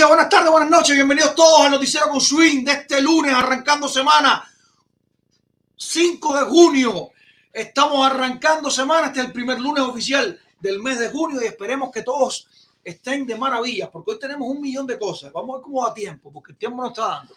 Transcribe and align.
días, 0.00 0.08
buenas 0.08 0.30
tardes, 0.30 0.50
buenas 0.50 0.70
noches, 0.70 0.94
bienvenidos 0.94 1.34
todos 1.34 1.60
al 1.60 1.72
noticiero 1.72 2.08
con 2.08 2.22
Swing 2.22 2.64
de 2.64 2.72
este 2.72 3.02
lunes, 3.02 3.34
arrancando 3.34 3.86
semana 3.86 4.50
5 5.76 6.38
de 6.38 6.42
junio. 6.46 7.10
Estamos 7.52 8.10
arrancando 8.10 8.70
semana, 8.70 9.08
este 9.08 9.20
es 9.20 9.26
el 9.26 9.32
primer 9.34 9.60
lunes 9.60 9.84
oficial 9.84 10.40
del 10.58 10.82
mes 10.82 10.98
de 10.98 11.10
junio 11.10 11.42
y 11.42 11.44
esperemos 11.44 11.90
que 11.92 12.02
todos 12.02 12.48
estén 12.82 13.26
de 13.26 13.36
maravilla, 13.36 13.90
porque 13.90 14.12
hoy 14.12 14.18
tenemos 14.18 14.48
un 14.48 14.62
millón 14.62 14.86
de 14.86 14.98
cosas. 14.98 15.34
Vamos 15.34 15.50
a 15.50 15.56
ver 15.58 15.64
cómo 15.64 15.86
da 15.86 15.92
tiempo, 15.92 16.32
porque 16.32 16.52
el 16.52 16.58
tiempo 16.58 16.80
nos 16.80 16.92
está 16.92 17.06
dando. 17.06 17.34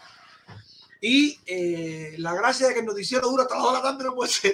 Y 1.02 1.38
eh, 1.46 2.16
la 2.20 2.34
gracia 2.34 2.68
de 2.68 2.76
que 2.76 2.80
el 2.80 2.86
noticiero 2.86 3.28
dura 3.30 3.44
hasta 3.44 3.56
las 3.56 3.64
2 3.66 3.74
de 3.74 3.78
la 3.78 3.84
tarde 3.84 4.06
no 4.06 4.16
puede 4.16 4.32
ser. 4.32 4.54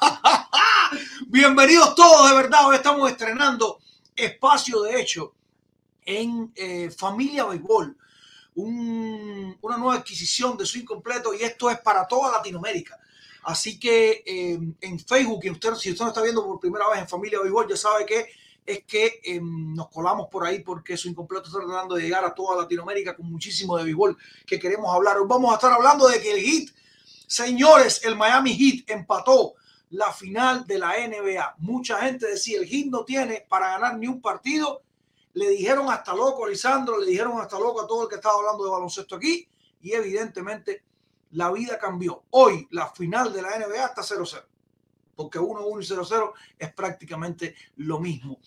Bienvenidos 1.26 1.94
todos, 1.94 2.30
de 2.30 2.36
verdad. 2.36 2.68
Hoy 2.68 2.76
estamos 2.76 3.10
estrenando 3.10 3.80
espacio 4.16 4.80
de 4.80 4.98
hecho 4.98 5.34
en 6.10 6.52
eh, 6.56 6.90
Familia 6.90 7.44
Béisbol, 7.46 7.96
un- 8.56 9.56
una 9.60 9.76
nueva 9.78 9.94
adquisición 9.96 10.56
de 10.56 10.66
swing 10.66 10.84
completo 10.84 11.32
y 11.34 11.42
esto 11.42 11.70
es 11.70 11.78
para 11.80 12.06
toda 12.06 12.32
Latinoamérica. 12.32 12.98
Así 13.44 13.78
que 13.78 14.22
eh, 14.26 14.58
en 14.80 14.98
Facebook, 15.00 15.40
y 15.44 15.50
usted, 15.50 15.74
si 15.74 15.90
usted 15.92 16.04
nos 16.04 16.12
está 16.12 16.22
viendo 16.22 16.44
por 16.44 16.60
primera 16.60 16.88
vez 16.90 17.00
en 17.00 17.08
Familia 17.08 17.40
Béisbol, 17.40 17.68
ya 17.68 17.76
sabe 17.76 18.04
que 18.04 18.26
es 18.66 18.84
que 18.84 19.20
eh, 19.24 19.40
nos 19.42 19.88
colamos 19.88 20.28
por 20.28 20.44
ahí 20.46 20.60
porque 20.60 20.96
Swing 20.96 21.14
Completo 21.14 21.46
está 21.48 21.58
tratando 21.60 21.94
de 21.94 22.02
llegar 22.02 22.24
a 22.24 22.34
toda 22.34 22.60
Latinoamérica 22.62 23.16
con 23.16 23.26
muchísimo 23.30 23.76
de 23.76 23.84
béisbol 23.84 24.16
que 24.46 24.58
queremos 24.60 24.94
hablar. 24.94 25.16
Vamos 25.26 25.50
a 25.50 25.54
estar 25.54 25.72
hablando 25.72 26.06
de 26.06 26.20
que 26.20 26.30
el 26.32 26.40
Heat, 26.40 26.68
señores, 27.26 28.04
el 28.04 28.16
Miami 28.16 28.54
Heat 28.54 28.90
empató 28.90 29.54
la 29.90 30.12
final 30.12 30.66
de 30.66 30.78
la 30.78 30.92
NBA. 30.98 31.54
Mucha 31.58 32.00
gente 32.02 32.26
decía, 32.28 32.58
el 32.60 32.66
Heat 32.68 32.86
no 32.86 33.04
tiene 33.04 33.44
para 33.48 33.70
ganar 33.70 33.96
ni 33.98 34.06
un 34.06 34.20
partido 34.20 34.82
le 35.34 35.50
dijeron 35.50 35.90
hasta 35.90 36.14
loco 36.14 36.44
a 36.44 36.48
Lisandro, 36.48 36.98
le 36.98 37.06
dijeron 37.06 37.40
hasta 37.40 37.58
loco 37.58 37.82
a 37.82 37.86
todo 37.86 38.04
el 38.04 38.08
que 38.08 38.16
estaba 38.16 38.36
hablando 38.36 38.64
de 38.64 38.70
baloncesto 38.70 39.16
aquí 39.16 39.48
y 39.80 39.92
evidentemente 39.92 40.84
la 41.32 41.50
vida 41.52 41.78
cambió. 41.78 42.24
Hoy 42.30 42.66
la 42.70 42.88
final 42.90 43.32
de 43.32 43.42
la 43.42 43.58
NBA 43.58 43.86
está 43.86 44.02
0-0, 44.02 44.42
porque 45.14 45.38
1-1 45.38 45.82
y 45.82 45.86
0-0 45.86 46.32
es 46.58 46.72
prácticamente 46.72 47.54
lo 47.76 48.00
mismo. 48.00 48.38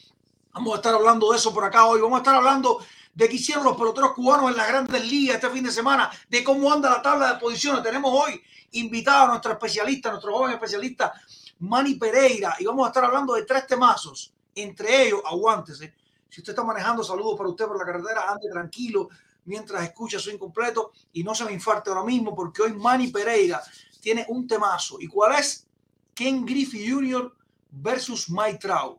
Vamos 0.53 0.73
a 0.73 0.75
estar 0.77 0.93
hablando 0.93 1.31
de 1.31 1.37
eso 1.37 1.53
por 1.53 1.63
acá 1.63 1.85
hoy, 1.85 2.01
vamos 2.01 2.17
a 2.17 2.21
estar 2.21 2.35
hablando 2.35 2.79
de 3.13 3.29
qué 3.29 3.35
hicieron 3.35 3.63
los 3.63 3.77
peloteros 3.77 4.13
cubanos 4.13 4.51
en 4.51 4.57
las 4.57 4.67
grandes 4.67 5.05
ligas 5.05 5.35
este 5.35 5.49
fin 5.49 5.63
de 5.63 5.71
semana, 5.71 6.11
de 6.29 6.43
cómo 6.43 6.71
anda 6.71 6.89
la 6.89 7.01
tabla 7.01 7.33
de 7.33 7.39
posiciones. 7.39 7.83
Tenemos 7.83 8.11
hoy 8.13 8.41
invitado 8.71 9.25
a 9.25 9.27
nuestro 9.27 9.51
especialista, 9.53 10.09
nuestro 10.09 10.33
joven 10.33 10.53
especialista 10.53 11.13
Manny 11.59 11.95
Pereira, 11.95 12.55
y 12.59 12.65
vamos 12.65 12.85
a 12.85 12.89
estar 12.89 13.05
hablando 13.05 13.33
de 13.33 13.43
tres 13.43 13.65
temazos, 13.67 14.33
entre 14.55 15.07
ellos, 15.07 15.21
aguántese, 15.25 15.93
si 16.33 16.41
usted 16.41 16.53
está 16.53 16.63
manejando, 16.63 17.03
saludos 17.03 17.37
para 17.37 17.49
usted 17.49 17.67
por 17.67 17.77
la 17.77 17.85
carretera, 17.85 18.25
ande 18.27 18.49
tranquilo 18.49 19.07
mientras 19.45 19.83
escucha 19.83 20.17
su 20.17 20.31
incompleto 20.31 20.91
y 21.11 21.23
no 21.23 21.35
se 21.35 21.45
me 21.45 21.51
infarte 21.51 21.91
ahora 21.91 22.03
mismo 22.03 22.33
porque 22.33 22.63
hoy 22.63 22.73
Manny 22.73 23.09
Pereira 23.09 23.61
tiene 24.01 24.25
un 24.29 24.47
temazo. 24.47 24.99
¿Y 24.99 25.05
cuál 25.05 25.35
es? 25.39 25.67
Ken 26.15 26.43
Griffey 26.43 26.89
Jr. 26.89 27.31
versus 27.69 28.31
Mike 28.31 28.57
Trout. 28.57 28.97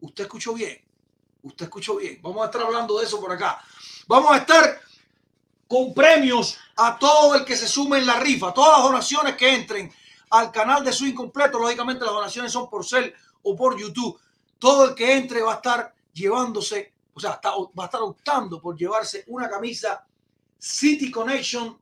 Usted 0.00 0.24
escuchó 0.24 0.52
bien. 0.52 0.84
Usted 1.44 1.64
escuchó 1.64 1.96
bien. 1.96 2.20
Vamos 2.20 2.42
a 2.42 2.46
estar 2.46 2.60
hablando 2.60 2.98
de 2.98 3.06
eso 3.06 3.18
por 3.18 3.32
acá. 3.32 3.58
Vamos 4.06 4.30
a 4.30 4.36
estar 4.36 4.80
con 5.66 5.94
premios 5.94 6.58
a 6.76 6.98
todo 6.98 7.36
el 7.36 7.46
que 7.46 7.56
se 7.56 7.68
sume 7.68 8.00
en 8.00 8.06
la 8.06 8.20
rifa. 8.20 8.52
Todas 8.52 8.76
las 8.76 8.86
donaciones 8.86 9.34
que 9.34 9.54
entren 9.54 9.90
al 10.28 10.52
canal 10.52 10.84
de 10.84 10.92
su 10.92 11.06
incompleto, 11.06 11.58
lógicamente 11.58 12.04
las 12.04 12.12
donaciones 12.12 12.52
son 12.52 12.68
por 12.68 12.84
cel 12.84 13.14
o 13.44 13.56
por 13.56 13.80
YouTube. 13.80 14.20
Todo 14.58 14.90
el 14.90 14.94
que 14.94 15.16
entre 15.16 15.40
va 15.40 15.52
a 15.52 15.56
estar 15.56 15.94
llevándose, 16.20 16.92
o 17.14 17.20
sea, 17.20 17.40
va 17.44 17.84
a 17.84 17.86
estar 17.86 18.02
optando 18.02 18.60
por 18.60 18.76
llevarse 18.76 19.24
una 19.28 19.48
camisa 19.48 20.06
City 20.58 21.10
Connection 21.10 21.78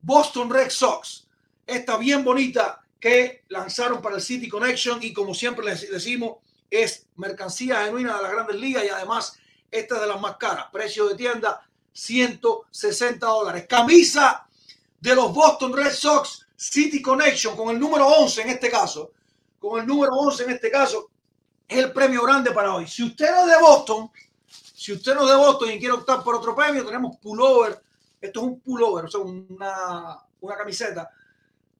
Boston 0.00 0.50
Red 0.50 0.70
Sox. 0.70 1.26
Esta 1.66 1.96
bien 1.96 2.24
bonita 2.24 2.80
que 2.98 3.44
lanzaron 3.48 4.00
para 4.00 4.16
el 4.16 4.22
City 4.22 4.48
Connection 4.48 5.02
y 5.02 5.12
como 5.12 5.34
siempre 5.34 5.64
les 5.64 5.90
decimos, 5.90 6.38
es 6.70 7.06
mercancía 7.16 7.84
genuina 7.84 8.16
de 8.16 8.22
las 8.22 8.32
grandes 8.32 8.56
ligas 8.56 8.84
y 8.84 8.88
además 8.88 9.38
esta 9.70 9.96
es 9.96 10.00
de 10.00 10.06
las 10.06 10.20
más 10.20 10.36
caras. 10.36 10.66
Precio 10.72 11.06
de 11.08 11.14
tienda 11.14 11.68
160 11.92 13.26
dólares. 13.26 13.66
Camisa 13.68 14.46
de 15.00 15.14
los 15.14 15.32
Boston 15.32 15.72
Red 15.72 15.92
Sox 15.92 16.46
City 16.56 17.02
Connection 17.02 17.56
con 17.56 17.70
el 17.70 17.78
número 17.78 18.06
11 18.06 18.42
en 18.42 18.48
este 18.50 18.70
caso. 18.70 19.12
Con 19.58 19.80
el 19.80 19.86
número 19.86 20.12
11 20.14 20.44
en 20.44 20.50
este 20.50 20.70
caso 20.70 21.10
es 21.68 21.78
el 21.78 21.92
premio 21.92 22.22
grande 22.22 22.50
para 22.50 22.74
hoy. 22.74 22.86
Si 22.86 23.02
usted 23.02 23.30
no 23.30 23.42
es 23.42 23.46
de 23.46 23.60
Boston, 23.60 24.10
si 24.46 24.92
usted 24.92 25.14
no 25.14 25.22
es 25.22 25.30
de 25.30 25.36
Boston 25.36 25.70
y 25.70 25.78
quiere 25.78 25.94
optar 25.94 26.22
por 26.22 26.36
otro 26.36 26.54
premio, 26.54 26.84
tenemos 26.84 27.16
pullover. 27.16 27.82
Esto 28.20 28.40
es 28.40 28.46
un 28.46 28.60
pullover, 28.60 29.06
o 29.06 29.08
sea, 29.08 29.20
una, 29.20 30.18
una 30.40 30.56
camiseta, 30.56 31.10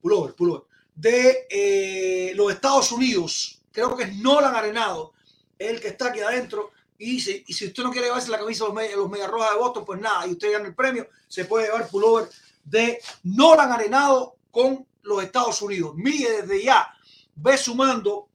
pullover, 0.00 0.34
pullover, 0.34 0.62
de 0.94 1.46
eh, 1.50 2.32
los 2.34 2.52
Estados 2.52 2.92
Unidos. 2.92 3.60
Creo 3.72 3.96
que 3.96 4.04
es 4.04 4.16
Nolan 4.16 4.54
Arenado, 4.54 5.12
el 5.58 5.80
que 5.80 5.88
está 5.88 6.08
aquí 6.08 6.20
adentro. 6.20 6.70
Y 6.98 7.20
si, 7.20 7.44
y 7.46 7.52
si 7.52 7.66
usted 7.66 7.82
no 7.82 7.90
quiere 7.90 8.06
llevarse 8.06 8.30
la 8.30 8.38
camisa 8.38 8.66
de 8.66 8.96
los, 8.96 9.10
los 9.10 9.28
Rojas 9.28 9.50
de 9.50 9.58
Boston, 9.58 9.84
pues 9.84 10.00
nada, 10.00 10.26
y 10.26 10.32
usted 10.32 10.52
gana 10.52 10.66
el 10.66 10.74
premio, 10.74 11.08
se 11.28 11.44
puede 11.44 11.66
llevar 11.66 11.88
pullover 11.88 12.28
de 12.64 13.00
Nolan 13.24 13.72
Arenado 13.72 14.36
con 14.50 14.86
los 15.02 15.22
Estados 15.22 15.60
Unidos. 15.60 15.94
Mire 15.96 16.42
desde 16.42 16.62
ya, 16.62 16.94
ve 17.34 17.58
sumando 17.58 18.28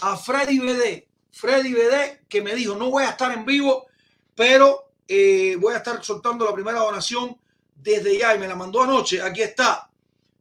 a 0.00 0.16
Freddy 0.16 0.58
BD. 0.58 1.06
Freddy 1.30 1.72
BD 1.72 2.26
que 2.28 2.42
me 2.42 2.54
dijo, 2.54 2.76
no 2.76 2.90
voy 2.90 3.04
a 3.04 3.10
estar 3.10 3.32
en 3.32 3.44
vivo, 3.44 3.86
pero 4.34 4.92
eh, 5.06 5.56
voy 5.60 5.74
a 5.74 5.78
estar 5.78 6.02
soltando 6.04 6.44
la 6.44 6.54
primera 6.54 6.78
donación 6.78 7.36
desde 7.74 8.18
ya 8.18 8.34
y 8.34 8.38
me 8.38 8.48
la 8.48 8.54
mandó 8.54 8.82
anoche. 8.82 9.20
Aquí 9.20 9.42
está 9.42 9.90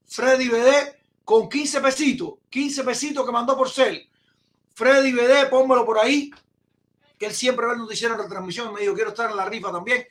Freddy 0.05 0.49
BD 0.49 0.95
con 1.23 1.49
15 1.49 1.81
pesitos, 1.81 2.33
15 2.49 2.83
pesitos 2.83 3.25
que 3.25 3.31
mandó 3.31 3.57
por 3.57 3.69
cel. 3.69 4.09
Freddy 4.75 5.11
BD, 5.11 5.49
pónmelo 5.49 5.85
por 5.85 5.99
ahí, 5.99 6.31
que 7.17 7.25
él 7.27 7.33
siempre 7.33 7.65
ve 7.65 7.73
el 7.73 7.79
noticiero 7.79 8.15
en 8.15 8.21
retransmisión. 8.21 8.73
Me 8.73 8.81
dijo, 8.81 8.93
quiero 8.93 9.09
estar 9.09 9.29
en 9.29 9.37
la 9.37 9.45
rifa 9.45 9.71
también. 9.71 10.05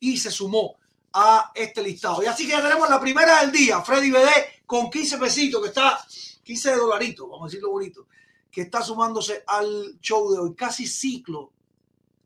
Y 0.00 0.16
se 0.16 0.30
sumó 0.30 0.76
a 1.12 1.52
este 1.54 1.82
listado. 1.82 2.22
Y 2.22 2.26
así 2.26 2.44
que 2.44 2.52
ya 2.52 2.62
tenemos 2.62 2.88
la 2.88 3.00
primera 3.00 3.40
del 3.40 3.52
día. 3.52 3.80
Freddy 3.82 4.10
BD 4.10 4.28
con 4.66 4.90
15 4.90 5.18
pesitos, 5.18 5.62
que 5.62 5.68
está 5.68 6.04
15 6.42 6.76
dolaritos, 6.76 7.28
vamos 7.28 7.42
a 7.42 7.46
decirlo 7.46 7.70
bonito, 7.70 8.06
que 8.54 8.62
está 8.62 8.82
sumándose 8.82 9.42
al 9.48 9.98
show 10.00 10.32
de 10.32 10.38
hoy. 10.38 10.54
Casi 10.54 10.86
ciclo 10.86 11.50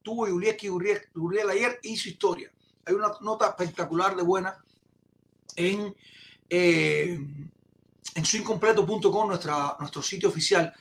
tuvo 0.02 0.26
Julieski 0.26 0.68
Uriel 0.68 1.50
ayer 1.50 1.80
y 1.82 1.96
su 1.96 2.10
historia. 2.10 2.52
Hay 2.84 2.94
una 2.94 3.12
nota 3.22 3.46
espectacular 3.46 4.14
de 4.14 4.22
buena 4.22 4.62
en, 5.56 5.94
eh, 6.50 7.18
en 8.14 8.24
suincompleto.com, 8.24 9.28
nuestro 9.28 10.02
sitio 10.02 10.28
oficial, 10.28 10.72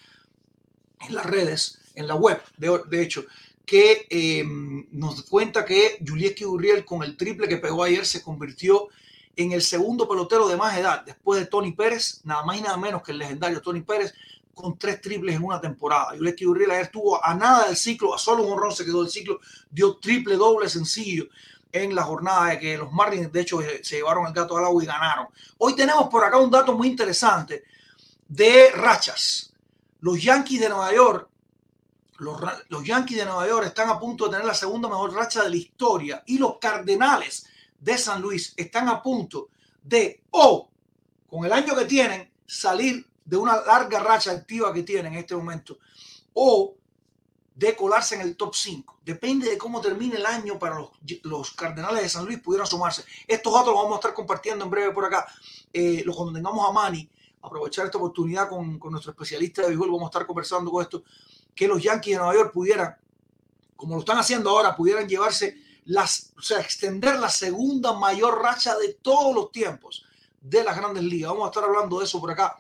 en 1.08 1.16
las 1.16 1.26
redes, 1.26 1.80
en 1.96 2.08
la 2.08 2.16
web, 2.16 2.42
de, 2.58 2.82
de 2.90 3.02
hecho, 3.02 3.26
que 3.66 4.06
eh, 4.10 4.44
nos 4.92 5.24
cuenta 5.24 5.64
que 5.64 5.98
Julieski 6.06 6.44
Uriel 6.44 6.84
con 6.84 7.04
el 7.04 7.16
triple 7.16 7.48
que 7.48 7.58
pegó 7.58 7.84
ayer 7.84 8.06
se 8.06 8.22
convirtió 8.22 8.90
en 9.38 9.54
el 9.54 9.62
segundo 9.62 10.10
pelotero 10.10 10.48
de 10.48 10.58
más 10.58 10.78
edad, 10.78 11.06
después 11.06 11.40
de 11.40 11.46
Tony 11.46 11.72
Pérez, 11.72 12.22
nada 12.26 12.44
más 12.44 12.58
y 12.58 12.62
nada 12.62 12.76
menos 12.76 13.04
que 13.04 13.12
el 13.14 13.20
legendario 13.20 13.62
Tony 13.62 13.82
Pérez, 13.82 14.14
con 14.58 14.78
tres 14.78 15.00
triples 15.00 15.36
en 15.36 15.44
una 15.44 15.62
temporada. 15.62 16.16
Yuleki 16.16 16.46
Uriel 16.46 16.72
ayer 16.72 16.86
estuvo 16.86 17.24
a 17.24 17.34
nada 17.34 17.68
del 17.68 17.78
ciclo, 17.78 18.14
a 18.14 18.18
solo 18.18 18.44
un 18.44 18.52
honrón 18.52 18.74
se 18.74 18.84
quedó 18.84 19.04
del 19.04 19.12
ciclo, 19.12 19.40
dio 19.70 19.98
triple 19.98 20.36
doble 20.36 20.68
sencillo 20.68 21.28
en 21.72 21.94
la 21.96 22.04
jornada 22.04 22.48
de 22.48 22.60
que 22.60 22.78
los 22.78 22.92
Marlins, 22.92 23.32
de 23.32 23.42
hecho, 23.42 23.60
se 23.62 23.98
llevaron 23.98 24.26
el 24.26 24.34
gato 24.34 24.58
al 24.58 24.66
agua 24.66 24.84
y 24.84 24.88
ganaron. 24.88 25.28
Hoy 25.60 25.76
tenemos 25.76 26.10
por 26.10 26.24
acá 26.26 26.38
un 26.38 26.52
dato 26.52 26.74
muy 26.74 26.88
interesante 26.88 27.64
de 28.28 28.72
rachas. 28.72 29.54
Los 30.02 30.22
Yankees 30.22 30.60
de 30.60 30.70
Nueva 30.70 30.94
York, 30.94 31.30
los, 32.18 32.42
los 32.70 32.84
Yankees 32.84 33.18
de 33.20 33.26
Nueva 33.26 33.48
York 33.48 33.68
están 33.68 33.90
a 33.90 34.00
punto 34.00 34.26
de 34.26 34.32
tener 34.32 34.46
la 34.46 34.54
segunda 34.54 34.90
mejor 34.90 35.14
racha 35.14 35.44
de 35.44 35.50
la 35.52 35.56
historia 35.56 36.24
y 36.26 36.38
los 36.38 36.58
Cardenales 36.58 37.48
de 37.80 37.98
San 37.98 38.22
Luis 38.22 38.54
están 38.58 38.90
a 38.90 39.02
punto 39.02 39.50
de, 39.84 40.24
o 40.32 40.70
con 41.30 41.46
el 41.46 41.54
año 41.54 41.76
que 41.76 41.86
tienen, 41.86 42.32
salir 42.46 43.07
de 43.28 43.36
una 43.36 43.62
larga 43.62 44.00
racha 44.00 44.32
activa 44.32 44.74
que 44.74 44.84
tienen 44.84 45.14
en 45.14 45.20
este 45.20 45.36
momento 45.36 45.78
o 46.34 46.76
de 47.54 47.76
colarse 47.76 48.16
en 48.16 48.22
el 48.22 48.38
top 48.38 48.56
5. 48.56 49.00
Depende 49.04 49.50
de 49.50 49.58
cómo 49.58 49.82
termine 49.82 50.16
el 50.16 50.26
año 50.26 50.58
para 50.58 50.80
los, 50.80 50.92
los 51.24 51.52
Cardenales 51.52 52.04
de 52.04 52.10
San 52.10 52.26
Luis 52.26 52.40
pudieran 52.40 52.68
sumarse. 52.68 53.04
Estos 53.28 53.52
datos 53.52 53.74
los 53.74 53.84
vamos 53.84 53.94
a 53.94 54.00
estar 54.00 54.14
compartiendo 54.14 54.64
en 54.64 54.72
breve 54.72 54.94
por 54.94 55.04
acá. 55.04 55.28
Eh, 55.74 56.06
cuando 56.06 56.34
tengamos 56.34 56.70
a 56.70 56.72
Manny, 56.72 57.10
aprovechar 57.42 57.86
esta 57.86 57.98
oportunidad 57.98 58.48
con, 58.48 58.80
con 58.80 58.92
nuestro 58.92 59.12
especialista 59.12 59.62
de 59.64 59.70
béisbol, 59.70 59.92
vamos 59.92 60.04
a 60.04 60.12
estar 60.12 60.26
conversando 60.26 60.72
con 60.72 60.84
esto, 60.84 61.04
que 61.54 61.68
los 61.68 61.84
Yankees 61.84 62.14
de 62.14 62.20
Nueva 62.20 62.36
York 62.36 62.54
pudieran, 62.54 62.96
como 63.76 63.96
lo 63.96 64.00
están 64.02 64.20
haciendo 64.20 64.52
ahora, 64.52 64.76
pudieran 64.76 65.10
llevarse 65.10 65.58
las, 65.86 66.32
o 66.38 66.42
sea, 66.42 66.62
extender 66.62 67.20
la 67.20 67.30
segunda 67.30 67.92
mayor 67.92 68.42
racha 68.42 68.78
de 68.78 68.94
todos 68.94 69.36
los 69.36 69.52
tiempos 69.52 70.06
de 70.40 70.64
las 70.64 70.78
grandes 70.78 71.04
ligas. 71.04 71.32
Vamos 71.32 71.46
a 71.46 71.50
estar 71.50 71.64
hablando 71.64 72.00
de 72.00 72.06
eso 72.06 72.22
por 72.22 72.32
acá 72.32 72.58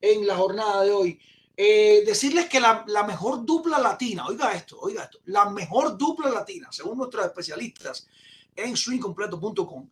en 0.00 0.26
la 0.26 0.36
jornada 0.36 0.82
de 0.82 0.92
hoy. 0.92 1.20
Eh, 1.56 2.04
decirles 2.06 2.48
que 2.48 2.58
la, 2.58 2.84
mejor 3.06 3.44
dupla 3.44 3.78
latina, 3.78 4.24
oiga 4.26 4.52
esto, 4.54 4.78
oiga 4.80 5.04
esto, 5.04 5.18
la 5.26 5.50
mejor 5.50 5.98
dupla 5.98 6.30
latina, 6.30 6.68
según 6.70 6.96
nuestros 6.96 7.26
especialistas 7.26 8.08
en 8.56 8.76
swingcompleto.com, 8.76 9.86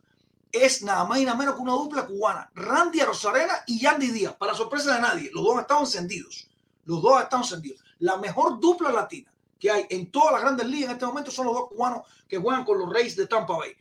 es 0.51 0.81
nada 0.81 1.05
más 1.05 1.19
y 1.19 1.25
nada 1.25 1.37
menos 1.37 1.55
que 1.55 1.61
una 1.61 1.73
dupla 1.73 2.07
cubana, 2.07 2.49
Randy 2.55 3.01
Rosarena 3.01 3.53
y 3.67 3.79
Yandy 3.79 4.07
Díaz, 4.07 4.35
para 4.35 4.55
sorpresa 4.55 4.95
de 4.95 5.01
nadie, 5.01 5.29
los 5.31 5.43
dos 5.43 5.59
están 5.59 5.81
encendidos, 5.81 6.47
los 6.85 7.03
dos 7.03 7.21
están 7.21 7.41
encendidos. 7.41 7.83
La 7.99 8.17
mejor 8.17 8.59
dupla 8.59 8.91
latina 8.91 9.31
que 9.59 9.69
hay 9.69 9.85
en 9.89 10.09
todas 10.09 10.31
las 10.31 10.41
grandes 10.41 10.65
ligas 10.65 10.89
en 10.89 10.95
este 10.95 11.05
momento 11.05 11.29
son 11.29 11.45
los 11.47 11.53
dos 11.53 11.69
cubanos 11.69 12.01
que 12.27 12.37
juegan 12.37 12.63
con 12.63 12.79
los 12.79 12.91
Reyes 12.91 13.15
de 13.15 13.27
Tampa 13.27 13.57
Bay. 13.57 13.73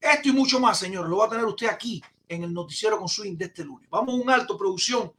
Esto 0.00 0.28
y 0.28 0.32
mucho 0.32 0.60
más, 0.60 0.78
señores, 0.78 1.10
lo 1.10 1.18
va 1.18 1.26
a 1.26 1.30
tener 1.30 1.44
usted 1.44 1.66
aquí 1.66 2.02
en 2.28 2.44
el 2.44 2.54
noticiero 2.54 2.98
con 2.98 3.08
swing 3.08 3.36
de 3.36 3.46
este 3.46 3.64
lunes. 3.64 3.88
Vamos 3.90 4.14
a 4.14 4.22
un 4.22 4.30
alto 4.30 4.56
producción 4.56 5.12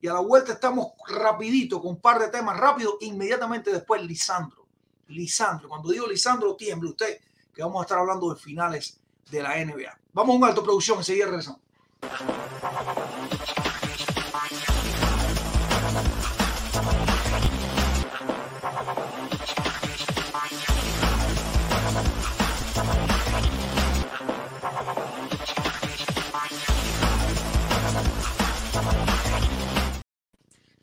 y 0.00 0.08
a 0.08 0.14
la 0.14 0.20
vuelta 0.20 0.52
estamos 0.52 0.92
rapidito 1.06 1.80
con 1.80 1.90
un 1.90 2.00
par 2.00 2.18
de 2.18 2.28
temas 2.28 2.56
rápidos. 2.56 2.94
Inmediatamente 3.00 3.70
después 3.70 4.02
Lisandro. 4.02 4.66
Lisandro. 5.08 5.68
Cuando 5.68 5.90
digo 5.90 6.06
Lisandro, 6.06 6.56
tiemble 6.56 6.90
usted 6.90 7.20
que 7.52 7.62
vamos 7.62 7.80
a 7.80 7.84
estar 7.84 7.98
hablando 7.98 8.32
de 8.32 8.40
finales 8.40 8.98
de 9.30 9.42
la 9.42 9.62
NBA. 9.62 9.98
Vamos 10.12 10.34
a 10.34 10.38
un 10.38 10.44
alto 10.44 10.62
producción. 10.62 10.98
Enseguida 10.98 11.26
regresamos. 11.26 11.60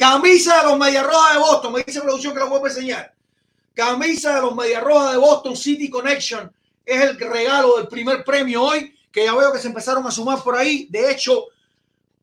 Camisa 0.09 0.59
de 0.59 0.63
los 0.69 0.80
Media 0.80 1.04
Rojas 1.04 1.33
de 1.33 1.39
Boston. 1.39 1.74
Me 1.74 1.83
dice 1.83 2.00
producción 2.00 2.33
que 2.33 2.39
la 2.39 2.45
voy 2.45 2.62
a 2.63 2.68
enseñar. 2.68 3.13
Camisa 3.74 4.36
de 4.36 4.42
los 4.42 4.56
Media 4.56 4.80
Rojas 4.80 5.12
de 5.12 5.18
Boston 5.18 5.57
City 5.57 5.89
Connection. 5.89 6.50
Es 6.86 7.01
el 7.01 7.19
regalo 7.19 7.75
del 7.75 7.89
primer 7.89 8.24
premio 8.24 8.63
hoy. 8.63 8.96
Que 9.12 9.25
ya 9.25 9.36
veo 9.36 9.51
que 9.51 9.60
se 9.60 9.67
empezaron 9.67 10.08
a 10.08 10.12
sumar 10.12 10.41
por 10.41 10.55
ahí. 10.55 10.88
De 10.89 11.12
hecho, 11.12 11.48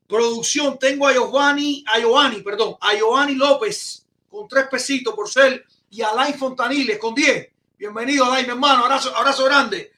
producción, 0.07 0.79
tengo 0.79 1.07
a 1.07 1.13
Giovanni, 1.13 1.85
a 1.87 1.99
Giovanni, 1.99 2.41
perdón, 2.41 2.75
a 2.81 2.95
Giovanni 2.95 3.35
López 3.35 4.03
con 4.31 4.47
tres 4.47 4.65
pesitos 4.65 5.13
por 5.13 5.29
ser 5.29 5.63
y 5.91 6.01
a 6.01 6.09
Alain 6.09 6.33
Fontaniles 6.33 6.97
con 6.97 7.13
diez. 7.13 7.49
Bienvenido, 7.77 8.25
Alain, 8.25 8.47
mi 8.47 8.53
hermano. 8.53 8.85
Abrazo, 8.85 9.45
grande. 9.45 9.93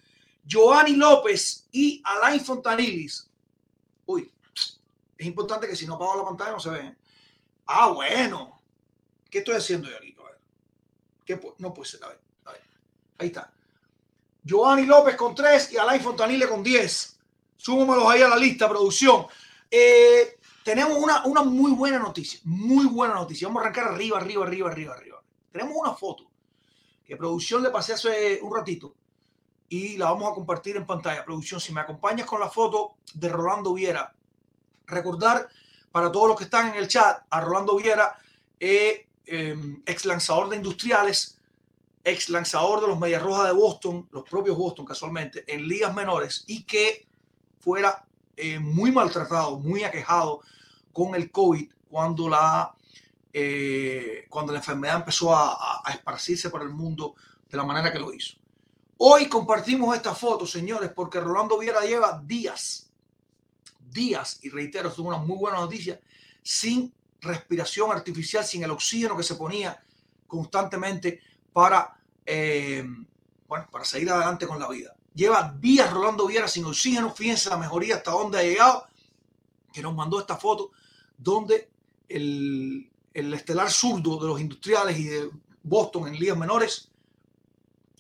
Giovanni 0.45 0.91
López 0.97 1.67
y 1.71 2.01
Alain 2.03 2.43
Fontanilis. 2.43 3.29
Uy, 4.07 4.29
es 5.17 5.25
importante 5.25 5.69
que 5.69 5.75
si 5.75 5.88
no 5.88 5.95
apago 5.95 6.17
la 6.17 6.25
pantalla 6.25 6.51
no 6.51 6.59
se 6.59 6.69
ve. 6.69 6.95
Ah, 7.67 7.89
bueno. 7.89 8.62
¿Qué 9.29 9.39
estoy 9.39 9.55
haciendo 9.55 9.89
yo 9.89 9.97
aquí? 9.97 10.15
A 10.19 10.24
ver. 10.24 10.39
¿Qué 11.25 11.39
no 11.59 11.74
puede 11.74 11.89
ser. 11.89 12.03
A 12.03 12.07
ver, 12.07 12.19
a 12.45 12.51
ver. 12.53 12.62
Ahí 13.19 13.27
está. 13.27 13.51
Giovanni 14.43 14.86
López 14.86 15.15
con 15.15 15.36
3 15.36 15.74
y 15.74 15.77
Alain 15.77 16.01
Fontanile 16.01 16.47
con 16.47 16.63
10. 16.63 17.19
Súmamelos 17.57 18.09
ahí 18.09 18.21
a 18.21 18.29
la 18.29 18.38
lista, 18.38 18.69
producción. 18.69 19.27
Eh, 19.69 20.39
tenemos 20.63 20.97
una, 20.97 21.25
una 21.25 21.43
muy 21.43 21.71
buena 21.71 22.00
noticia. 22.00 22.39
Muy 22.45 22.86
buena 22.86 23.15
noticia. 23.15 23.47
Vamos 23.47 23.62
a 23.62 23.65
arrancar 23.65 23.88
arriba, 23.89 24.17
arriba, 24.17 24.45
arriba, 24.45 24.71
arriba, 24.71 24.93
arriba. 24.93 25.24
Tenemos 25.51 25.75
una 25.75 25.93
foto 25.93 26.31
que 27.05 27.17
producción 27.17 27.63
le 27.63 27.69
pasé 27.69 27.93
hace 27.93 28.39
un 28.41 28.55
ratito 28.55 28.93
y 29.69 29.97
la 29.97 30.12
vamos 30.12 30.31
a 30.31 30.36
compartir 30.36 30.77
en 30.77 30.86
pantalla. 30.86 31.25
Producción, 31.25 31.59
si 31.59 31.74
me 31.74 31.81
acompañas 31.81 32.25
con 32.25 32.39
la 32.39 32.50
foto 32.50 32.95
de 33.13 33.29
Rolando 33.29 33.74
Viera, 33.74 34.13
recordar 34.86 35.50
para 35.91 36.12
todos 36.12 36.27
los 36.27 36.38
que 36.38 36.46
están 36.46 36.70
en 36.70 36.75
el 36.75 36.88
chat, 36.88 37.24
a 37.29 37.41
Rolando 37.41 37.75
Viera, 37.75 38.17
eh, 38.60 39.08
em, 39.25 39.82
ex 39.86 40.06
lanzador 40.06 40.50
de 40.50 40.58
industriales, 40.58 41.38
ex 42.03 42.29
lanzador 42.29 42.82
de 42.82 42.88
los 42.88 43.00
Medias 43.00 43.22
Rojas 43.22 43.48
de 43.48 43.53
Boston, 43.53 44.08
los 44.12 44.24
propios 44.24 44.58
Boston 44.58 44.86
casualmente, 44.86 45.44
en 45.48 45.67
ligas 45.67 45.94
menores 45.94 46.44
y 46.48 46.63
que 46.63 47.06
fuera 47.60 48.06
eh, 48.36 48.60
muy 48.60 48.91
maltratado, 48.91 49.60
muy 49.60 49.84
aquejado 49.84 50.41
con 50.94 51.15
el 51.15 51.32
COVID 51.32 51.70
cuando 51.89 52.29
la, 52.29 52.74
eh, 53.34 54.25
cuando 54.29 54.53
la 54.53 54.60
enfermedad 54.60 54.98
empezó 54.98 55.36
a, 55.36 55.82
a 55.84 55.91
esparcirse 55.91 56.50
por 56.50 56.62
el 56.62 56.70
mundo 56.70 57.15
de 57.50 57.58
la 57.58 57.63
manera 57.63 57.91
que 57.91 58.00
lo 58.00 58.13
hizo. 58.13 58.36
Hoy 59.00 59.27
compartimos 59.27 59.96
esta 59.96 60.15
foto, 60.15 60.48
señores, 60.48 60.91
porque 60.96 61.20
Rolando 61.20 61.58
Viera 61.60 61.82
lleva 61.82 62.22
días 62.24 62.87
días, 63.91 64.39
y 64.44 64.50
reitero, 64.50 64.89
es 64.89 65.00
una 65.00 65.17
muy 65.17 65.38
buena 65.38 65.60
noticia, 65.60 66.00
sin 66.41 66.94
respiración 67.22 67.91
artificial, 67.91 68.44
sin 68.46 68.63
el 68.63 68.72
oxígeno 68.72 69.17
que 69.17 69.24
se 69.24 69.36
ponía 69.36 69.82
constantemente 70.27 71.22
para, 71.51 72.00
eh, 72.25 72.86
bueno, 73.48 73.67
para 73.72 73.86
seguir 73.86 74.10
adelante 74.10 74.48
con 74.48 74.60
la 74.60 74.70
vida. 74.70 74.96
Lleva 75.13 75.56
días 75.60 75.91
Rolando 75.91 76.27
Viera 76.27 76.48
sin 76.48 76.65
oxígeno, 76.65 77.12
fíjense 77.12 77.50
la 77.50 77.58
mejoría 77.58 77.96
hasta 77.96 78.12
dónde 78.12 78.39
ha 78.39 78.44
llegado, 78.44 78.88
que 79.74 79.82
nos 79.82 79.96
mandó 79.96 80.20
esta 80.20 80.38
foto, 80.38 80.72
donde 81.17 81.70
el, 82.08 82.89
el 83.13 83.34
estelar 83.34 83.72
zurdo 83.72 84.20
de 84.20 84.27
los 84.27 84.39
industriales 84.39 84.98
y 85.00 85.06
de 85.06 85.29
Boston 85.63 86.08
en 86.08 86.20
ligas 86.20 86.38
menores, 86.38 86.89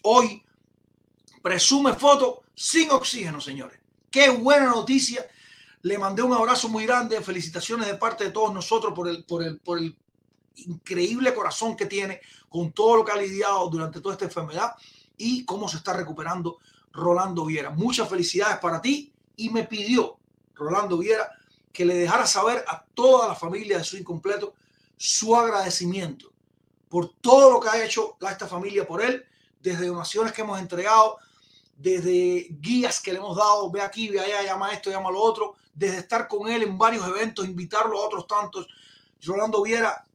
hoy 0.03 0.43
presume 1.41 1.93
foto 1.93 2.43
sin 2.53 2.91
oxígeno, 2.91 3.41
señores. 3.41 3.79
Qué 4.11 4.29
buena 4.29 4.67
noticia 4.67 5.27
le 5.81 5.97
mandé 5.97 6.21
un 6.21 6.33
abrazo 6.33 6.69
muy 6.69 6.85
grande, 6.85 7.21
felicitaciones 7.21 7.87
de 7.87 7.95
parte 7.95 8.25
de 8.25 8.31
todos 8.31 8.53
nosotros 8.53 8.93
por 8.93 9.07
el, 9.07 9.23
por 9.25 9.43
el, 9.43 9.59
por 9.59 9.77
el 9.77 9.95
increíble 10.55 11.33
corazón 11.33 11.75
que 11.75 11.85
tiene 11.85 12.21
con 12.49 12.71
todo 12.71 12.97
lo 12.97 13.05
que 13.05 13.11
ha 13.11 13.17
lidiado 13.17 13.69
durante 13.69 14.01
toda 14.01 14.13
esta 14.13 14.25
enfermedad 14.25 14.73
y 15.17 15.45
cómo 15.45 15.67
se 15.67 15.77
está 15.77 15.93
recuperando 15.93 16.57
Rolando 16.91 17.45
Viera. 17.45 17.69
Muchas 17.69 18.09
felicidades 18.09 18.57
para 18.57 18.81
ti 18.81 19.11
y 19.35 19.49
me 19.49 19.63
pidió 19.63 20.17
Rolando 20.55 20.97
Viera 20.97 21.29
que 21.71 21.85
le 21.85 21.95
dejara 21.95 22.25
saber 22.25 22.65
a 22.67 22.83
toda 22.93 23.27
la 23.27 23.35
familia 23.35 23.77
de 23.77 23.83
su 23.83 23.97
incompleto 23.97 24.55
su 24.97 25.35
agradecimiento 25.35 26.33
por 26.89 27.13
todo 27.21 27.51
lo 27.51 27.59
que 27.59 27.69
ha 27.69 27.83
hecho 27.83 28.17
esta 28.29 28.47
familia 28.47 28.87
por 28.87 29.01
él, 29.01 29.25
desde 29.61 29.87
donaciones 29.87 30.31
que 30.33 30.41
hemos 30.41 30.59
entregado, 30.59 31.17
desde 31.77 32.47
guías 32.59 32.99
que 32.99 33.13
le 33.13 33.19
hemos 33.19 33.37
dado, 33.37 33.69
ve 33.71 33.81
aquí, 33.81 34.09
ve 34.09 34.19
allá, 34.19 34.43
llama 34.43 34.71
esto, 34.71 34.89
llama 34.89 35.11
lo 35.11 35.21
otro, 35.21 35.55
desde 35.73 35.99
estar 35.99 36.27
con 36.27 36.49
él 36.49 36.63
en 36.63 36.77
varios 36.77 37.07
eventos, 37.07 37.45
invitarlo 37.45 37.99
a 37.99 38.05
otros 38.05 38.27
tantos. 38.27 38.67
Rolando 39.23 39.61
Viera 39.61 40.05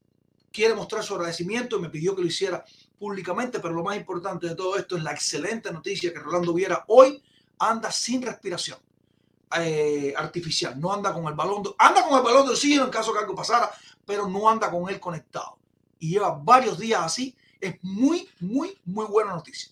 quiere 0.52 0.74
mostrar 0.74 1.04
su 1.04 1.14
agradecimiento 1.14 1.78
y 1.78 1.80
me 1.80 1.88
pidió 1.88 2.14
que 2.14 2.22
lo 2.22 2.28
hiciera 2.28 2.64
públicamente, 2.98 3.60
pero 3.60 3.74
lo 3.74 3.82
más 3.82 3.96
importante 3.96 4.48
de 4.48 4.54
todo 4.54 4.76
esto 4.76 4.96
es 4.96 5.02
la 5.02 5.12
excelente 5.12 5.72
noticia 5.72 6.12
que 6.12 6.18
Rolando 6.18 6.52
Viera 6.52 6.84
hoy 6.88 7.22
anda 7.58 7.90
sin 7.90 8.22
respiración 8.22 8.78
eh, 9.58 10.14
artificial, 10.16 10.78
no 10.80 10.92
anda 10.92 11.12
con 11.12 11.26
el 11.26 11.34
balón, 11.34 11.62
anda 11.78 12.06
con 12.06 12.18
el 12.18 12.24
balón 12.24 12.46
de 12.46 12.52
oxígeno 12.52 12.84
en 12.84 12.90
caso 12.90 13.12
que 13.12 13.20
algo 13.20 13.34
pasara, 13.34 13.70
pero 14.04 14.28
no 14.28 14.48
anda 14.48 14.70
con 14.70 14.88
él 14.88 14.98
conectado. 14.98 15.58
Y 15.98 16.10
lleva 16.10 16.30
varios 16.30 16.78
días 16.78 17.02
así. 17.02 17.36
Es 17.60 17.76
muy, 17.82 18.28
muy, 18.40 18.76
muy 18.84 19.06
buena 19.06 19.32
noticia. 19.32 19.71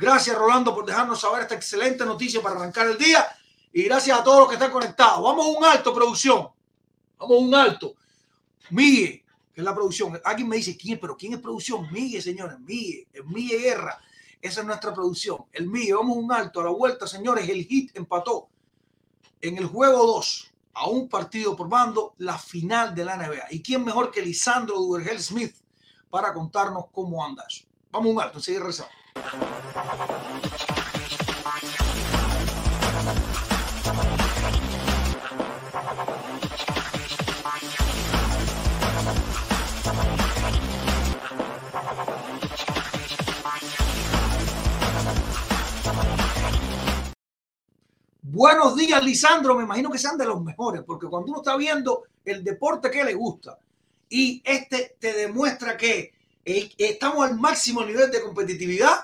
Gracias, 0.00 0.34
Rolando, 0.34 0.74
por 0.74 0.86
dejarnos 0.86 1.20
saber 1.20 1.42
esta 1.42 1.54
excelente 1.54 2.06
noticia 2.06 2.40
para 2.40 2.56
arrancar 2.56 2.86
el 2.86 2.96
día. 2.96 3.26
Y 3.70 3.82
gracias 3.82 4.18
a 4.18 4.24
todos 4.24 4.38
los 4.38 4.48
que 4.48 4.54
están 4.54 4.70
conectados. 4.70 5.22
Vamos 5.22 5.44
a 5.44 5.58
un 5.58 5.62
alto, 5.62 5.92
producción. 5.92 6.48
Vamos 7.18 7.36
a 7.36 7.40
un 7.40 7.54
alto. 7.54 7.94
Miguel, 8.70 9.22
que 9.52 9.60
es 9.60 9.64
la 9.64 9.74
producción. 9.74 10.18
Alguien 10.24 10.48
me 10.48 10.56
dice, 10.56 10.74
¿quién? 10.74 10.98
¿Pero 10.98 11.18
quién 11.18 11.34
es 11.34 11.40
producción? 11.40 11.86
Miguel, 11.92 12.22
señores. 12.22 12.58
Miguel. 12.60 13.08
Es 13.12 13.26
Miguel 13.26 13.60
Guerra. 13.60 14.00
Esa 14.40 14.62
es 14.62 14.66
nuestra 14.66 14.94
producción. 14.94 15.44
El 15.52 15.68
Miguel. 15.68 15.96
Vamos 15.96 16.16
a 16.16 16.20
un 16.20 16.32
alto. 16.32 16.60
A 16.60 16.64
la 16.64 16.70
vuelta, 16.70 17.06
señores. 17.06 17.46
El 17.46 17.66
hit 17.66 17.94
empató 17.94 18.48
en 19.38 19.58
el 19.58 19.66
juego 19.66 20.06
2 20.06 20.52
a 20.72 20.88
un 20.88 21.10
partido 21.10 21.54
por 21.54 21.68
bando 21.68 22.14
la 22.16 22.38
final 22.38 22.94
de 22.94 23.04
la 23.04 23.18
NBA. 23.18 23.48
¿Y 23.50 23.62
quién 23.62 23.84
mejor 23.84 24.10
que 24.10 24.22
Lisandro 24.22 24.76
Duvergel 24.76 25.20
Smith 25.20 25.56
para 26.08 26.32
contarnos 26.32 26.86
cómo 26.90 27.22
anda 27.22 27.44
eso? 27.46 27.66
Vamos 27.90 28.08
a 28.08 28.14
un 28.14 28.20
alto, 28.22 28.38
enseguida 28.38 28.64
rezando. 28.64 28.99
Buenos 48.22 48.76
días, 48.76 49.02
Lisandro. 49.04 49.56
Me 49.56 49.64
imagino 49.64 49.90
que 49.90 49.98
sean 49.98 50.16
de 50.16 50.24
los 50.24 50.40
mejores, 50.42 50.82
porque 50.86 51.08
cuando 51.08 51.32
uno 51.32 51.40
está 51.40 51.56
viendo 51.56 52.04
el 52.24 52.44
deporte 52.44 52.90
que 52.90 53.04
le 53.04 53.14
gusta 53.14 53.58
y 54.08 54.40
este 54.44 54.96
te 54.98 55.12
demuestra 55.12 55.76
que 55.76 56.12
estamos 56.44 57.28
al 57.28 57.38
máximo 57.38 57.84
nivel 57.84 58.10
de 58.10 58.22
competitividad, 58.22 58.96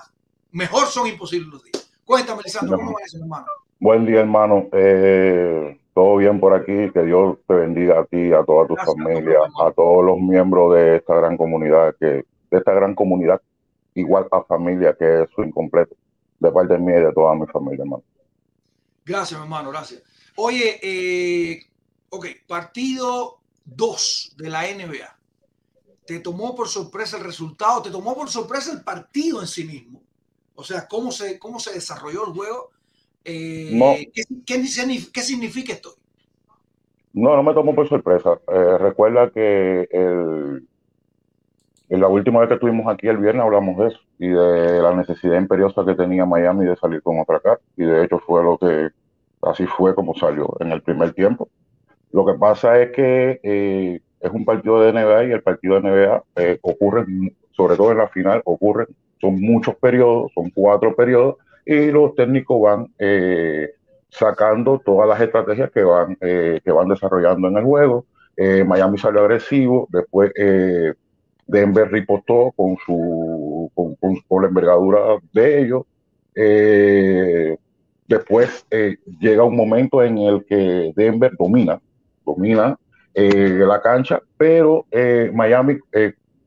mejor 0.51 0.87
son 0.87 1.07
imposibles 1.07 1.49
los 1.49 1.63
días. 1.63 1.89
Cuéntame, 2.05 2.41
Lisandro, 2.43 2.77
¿cómo 2.77 2.93
va 2.93 2.99
eso, 3.05 3.17
hermano? 3.17 3.45
Buen 3.79 4.05
día, 4.05 4.21
hermano. 4.21 4.67
Eh, 4.71 5.79
todo 5.93 6.17
bien 6.17 6.39
por 6.39 6.53
aquí. 6.53 6.89
Que 6.91 7.03
Dios 7.03 7.37
te 7.47 7.53
bendiga 7.53 7.99
a 7.99 8.05
ti, 8.05 8.31
a 8.31 8.43
toda 8.43 8.67
tu 8.67 8.75
familia, 8.75 9.39
a 9.59 9.71
todos 9.71 10.05
los 10.05 10.19
miembros 10.19 10.73
de 10.75 10.97
esta 10.97 11.15
gran 11.15 11.37
comunidad, 11.37 11.95
que 11.99 12.25
de 12.49 12.57
esta 12.57 12.73
gran 12.73 12.95
comunidad, 12.95 13.41
igual 13.93 14.27
a 14.31 14.43
familia 14.43 14.95
que 14.97 15.23
es 15.23 15.29
su 15.35 15.43
incompleto, 15.43 15.95
de 16.39 16.51
parte 16.51 16.77
mía 16.77 16.99
y 16.99 17.03
de 17.03 17.13
toda 17.13 17.35
mi 17.35 17.45
familia, 17.47 17.83
hermano. 17.83 18.03
Gracias, 19.05 19.39
hermano, 19.39 19.69
gracias. 19.69 20.01
Oye, 20.35 20.79
eh, 20.81 21.63
ok, 22.09 22.27
partido 22.47 23.39
2 23.65 24.35
de 24.37 24.49
la 24.49 24.63
NBA. 24.63 25.16
¿Te 26.07 26.19
tomó 26.19 26.55
por 26.55 26.69
sorpresa 26.69 27.17
el 27.17 27.23
resultado? 27.25 27.81
¿Te 27.81 27.91
tomó 27.91 28.15
por 28.15 28.29
sorpresa 28.29 28.71
el 28.71 28.81
partido 28.81 29.41
en 29.41 29.47
sí 29.47 29.65
mismo? 29.65 30.01
O 30.55 30.63
sea, 30.63 30.87
¿cómo 30.87 31.11
se, 31.11 31.37
cómo 31.37 31.59
se 31.59 31.73
desarrolló 31.73 32.25
el 32.25 32.33
juego? 32.33 32.71
Eh, 33.25 34.09
¿qué, 34.13 34.23
qué, 34.45 35.21
significa 35.21 35.73
esto? 35.73 35.95
No, 37.11 37.35
no 37.35 37.43
me 37.43 37.53
tomó 37.53 37.75
por 37.75 37.89
sorpresa. 37.89 38.39
Eh, 38.47 38.77
recuerda 38.77 39.29
que 39.31 39.87
el, 39.91 40.65
en 41.89 41.99
la 41.99 42.07
última 42.07 42.39
vez 42.39 42.47
que 42.47 42.55
estuvimos 42.55 42.87
aquí 42.87 43.07
el 43.07 43.17
viernes 43.17 43.43
hablamos 43.43 43.77
de 43.77 43.87
eso 43.87 43.99
y 44.17 44.29
de 44.29 44.81
la 44.81 44.95
necesidad 44.95 45.37
imperiosa 45.37 45.85
que 45.85 45.95
tenía 45.95 46.25
Miami 46.25 46.65
de 46.65 46.77
salir 46.77 47.01
con 47.01 47.19
otra 47.19 47.41
cara. 47.41 47.59
Y 47.75 47.83
de 47.83 48.05
hecho 48.05 48.19
fue 48.19 48.43
lo 48.43 48.57
que 48.57 48.89
así 49.41 49.65
fue 49.67 49.93
como 49.93 50.15
salió 50.15 50.55
en 50.61 50.71
el 50.71 50.81
primer 50.81 51.13
tiempo. 51.13 51.49
Lo 52.11 52.25
que 52.25 52.33
pasa 52.33 52.79
es 52.81 52.91
que 52.91 53.39
eh, 53.43 54.01
es 54.19 54.31
un 54.31 54.45
partido 54.45 54.81
de 54.81 54.93
NBA 54.93 55.25
y 55.25 55.31
el 55.31 55.41
partido 55.41 55.79
de 55.79 55.89
NBA 55.89 56.23
eh, 56.35 56.59
ocurre, 56.61 57.05
sobre 57.51 57.75
todo 57.75 57.91
en 57.91 57.97
la 57.97 58.07
final, 58.07 58.41
ocurre, 58.45 58.87
son 59.19 59.39
muchos 59.41 59.75
periodos, 59.75 60.31
son 60.33 60.49
cuatro 60.51 60.95
periodos, 60.95 61.35
y 61.65 61.91
los 61.91 62.15
técnicos 62.15 62.61
van 62.61 62.87
eh, 62.97 63.71
sacando 64.09 64.79
todas 64.79 65.07
las 65.07 65.19
estrategias 65.19 65.71
que 65.71 65.83
van, 65.83 66.15
que 66.15 66.71
van 66.71 66.87
desarrollando 66.87 67.49
en 67.49 67.57
el 67.57 67.63
juego. 67.63 68.05
Miami 68.65 68.97
salió 68.97 69.21
agresivo, 69.21 69.87
después 69.91 70.31
Denver 71.47 71.89
ripostó 71.91 72.51
con 72.55 72.77
su 72.85 73.71
con, 73.73 74.41
la 74.41 74.47
envergadura 74.47 74.99
de 75.33 75.61
ellos. 75.61 75.83
Eh, 76.35 77.57
después 78.07 78.65
eh, 78.69 78.97
llega 79.19 79.43
un 79.43 79.55
momento 79.55 80.03
en 80.03 80.17
el 80.17 80.45
que 80.45 80.93
Denver 80.95 81.31
domina, 81.37 81.81
domina 82.25 82.77
eh, 83.17 83.65
la 83.65 83.81
cancha, 83.81 84.21
pero 84.37 84.85
Miami 85.33 85.79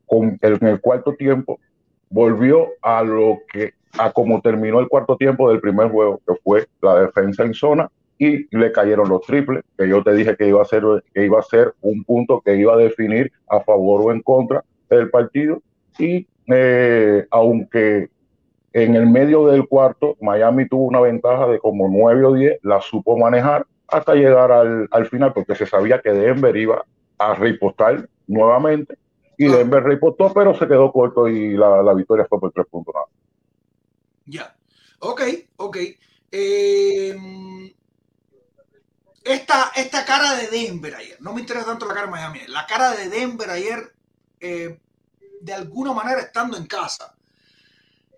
con 0.07 0.39
en 0.41 0.67
el 0.67 0.81
cuarto 0.81 1.15
tiempo 1.15 1.61
volvió 2.09 2.69
a 2.83 3.03
lo 3.03 3.39
que 3.53 3.75
a 3.99 4.13
como 4.13 4.41
terminó 4.41 4.81
el 4.81 4.89
cuarto 4.89 5.17
tiempo 5.17 5.51
del 5.51 5.61
primer 5.61 5.91
juego, 5.91 6.21
que 6.27 6.35
fue 6.43 6.67
la 6.81 7.01
defensa 7.01 7.45
en 7.45 7.55
zona 7.55 7.91
y 8.19 8.55
le 8.57 8.71
cayeron 8.71 9.09
los 9.09 9.23
triples, 9.23 9.65
que 9.79 9.89
yo 9.89 10.03
te 10.03 10.13
dije 10.13 10.37
que 10.37 10.47
iba 10.47 10.61
a 10.61 10.65
ser 10.65 10.83
que 11.15 11.25
iba 11.25 11.41
a 11.41 11.43
ser 11.43 11.75
un 11.81 12.05
punto 12.05 12.41
que 12.41 12.57
iba 12.57 12.75
a 12.75 12.77
definir 12.77 13.33
a 13.49 13.61
favor 13.61 14.03
o 14.03 14.13
en 14.13 14.21
contra 14.21 14.63
del 14.91 15.11
partido 15.11 15.63
y 15.99 16.27
eh, 16.47 17.27
aunque 17.31 18.11
en 18.73 18.95
el 18.95 19.07
medio 19.07 19.47
del 19.47 19.67
cuarto 19.67 20.17
Miami 20.21 20.69
tuvo 20.69 20.85
una 20.85 21.01
ventaja 21.01 21.47
de 21.47 21.59
como 21.59 21.89
9 21.89 22.25
o 22.25 22.33
10, 22.35 22.59
la 22.63 22.81
supo 22.81 23.17
manejar 23.17 23.67
hasta 23.91 24.15
llegar 24.15 24.53
al, 24.53 24.89
al 24.91 25.07
final 25.07 25.33
porque 25.33 25.55
se 25.55 25.67
sabía 25.67 26.01
que 26.01 26.11
Denver 26.11 26.57
iba 26.57 26.85
a 27.19 27.35
repostar 27.35 28.09
nuevamente 28.27 28.99
y 29.37 29.47
ah. 29.47 29.57
Denver 29.57 29.83
repostó 29.83 30.33
pero 30.33 30.55
se 30.55 30.67
quedó 30.67 30.93
corto 30.93 31.29
y 31.29 31.57
la, 31.57 31.83
la 31.83 31.95
victoria 31.95 32.27
fue 32.29 32.41
por 32.41 32.53
tres 32.53 32.67
puntos 32.67 32.95
nada. 32.95 33.07
Ya, 34.27 34.57
ok, 35.01 35.23
ok. 35.57 35.77
Eh, 36.33 37.17
esta, 39.25 39.73
esta 39.75 40.05
cara 40.05 40.37
de 40.37 40.47
Denver 40.49 40.95
ayer, 40.95 41.21
no 41.21 41.33
me 41.33 41.41
interesa 41.41 41.67
tanto 41.67 41.87
la 41.87 41.95
cara 41.95 42.07
de 42.07 42.13
Miami, 42.13 42.41
la 42.49 42.67
cara 42.67 42.93
de 42.93 43.09
Denver 43.09 43.51
ayer 43.51 43.93
eh, 44.41 44.79
de 45.41 45.53
alguna 45.53 45.93
manera 45.93 46.21
estando 46.21 46.57
en 46.57 46.67
casa, 46.67 47.15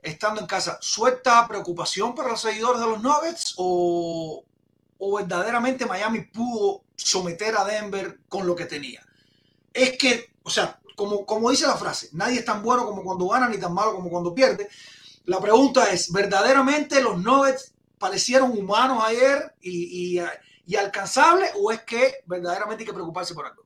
estando 0.03 0.41
en 0.41 0.47
casa, 0.47 0.79
¿suelta 0.81 1.47
preocupación 1.49 2.15
para 2.15 2.31
los 2.31 2.41
seguidores 2.41 2.81
de 2.81 2.87
los 2.87 3.03
Nuggets 3.03 3.55
o, 3.57 4.45
o 5.05 5.17
verdaderamente 5.17 5.85
Miami 5.85 6.21
pudo 6.21 6.85
someter 6.95 7.57
a 7.57 7.65
Denver 7.65 8.19
con 8.29 8.47
lo 8.47 8.55
que 8.55 8.67
tenía? 8.67 9.01
Es 9.75 9.99
que, 9.99 10.27
o 10.45 10.49
sea, 10.49 10.79
como, 10.95 11.27
como 11.27 11.51
dice 11.51 11.67
la 11.67 11.75
frase, 11.75 12.11
nadie 12.13 12.39
es 12.39 12.45
tan 12.45 12.63
bueno 12.63 12.87
como 12.87 13.03
cuando 13.03 13.27
gana 13.27 13.49
ni 13.49 13.59
tan 13.59 13.75
malo 13.75 13.97
como 13.97 14.09
cuando 14.09 14.33
pierde. 14.33 14.69
La 15.25 15.41
pregunta 15.41 15.91
es, 15.91 16.13
¿verdaderamente 16.13 17.03
los 17.03 17.21
Nuggets 17.21 17.75
parecieron 17.99 18.57
humanos 18.57 19.03
ayer 19.05 19.53
y, 19.61 20.19
y, 20.19 20.23
y 20.67 20.77
alcanzables 20.77 21.51
o 21.61 21.73
es 21.73 21.81
que 21.83 22.19
verdaderamente 22.27 22.85
hay 22.85 22.87
que 22.87 22.95
preocuparse 22.95 23.35
por 23.35 23.47
algo? 23.47 23.65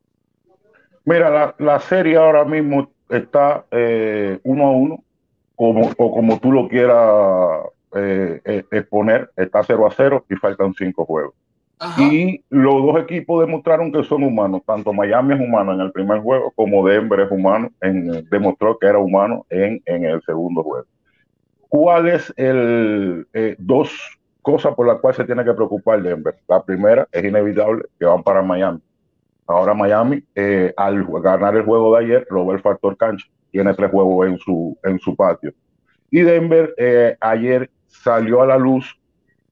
Mira, 1.05 1.55
la, 1.59 1.81
serie 1.81 2.17
ahora 2.17 2.47
mismo 2.47 2.91
está 3.11 3.67
eh, 3.71 4.41
uno 4.43 4.67
a 4.67 4.71
uno, 4.71 5.05
como, 5.55 5.91
o 5.99 6.11
como 6.15 6.41
tú 6.41 6.51
lo 6.51 6.67
quieras 6.67 7.61
exponer, 7.93 9.31
está 9.37 9.63
0 9.63 9.87
a 9.87 9.91
0 9.91 10.25
y 10.29 10.37
faltan 10.37 10.75
cinco 10.75 11.05
juegos. 11.05 11.35
Y 11.99 12.43
los 12.49 12.75
dos 12.83 13.03
equipos 13.03 13.45
demostraron 13.45 13.93
que 13.93 14.03
son 14.03 14.23
humanos, 14.23 14.63
tanto 14.67 14.93
Miami 14.95 15.35
es 15.35 15.41
humano 15.41 15.75
en 15.75 15.81
el 15.81 15.93
primer 15.93 16.21
juego 16.21 16.51
como 16.53 16.87
Denver 16.87 17.21
es 17.21 17.31
humano, 17.31 17.71
en, 17.83 18.27
demostró 18.31 18.79
que 18.79 18.87
era 18.87 18.99
humano 18.99 19.45
en, 19.51 19.83
en 19.85 20.05
el 20.07 20.23
segundo 20.23 20.63
juego. 20.63 20.87
¿Cuál 21.69 22.09
es 22.09 22.33
el 22.37 23.27
dos 23.59 23.91
cosas 24.41 24.75
por 24.75 24.87
las 24.87 25.01
cuales 25.01 25.19
se 25.19 25.25
tiene 25.25 25.45
que 25.45 25.53
preocupar 25.53 26.03
Denver? 26.03 26.35
La 26.49 26.63
primera 26.63 27.07
es 27.13 27.23
inevitable 27.23 27.85
que 27.99 28.07
van 28.07 28.23
para 28.23 28.41
Miami 28.41 28.81
Ahora 29.47 29.75
Miami, 29.75 30.25
eh, 30.35 30.73
al 30.77 31.05
ganar 31.23 31.57
el 31.57 31.63
juego 31.63 31.97
de 31.97 32.05
ayer, 32.05 32.27
lo 32.31 32.45
ve 32.47 32.55
el 32.55 32.61
factor 32.61 32.97
cancha. 32.97 33.27
Tiene 33.53 33.73
tres 33.75 33.91
juegos 33.91 34.27
en 34.27 34.39
su, 34.39 34.77
en 34.83 34.99
su 34.99 35.15
patio. 35.15 35.53
Y 36.11 36.23
Denver 36.23 36.75
eh, 36.77 37.17
ayer 37.21 37.71
salió 38.03 38.43
a 38.43 38.47
la 38.47 38.57
luz 38.57 38.99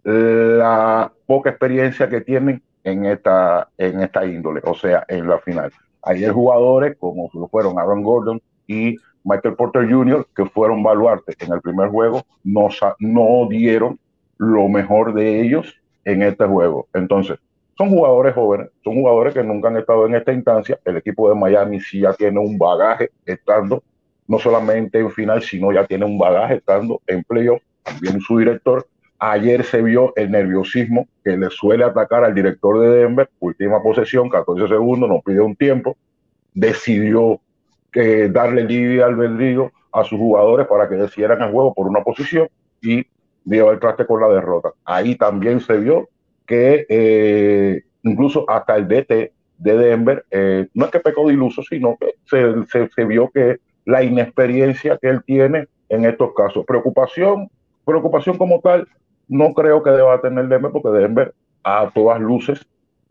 la 0.04 1.10
poca 1.26 1.50
experiencia 1.50 2.08
que 2.08 2.20
tienen 2.20 2.62
en 2.82 3.06
esta, 3.06 3.68
en 3.78 4.00
esta 4.00 4.26
índole, 4.26 4.60
o 4.64 4.74
sea, 4.74 5.04
en 5.08 5.26
la 5.26 5.38
final. 5.38 5.72
Ayer 6.02 6.30
jugadores 6.30 6.96
como 6.98 7.30
fueron 7.50 7.78
Aaron 7.78 8.02
Gordon 8.02 8.42
y 8.66 8.96
Michael 9.24 9.56
Porter 9.56 9.90
Jr., 9.90 10.26
que 10.36 10.44
fueron 10.44 10.82
baluartes 10.82 11.36
en 11.40 11.54
el 11.54 11.62
primer 11.62 11.88
juego, 11.88 12.22
no, 12.44 12.68
no 12.98 13.48
dieron 13.48 13.98
lo 14.36 14.68
mejor 14.68 15.14
de 15.14 15.40
ellos 15.40 15.74
en 16.04 16.22
este 16.22 16.44
juego. 16.44 16.86
Entonces, 16.92 17.38
son 17.76 17.88
jugadores 17.88 18.34
jóvenes, 18.34 18.68
son 18.84 18.94
jugadores 18.94 19.34
que 19.34 19.42
nunca 19.42 19.68
han 19.68 19.78
estado 19.78 20.06
en 20.06 20.14
esta 20.14 20.32
instancia. 20.32 20.78
El 20.84 20.98
equipo 20.98 21.28
de 21.28 21.34
Miami 21.34 21.80
sí 21.80 22.00
ya 22.00 22.12
tiene 22.12 22.38
un 22.38 22.58
bagaje 22.58 23.10
estando 23.24 23.82
no 24.26 24.38
solamente 24.38 24.98
en 24.98 25.10
final, 25.10 25.42
sino 25.42 25.72
ya 25.72 25.86
tiene 25.86 26.04
un 26.04 26.18
bagaje 26.18 26.56
estando 26.56 27.00
en 27.06 27.24
playoff. 27.24 27.60
También 27.84 28.20
su 28.20 28.38
director. 28.38 28.86
Ayer 29.18 29.64
se 29.64 29.80
vio 29.80 30.12
el 30.16 30.30
nerviosismo 30.30 31.06
que 31.24 31.36
le 31.36 31.48
suele 31.50 31.84
atacar 31.84 32.24
al 32.24 32.34
director 32.34 32.80
de 32.80 32.88
Denver. 32.88 33.30
Última 33.38 33.82
posesión, 33.82 34.28
14 34.28 34.68
segundos, 34.68 35.08
nos 35.08 35.22
pide 35.22 35.40
un 35.40 35.54
tiempo. 35.54 35.96
Decidió 36.52 37.40
que 37.92 38.28
darle 38.28 38.64
libre 38.64 39.02
albedrío 39.02 39.72
a 39.92 40.02
sus 40.02 40.18
jugadores 40.18 40.66
para 40.66 40.88
que 40.88 40.96
decidieran 40.96 41.40
el 41.42 41.52
juego 41.52 41.72
por 41.72 41.86
una 41.86 42.02
posición 42.02 42.48
y 42.82 43.06
dio 43.44 43.70
el 43.70 43.78
traste 43.78 44.06
con 44.06 44.20
la 44.20 44.28
derrota. 44.28 44.70
Ahí 44.84 45.14
también 45.14 45.60
se 45.60 45.76
vio 45.76 46.08
que 46.46 46.84
eh, 46.88 47.82
incluso 48.02 48.44
hasta 48.48 48.76
el 48.76 48.88
DT 48.88 49.32
de 49.58 49.78
Denver, 49.78 50.24
eh, 50.30 50.68
no 50.74 50.86
es 50.86 50.90
que 50.90 51.00
pecó 51.00 51.26
de 51.26 51.34
iluso, 51.34 51.62
sino 51.62 51.96
que 51.98 52.14
se, 52.24 52.88
se, 52.94 53.04
vio 53.04 53.30
que 53.30 53.58
la 53.84 54.02
inexperiencia 54.02 54.98
que 55.00 55.08
él 55.08 55.22
tiene 55.24 55.68
en 55.88 56.04
estos 56.04 56.34
casos. 56.34 56.64
Preocupación, 56.66 57.48
preocupación 57.84 58.38
como 58.38 58.60
tal, 58.60 58.88
no 59.28 59.54
creo 59.54 59.82
que 59.82 59.90
deba 59.90 60.20
tener 60.20 60.48
Denver, 60.48 60.72
porque 60.72 60.88
Denver 60.88 61.34
a 61.62 61.90
todas 61.94 62.20
luces, 62.20 62.66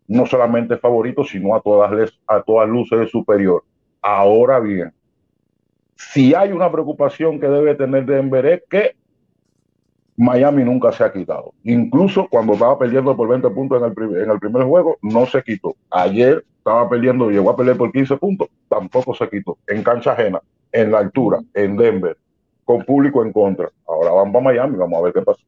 no 0.08 0.26
solamente 0.26 0.78
favorito, 0.78 1.24
sino 1.24 1.56
a 1.56 1.62
todas, 1.62 2.14
a 2.28 2.42
todas 2.42 2.70
luces 2.70 3.02
es 3.02 3.12
superior. 3.12 3.64
Ahora 4.02 4.60
bien, 4.60 4.94
si 5.96 6.34
hay 6.36 6.52
una 6.52 6.72
preocupación 6.72 7.40
que 7.40 7.48
debe 7.48 7.76
tener 7.76 8.06
Denver 8.06 8.46
es 8.46 8.64
que 8.70 8.96
Miami 10.16 10.64
nunca 10.64 10.92
se 10.92 11.04
ha 11.04 11.12
quitado. 11.12 11.54
Incluso 11.64 12.28
cuando 12.30 12.54
estaba 12.54 12.78
perdiendo 12.78 13.16
por 13.16 13.28
20 13.28 13.50
puntos 13.50 13.82
en 13.82 13.88
el, 13.88 13.94
primer, 13.94 14.22
en 14.22 14.30
el 14.30 14.40
primer 14.40 14.64
juego, 14.64 14.98
no 15.02 15.26
se 15.26 15.42
quitó. 15.42 15.76
Ayer 15.90 16.44
estaba 16.58 16.88
perdiendo, 16.88 17.30
llegó 17.30 17.50
a 17.50 17.58
pelear 17.58 17.78
por 17.78 17.92
15 17.92 18.18
puntos, 18.18 18.48
tampoco 18.70 19.16
se 19.16 19.28
quitó. 19.30 19.58
En 19.68 19.84
cancha 19.84 20.12
ajena, 20.12 20.42
en 20.72 20.92
la 20.92 21.00
altura, 21.00 21.40
en 21.54 21.78
Denver, 21.78 22.18
con 22.66 22.86
público 22.86 23.24
en 23.24 23.34
contra. 23.34 23.72
Ahora 23.88 24.12
vamos 24.12 24.36
a 24.36 24.40
Miami, 24.42 24.78
vamos 24.78 25.00
a 25.00 25.04
ver 25.04 25.14
qué 25.14 25.22
pasa. 25.22 25.42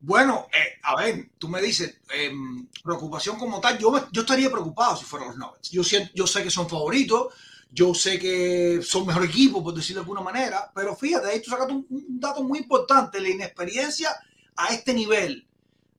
Bueno, 0.00 0.48
eh, 0.52 0.78
a 0.82 0.96
ver, 0.96 1.30
tú 1.38 1.48
me 1.48 1.62
dices, 1.62 1.98
em, 2.14 2.68
preocupación 2.82 3.38
como 3.38 3.60
tal, 3.60 3.78
yo, 3.78 3.90
yo 4.12 4.20
estaría 4.20 4.50
preocupado 4.50 4.96
si 4.96 5.04
fueran 5.04 5.28
los 5.28 5.38
Nuggets. 5.38 5.70
Yo, 5.70 5.82
yo 6.14 6.26
sé 6.26 6.42
que 6.42 6.50
son 6.50 6.68
favoritos, 6.68 7.32
yo 7.70 7.94
sé 7.94 8.18
que 8.18 8.80
son 8.82 9.06
mejor 9.06 9.24
equipo, 9.24 9.64
por 9.64 9.74
decirlo 9.74 10.02
de 10.02 10.04
alguna 10.04 10.20
manera, 10.20 10.70
pero 10.74 10.94
fíjate, 10.94 11.28
ahí 11.28 11.40
tú 11.40 11.50
sacas 11.50 11.68
un, 11.70 11.86
dato 12.20 12.44
muy 12.44 12.58
importante, 12.58 13.18
la 13.18 13.30
inexperiencia 13.30 14.10
a 14.56 14.74
este 14.74 14.92
nivel 14.92 15.46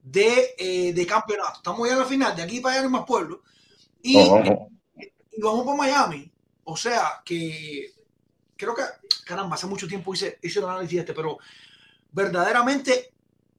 de, 0.03 0.53
eh, 0.57 0.93
de 0.93 1.05
campeonato. 1.07 1.57
Estamos 1.57 1.87
ya 1.87 1.93
en 1.93 1.99
la 1.99 2.05
final, 2.05 2.35
de 2.35 2.43
aquí 2.43 2.59
para 2.59 2.75
allá 2.75 2.85
en 2.85 2.91
más 2.91 3.05
pueblo, 3.05 3.41
y, 4.03 4.19
y 4.19 5.41
vamos 5.41 5.65
para 5.65 5.77
Miami. 5.77 6.31
O 6.63 6.77
sea 6.77 7.21
que 7.25 7.91
creo 8.55 8.75
que, 8.75 8.83
caramba, 9.25 9.55
hace 9.55 9.67
mucho 9.67 9.87
tiempo 9.87 10.13
hice, 10.13 10.39
hice 10.41 10.59
un 10.59 10.69
análisis 10.69 10.99
este, 10.99 11.13
pero 11.13 11.37
verdaderamente 12.11 13.11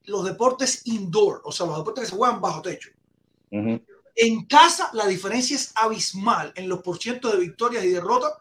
los 0.05 0.25
deportes 0.25 0.81
indoor, 0.85 1.41
o 1.43 1.51
sea, 1.51 1.67
los 1.67 1.77
deportes 1.77 2.05
que 2.05 2.09
se 2.09 2.15
juegan 2.15 2.41
bajo 2.41 2.61
techo, 2.61 2.89
en 3.51 4.45
casa 4.45 4.89
la 4.93 5.05
diferencia 5.05 5.55
es 5.55 5.71
abismal 5.75 6.51
en 6.55 6.67
los 6.67 6.81
porcientos 6.81 7.31
de 7.33 7.39
victorias 7.39 7.83
y 7.83 7.89
derrotas 7.89 8.33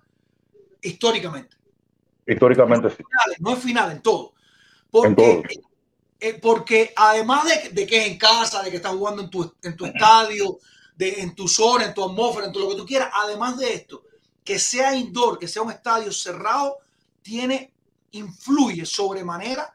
históricamente. 0.80 1.56
Históricamente 2.26 2.90
sí. 2.90 3.04
no 3.40 3.52
es 3.52 3.58
final 3.58 3.92
en 3.92 4.02
todo. 4.02 4.32
Porque, 4.90 5.42
eh, 6.18 6.38
porque 6.40 6.92
además 6.96 7.44
de, 7.72 7.86
que 7.86 7.98
es 7.98 8.06
en 8.06 8.18
casa, 8.18 8.62
de 8.62 8.70
que 8.70 8.76
estás 8.76 8.92
jugando 8.92 9.22
en 9.22 9.30
tu, 9.30 9.54
en 9.62 9.76
tu 9.76 9.84
estadio, 9.84 10.58
de, 10.96 11.20
en 11.20 11.34
tu 11.34 11.46
zona, 11.46 11.84
en 11.84 11.94
tu 11.94 12.04
atmósfera, 12.04 12.46
en 12.46 12.52
todo 12.52 12.64
lo 12.64 12.70
que 12.70 12.76
tú 12.76 12.86
quieras, 12.86 13.10
además 13.12 13.58
de 13.58 13.74
esto, 13.74 14.02
que 14.42 14.58
sea 14.58 14.94
indoor, 14.94 15.38
que 15.38 15.48
sea 15.48 15.62
un 15.62 15.72
estadio 15.72 16.10
cerrado, 16.10 16.78
tiene, 17.26 17.72
influye 18.12 18.86
sobremanera 18.86 19.74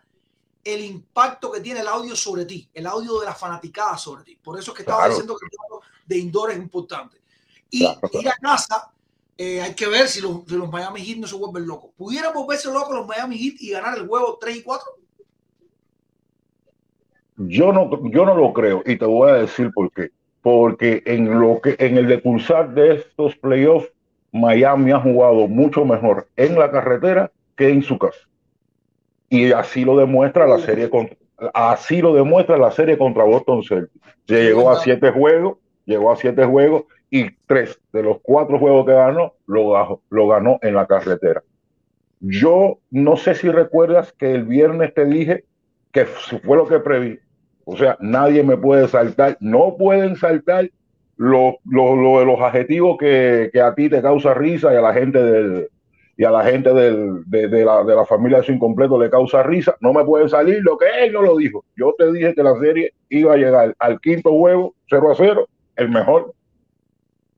el 0.63 0.85
impacto 0.85 1.51
que 1.51 1.59
tiene 1.59 1.81
el 1.81 1.87
audio 1.87 2.15
sobre 2.15 2.45
ti, 2.45 2.69
el 2.73 2.87
audio 2.87 3.19
de 3.19 3.25
la 3.25 3.35
fanaticada 3.35 3.97
sobre 3.97 4.23
ti. 4.23 4.37
Por 4.41 4.57
eso 4.57 4.71
es 4.71 4.77
que 4.77 4.83
estaba 4.83 5.09
diciendo 5.09 5.35
que 5.35 5.45
el 5.47 5.79
de 6.07 6.17
indoor 6.17 6.51
es 6.51 6.57
importante. 6.57 7.17
Y 7.69 7.83
ir 7.83 8.29
a 8.29 8.37
casa, 8.41 8.93
eh, 9.37 9.61
hay 9.61 9.73
que 9.73 9.87
ver 9.87 10.07
si 10.07 10.21
los, 10.21 10.49
los, 10.49 10.71
Miami 10.71 11.01
Heat 11.01 11.17
no 11.17 11.27
se 11.27 11.35
vuelven 11.35 11.67
locos. 11.67 11.91
¿Pudieran 11.97 12.33
volverse 12.33 12.71
locos 12.71 12.95
los 12.95 13.07
Miami 13.07 13.37
Heat 13.37 13.55
y 13.59 13.71
ganar 13.71 13.97
el 13.97 14.07
juego 14.07 14.37
3 14.39 14.55
y 14.55 14.63
4? 14.63 14.87
Yo 17.37 17.73
no, 17.73 17.89
yo 18.11 18.25
no 18.25 18.35
lo 18.35 18.53
creo 18.53 18.81
y 18.85 18.97
te 18.97 19.05
voy 19.05 19.29
a 19.29 19.33
decir 19.33 19.71
por 19.73 19.91
qué. 19.91 20.11
Porque 20.41 21.03
en, 21.05 21.39
lo 21.39 21.59
que, 21.61 21.75
en 21.79 21.97
el 21.97 22.07
decurso 22.07 22.63
de 22.63 22.95
estos 22.95 23.35
playoffs, 23.35 23.91
Miami 24.31 24.91
ha 24.91 25.01
jugado 25.01 25.47
mucho 25.47 25.83
mejor 25.83 26.29
en 26.37 26.57
la 26.57 26.71
carretera 26.71 27.31
que 27.61 27.69
en 27.69 27.83
su 27.83 27.99
casa. 27.99 28.19
Y 29.29 29.51
así 29.51 29.85
lo 29.85 29.95
demuestra 29.95 30.47
la 30.47 30.57
serie 30.57 30.89
contra, 30.89 31.15
así 31.53 32.01
lo 32.01 32.13
demuestra 32.13 32.57
la 32.57 32.71
serie 32.71 32.97
contra 32.97 33.23
Boston 33.23 33.61
Celtics. 33.63 34.05
Llegó 34.25 34.71
a 34.71 34.77
siete 34.77 35.11
juegos 35.11 35.57
llegó 35.85 36.11
a 36.11 36.15
siete 36.15 36.45
juegos 36.45 36.85
y 37.09 37.29
tres 37.45 37.79
de 37.93 38.03
los 38.03 38.17
cuatro 38.21 38.57
juegos 38.57 38.85
que 38.85 38.93
ganó 38.93 39.33
lo, 39.45 40.01
lo 40.09 40.27
ganó 40.27 40.57
en 40.61 40.73
la 40.73 40.87
carretera. 40.87 41.43
Yo 42.19 42.79
no 42.89 43.15
sé 43.17 43.35
si 43.35 43.49
recuerdas 43.49 44.13
que 44.13 44.33
el 44.33 44.45
viernes 44.45 44.93
te 44.93 45.05
dije 45.05 45.45
que 45.91 46.05
fue 46.05 46.57
lo 46.57 46.67
que 46.67 46.79
preví. 46.79 47.19
O 47.65 47.77
sea, 47.77 47.97
nadie 47.99 48.43
me 48.43 48.57
puede 48.57 48.87
saltar, 48.87 49.37
no 49.39 49.75
pueden 49.77 50.15
saltar 50.15 50.71
lo, 51.17 51.57
lo, 51.65 52.19
de 52.19 52.25
los 52.25 52.39
adjetivos 52.41 52.97
que, 52.97 53.49
que, 53.53 53.61
a 53.61 53.75
ti 53.75 53.89
te 53.89 54.01
causa 54.01 54.33
risa 54.33 54.73
y 54.73 54.77
a 54.77 54.81
la 54.81 54.93
gente 54.93 55.21
del, 55.21 55.69
y 56.21 56.23
a 56.23 56.29
la 56.29 56.43
gente 56.43 56.71
del, 56.71 57.23
de, 57.25 57.47
de, 57.47 57.65
la, 57.65 57.83
de 57.83 57.95
la 57.95 58.05
familia 58.05 58.37
de 58.37 58.43
su 58.43 58.51
incompleto 58.51 58.95
le 59.01 59.09
causa 59.09 59.41
risa, 59.41 59.75
no 59.79 59.91
me 59.91 60.05
puede 60.05 60.29
salir 60.29 60.59
lo 60.61 60.77
que 60.77 60.85
él 61.01 61.11
no 61.11 61.23
lo 61.23 61.35
dijo. 61.35 61.65
Yo 61.75 61.95
te 61.97 62.11
dije 62.11 62.35
que 62.35 62.43
la 62.43 62.55
serie 62.59 62.93
iba 63.09 63.33
a 63.33 63.37
llegar 63.37 63.75
al 63.79 63.99
quinto 63.99 64.29
juego 64.29 64.75
0 64.87 65.11
a 65.13 65.15
0 65.15 65.49
el 65.77 65.89
mejor 65.89 66.35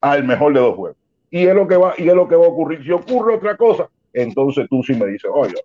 al 0.01 0.25
mejor 0.25 0.53
de 0.53 0.59
dos 0.59 0.75
juegos. 0.75 0.97
Y 1.31 1.45
es 1.45 1.55
lo 1.55 1.65
que 1.65 1.77
va, 1.77 1.93
y 1.97 2.09
es 2.09 2.13
lo 2.13 2.27
que 2.27 2.35
va 2.35 2.43
a 2.43 2.49
ocurrir. 2.49 2.83
Si 2.83 2.91
ocurre 2.91 3.35
otra 3.35 3.55
cosa, 3.55 3.87
entonces 4.11 4.67
tú 4.69 4.83
sí 4.83 4.93
me 4.95 5.05
dices, 5.05 5.31
oye, 5.33 5.55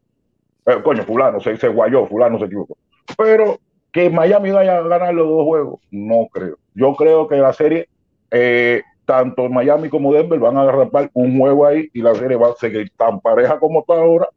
eh, 0.66 0.80
coño, 0.84 1.02
fulano 1.02 1.40
se, 1.40 1.56
se 1.56 1.66
guayó, 1.66 2.06
fulano 2.06 2.38
se 2.38 2.44
equivocó. 2.44 2.78
Pero 3.16 3.58
que 3.90 4.10
Miami 4.10 4.52
vaya 4.52 4.78
a 4.78 4.82
ganar 4.82 5.12
los 5.12 5.28
dos 5.28 5.42
juegos, 5.42 5.80
no 5.90 6.28
creo. 6.30 6.56
Yo 6.72 6.94
creo 6.94 7.26
que 7.26 7.38
la 7.38 7.52
serie, 7.52 7.88
eh, 8.30 8.82
tanto 9.08 9.48
Miami 9.48 9.88
como 9.88 10.12
Denver 10.12 10.38
van 10.38 10.58
a 10.58 10.60
agarrar 10.60 11.10
un 11.14 11.38
juego 11.38 11.66
ahí 11.66 11.88
y 11.94 12.02
la 12.02 12.14
serie 12.14 12.36
va 12.36 12.50
a 12.50 12.56
seguir 12.56 12.92
tan 12.94 13.22
pareja 13.22 13.58
como 13.58 13.80
está 13.80 13.94
ahora, 13.94 14.28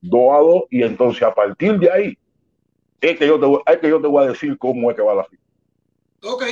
2 0.00 0.20
a 0.32 0.38
2, 0.38 0.62
y 0.70 0.82
entonces 0.84 1.24
a 1.24 1.34
partir 1.34 1.76
de 1.80 1.90
ahí 1.90 2.18
es 3.00 3.18
que 3.18 3.26
yo 3.26 3.40
te, 3.40 3.72
es 3.72 3.78
que 3.80 3.88
yo 3.88 4.00
te 4.00 4.06
voy 4.06 4.24
a 4.24 4.28
decir 4.28 4.56
cómo 4.58 4.88
es 4.88 4.96
que 4.96 5.02
va 5.02 5.16
la 5.16 5.24
final. 5.24 5.44
Ok, 6.22 6.44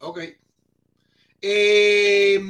ok. 0.00 0.18
Eh, 1.42 2.40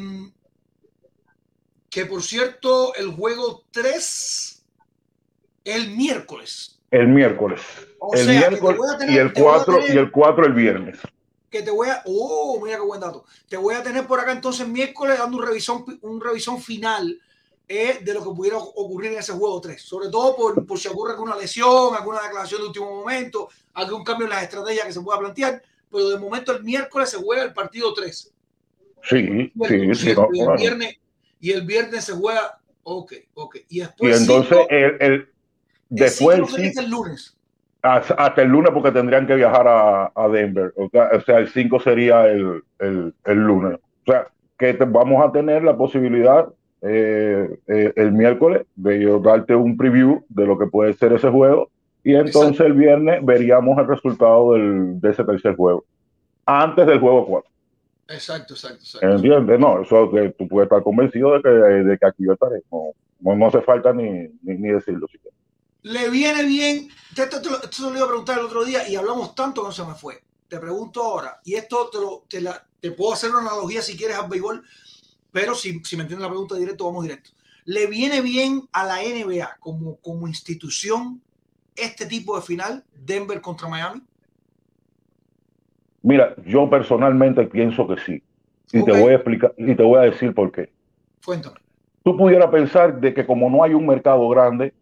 que 1.91 2.07
por 2.07 2.23
cierto, 2.23 2.95
el 2.95 3.09
juego 3.09 3.63
3 3.73 4.67
el 5.65 5.91
miércoles. 5.91 6.81
El 6.91 7.09
miércoles. 7.09 7.61
el 8.15 8.27
miércoles 8.27 8.81
y 9.07 9.19
el 9.19 9.35
4 9.35 9.81
y 9.87 9.99
el 9.99 10.11
4 10.11 10.47
el 10.47 10.53
viernes. 10.55 10.99
Que 11.57 11.63
te 11.63 11.71
voy 11.71 11.89
a, 11.89 12.03
oh, 12.05 12.61
mira 12.63 12.77
qué 12.77 12.83
buen 12.83 13.01
dato. 13.01 13.25
Te 13.49 13.57
voy 13.57 13.75
a 13.75 13.83
tener 13.83 14.07
por 14.07 14.21
acá 14.21 14.33
entonces 14.33 14.69
miércoles 14.69 15.19
dando 15.19 15.39
un 15.39 15.47
revisión, 15.47 15.87
un 16.03 16.21
revisión 16.21 16.61
final 16.61 17.19
eh, 17.67 18.01
de 18.03 18.13
lo 18.13 18.23
que 18.23 18.37
pudiera 18.37 18.59
ocurrir 18.59 19.13
en 19.13 19.21
ese 19.21 19.33
juego 19.33 19.59
3. 19.59 19.81
Sobre 19.81 20.11
todo 20.11 20.37
por, 20.37 20.67
por 20.67 20.79
si 20.79 20.89
ocurre 20.89 21.13
alguna 21.13 21.35
lesión, 21.35 21.95
alguna 21.95 22.21
declaración 22.21 22.61
de 22.61 22.67
último 22.67 22.95
momento, 22.95 23.49
algún 23.73 24.05
cambio 24.05 24.27
en 24.27 24.31
las 24.35 24.43
estrategias 24.43 24.85
que 24.85 24.93
se 24.93 25.01
pueda 25.01 25.19
plantear. 25.19 25.63
Pero 25.91 26.11
de 26.11 26.19
momento 26.19 26.53
el 26.53 26.63
miércoles 26.63 27.09
se 27.09 27.17
juega 27.17 27.45
el 27.45 27.55
partido 27.55 27.95
3. 27.95 28.35
Sí, 29.03 29.53
sí, 29.67 29.95
sí. 29.95 30.15
y, 30.33 30.41
el 30.41 30.57
viernes, 30.59 30.97
y 31.41 31.53
el 31.53 31.63
viernes 31.63 32.05
se 32.05 32.13
juega. 32.13 32.61
Ok, 32.83 33.15
ok. 33.33 33.57
Y, 33.71 33.81
después 33.81 34.21
y 34.21 34.23
entonces 34.23 34.59
el, 34.69 34.97
el, 35.01 35.29
después 35.89 36.39
el, 36.59 36.79
el 36.79 36.91
lunes. 36.91 37.36
Hasta 37.87 38.43
el 38.43 38.49
lunes 38.49 38.73
porque 38.73 38.93
tendrían 38.93 39.27
que 39.27 39.37
viajar 39.37 39.67
a, 39.69 40.13
a 40.15 40.29
Denver. 40.29 40.73
O 40.77 40.89
sea, 40.89 41.11
o 41.15 41.21
sea, 41.21 41.39
el 41.39 41.49
5 41.49 41.81
sería 41.81 42.27
el, 42.27 42.63
el, 42.79 43.15
el, 43.25 43.39
lunes. 43.39 43.79
O 44.07 44.11
sea, 44.11 44.29
que 44.59 44.75
te, 44.75 44.85
vamos 44.85 45.25
a 45.25 45.33
tener 45.33 45.63
la 45.63 45.77
posibilidad 45.77 46.49
eh, 46.83 47.59
eh, 47.67 47.93
el 47.97 48.13
miércoles 48.13 48.67
de 48.77 49.01
yo 49.01 49.19
darte 49.19 49.55
un 49.55 49.77
preview 49.77 50.25
de 50.29 50.47
lo 50.47 50.59
que 50.59 50.67
puede 50.67 50.93
ser 50.93 51.13
ese 51.15 51.31
juego 51.31 51.71
Y 52.05 52.15
entonces 52.15 52.61
el 52.61 52.75
viernes 52.75 53.25
veríamos 53.25 53.79
el 53.79 53.89
resultado 53.89 54.53
del, 54.53 55.01
de 55.01 55.11
ese 55.11 55.25
tercer 55.25 55.57
juego, 55.57 55.85
antes 56.45 56.87
del 56.87 57.01
juego 57.01 57.27
4. 57.27 57.51
Exacto, 58.09 58.55
exacto, 58.55 58.79
exacto. 58.79 59.09
¿Entiendes? 59.09 59.59
No, 59.59 59.83
eso 59.83 60.11
que 60.11 60.29
tú 60.39 60.47
puedes 60.47 60.67
estar 60.67 60.83
convencido 60.83 61.33
de 61.35 61.43
que, 61.43 61.49
de 61.49 61.99
que 61.99 62.07
aquí 62.07 62.25
yo 62.25 62.35
estaré. 62.35 62.63
No, 62.71 63.35
no, 63.35 63.47
hace 63.47 63.63
falta 63.63 63.93
ni, 63.93 64.29
ni, 64.43 64.55
ni 64.55 64.69
decirlo. 64.69 65.09
Le 65.87 66.11
viene 66.11 66.43
bien, 66.45 66.89
esto, 67.17 67.41
te 67.41 67.49
lo, 67.49 67.63
esto 67.63 67.91
lo 67.91 67.97
iba 67.97 68.07
a 68.07 68.09
preguntar 68.09 68.41
el 68.41 68.47
otro 68.47 68.65
día 68.65 68.89
y 68.89 68.97
hablamos 68.97 69.37
tanto 69.37 69.63
que 69.63 69.69
no 69.69 69.73
se 69.73 69.85
me 69.85 69.95
fue. 69.95 70.21
Te 70.49 70.59
pregunto 70.59 71.01
ahora, 71.01 71.41
y 71.45 71.55
esto 71.55 71.89
te, 71.93 71.99
lo, 71.99 72.25
te, 72.29 72.41
la, 72.41 72.67
te 72.81 72.91
puedo 72.91 73.13
hacer 73.13 73.31
una 73.31 73.43
analogía 73.43 73.81
si 73.81 73.97
quieres 73.97 74.17
al 74.17 74.29
béisbol, 74.29 74.65
pero 75.31 75.55
si, 75.55 75.79
si 75.85 75.97
me 75.97 76.03
entiendes 76.03 76.25
la 76.25 76.31
pregunta 76.31 76.57
directo, 76.57 76.87
vamos 76.87 77.05
directo. 77.05 77.31
¿Le 77.67 77.87
viene 77.87 78.21
bien 78.21 78.63
a 78.73 78.85
la 78.85 78.97
NBA 78.97 79.59
como, 79.61 79.99
como 79.99 80.27
institución 80.27 81.23
este 81.77 82.07
tipo 82.07 82.35
de 82.35 82.43
final, 82.43 82.85
Denver 82.93 83.41
contra 83.41 83.69
Miami? 83.69 84.03
Mira, 86.03 86.35
yo 86.45 86.69
personalmente 86.69 87.45
pienso 87.45 87.87
que 87.87 87.97
sí. 88.05 88.23
Y 88.73 88.81
okay. 88.81 88.93
te 88.93 89.01
voy 89.01 89.13
a 89.13 89.15
explicar, 89.15 89.55
y 89.57 89.73
te 89.73 89.85
voy 89.85 90.01
a 90.01 90.11
decir 90.11 90.35
por 90.35 90.51
qué. 90.51 90.69
Cuéntame. 91.25 91.61
Tú 92.03 92.17
pudieras 92.17 92.51
pensar 92.51 93.01
de 93.01 93.15
que 93.15 93.25
como 93.25 93.49
no 93.49 93.63
hay 93.63 93.73
un 93.73 93.87
mercado 93.87 94.29
grande, 94.29 94.75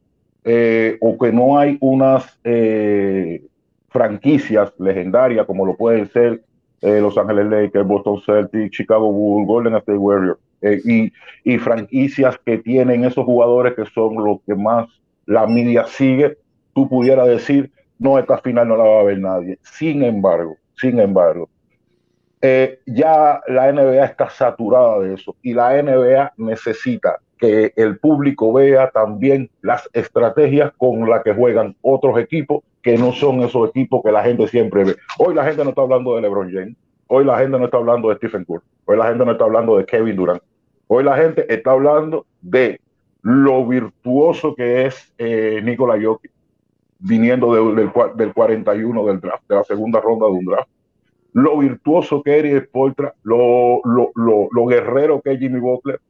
eh, 0.46 0.98
o 1.00 1.16
que 1.16 1.32
no 1.32 1.58
hay 1.58 1.78
unas 1.80 2.38
eh, 2.44 3.42
franquicias 3.88 4.74
legendarias 4.78 5.46
como 5.46 5.64
lo 5.64 5.74
pueden 5.74 6.06
ser 6.10 6.42
eh, 6.82 7.00
Los 7.00 7.16
Ángeles 7.16 7.46
Lakers, 7.46 7.86
Boston 7.86 8.20
Celtics, 8.20 8.76
Chicago 8.76 9.10
Bulls, 9.10 9.46
Golden 9.46 9.74
State 9.76 9.96
Warriors, 9.96 10.38
y, 10.84 11.10
franquicias 11.58 12.38
que 12.44 12.58
tienen 12.58 13.04
esos 13.04 13.24
jugadores 13.24 13.74
que 13.74 13.86
son 13.86 14.16
los 14.22 14.40
que 14.46 14.54
más 14.54 14.88
la 15.26 15.46
media 15.46 15.86
sigue, 15.86 16.36
tú 16.74 16.88
pudieras 16.88 17.26
decir, 17.28 17.70
no, 17.98 18.18
esta 18.18 18.38
final 18.38 18.68
no 18.68 18.76
la 18.76 18.84
va 18.84 19.00
a 19.00 19.04
ver 19.04 19.18
nadie. 19.18 19.58
Sin 19.62 20.02
embargo, 20.02 20.56
sin 20.76 20.98
embargo, 21.00 21.48
ya 22.86 23.40
la 23.46 23.72
NBA 23.72 24.04
está 24.04 24.28
saturada 24.28 25.00
de 25.00 25.14
eso 25.14 25.36
y 25.42 25.54
la 25.54 25.82
NBA 25.82 26.34
necesita 26.36 27.18
que 27.38 27.72
el 27.76 27.98
público 27.98 28.52
vea 28.52 28.90
también 28.90 29.50
las 29.62 29.88
estrategias 29.92 30.72
con 30.76 31.08
las 31.08 31.22
que 31.22 31.34
juegan 31.34 31.76
otros 31.82 32.18
equipos 32.18 32.62
que 32.82 32.98
no 32.98 33.12
son 33.12 33.40
esos 33.40 33.70
equipos 33.70 34.02
que 34.02 34.12
la 34.12 34.22
gente 34.22 34.46
siempre 34.46 34.84
ve. 34.84 34.96
Hoy 35.18 35.34
la 35.34 35.44
gente 35.44 35.64
no 35.64 35.70
está 35.70 35.82
hablando 35.82 36.14
de 36.14 36.22
LeBron 36.22 36.52
James, 36.52 36.76
hoy 37.06 37.24
la 37.24 37.38
gente 37.38 37.58
no 37.58 37.64
está 37.64 37.78
hablando 37.78 38.08
de 38.10 38.16
Stephen 38.16 38.44
Curry, 38.44 38.64
hoy 38.84 38.96
la 38.96 39.08
gente 39.08 39.24
no 39.24 39.32
está 39.32 39.44
hablando 39.44 39.76
de 39.76 39.86
Kevin 39.86 40.16
Durant, 40.16 40.42
hoy 40.86 41.04
la 41.04 41.16
gente 41.16 41.52
está 41.52 41.72
hablando 41.72 42.26
de 42.42 42.80
lo 43.22 43.66
virtuoso 43.66 44.54
que 44.54 44.86
es 44.86 45.12
eh, 45.16 45.60
Nikola 45.64 45.96
viniendo 46.98 47.54
de, 47.54 47.74
del, 47.74 47.90
del 48.16 48.34
41 48.34 49.06
del 49.06 49.20
draft, 49.20 49.48
de 49.48 49.54
la 49.54 49.64
segunda 49.64 50.00
ronda 50.00 50.26
de 50.26 50.32
un 50.32 50.44
draft, 50.44 50.68
lo 51.32 51.58
virtuoso 51.58 52.22
que 52.22 52.38
es 52.38 52.44
Eric 52.44 52.66
Spoltra, 52.66 53.14
lo, 53.24 53.80
lo, 53.84 54.12
lo, 54.14 54.48
lo, 54.52 54.66
guerrero 54.66 55.20
que 55.20 55.32
es 55.32 55.40
Jimmy 55.40 55.58
Butler, 55.58 56.00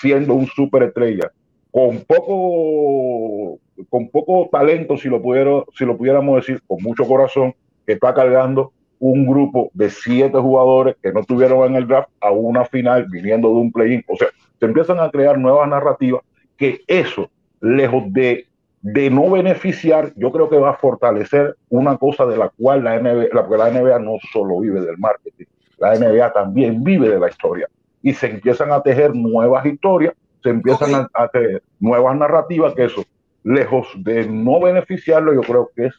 siendo 0.00 0.34
un 0.34 0.46
superestrella, 0.46 1.30
con 1.70 2.00
poco, 2.00 3.58
con 3.88 4.08
poco 4.08 4.48
talento, 4.50 4.96
si 4.96 5.08
lo, 5.08 5.20
pudiera, 5.20 5.62
si 5.74 5.84
lo 5.84 5.96
pudiéramos 5.96 6.36
decir, 6.36 6.60
con 6.66 6.82
mucho 6.82 7.04
corazón, 7.04 7.54
que 7.86 7.92
está 7.94 8.14
cargando 8.14 8.72
un 8.98 9.26
grupo 9.26 9.70
de 9.74 9.90
siete 9.90 10.38
jugadores 10.38 10.96
que 11.02 11.12
no 11.12 11.20
estuvieron 11.20 11.66
en 11.66 11.76
el 11.76 11.86
draft 11.86 12.08
a 12.20 12.30
una 12.30 12.64
final 12.64 13.06
viniendo 13.10 13.48
de 13.48 13.54
un 13.54 13.72
play-in. 13.72 14.02
O 14.08 14.16
sea, 14.16 14.28
se 14.58 14.66
empiezan 14.66 14.98
a 15.00 15.10
crear 15.10 15.38
nuevas 15.38 15.68
narrativas 15.68 16.22
que 16.56 16.80
eso, 16.86 17.30
lejos 17.60 18.04
de 18.12 18.46
de 18.92 19.10
no 19.10 19.28
beneficiar, 19.28 20.12
yo 20.14 20.30
creo 20.30 20.48
que 20.48 20.58
va 20.58 20.70
a 20.70 20.76
fortalecer 20.76 21.56
una 21.68 21.96
cosa 21.96 22.24
de 22.24 22.36
la 22.36 22.50
cual 22.50 22.84
la 22.84 23.00
NBA, 23.00 23.28
la, 23.32 23.42
la 23.42 23.70
NBA 23.70 23.98
no 23.98 24.12
solo 24.32 24.60
vive 24.60 24.80
del 24.80 24.96
marketing, 24.96 25.46
la 25.78 25.98
NBA 25.98 26.32
también 26.32 26.84
vive 26.84 27.08
de 27.08 27.18
la 27.18 27.28
historia. 27.28 27.68
Y 28.06 28.14
se 28.14 28.26
empiezan 28.26 28.70
a 28.70 28.82
tejer 28.82 29.14
nuevas 29.14 29.66
historias, 29.66 30.14
se 30.42 30.50
empiezan 30.50 30.94
okay. 30.94 31.06
a, 31.14 31.22
a, 31.24 31.28
tejer 31.28 31.62
nuevas 31.80 32.16
narrativas, 32.16 32.74
que 32.74 32.84
eso, 32.84 33.04
lejos 33.42 33.88
de 33.96 34.26
no 34.26 34.60
beneficiarlo, 34.60 35.34
yo 35.34 35.40
creo 35.40 35.70
que 35.74 35.86
es 35.86 35.94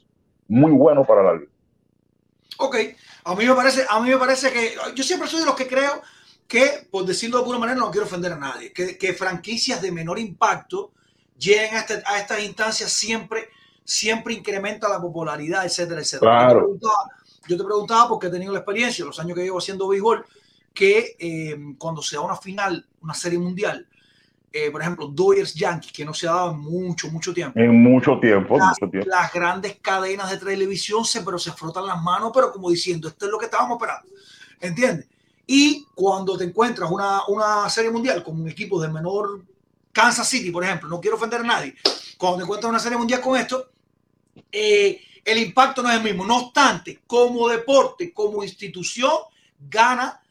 muy 0.48 0.72
bueno 0.72 1.06
para 1.06 1.24
la 1.24 1.34
liga. 1.34 1.52
Ok, 2.60 2.76
a 3.26 3.36
mí 3.36 3.46
me 3.46 3.54
parece, 3.54 3.86
a 3.90 4.00
mí 4.00 4.10
me 4.10 4.18
parece 4.18 4.52
que 4.52 4.74
yo 4.96 5.04
siempre 5.04 5.28
soy 5.28 5.42
de 5.42 5.46
los 5.46 5.56
que 5.56 5.68
creo 5.68 6.02
que, 6.48 6.88
por 6.90 7.06
decirlo 7.06 7.38
de 7.38 7.44
alguna 7.44 7.60
manera, 7.60 7.78
no 7.78 7.92
quiero 7.92 8.08
ofender 8.08 8.34
a 8.34 8.38
nadie, 8.38 8.72
que, 8.72 8.98
que 8.98 9.14
franquicias 9.14 9.82
de 9.82 9.92
menor 9.92 10.18
impacto 10.18 10.92
lleguen 11.38 11.76
a, 11.76 11.80
este, 11.80 12.02
a, 12.06 12.20
estas 12.20 12.44
instancias 12.44 12.92
siempre, 12.92 13.50
siempre 13.84 14.34
incrementa 14.34 14.90
la 14.90 15.02
popularidad, 15.02 15.66
etcétera, 15.66 16.02
etcétera. 16.02 16.32
Claro. 16.32 16.54
Yo, 16.54 16.56
te 16.56 16.62
preguntaba, 16.62 17.12
yo, 17.48 17.58
te 17.58 17.64
preguntaba, 17.64 18.10
porque 18.10 18.28
he 18.28 18.32
tenido 18.32 18.54
la 18.54 18.60
experiencia, 18.60 19.06
los 19.06 19.20
años 19.20 19.36
que 19.36 19.44
llevo 19.44 19.60
haciendo 19.60 19.88
béisbol, 19.88 20.26
que 20.78 21.16
eh, 21.18 21.58
cuando 21.80 22.04
se 22.04 22.18
da 22.18 22.22
una 22.22 22.36
final, 22.36 22.86
una 23.02 23.16
serie 23.16 23.40
mundial, 23.40 23.88
eh, 24.54 24.70
por 24.70 24.80
ejemplo, 24.80 25.08
Dodgers 25.08 25.56
Yankees, 25.56 25.92
que 25.92 26.06
no 26.06 26.14
se 26.14 26.28
ha 26.28 26.34
dado 26.34 26.52
en 26.52 26.60
mucho, 26.60 27.10
mucho 27.10 27.34
tiempo. 27.34 27.60
En 27.60 27.82
mucho 27.82 28.20
tiempo, 28.20 28.60
las, 28.60 28.80
mucho 28.80 28.92
tiempo. 28.92 29.10
Las 29.10 29.34
grandes 29.34 29.80
cadenas 29.82 30.30
de 30.30 30.38
televisión 30.38 31.04
se, 31.04 31.24
pero 31.24 31.40
se 31.40 31.52
frotan 31.52 31.88
las 31.88 32.00
manos, 32.04 32.30
pero 32.32 32.52
como 32.52 32.70
diciendo, 32.70 33.08
esto 33.08 33.26
es 33.26 33.32
lo 33.32 33.40
que 33.40 33.46
estábamos 33.46 33.78
esperando. 33.78 34.08
¿Entiendes? 34.62 35.08
Y 35.48 35.84
cuando 35.96 36.38
te 36.38 36.44
encuentras 36.44 36.92
una, 36.92 37.26
una 37.28 37.68
serie 37.72 37.90
mundial 37.90 38.24
con 38.24 38.40
un 38.40 38.48
equipo 38.48 38.80
de 38.80 38.90
menor 38.90 39.42
Kansas 39.92 40.30
City, 40.30 40.52
por 40.52 40.64
ejemplo, 40.64 40.88
no 40.88 41.02
quiero 41.02 41.18
ofender 41.18 41.40
a 41.40 41.44
nadie, 41.44 41.74
cuando 42.20 42.38
te 42.38 42.44
encuentras 42.44 42.70
una 42.70 42.80
serie 42.80 43.00
mundial 43.00 43.20
con 43.20 43.36
esto, 43.36 43.72
eh, 44.52 45.02
el 45.26 45.40
impacto 45.40 45.82
no 45.82 45.90
es 45.90 45.96
el 45.96 46.04
mismo. 46.04 46.24
No 46.24 46.38
obstante, 46.38 47.00
como 47.08 47.50
deporte, 47.50 48.14
como 48.14 48.44
institución, 48.44 49.14
gana 49.60 50.22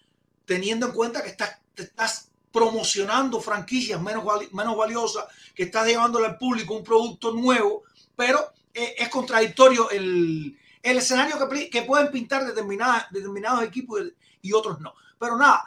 teniendo 0.47 0.87
en 0.87 0.93
cuenta 0.93 1.23
que 1.23 1.29
estás, 1.29 1.61
te 1.75 1.83
estás 1.83 2.31
promocionando 2.51 3.41
franquicias 3.41 4.01
menos, 4.01 4.25
menos 4.53 4.77
valiosas, 4.77 5.27
que 5.55 5.65
estás 5.65 5.87
llevándole 5.87 6.27
al 6.27 6.39
público 6.39 6.75
un 6.75 6.83
producto 6.83 7.33
nuevo, 7.35 7.83
pero 8.17 8.39
eh, 8.73 8.95
es 8.97 9.09
contradictorio 9.11 9.91
el, 9.91 10.57
el 10.83 10.97
escenario 10.97 11.37
que, 11.49 11.69
que, 11.69 11.83
pueden 11.83 12.11
pintar 12.11 12.47
determinadas, 12.47 13.11
determinados 13.11 13.63
equipos 13.63 14.01
y 14.41 14.53
otros 14.53 14.81
no. 14.81 14.95
Pero 15.19 15.37
nada, 15.37 15.65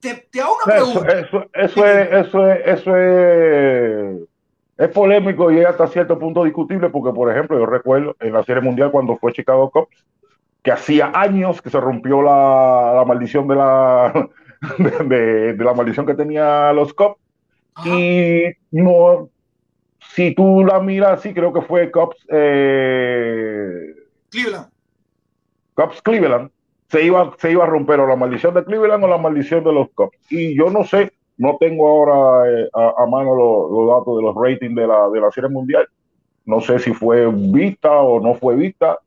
te, 0.00 0.28
te 0.30 0.40
hago 0.40 0.56
una 0.64 0.74
pregunta. 0.74 1.12
Eso, 1.12 1.48
eso, 1.52 1.86
es, 1.86 2.26
eso, 2.26 2.50
es, 2.50 2.80
eso 2.80 2.96
es, 2.96 4.28
es 4.78 4.88
polémico 4.88 5.50
y 5.50 5.64
hasta 5.64 5.86
cierto 5.86 6.18
punto 6.18 6.44
discutible 6.44 6.90
porque, 6.90 7.14
por 7.14 7.30
ejemplo, 7.30 7.58
yo 7.58 7.66
recuerdo 7.66 8.16
en 8.20 8.32
la 8.32 8.42
Serie 8.42 8.62
Mundial 8.62 8.90
cuando 8.90 9.16
fue 9.16 9.32
Chicago 9.32 9.70
Cubs, 9.70 10.04
que 10.66 10.72
hacía 10.72 11.12
años 11.14 11.62
que 11.62 11.70
se 11.70 11.78
rompió 11.78 12.22
la, 12.22 12.92
la 12.96 13.04
maldición 13.04 13.46
de 13.46 13.54
la, 13.54 14.28
de, 14.78 14.90
de, 15.04 15.52
de, 15.52 15.64
la 15.64 15.74
maldición 15.74 16.04
que 16.04 16.14
tenía 16.14 16.72
los 16.72 16.92
Cubs. 16.92 17.20
Y 17.84 18.46
no, 18.72 19.30
si 20.00 20.34
tú 20.34 20.64
la 20.64 20.80
miras, 20.80 21.22
sí, 21.22 21.32
creo 21.32 21.52
que 21.52 21.60
fue 21.60 21.92
Cubs. 21.92 22.16
Eh, 22.32 23.94
Cleveland. 24.28 24.66
Cubs 25.74 26.02
Cleveland 26.02 26.50
se 26.88 27.04
iba, 27.04 27.32
se 27.38 27.52
iba 27.52 27.62
a 27.62 27.68
romper 27.68 28.00
o 28.00 28.08
la 28.08 28.16
maldición 28.16 28.52
de 28.52 28.64
Cleveland 28.64 29.04
o 29.04 29.06
la 29.06 29.18
maldición 29.18 29.62
de 29.62 29.72
los 29.72 29.88
Cubs. 29.90 30.18
Y 30.30 30.56
yo 30.58 30.68
no 30.68 30.82
sé, 30.82 31.12
no 31.36 31.58
tengo 31.60 31.86
ahora 31.86 32.50
eh, 32.50 32.68
a, 32.74 33.04
a, 33.04 33.06
mano 33.06 33.36
los, 33.36 33.70
los, 33.70 34.00
datos 34.00 34.16
de 34.16 34.22
los 34.24 34.34
ratings 34.34 34.74
de 34.74 34.86
la, 34.88 35.10
de 35.10 35.20
la 35.20 35.30
Serie 35.30 35.48
Mundial. 35.48 35.86
No 36.44 36.60
sé 36.60 36.80
si 36.80 36.92
fue 36.92 37.30
vista 37.32 37.92
o 37.92 38.18
no 38.18 38.34
fue 38.34 38.56
vista, 38.56 38.98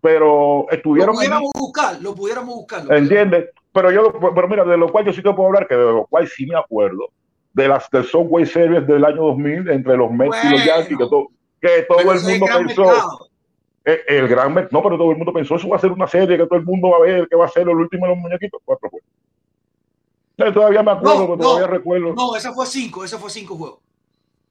pero 0.00 0.66
estuvieron. 0.70 1.14
Lo 1.14 1.18
pudiéramos 1.18 1.50
buscar, 1.54 2.00
lo 2.00 2.14
pudiéramos 2.14 2.54
buscar. 2.54 2.92
¿Entiendes? 2.92 3.50
Pero 3.72 3.90
yo, 3.90 4.12
pero 4.34 4.48
mira, 4.48 4.64
de 4.64 4.76
lo 4.76 4.90
cual 4.90 5.04
yo 5.04 5.12
sí 5.12 5.22
te 5.22 5.32
puedo 5.32 5.48
hablar, 5.48 5.68
que 5.68 5.74
de 5.74 5.92
lo 5.92 6.06
cual 6.06 6.26
sí 6.28 6.46
me 6.46 6.56
acuerdo, 6.56 7.10
de 7.52 7.68
las 7.68 7.88
del 7.90 8.04
Subway 8.04 8.46
Series 8.46 8.86
del 8.86 9.04
año 9.04 9.22
2000 9.22 9.70
entre 9.70 9.96
los 9.96 10.10
Mets 10.10 10.28
bueno, 10.28 10.50
y 10.50 10.52
los 10.52 10.64
Yankees, 10.64 10.98
que, 10.98 11.06
to, 11.06 11.28
que 11.60 11.86
todo 11.88 12.12
el 12.12 12.20
mundo 12.20 12.46
pensó. 12.58 13.30
El, 13.82 14.00
el 14.08 14.28
gran 14.28 14.54
no, 14.54 14.82
pero 14.82 14.98
todo 14.98 15.10
el 15.10 15.16
mundo 15.16 15.32
pensó 15.32 15.56
eso 15.56 15.68
va 15.68 15.76
a 15.76 15.80
ser 15.80 15.90
una 15.90 16.06
serie 16.06 16.36
que 16.36 16.46
todo 16.46 16.58
el 16.58 16.66
mundo 16.66 16.90
va 16.90 16.98
a 16.98 17.00
ver, 17.00 17.26
que 17.28 17.36
va 17.36 17.46
a 17.46 17.48
ser 17.48 17.62
el 17.62 17.70
último 17.70 18.06
de 18.06 18.12
los 18.12 18.18
muñequitos, 18.18 18.60
cuatro 18.64 18.90
juegos. 18.90 19.08
Entonces, 20.32 20.54
todavía 20.54 20.82
me 20.82 20.90
acuerdo, 20.92 21.28
no, 21.28 21.36
todavía 21.36 21.66
no, 21.66 21.72
recuerdo. 21.72 22.14
No, 22.14 22.36
esa 22.36 22.52
fue 22.52 22.66
cinco, 22.66 23.04
esa 23.04 23.18
fue 23.18 23.30
cinco 23.30 23.56
juegos. 23.56 23.78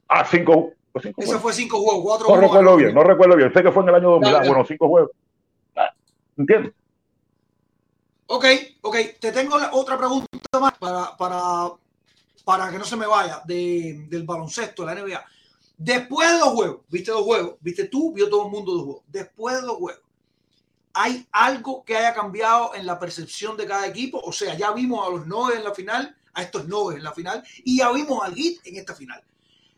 Ah, 0.08 0.26
cinco. 0.26 0.72
cinco 1.02 1.22
esa 1.22 1.40
fue 1.40 1.54
cinco 1.54 1.80
juegos, 1.80 2.04
cuatro 2.04 2.28
No 2.28 2.34
juegos 2.36 2.52
recuerdo 2.52 2.78
bien, 2.78 2.94
no 2.94 3.04
recuerdo 3.04 3.36
bien. 3.36 3.54
Sé 3.54 3.64
que 3.64 3.72
fue 3.72 3.84
en 3.84 3.90
el 3.90 3.96
año 3.96 4.10
2000, 4.12 4.36
ah, 4.36 4.42
bueno, 4.46 4.66
cinco 4.66 4.88
juegos. 4.88 5.12
¿Entiendes? 6.40 6.74
Ok, 8.28 8.46
ok. 8.82 8.96
Te 9.20 9.32
tengo 9.34 9.58
otra 9.74 9.98
pregunta 9.98 10.28
más 10.60 10.78
para, 10.78 11.18
para, 11.18 11.74
para 12.46 12.72
que 12.72 12.78
no 12.78 12.86
se 12.86 12.96
me 12.96 13.06
vaya 13.06 13.42
de, 13.46 14.06
del 14.08 14.24
baloncesto, 14.24 14.86
de 14.86 14.96
la 14.96 15.02
NBA. 15.02 15.26
Después 15.78 16.32
de 16.32 16.40
los 16.40 16.50
juegos, 16.50 16.82
viste 16.88 17.12
dos 17.12 17.24
juegos, 17.24 17.56
viste 17.60 17.86
tú, 17.90 18.14
vio 18.14 18.30
todo 18.30 18.46
el 18.46 18.52
mundo 18.52 18.72
dos 18.72 18.84
juegos. 18.84 19.04
Después 19.08 19.56
de 19.58 19.68
los 19.68 19.76
juegos, 19.76 20.02
¿hay 20.94 21.28
algo 21.34 21.84
que 21.84 21.98
haya 21.98 22.14
cambiado 22.14 22.74
en 22.74 22.86
la 22.86 22.98
percepción 22.98 23.58
de 23.58 23.66
cada 23.66 23.86
equipo? 23.86 24.22
O 24.24 24.32
sea, 24.32 24.56
ya 24.56 24.72
vimos 24.72 25.06
a 25.06 25.12
los 25.12 25.28
Nuggets 25.28 25.58
en 25.58 25.64
la 25.66 25.74
final, 25.76 26.18
a 26.34 26.44
estos 26.44 26.66
Nuggets 26.70 27.00
en 27.00 27.04
la 27.04 27.12
final, 27.12 27.44
y 27.66 27.80
ya 27.80 27.92
vimos 27.92 28.24
al 28.24 28.34
Heat 28.34 28.60
en 28.64 28.78
esta 28.78 28.96
final. 28.96 29.22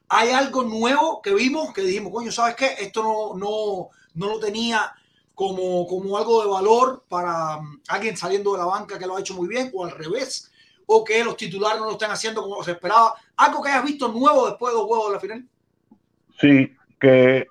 hay 0.10 0.30
algo 0.30 0.62
nuevo 0.62 1.24
que 1.24 1.34
vimos 1.34 1.74
que 1.74 1.82
dijimos, 1.82 2.13
coño, 2.13 2.32
¿sabes 2.32 2.56
qué? 2.56 2.76
Esto 2.80 3.02
no, 3.02 3.36
no, 3.36 3.89
no 4.13 4.34
lo 4.34 4.39
tenía 4.39 4.93
como, 5.35 5.87
como 5.87 6.17
algo 6.17 6.41
de 6.43 6.49
valor 6.49 7.03
para 7.07 7.57
um, 7.57 7.79
alguien 7.87 8.15
saliendo 8.17 8.53
de 8.53 8.59
la 8.59 8.65
banca 8.65 8.99
que 8.99 9.07
lo 9.07 9.15
ha 9.15 9.19
hecho 9.19 9.35
muy 9.35 9.47
bien, 9.47 9.71
o 9.73 9.85
al 9.85 9.91
revés, 9.91 10.51
o 10.85 11.03
que 11.03 11.23
los 11.23 11.37
titulares 11.37 11.79
no 11.79 11.85
lo 11.85 11.93
están 11.93 12.11
haciendo 12.11 12.41
como 12.41 12.63
se 12.63 12.71
esperaba. 12.71 13.15
Algo 13.37 13.61
que 13.61 13.69
hayas 13.69 13.85
visto 13.85 14.07
nuevo 14.07 14.47
después 14.47 14.73
de 14.73 14.79
los 14.79 14.87
juegos 14.87 15.07
de 15.07 15.13
la 15.13 15.19
final. 15.19 15.45
Sí, 16.39 16.75
que, 16.99 17.47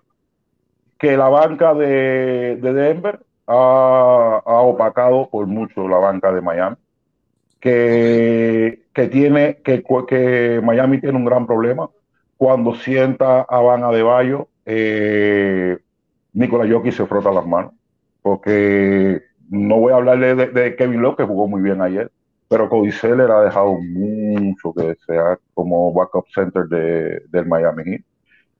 que 0.98 1.16
la 1.16 1.28
banca 1.28 1.74
de, 1.74 2.56
de 2.56 2.72
Denver 2.72 3.20
ha, 3.46 4.42
ha, 4.44 4.60
opacado 4.60 5.28
por 5.28 5.46
mucho 5.46 5.88
la 5.88 5.98
banca 5.98 6.32
de 6.32 6.40
Miami. 6.40 6.76
Que, 7.60 8.84
que 8.94 9.08
tiene 9.08 9.58
que, 9.62 9.84
que 10.08 10.60
Miami 10.62 10.98
tiene 10.98 11.18
un 11.18 11.26
gran 11.26 11.46
problema 11.46 11.90
cuando 12.40 12.74
sienta 12.74 13.42
a 13.42 13.60
Van 13.60 13.84
Adebayo, 13.84 14.48
eh, 14.64 15.76
Nicolás 16.32 16.70
Jokic 16.70 16.92
se 16.92 17.06
frota 17.06 17.30
las 17.30 17.46
manos, 17.46 17.72
porque 18.22 19.22
no 19.48 19.78
voy 19.78 19.92
a 19.92 19.96
hablarle 19.96 20.34
de, 20.34 20.46
de, 20.48 20.76
Kevin 20.76 21.02
Love, 21.02 21.16
que 21.16 21.24
jugó 21.24 21.48
muy 21.48 21.60
bien 21.60 21.82
ayer, 21.82 22.10
pero 22.48 22.68
Cody 22.68 22.92
Seller 22.92 23.30
ha 23.30 23.42
dejado 23.42 23.78
mucho 23.80 24.72
que 24.72 24.84
desear 24.84 25.38
como 25.54 25.92
backup 25.92 26.26
center 26.34 26.66
de, 26.66 27.22
del 27.28 27.46
Miami 27.46 27.84
Heat. 27.84 28.02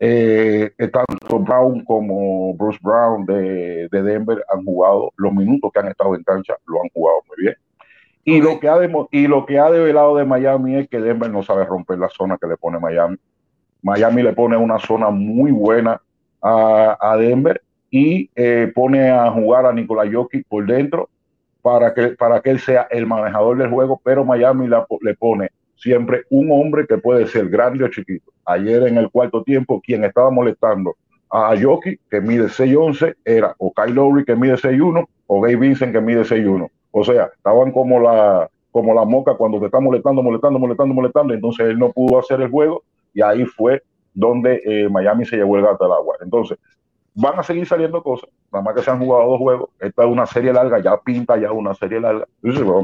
Eh, 0.03 0.73
tanto 0.79 1.39
Brown 1.41 1.85
como 1.85 2.55
Bruce 2.55 2.79
Brown 2.83 3.27
de, 3.27 3.87
de, 3.91 4.03
Denver 4.03 4.43
han 4.49 4.65
jugado 4.65 5.13
los 5.17 5.33
minutos 5.33 5.71
que 5.73 5.81
han 5.81 5.89
estado 5.89 6.15
en 6.15 6.23
cancha, 6.23 6.55
lo 6.67 6.83
han 6.83 6.89
jugado 6.89 7.19
muy 7.29 7.37
bien. 7.45 7.57
Y, 8.25 8.41
okay. 8.41 8.41
lo 8.41 8.61
que 8.61 8.69
ha 8.69 8.79
de, 8.79 9.07
y 9.11 9.27
lo 9.27 9.45
que 9.45 9.59
ha 9.59 9.71
develado 9.71 10.17
de 10.17 10.25
Miami 10.25 10.77
es 10.77 10.89
que 10.89 11.01
Denver 11.01 11.31
no 11.31 11.43
sabe 11.43 11.65
romper 11.65 11.99
la 11.99 12.09
zona 12.09 12.39
que 12.41 12.47
le 12.47 12.57
pone 12.57 12.79
Miami. 12.79 13.19
Miami 13.83 14.23
le 14.23 14.33
pone 14.33 14.57
una 14.57 14.79
zona 14.79 15.11
muy 15.11 15.51
buena 15.53 16.01
a, 16.43 17.17
Denver 17.19 17.61
y 17.91 18.31
eh, 18.35 18.71
pone 18.75 19.11
a 19.11 19.31
jugar 19.31 19.67
a 19.67 19.73
Nikola 19.73 20.11
Jokic 20.11 20.47
por 20.49 20.67
dentro 20.67 21.09
para 21.63 21.93
que, 21.93 22.09
para 22.09 22.41
que 22.41 22.51
él 22.51 22.61
sea 22.61 22.87
el 22.91 23.07
manejador 23.07 23.59
del 23.59 23.71
juego, 23.71 24.01
pero 24.03 24.25
Miami 24.25 24.67
la, 24.67 24.87
le 25.03 25.15
pone 25.15 25.51
siempre 25.77 26.25
un 26.31 26.51
hombre 26.53 26.87
que 26.87 26.99
puede 26.99 27.27
ser 27.27 27.49
grande 27.49 27.85
o 27.85 27.89
chiquito. 27.89 28.31
Ayer 28.45 28.87
en 28.87 28.99
el 28.99 29.11
cuarto 29.11 29.43
tiempo, 29.43 29.81
quien 29.81 30.05
estaba 30.05 30.31
molestando 30.31 30.97
a 31.31 31.55
Jokic, 31.61 32.01
que 32.11 32.21
mide 32.21 32.47
6'11, 32.47 33.15
era 33.25 33.55
o 33.59 33.73
Kyle 33.73 33.95
Lowry, 33.95 34.25
que 34.25 34.37
mide 34.37 34.55
6'1, 34.55 35.07
o 35.27 35.41
Gabe 35.41 35.57
Vincent, 35.57 35.93
que 35.93 36.01
mide 36.01 36.23
6'1. 36.23 36.69
O 36.91 37.05
sea, 37.05 37.31
estaban 37.37 37.71
como 37.71 38.01
la, 38.01 38.51
como 38.73 38.95
la 38.95 39.05
moca 39.05 39.35
cuando 39.35 39.61
te 39.61 39.67
está 39.67 39.81
molestando, 39.81 40.23
molestando, 40.23 40.59
molestando, 40.59 40.95
molestando, 40.95 41.35
entonces 41.35 41.67
él 41.69 41.79
no 41.79 41.93
pudo 41.93 42.19
hacer 42.19 42.41
el 42.41 42.51
juego 42.51 42.83
y 43.15 43.23
ahí 43.23 43.45
fue 43.45 43.83
donde 44.15 44.63
eh, 44.65 44.89
Miami 44.89 45.25
se 45.25 45.37
llevó 45.37 45.57
el 45.57 45.65
gato 45.65 45.85
al 45.85 45.93
agua. 45.93 46.17
Entonces, 46.21 46.59
van 47.15 47.39
a 47.39 47.43
seguir 47.43 47.67
saliendo 47.67 48.03
cosas, 48.03 48.31
nada 48.53 48.65
más 48.65 48.75
que 48.75 48.83
se 48.83 48.91
han 48.91 48.99
jugado 48.99 49.31
dos 49.31 49.39
juegos, 49.39 49.71
esta 49.81 50.05
es 50.05 50.09
una 50.09 50.27
serie 50.27 50.53
larga, 50.53 50.79
ya 50.79 50.97
pinta 50.99 51.37
ya 51.37 51.53
una 51.53 51.75
serie 51.75 52.01
larga, 52.01 52.27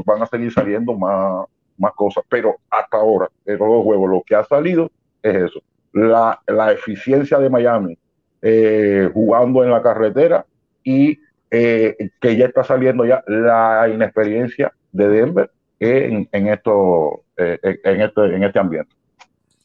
van 0.05 0.21
a 0.21 0.25
seguir 0.25 0.51
saliendo 0.51 0.93
más, 0.93 1.45
más 1.77 1.93
cosas, 1.93 2.23
pero 2.29 2.55
hasta 2.69 2.97
ahora, 2.97 3.29
en 3.45 3.57
los 3.57 3.67
dos 3.67 3.83
juegos, 3.83 4.09
lo 4.09 4.23
que 4.25 4.35
ha 4.35 4.43
salido 4.43 4.91
es 5.21 5.35
eso, 5.35 5.61
la, 5.93 6.39
la 6.47 6.71
eficiencia 6.71 7.39
de 7.39 7.49
Miami 7.49 7.97
eh, 8.41 9.09
jugando 9.13 9.63
en 9.63 9.71
la 9.71 9.81
carretera 9.81 10.45
y 10.83 11.19
eh, 11.49 12.11
que 12.19 12.35
ya 12.35 12.45
está 12.45 12.63
saliendo 12.63 13.05
ya 13.05 13.23
la 13.27 13.89
inexperiencia 13.91 14.71
de 14.91 15.07
Denver 15.07 15.51
en, 15.79 16.27
en, 16.31 16.47
esto, 16.47 17.23
eh, 17.37 17.57
en, 17.61 18.01
este, 18.01 18.35
en 18.35 18.43
este 18.43 18.59
ambiente. 18.59 18.93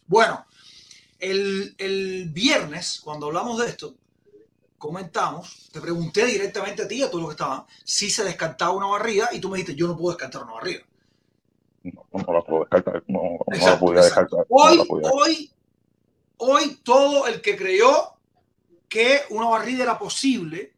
Bueno, 0.07 0.45
el, 1.23 1.77
el, 1.79 2.31
viernes, 2.31 3.01
cuando 3.03 3.27
hablamos 3.27 3.61
de 3.61 3.69
esto, 3.69 3.95
comentamos, 4.77 5.71
te 5.73 5.81
pregunté 5.81 6.27
directamente 6.27 6.83
a 6.83 6.89
ti, 6.89 7.01
a 7.01 7.09
todos 7.09 7.21
los 7.21 7.31
que 7.31 7.35
estaban, 7.35 7.65
si 7.85 8.11
se 8.11 8.25
descartaba 8.25 8.73
una 8.73 8.89
barrida 8.89 9.29
y 9.33 9.39
tú 9.39 9.49
me 9.49 9.59
dijiste, 9.59 9.77
yo 9.77 9.87
no 9.87 9.97
puedo 9.97 10.17
descartar 10.17 10.43
una 10.43 10.55
barrida. 10.55 10.81
No, 11.85 12.05
no 12.13 12.33
la 12.33 12.43
puedo 12.43 12.61
descartar, 12.63 13.05
no, 13.07 13.39
exacto, 13.47 13.67
no 13.67 13.71
la 13.71 13.79
podía 13.79 14.03
descartar. 14.03 14.47
Hoy, 14.49 14.77
no 14.79 14.85
podía. 14.85 15.11
hoy, 15.13 15.53
hoy 16.39 16.81
todo 16.83 17.29
el 17.29 17.41
que 17.41 17.57
creyó 17.57 18.15
que 18.89 19.21
una 19.31 19.47
barrida 19.47 19.85
era 19.85 19.99
posible, 20.01 20.73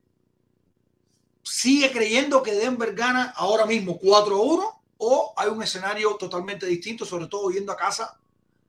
sigue 1.43 1.91
creyendo 1.91 2.43
que 2.43 2.53
Denver 2.53 2.95
gana 2.95 3.33
ahora 3.35 3.65
mismo 3.65 3.99
4-1 3.99 4.81
o 4.99 5.33
hay 5.39 5.49
un 5.49 5.63
escenario 5.63 6.17
totalmente 6.17 6.67
distinto, 6.67 7.07
sobre 7.07 7.29
todo 7.29 7.51
yendo 7.51 7.73
a 7.73 7.77
casa 7.77 8.19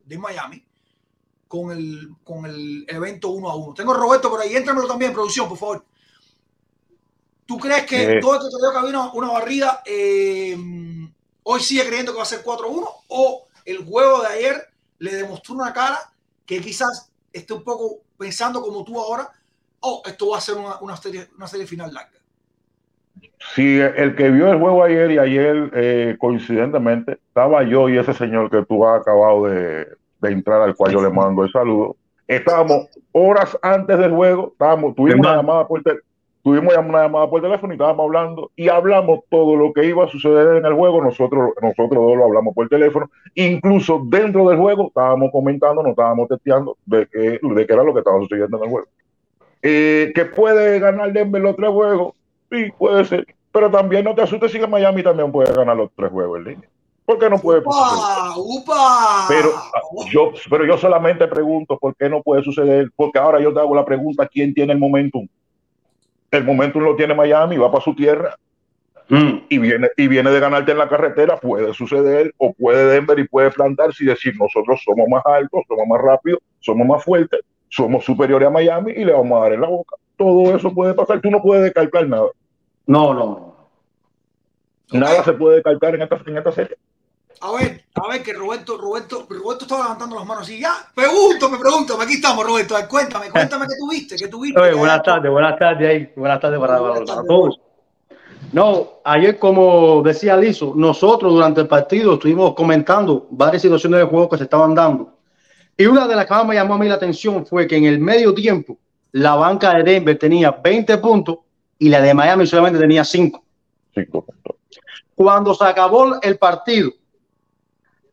de 0.06 0.18
Miami 0.18 0.64
con 1.48 1.72
el, 1.72 2.10
con 2.24 2.46
el 2.46 2.86
evento 2.88 3.30
uno 3.30 3.50
a 3.50 3.56
uno. 3.56 3.74
Tengo 3.74 3.94
a 3.94 3.98
Roberto 3.98 4.30
por 4.30 4.42
ahí, 4.42 4.56
éntramelo 4.56 4.88
también 4.88 5.14
producción, 5.14 5.48
por 5.48 5.58
favor. 5.58 5.86
¿Tú 7.46 7.58
crees 7.58 7.86
que 7.86 8.04
eh, 8.04 8.20
todo 8.20 8.36
esto 8.36 8.50
que 8.50 8.78
había 8.78 8.90
una, 8.90 9.14
una 9.14 9.32
barrida 9.32 9.84
eh, 9.86 10.58
hoy 11.44 11.60
sigue 11.60 11.86
creyendo 11.86 12.12
que 12.12 12.18
va 12.18 12.24
a 12.24 12.28
ser 12.28 12.44
4-1 12.44 12.88
o 13.10 13.48
el 13.66 13.86
juego 13.86 14.22
de 14.22 14.28
ayer 14.28 14.68
le 15.00 15.16
demostró 15.16 15.56
una 15.56 15.72
cara 15.72 16.00
que 16.46 16.60
quizás 16.60 17.12
esté 17.32 17.54
un 17.54 17.64
poco 17.64 18.00
pensando 18.18 18.62
como 18.62 18.84
tú 18.84 19.00
ahora 19.00 19.30
o 19.82 20.02
esto 20.06 20.30
va 20.30 20.38
a 20.38 20.42
ser 20.42 20.56
una, 20.56 20.80
una, 20.80 20.98
serie, 20.98 21.28
una 21.38 21.48
serie 21.48 21.68
final 21.68 21.94
larga? 21.94 22.20
Si 23.54 23.80
el 23.80 24.16
que 24.16 24.32
vio 24.32 24.52
el 24.52 24.60
juego 24.60 24.84
ayer 24.84 25.12
y 25.12 25.18
ayer 25.20 25.72
eh, 25.76 26.16
coincidentemente 26.18 27.20
estaba 27.28 27.64
yo 27.64 27.90
y 27.90 27.98
ese 27.98 28.14
señor 28.14 28.50
que 28.50 28.66
tú 28.66 28.86
has 28.88 29.02
acabado 29.02 29.46
de, 29.46 29.88
de 30.26 30.34
entrar 30.34 30.62
al 30.62 30.76
cual 30.76 30.92
yo 30.92 31.02
le 31.02 31.10
mando 31.10 31.44
el 31.44 31.52
saludo. 31.52 31.96
Estábamos 32.28 32.88
horas 33.12 33.58
antes 33.62 33.98
del 33.98 34.12
juego, 34.12 34.50
estábamos, 34.54 34.96
tuvimos 34.96 35.20
una 35.20 35.36
llamada 35.36 35.68
por 35.68 35.82
tuvimos 36.42 36.78
una 36.78 37.04
llamada 37.04 37.28
por 37.28 37.42
teléfono 37.42 37.74
y 37.74 37.76
estábamos 37.76 38.04
hablando 38.06 38.52
y 38.56 38.70
hablamos 38.70 39.22
todo 39.30 39.56
lo 39.56 39.74
que 39.74 39.86
iba 39.86 40.06
a 40.06 40.08
suceder 40.08 40.58
en 40.58 40.66
el 40.66 40.74
juego. 40.74 41.04
Nosotros, 41.04 41.52
nosotros 41.62 42.06
dos 42.06 42.18
lo 42.18 42.26
hablamos 42.26 42.54
por 42.54 42.70
teléfono. 42.70 43.10
Incluso 43.34 44.04
dentro 44.06 44.48
del 44.50 44.60
juego 44.60 44.88
estábamos 44.88 45.32
comentando, 45.32 45.82
nos 45.82 45.92
estábamos 45.92 46.28
testeando 46.28 46.78
de 46.86 47.08
que, 47.08 47.40
de 47.42 47.66
que 47.66 47.74
era 47.74 47.84
lo 47.84 47.94
que 47.94 48.00
estaba 48.00 48.20
sucediendo 48.20 48.58
en 48.58 48.64
el 48.64 48.70
juego. 48.70 48.88
Eh, 49.64 50.12
que 50.14 50.26
puede 50.26 50.80
ganar 50.80 51.12
Denver 51.12 51.42
los 51.42 51.56
tres 51.56 51.72
juegos, 51.72 52.14
sí, 52.52 52.72
puede 52.78 53.06
ser. 53.06 53.26
Pero 53.52 53.72
también 53.72 54.04
no 54.04 54.14
te 54.14 54.22
asustes 54.22 54.52
si 54.52 54.60
que 54.60 54.68
Miami 54.68 55.02
también 55.02 55.32
puede 55.32 55.52
ganar 55.52 55.76
los 55.76 55.90
tres 55.96 56.12
juegos 56.12 56.38
en 56.40 56.44
línea. 56.44 56.70
¿Por 57.06 57.20
qué 57.20 57.30
no 57.30 57.38
puede 57.38 57.60
upa, 57.60 58.34
upa. 58.36 59.26
Pero 59.28 59.52
yo, 60.12 60.34
pero 60.50 60.66
yo 60.66 60.76
solamente 60.78 61.28
pregunto 61.28 61.78
por 61.78 61.96
qué 61.96 62.10
no 62.10 62.24
puede 62.24 62.42
suceder, 62.42 62.90
porque 62.96 63.20
ahora 63.20 63.40
yo 63.40 63.54
te 63.54 63.60
hago 63.60 63.76
la 63.76 63.86
pregunta, 63.86 64.28
¿quién 64.28 64.54
tiene 64.56 64.74
el 64.74 64.80
momentum? 64.80 65.28
El 66.32 66.44
momentum 66.44 66.82
lo 66.82 66.96
tiene 66.96 67.14
Miami, 67.14 67.58
va 67.58 67.72
para 67.72 67.84
su 67.84 67.94
tierra 67.94 68.36
mm. 69.08 69.38
y, 69.50 69.58
viene, 69.60 69.90
y 69.96 70.08
viene 70.08 70.32
de 70.32 70.40
ganarte 70.40 70.72
en 70.72 70.80
la 70.80 70.90
carretera, 70.90 71.38
puede 71.38 71.76
suceder, 71.76 72.34
o 72.38 72.54
puede 72.54 72.86
Denver 72.88 73.20
y 73.20 73.28
puede 73.28 73.52
plantarse 73.52 74.04
y 74.04 74.08
decir, 74.08 74.34
nosotros 74.40 74.82
somos 74.84 75.08
más 75.08 75.24
altos, 75.28 75.62
somos 75.68 75.88
más 75.88 76.02
rápidos, 76.02 76.40
somos 76.60 76.88
más 76.88 77.04
fuertes, 77.04 77.42
somos 77.70 78.04
superiores 78.04 78.48
a 78.48 78.52
Miami 78.52 78.94
y 78.94 79.06
le 79.06 79.14
vamos 79.14 79.38
a 79.38 79.44
dar 79.44 79.54
en 79.54 79.62
la 79.62 79.68
boca. 79.68 79.96
Todo 80.18 80.56
eso 80.56 80.74
puede 80.74 80.96
pasar, 80.96 81.22
tú 81.22 81.30
no 81.30 81.40
puedes 81.40 81.64
descartar 81.66 82.08
nada. 82.08 82.30
No, 82.88 83.14
no. 83.14 83.56
Nada 84.92 85.24
se 85.24 85.34
puede 85.34 85.58
descartar 85.58 85.94
en 85.94 86.02
esta, 86.02 86.20
en 86.26 86.38
esta 86.38 86.52
serie. 86.52 86.78
A 87.42 87.52
ver, 87.52 87.84
a 87.96 88.08
ver, 88.08 88.24
que 88.24 88.34
Roberto, 88.34 88.78
Roberto, 88.78 89.26
Roberto 89.30 89.66
estaba 89.66 89.84
levantando 89.84 90.16
las 90.16 90.26
manos 90.26 90.50
y 90.50 90.60
ya, 90.60 90.74
pregúntame, 90.94 91.58
pregúntame, 91.58 92.04
aquí 92.04 92.14
estamos, 92.14 92.46
Roberto, 92.46 92.76
ver, 92.76 92.88
cuéntame, 92.88 93.30
cuéntame 93.30 93.66
qué 93.68 93.76
tuviste, 93.78 94.16
qué 94.16 94.28
tuviste. 94.28 94.60
Oye, 94.60 94.74
buenas 94.74 95.04
tardes, 95.04 95.32
buenas 95.32 95.60
tardes 95.60 95.90
ahí, 95.90 96.14
buenas 96.16 96.40
tardes 96.40 96.60
para, 96.60 96.80
buenas 96.80 97.00
tardes. 97.00 97.16
para 97.16 97.28
todos. 97.28 97.60
No, 98.52 99.02
ayer 99.04 99.38
como 99.38 100.02
decía 100.02 100.38
Lizo, 100.38 100.74
nosotros 100.76 101.34
durante 101.34 101.62
el 101.62 101.68
partido 101.68 102.14
estuvimos 102.14 102.54
comentando 102.54 103.28
varias 103.32 103.62
situaciones 103.62 104.00
de 104.00 104.06
juego 104.06 104.30
que 104.30 104.38
se 104.38 104.44
estaban 104.44 104.74
dando. 104.74 105.18
Y 105.78 105.86
una 105.88 106.08
de 106.08 106.16
las 106.16 106.26
que 106.26 106.34
más 106.34 106.46
me 106.46 106.56
llamó 106.56 106.76
a 106.76 106.78
mí 106.78 106.88
la 106.88 106.96
atención 106.96 107.46
fue 107.46 107.68
que 107.68 107.76
en 107.76 107.86
el 107.86 108.00
medio 108.00 108.34
tiempo 108.34 108.78
la 109.12 109.36
banca 109.36 109.74
de 109.74 109.84
Denver 109.84 110.18
tenía 110.18 110.52
20 110.52 110.98
puntos 111.00 111.40
y 111.78 111.90
la 111.90 112.02
de 112.02 112.14
Miami 112.14 112.48
solamente 112.48 112.80
tenía 112.80 113.04
5. 113.04 113.44
5 113.94 114.26
Cuando 115.16 115.54
se 115.54 115.66
acabó 115.66 116.22
el 116.22 116.38
partido, 116.38 116.92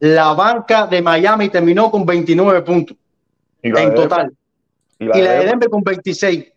la 0.03 0.33
banca 0.35 0.88
de 0.88 1.01
Miami 1.01 1.49
terminó 1.49 1.88
con 1.88 2.05
29 2.05 2.62
puntos 2.62 2.97
en 3.62 3.95
total. 3.95 4.33
¿Y 4.99 5.05
la, 5.05 5.17
y 5.17 5.23
la 5.23 5.33
de, 5.35 5.47
Denver? 5.47 5.71
con 5.71 5.85
26. 5.85 6.53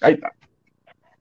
Ahí 0.00 0.14
está. 0.14 0.32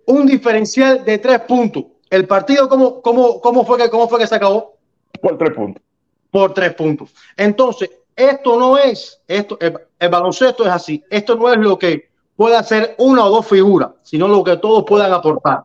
Un 0.08 0.26
diferencial 0.26 1.06
de 1.06 1.20
3 1.20 1.42
puntos. 1.42 1.86
¿El 2.10 2.26
partido 2.26 2.68
cómo, 2.68 3.00
cómo, 3.04 3.40
cómo, 3.42 3.64
fue 3.64 3.78
que, 3.78 3.92
cómo 3.92 4.10
fue 4.10 4.18
que 4.18 4.26
se 4.26 4.34
acabó? 4.34 4.76
Por 5.22 5.38
3 5.38 5.54
puntos. 5.54 5.84
Por 6.32 6.52
3 6.52 6.74
puntos. 6.74 7.14
Entonces, 7.38 7.92
esto 8.16 8.60
no 8.60 8.80
es, 8.80 9.22
esto, 9.28 9.60
el, 9.62 9.78
el, 10.00 10.10
baloncesto 10.10 10.64
es 10.64 10.72
así. 10.72 11.04
Esto 11.12 11.36
no 11.36 11.54
es 11.54 11.60
lo 11.60 11.78
que 11.78 12.10
puede 12.36 12.56
hacer 12.56 12.96
una 12.98 13.24
o 13.26 13.30
dos 13.30 13.46
figuras, 13.46 13.92
sino 14.02 14.28
lo 14.28 14.44
que 14.44 14.58
todos 14.58 14.84
puedan 14.84 15.14
aportar. 15.14 15.62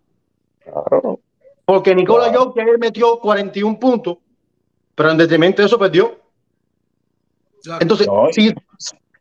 Claro. 0.59 1.21
Porque 1.65 1.95
Nicola 1.95 2.25
claro. 2.25 2.45
Jokic 2.45 2.63
ayer 2.65 2.79
metió 2.79 3.19
41 3.19 3.81
puntos 3.81 4.19
pero 4.99 5.13
en 5.13 5.17
detrimento 5.17 5.63
de 5.63 5.67
eso 5.67 5.79
perdió. 5.79 6.19
Claro. 7.63 7.79
Entonces, 7.81 8.09
no. 8.09 8.27
si, 8.33 8.53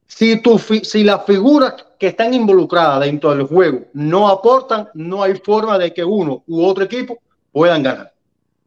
Si, 0.07 0.41
tu, 0.41 0.57
si 0.57 1.03
las 1.03 1.23
figuras 1.23 1.85
que 1.99 2.07
están 2.07 2.33
involucradas 2.33 3.01
dentro 3.01 3.35
del 3.35 3.45
juego 3.45 3.81
no 3.93 4.27
aportan, 4.27 4.89
no 4.95 5.21
hay 5.21 5.35
forma 5.35 5.77
de 5.77 5.93
que 5.93 6.03
uno 6.03 6.43
u 6.47 6.65
otro 6.65 6.83
equipo 6.83 7.19
puedan 7.51 7.83
ganar. 7.83 8.11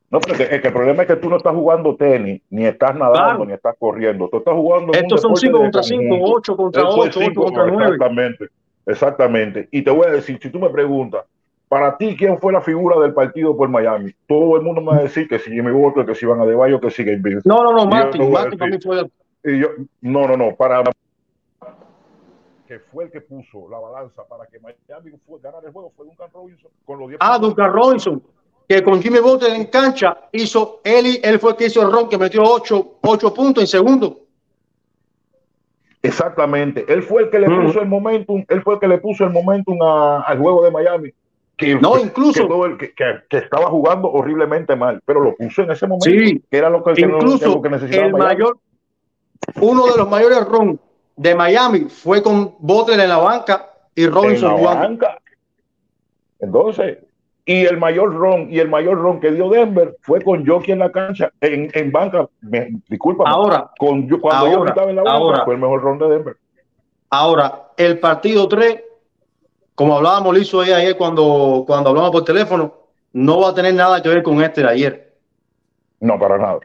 No, 0.08 0.20
pero 0.20 0.36
que, 0.36 0.44
el 0.44 0.72
problema 0.72 1.02
es 1.02 1.08
que 1.08 1.16
tú 1.16 1.28
no 1.28 1.36
estás 1.36 1.52
jugando 1.52 1.96
tenis, 1.96 2.42
ni 2.50 2.64
estás 2.64 2.94
nadando, 2.94 3.16
claro. 3.16 3.44
ni 3.44 3.54
estás 3.54 3.74
corriendo. 3.76 4.28
Tú 4.28 4.38
estás 4.38 4.54
jugando. 4.54 4.92
Estos 4.92 5.20
son 5.20 5.36
5 5.36 5.58
contra 5.58 5.82
5, 5.82 6.16
8 6.20 6.56
contra 6.56 6.88
8, 6.88 7.20
8 7.26 7.34
contra 7.34 7.66
9. 7.66 7.82
Exactamente, 7.82 8.48
exactamente. 8.86 9.68
Y 9.72 9.82
te 9.82 9.90
voy 9.90 10.06
a 10.06 10.10
decir, 10.10 10.38
si 10.40 10.48
tú 10.50 10.60
me 10.60 10.70
preguntas, 10.70 11.24
para 11.70 11.96
ti, 11.96 12.16
¿quién 12.16 12.36
fue 12.40 12.52
la 12.52 12.60
figura 12.60 12.98
del 12.98 13.14
partido 13.14 13.56
por 13.56 13.68
Miami? 13.68 14.12
Todo 14.26 14.56
el 14.56 14.62
mundo 14.62 14.80
me 14.80 14.88
va 14.88 14.96
a 14.96 15.02
decir 15.04 15.28
que 15.28 15.38
si 15.38 15.52
Jimmy 15.52 15.70
Butler, 15.70 16.04
que 16.04 16.16
si 16.16 16.26
Van 16.26 16.40
Adebayo, 16.40 16.80
que 16.80 16.90
si 16.90 17.04
Game 17.04 17.22
No, 17.44 17.62
no, 17.62 17.72
no, 17.72 17.86
Martin, 17.86 18.28
Martin 18.28 18.58
para 18.58 18.72
mí 18.72 18.78
fue. 18.82 19.08
Y 19.44 19.60
yo, 19.60 19.68
no, 20.00 20.26
no, 20.26 20.36
no, 20.36 20.56
para 20.56 20.82
que 22.66 22.80
fue 22.80 23.04
el 23.04 23.12
que 23.12 23.20
puso 23.20 23.68
la 23.70 23.78
balanza 23.78 24.24
para 24.28 24.46
que 24.46 24.58
Miami 24.58 25.12
fue, 25.24 25.38
ganara 25.40 25.68
el 25.68 25.72
juego 25.72 25.92
fue 25.96 26.06
Duncan 26.06 26.28
Robinson 26.34 26.70
con 26.84 26.98
los 26.98 27.08
10 27.08 27.18
Ah, 27.20 27.38
Duncan 27.38 27.72
Robinson 27.72 28.20
que 28.68 28.82
con 28.82 29.00
Jimmy 29.00 29.20
Butler 29.20 29.52
en 29.52 29.66
cancha 29.66 30.28
hizo 30.32 30.80
él, 30.82 31.20
él 31.22 31.38
fue 31.38 31.52
el 31.52 31.56
que 31.56 31.66
hizo 31.66 31.82
el 31.82 31.92
ron 31.92 32.08
que 32.08 32.18
metió 32.18 32.42
8 32.42 32.98
ocho, 33.02 33.32
puntos 33.32 33.62
en 33.62 33.68
segundo. 33.68 34.20
Exactamente, 36.02 36.84
él 36.88 37.04
fue 37.04 37.22
el 37.22 37.30
que 37.30 37.38
le 37.38 37.48
mm. 37.48 37.66
puso 37.66 37.80
el 37.80 37.88
momentum, 37.88 38.44
él 38.48 38.60
fue 38.62 38.74
el 38.74 38.80
que 38.80 38.88
le 38.88 38.98
puso 38.98 39.22
el 39.22 39.30
momentum 39.30 39.80
a, 39.82 40.22
al 40.22 40.38
juego 40.38 40.64
de 40.64 40.72
Miami. 40.72 41.12
Que, 41.60 41.74
no, 41.74 41.98
incluso 41.98 42.48
que, 42.78 42.94
que, 42.94 43.04
que, 43.28 43.36
estaba 43.36 43.66
jugando 43.66 44.10
horriblemente 44.10 44.74
mal, 44.74 45.02
pero 45.04 45.20
lo 45.20 45.36
puso 45.36 45.60
en 45.60 45.70
ese 45.70 45.86
momento, 45.86 46.08
sí, 46.08 46.42
que 46.50 46.56
era 46.56 46.70
lo 46.70 46.82
que, 46.82 46.98
incluso 46.98 47.56
lo 47.56 47.60
que 47.60 47.68
necesitaba. 47.68 48.06
El 48.06 48.14
mayor, 48.14 48.58
uno 49.60 49.86
de 49.86 49.98
los 49.98 50.08
mayores 50.08 50.42
ron 50.46 50.80
de 51.16 51.34
Miami 51.34 51.80
fue 51.80 52.22
con 52.22 52.54
Butler 52.60 52.98
en 52.98 53.10
la 53.10 53.18
banca 53.18 53.70
y 53.94 54.06
Robinson 54.06 54.56
en 54.56 54.64
la 54.64 54.74
banca. 54.74 55.18
Entonces, 56.38 56.98
y 57.44 57.66
el 57.66 57.76
mayor 57.76 58.14
ron 58.14 58.48
y 58.50 58.58
el 58.58 58.68
mayor 58.70 58.96
ron 58.96 59.20
que 59.20 59.30
dio 59.30 59.50
Denver 59.50 59.98
fue 60.00 60.22
con 60.22 60.46
Jockey 60.46 60.72
en 60.72 60.78
la 60.78 60.90
cancha, 60.90 61.30
en, 61.42 61.70
en 61.74 61.92
banca. 61.92 62.26
disculpa. 62.88 63.24
Ahora, 63.26 63.70
con, 63.78 64.08
cuando 64.08 64.46
ahora, 64.46 64.52
yo 64.54 64.64
estaba 64.64 64.88
en 64.88 64.96
la 64.96 65.02
banca, 65.02 65.16
ahora, 65.18 65.44
fue 65.44 65.54
el 65.56 65.60
mejor 65.60 65.82
ron 65.82 65.98
de 65.98 66.08
Denver. 66.08 66.36
Ahora, 67.10 67.72
el 67.76 67.98
partido 67.98 68.48
3, 68.48 68.82
como 69.80 69.96
hablábamos, 69.96 70.36
Lizo 70.36 70.60
ayer 70.60 70.94
cuando, 70.94 71.64
cuando 71.66 71.88
hablamos 71.88 72.10
por 72.10 72.22
teléfono, 72.22 72.74
no 73.14 73.40
va 73.40 73.48
a 73.48 73.54
tener 73.54 73.72
nada 73.72 74.02
que 74.02 74.10
ver 74.10 74.22
con 74.22 74.42
este 74.42 74.60
de 74.60 74.68
ayer. 74.68 75.14
No, 76.00 76.18
para 76.18 76.36
nada. 76.36 76.58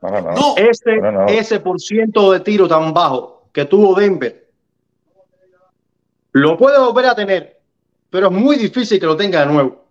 Para 0.00 0.20
nada. 0.20 0.34
No, 0.34 0.56
ese, 0.56 0.96
para 0.98 1.12
nada. 1.12 1.26
ese 1.26 1.60
por 1.60 1.78
ciento 1.80 2.32
de 2.32 2.40
tiro 2.40 2.66
tan 2.66 2.92
bajo 2.92 3.44
que 3.52 3.64
tuvo 3.64 3.94
Denver, 3.94 4.48
lo 6.32 6.56
puede 6.56 6.80
volver 6.80 7.06
a 7.06 7.14
tener, 7.14 7.60
pero 8.10 8.26
es 8.26 8.32
muy 8.32 8.56
difícil 8.56 8.98
que 8.98 9.06
lo 9.06 9.16
tenga 9.16 9.46
de 9.46 9.52
nuevo. 9.52 9.84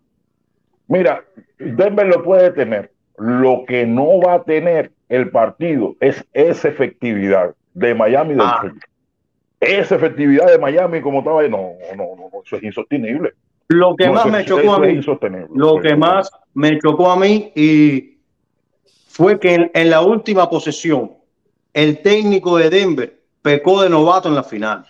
Mira, 0.90 1.24
Denver 1.60 2.06
lo 2.06 2.22
puede 2.22 2.52
tener. 2.52 2.92
Lo 3.18 3.64
que 3.66 3.86
no 3.86 4.20
va 4.20 4.34
a 4.34 4.44
tener 4.44 4.92
el 5.08 5.32
partido 5.32 5.96
es 6.02 6.22
esa 6.34 6.68
efectividad 6.68 7.56
de 7.76 7.96
Miami 7.96 8.32
del 8.32 8.42
Ah. 8.42 8.60
Sur. 8.60 8.74
Esa 9.60 9.96
efectividad 9.96 10.48
de 10.48 10.60
Miami 10.60 11.02
como 11.02 11.20
estaba 11.20 11.42
ahí, 11.42 11.50
no, 11.50 11.72
no, 11.96 12.16
no, 12.16 12.30
no, 12.32 12.44
eso 12.46 12.58
es 12.58 12.64
insostenible. 12.64 13.34
Lo 13.70 13.96
que 13.96 14.06
No, 14.08 14.14
más 14.14 14.26
me 14.28 14.46
chocó 14.46 14.74
a 14.74 14.80
mí, 14.80 15.00
lo 15.54 15.82
que 15.82 15.96
más 15.96 16.32
me 16.54 16.80
chocó 16.80 17.12
a 17.12 17.18
mí 17.18 17.52
y 17.56 18.20
fue 19.08 19.40
que 19.40 19.56
en, 19.56 19.72
en 19.74 19.90
la 19.90 20.02
última 20.02 20.50
posesión 20.50 21.14
el 21.74 22.02
técnico 22.02 22.58
de 22.58 22.70
Denver 22.70 23.20
pecó 23.42 23.82
de 23.82 23.90
novato 23.90 24.30
en 24.30 24.36
la 24.36 24.44
final. 24.44 24.86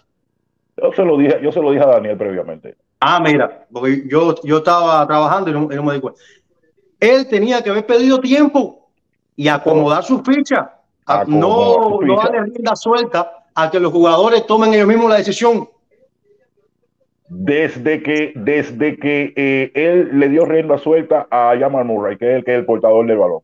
Yo 0.82 0.92
se 0.94 1.04
lo 1.04 1.18
dije, 1.18 1.40
yo 1.42 1.52
se 1.52 1.62
lo 1.62 1.72
dije 1.72 1.84
a 1.84 1.88
Daniel 1.88 2.18
previamente. 2.18 2.76
Ah, 3.00 3.20
mira, 3.20 3.66
porque 3.72 4.04
yo, 4.08 4.36
yo 4.44 4.58
estaba 4.58 5.06
trabajando 5.08 5.50
y 5.50 5.54
no, 5.54 5.64
y 5.72 5.76
no 5.76 5.84
me 5.84 5.94
di 5.96 6.02
cuenta. 6.02 6.20
Él 7.00 7.28
tenía 7.28 7.64
que 7.64 7.70
haber 7.70 7.86
pedido 7.86 8.20
tiempo 8.20 8.90
y 9.36 9.48
acomodar 9.48 10.04
su 10.04 10.22
ficha. 10.24 10.74
A- 11.06 11.22
Acomodar 11.22 11.80
no, 11.80 11.84
su 11.84 12.02
no 12.06 12.16
ficha. 12.16 12.32
darle 12.32 12.52
rienda 12.52 12.76
suelta 12.76 13.37
a 13.58 13.72
que 13.72 13.80
los 13.80 13.92
jugadores 13.92 14.46
tomen 14.46 14.74
ellos 14.74 14.88
mismos 14.88 15.10
la 15.10 15.18
decisión. 15.18 15.68
Desde 17.30 18.02
que, 18.04 18.32
desde 18.36 18.98
que 18.98 19.34
eh, 19.36 19.72
él 19.74 20.12
le 20.20 20.30
dio 20.30 20.46
rienda 20.46 20.78
suelta 20.78 21.28
a 21.30 21.54
Jamal 21.60 21.84
Murray, 21.84 22.18
que 22.18 22.30
es 22.32 22.36
el 22.38 22.46
que 22.46 22.54
es 22.54 22.60
el 22.60 22.66
portador 22.66 23.06
del 23.06 23.18
balón. 23.18 23.40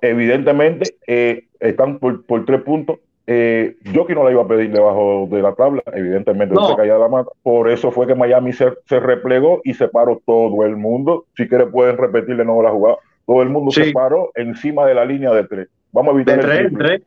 Evidentemente, 0.00 0.96
eh, 1.06 1.44
están 1.60 1.98
por, 1.98 2.24
por 2.26 2.44
tres 2.44 2.62
puntos. 2.62 2.98
Eh, 3.26 3.76
Jockey 3.94 4.14
no 4.16 4.24
la 4.24 4.32
iba 4.32 4.42
a 4.42 4.48
pedir 4.48 4.70
debajo 4.72 5.28
de 5.30 5.40
la 5.40 5.54
tabla, 5.54 5.82
evidentemente 5.94 6.54
no, 6.54 6.62
No. 6.62 6.68
se 6.68 6.76
caía 6.76 6.94
de 6.94 6.98
la 6.98 7.08
mata. 7.08 7.30
Por 7.42 7.70
eso 7.70 7.90
fue 7.92 8.06
que 8.06 8.14
Miami 8.14 8.52
se, 8.52 8.72
se 8.86 8.98
replegó 8.98 9.60
y 9.62 9.74
se 9.74 9.88
paró 9.88 10.20
todo 10.26 10.64
el 10.64 10.76
mundo. 10.76 11.26
Si 11.36 11.46
quieren 11.48 11.70
pueden 11.70 11.96
repetir 11.96 12.36
de 12.36 12.44
nuevo 12.44 12.62
la 12.62 12.70
jugada. 12.70 12.96
Todo 13.26 13.42
el 13.42 13.48
mundo 13.48 13.70
Sí. 13.70 13.84
se 13.84 13.92
paró 13.92 14.30
encima 14.34 14.86
de 14.86 14.94
la 14.94 15.04
línea 15.04 15.30
de 15.32 15.44
tres. 15.44 15.68
Vamos 15.92 16.12
a 16.14 16.16
De 16.16 16.22
evitar 16.22 16.38
el 16.40 16.44
tres, 16.44 16.58
triple 16.66 16.84
tres. 16.88 17.02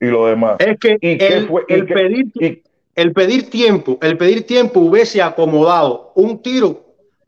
Y 0.00 0.06
lo 0.06 0.26
demás. 0.26 0.56
Es 0.58 0.78
que 0.78 0.96
¿Y 1.00 1.18
qué 1.18 1.26
el, 1.28 1.46
fue? 1.48 1.62
¿Y 1.68 1.74
el 1.74 1.86
qué- 1.86 1.94
pedir, 1.94 2.26
y- 2.34 2.62
el 2.96 3.12
pedir 3.12 3.50
tiempo, 3.50 3.98
el 4.02 4.16
pedir 4.16 4.46
tiempo 4.46 4.80
hubiese 4.80 5.20
acomodado 5.22 6.12
un 6.14 6.40
tiro 6.42 6.80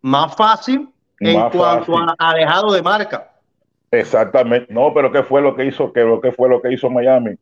más 0.03 0.35
fácil 0.37 0.89
en 1.21 1.39
Más 1.41 1.55
cuanto 1.55 1.93
fácil. 1.95 2.15
a 2.19 2.31
alejado 2.31 2.73
de 2.73 2.83
marca. 2.83 3.33
Exactamente. 3.91 4.73
No, 4.73 4.93
pero 4.95 5.11
¿qué 5.13 5.23
fue 5.23 5.41
lo 5.41 5.55
que 5.57 5.65
hizo? 5.67 5.93
¿Qué, 5.93 6.01
lo 6.01 6.21
que 6.21 6.33
fue 6.33 6.49
lo 6.49 6.61
que 6.61 6.73
hizo 6.73 6.91
Miami? 6.91 7.37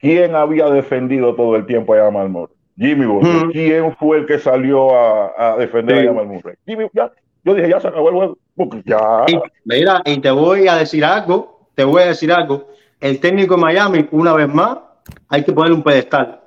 ¿Quién 0.00 0.34
había 0.34 0.66
defendido 0.70 1.34
todo 1.34 1.56
el 1.56 1.66
tiempo 1.66 1.94
a 1.94 1.98
Jamal 2.04 2.28
Murray? 2.28 2.54
Jimmy 2.76 3.06
Butler. 3.06 3.36
Ujú. 3.36 3.50
¿Quién 3.52 3.96
fue 3.96 4.18
el 4.18 4.26
que 4.26 4.38
salió 4.38 4.94
a, 4.96 5.32
a 5.54 5.56
defender 5.56 6.00
Sí. 6.00 6.04
a 6.06 6.08
Jamal 6.08 6.26
Murray? 6.26 6.54
Jimmy, 6.66 6.86
ya. 6.92 7.10
Yo 7.44 7.54
dije, 7.54 7.68
ya 7.70 7.80
se 7.80 7.88
acabó 7.88 8.08
el 8.10 8.14
juego. 8.14 8.38
Ya. 8.84 9.24
Y, 9.28 9.38
mira, 9.64 10.02
y 10.04 10.18
te 10.18 10.30
voy 10.30 10.68
a 10.68 10.76
decir 10.76 11.04
algo, 11.04 11.68
te 11.74 11.84
voy 11.84 12.02
a 12.02 12.06
decir 12.06 12.30
algo. 12.32 12.68
El 13.00 13.20
técnico 13.20 13.54
de 13.54 13.60
Miami, 13.60 14.08
una 14.10 14.32
vez 14.34 14.48
más, 14.48 14.78
hay 15.28 15.44
que 15.44 15.52
ponerle 15.52 15.76
un 15.76 15.82
pedestal. 15.82 16.40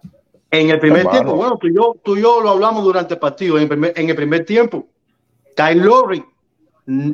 En 0.50 0.70
el 0.70 0.80
primer 0.80 1.00
Hermano. 1.00 1.18
tiempo, 1.18 1.36
bueno, 1.36 1.58
tú 1.58 1.68
y, 1.68 1.76
yo, 1.76 1.96
tú 2.04 2.18
y 2.18 2.22
yo 2.22 2.42
lo 2.42 2.50
hablamos 2.50 2.84
durante 2.84 3.14
el 3.14 3.20
partido. 3.20 3.56
En 3.56 3.64
el 3.64 3.70
primer, 3.70 3.94
en 3.96 4.10
el 4.10 4.16
primer 4.16 4.46
tiempo, 4.46 4.86
Kyle 5.56 5.82
Lowry 5.82 6.24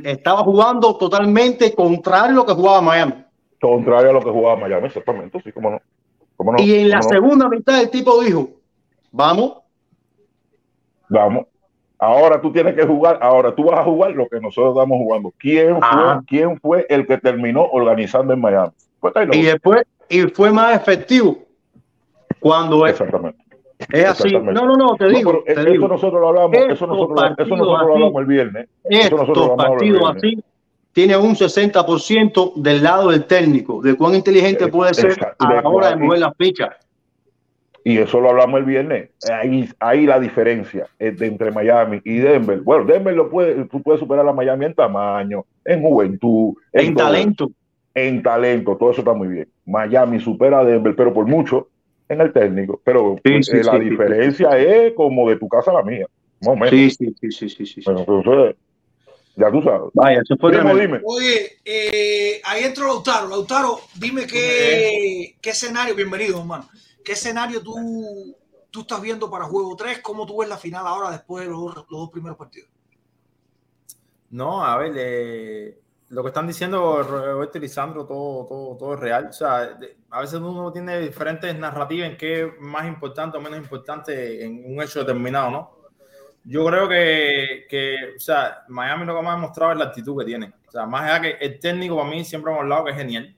estaba 0.03 0.39
jugando 0.39 0.97
totalmente 0.97 1.73
contrario 1.75 2.31
a 2.31 2.35
lo 2.35 2.45
que 2.45 2.53
jugaba 2.53 2.81
Miami. 2.81 3.13
Contrario 3.61 4.09
a 4.09 4.13
lo 4.13 4.21
que 4.21 4.31
jugaba 4.31 4.55
Miami, 4.55 4.87
exactamente. 4.87 5.39
Sí, 5.43 5.51
cómo 5.51 5.69
no. 5.69 5.81
¿Cómo 6.35 6.53
no? 6.53 6.61
y 6.61 6.73
en 6.73 6.89
la 6.89 7.01
segunda 7.01 7.47
mitad, 7.47 7.79
el 7.79 7.89
tipo 7.91 8.21
dijo: 8.23 8.49
Vamos, 9.11 9.57
Vamos. 11.09 11.45
Ahora 11.99 12.39
tú 12.39 12.51
tienes 12.51 12.75
que 12.75 12.85
jugar, 12.85 13.17
ahora 13.21 13.55
tú 13.55 13.63
vas 13.63 13.79
a 13.79 13.83
jugar 13.83 14.11
lo 14.11 14.27
que 14.27 14.39
nosotros 14.39 14.75
estamos 14.75 14.97
jugando. 14.99 15.33
¿Quién 15.37 15.79
fue, 15.81 16.19
quién 16.27 16.59
fue 16.59 16.85
el 16.89 17.07
que 17.07 17.17
terminó 17.17 17.63
organizando 17.63 18.33
en 18.33 18.41
Miami? 18.41 18.71
Taylor. 19.13 19.35
y 19.35 19.41
después, 19.43 19.83
y 20.09 20.21
fue 20.21 20.51
más 20.51 20.75
efectivo 20.75 21.39
cuando 22.39 22.85
es, 22.85 22.93
Exactamente. 22.93 23.43
es 23.91 24.05
así. 24.05 24.31
No, 24.31 24.65
no, 24.65 24.75
no, 24.75 24.95
te 24.95 25.07
digo, 25.07 25.43
te 25.45 25.53
eso 25.53 25.63
digo. 25.63 25.87
nosotros 25.87 26.21
lo 26.21 26.29
hablamos, 26.29 26.57
eso 26.57 26.87
nosotros, 26.87 27.31
eso 27.37 27.55
nosotros 27.55 27.87
lo 27.87 27.93
hablamos 27.93 28.21
el 28.21 28.27
viernes. 28.27 28.69
Eso 28.83 29.17
nosotros 29.17 29.37
lo 29.37 29.43
estos 29.43 29.51
hablamos 29.51 29.65
el 29.65 29.71
partidos 29.71 29.99
viernes. 29.99 30.23
así 30.23 30.43
tienen 30.97 31.19
un 31.19 31.35
60% 31.35 32.53
del 32.55 32.81
lado 32.81 33.11
del 33.11 33.25
técnico, 33.25 33.83
de 33.83 33.95
cuán 33.95 34.15
inteligente 34.15 34.63
Eh, 34.63 34.67
puede 34.67 34.95
ser 34.95 35.11
exacto, 35.11 35.45
a 35.45 35.53
la 35.53 35.69
hora 35.69 35.89
de 35.91 35.97
mover 35.97 36.21
las 36.21 36.35
fichas. 36.35 36.69
Y 37.83 37.99
eso 37.99 38.19
lo 38.19 38.31
hablamos 38.31 38.61
el 38.61 38.65
viernes. 38.65 39.11
Ahí, 39.31 39.69
ahí 39.79 40.07
la 40.07 40.19
diferencia 40.19 40.87
eh, 40.97 41.15
entre 41.19 41.51
Miami 41.51 42.01
y 42.03 42.17
Denver. 42.17 42.61
Bueno, 42.61 42.85
Denver 42.85 43.13
lo 43.13 43.29
puede, 43.29 43.65
tú 43.65 43.79
puedes 43.83 43.99
superar 43.99 44.27
a 44.27 44.33
Miami 44.33 44.65
en 44.65 44.73
tamaño, 44.73 45.45
en 45.63 45.83
juventud, 45.83 46.55
En 46.73 46.95
talento. 46.95 47.51
En 47.97 48.21
talento, 48.21 48.77
todo 48.77 48.91
eso 48.91 49.01
está 49.01 49.13
muy 49.13 49.27
bien. 49.27 49.49
Miami 49.65 50.19
supera 50.19 50.59
a 50.59 50.63
Denver, 50.63 50.95
pero 50.95 51.11
por 51.13 51.25
mucho 51.25 51.69
en 52.07 52.21
el 52.21 52.31
técnico. 52.31 52.79
Pero 52.83 53.15
Sí, 53.23 53.31
pues, 53.31 53.45
sí, 53.47 53.57
eh, 53.57 53.63
la 53.63 53.71
sí, 53.71 53.77
sí, 53.79 53.89
diferencia 53.89 54.57
es 54.57 54.93
como 54.93 55.27
de 55.27 55.37
tu 55.37 55.47
casa 55.47 55.71
a 55.71 55.75
la 55.75 55.83
mía. 55.83 56.05
Más 56.41 56.49
o 56.49 56.55
menos. 56.55 56.69
Sí, 56.69 56.91
sí, 56.91 57.15
sí, 57.19 57.31
sí, 57.31 57.49
sí, 57.49 57.65
sí. 57.65 57.81
Bueno, 57.85 58.05
entonces, 58.07 58.55
ya 59.35 59.51
tú 59.51 59.63
sabes. 59.63 59.89
Vaya, 59.95 60.21
eso 60.21 60.35
fue 60.39 60.51
tremendo. 60.51 60.79
dime. 60.79 61.01
Oye, 61.03 61.57
eh, 61.65 62.39
ahí 62.45 62.65
entró 62.65 62.85
Lautaro. 62.85 63.27
Lautaro, 63.27 63.79
dime 63.95 64.27
qué, 64.27 65.35
qué 65.41 65.49
escenario, 65.49 65.95
bienvenido, 65.95 66.39
hermano. 66.39 66.69
¿Qué 67.03 67.13
escenario 67.13 67.63
tú, 67.63 68.35
tú 68.69 68.81
estás 68.81 69.01
viendo 69.01 69.27
para 69.27 69.45
juego 69.45 69.75
3? 69.75 70.01
¿Cómo 70.03 70.27
tú 70.27 70.37
ves 70.37 70.49
la 70.49 70.57
final 70.57 70.85
ahora 70.85 71.09
después 71.09 71.45
de 71.45 71.49
los, 71.49 71.75
los 71.75 71.87
dos 71.89 72.11
primeros 72.11 72.37
partidos? 72.37 72.69
No, 74.29 74.63
a 74.63 74.77
ver, 74.77 74.93
eh, 74.97 75.79
lo 76.09 76.23
que 76.23 76.29
están 76.29 76.47
diciendo 76.47 77.03
Roberto 77.03 77.57
y 77.57 77.61
Lisandro, 77.61 78.05
todo, 78.05 78.45
todo, 78.45 78.77
todo 78.77 78.93
es 78.93 78.99
real. 78.99 79.27
O 79.29 79.33
sea, 79.33 79.73
de- 79.73 79.97
a 80.09 80.21
veces 80.21 80.39
uno 80.39 80.71
tiene 80.71 80.99
diferentes 80.99 81.53
narrativas 81.57 82.09
en 82.09 82.17
qué 82.17 82.43
es 82.45 82.47
más 82.59 82.87
importante 82.87 83.37
o 83.37 83.41
menos 83.41 83.59
importante 83.59 84.43
en 84.45 84.63
un 84.65 84.81
hecho 84.81 84.99
determinado, 84.99 85.51
¿no? 85.51 85.77
Yo 86.45 86.65
creo 86.65 86.87
que, 86.87 87.65
que, 87.69 88.13
o 88.15 88.19
sea, 88.19 88.63
Miami 88.69 89.05
lo 89.05 89.17
que 89.17 89.21
más 89.21 89.33
ha 89.33 89.35
demostrado 89.35 89.71
es 89.73 89.77
la 89.79 89.85
actitud 89.85 90.17
que 90.17 90.25
tiene. 90.25 90.53
O 90.67 90.71
sea, 90.71 90.85
más 90.85 91.03
allá 91.03 91.21
que 91.21 91.45
el 91.45 91.59
técnico 91.59 91.97
para 91.97 92.09
mí 92.09 92.23
siempre 92.23 92.51
hemos 92.51 92.61
hablado 92.61 92.85
que 92.85 92.91
es 92.91 92.97
genial. 92.97 93.35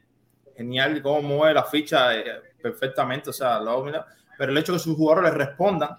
Genial 0.55 1.01
cómo 1.01 1.21
mueve 1.21 1.55
la 1.55 1.63
ficha 1.63 2.15
eh, 2.15 2.23
perfectamente, 2.61 3.31
o 3.31 3.33
sea, 3.33 3.59
lo, 3.59 3.83
mira. 3.83 4.05
pero 4.37 4.51
el 4.51 4.57
hecho 4.59 4.73
de 4.73 4.77
que 4.77 4.83
sus 4.83 4.95
jugadores 4.95 5.31
les 5.31 5.47
respondan 5.47 5.97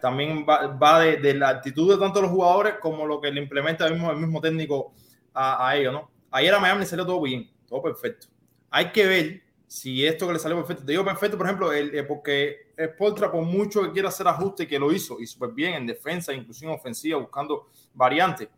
también 0.00 0.46
va, 0.46 1.00
de, 1.00 1.34
la 1.34 1.48
actitud 1.48 1.92
de 1.92 1.98
tanto 1.98 2.22
los 2.22 2.30
jugadores 2.30 2.74
como 2.80 3.06
lo 3.06 3.20
que 3.20 3.32
le 3.32 3.40
implementa 3.40 3.86
el 3.86 3.94
mismo, 3.94 4.10
el 4.12 4.18
mismo 4.18 4.40
técnico 4.40 4.92
a, 5.36 5.68
a 5.68 5.76
ellos, 5.76 5.92
¿no? 5.92 6.10
Ayer 6.30 6.52
a 6.54 6.58
Miami 6.58 6.80
le 6.80 6.86
salió 6.86 7.06
todo 7.06 7.20
bien, 7.22 7.50
todo 7.68 7.82
perfecto. 7.82 8.26
Hay 8.70 8.90
que 8.92 9.06
ver 9.06 9.42
si 9.66 10.06
esto 10.06 10.26
que 10.26 10.34
le 10.34 10.38
salió 10.38 10.56
perfecto, 10.56 10.84
te 10.84 10.92
digo 10.92 11.04
perfecto, 11.04 11.36
por 11.36 11.46
ejemplo, 11.46 11.72
el, 11.72 11.94
eh, 11.94 12.04
porque 12.04 12.72
Spoltra, 12.78 13.30
por 13.30 13.42
mucho 13.42 13.82
que 13.82 13.92
quiera 13.92 14.08
hacer 14.08 14.28
ajuste, 14.28 14.66
que 14.66 14.78
lo 14.78 14.92
hizo, 14.92 15.18
y 15.20 15.26
súper 15.26 15.50
bien 15.50 15.74
en 15.74 15.86
defensa, 15.86 16.32
incluso 16.32 16.64
en 16.64 16.72
ofensiva, 16.72 17.18
buscando 17.18 17.70
variantes. 17.94 18.48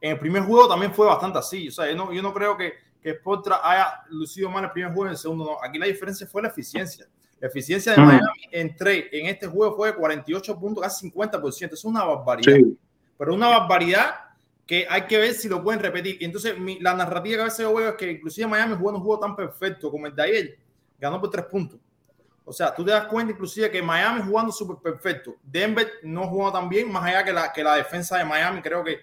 En 0.00 0.12
el 0.12 0.18
primer 0.18 0.42
juego 0.42 0.68
también 0.68 0.92
fue 0.92 1.06
bastante 1.06 1.38
así. 1.38 1.68
O 1.68 1.70
sea, 1.72 1.88
yo 1.88 1.96
no, 1.96 2.12
yo 2.12 2.22
no 2.22 2.32
creo 2.32 2.56
que, 2.56 2.74
que 3.02 3.14
Spoltra 3.14 3.60
haya 3.62 4.02
lucido 4.10 4.50
mal 4.50 4.64
el 4.64 4.70
primer 4.70 4.92
juego 4.92 5.06
en 5.06 5.12
el 5.12 5.16
segundo. 5.16 5.44
No. 5.44 5.56
Aquí 5.62 5.78
la 5.78 5.86
diferencia 5.86 6.26
fue 6.26 6.42
la 6.42 6.48
eficiencia. 6.48 7.06
La 7.40 7.48
eficiencia 7.48 7.92
de 7.92 7.98
Miami 7.98 8.20
en, 8.50 8.76
en 8.78 9.26
este 9.26 9.46
juego 9.46 9.76
fue 9.76 9.88
de 9.88 9.94
48 9.96 10.58
puntos, 10.58 10.84
casi 10.84 11.10
50%. 11.10 11.72
Es 11.72 11.84
una 11.84 12.04
barbaridad. 12.04 12.58
Pero 13.16 13.34
una 13.34 13.48
barbaridad 13.48 14.14
que 14.66 14.86
hay 14.88 15.02
que 15.02 15.18
ver 15.18 15.34
si 15.34 15.48
lo 15.48 15.62
pueden 15.62 15.80
repetir. 15.80 16.16
Y 16.20 16.24
entonces 16.24 16.54
la 16.80 16.94
narrativa 16.94 17.36
que 17.36 17.42
a 17.42 17.44
veces 17.44 17.60
yo 17.60 17.74
veo 17.74 17.90
es 17.90 17.94
que 17.96 18.12
inclusive 18.12 18.46
Miami 18.46 18.76
jugó 18.76 18.90
un 18.90 19.00
juego 19.00 19.20
tan 19.20 19.36
perfecto 19.36 19.90
como 19.90 20.06
el 20.06 20.14
de 20.14 20.22
ayer, 20.22 20.58
ganó 20.98 21.20
por 21.20 21.30
tres 21.30 21.46
puntos. 21.46 21.78
O 22.46 22.52
sea, 22.52 22.74
tú 22.74 22.84
te 22.84 22.90
das 22.90 23.06
cuenta 23.06 23.32
inclusive 23.32 23.70
que 23.70 23.82
Miami 23.82 24.22
jugando 24.22 24.52
súper 24.52 24.76
perfecto. 24.76 25.36
Denver 25.42 25.90
no 26.02 26.26
jugó 26.28 26.52
tan 26.52 26.68
bien, 26.68 26.90
más 26.92 27.04
allá 27.04 27.24
que 27.24 27.32
la, 27.32 27.52
que 27.52 27.64
la 27.64 27.76
defensa 27.76 28.18
de 28.18 28.24
Miami 28.24 28.60
creo 28.60 28.84
que, 28.84 29.00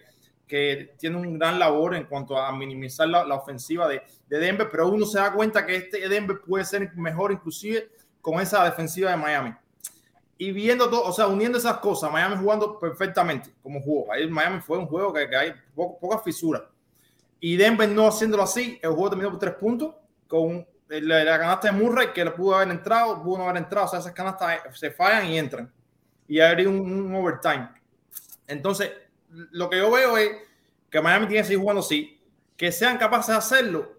que 0.48 0.94
tiene 0.98 1.18
un 1.18 1.40
gran 1.40 1.58
labor 1.58 1.96
en 1.96 2.06
cuanto 2.06 2.38
a 2.38 2.52
minimizar 2.56 3.08
la, 3.08 3.26
la 3.26 3.36
ofensiva 3.36 3.88
de, 3.88 4.04
de, 4.28 4.38
Denver, 4.38 4.68
pero 4.70 4.90
uno 4.90 5.06
se 5.06 5.18
da 5.18 5.34
cuenta 5.34 5.66
que 5.66 5.76
este 5.76 6.08
Denver 6.08 6.42
puede 6.46 6.66
ser 6.66 6.94
mejor 6.96 7.32
inclusive 7.32 7.90
con 8.22 8.40
esa 8.40 8.64
defensiva 8.64 9.10
de 9.10 9.18
Miami 9.18 9.56
y 10.42 10.52
viendo 10.52 10.90
todo, 10.90 11.04
o 11.04 11.14
sea, 11.14 11.28
uniendo 11.28 11.60
esas 11.60 11.78
cosas, 11.78 12.12
Miami 12.12 12.36
jugando 12.36 12.80
perfectamente 12.80 13.54
como 13.62 13.80
jugó. 13.80 14.12
Ahí 14.12 14.28
Miami 14.28 14.60
fue 14.60 14.80
un 14.80 14.88
juego 14.88 15.14
que, 15.14 15.30
que 15.30 15.36
hay 15.36 15.54
pocas 15.76 16.24
fisuras. 16.24 16.64
Y 17.40 17.56
Denver 17.58 17.88
no 17.88 18.08
haciéndolo 18.08 18.42
así, 18.42 18.80
el 18.82 18.90
juego 18.90 19.12
terminó 19.12 19.30
por 19.30 19.38
tres 19.38 19.54
puntos 19.54 19.94
con 20.28 20.66
la, 20.88 21.24
la, 21.24 21.38
canasta 21.38 21.72
de 21.72 21.78
Murray 21.78 22.08
que 22.12 22.26
le 22.26 22.32
pudo 22.32 22.56
haber 22.56 22.72
entrado, 22.72 23.22
pudo 23.22 23.38
no 23.38 23.44
haber 23.44 23.58
entrado. 23.62 23.86
O 23.86 23.90
sea, 23.90 24.00
esas 24.00 24.14
canastas 24.14 24.62
se 24.74 24.90
fallan 24.90 25.28
y 25.28 25.38
entran. 25.38 25.72
Y 26.28 26.40
hay 26.40 26.66
un, 26.66 26.92
un 26.92 27.14
overtime. 27.14 27.70
Entonces, 28.48 28.92
lo 29.30 29.70
que 29.70 29.78
yo 29.78 29.92
veo 29.92 30.18
es 30.18 30.32
que 30.90 31.02
Miami 31.02 31.28
tiene 31.28 31.44
que 31.44 31.50
seguir 31.50 31.62
jugando 31.62 31.82
así. 31.82 32.20
Que 32.58 32.72
sean 32.72 32.98
capaces 32.98 33.28
de 33.28 33.38
hacerlo, 33.38 33.92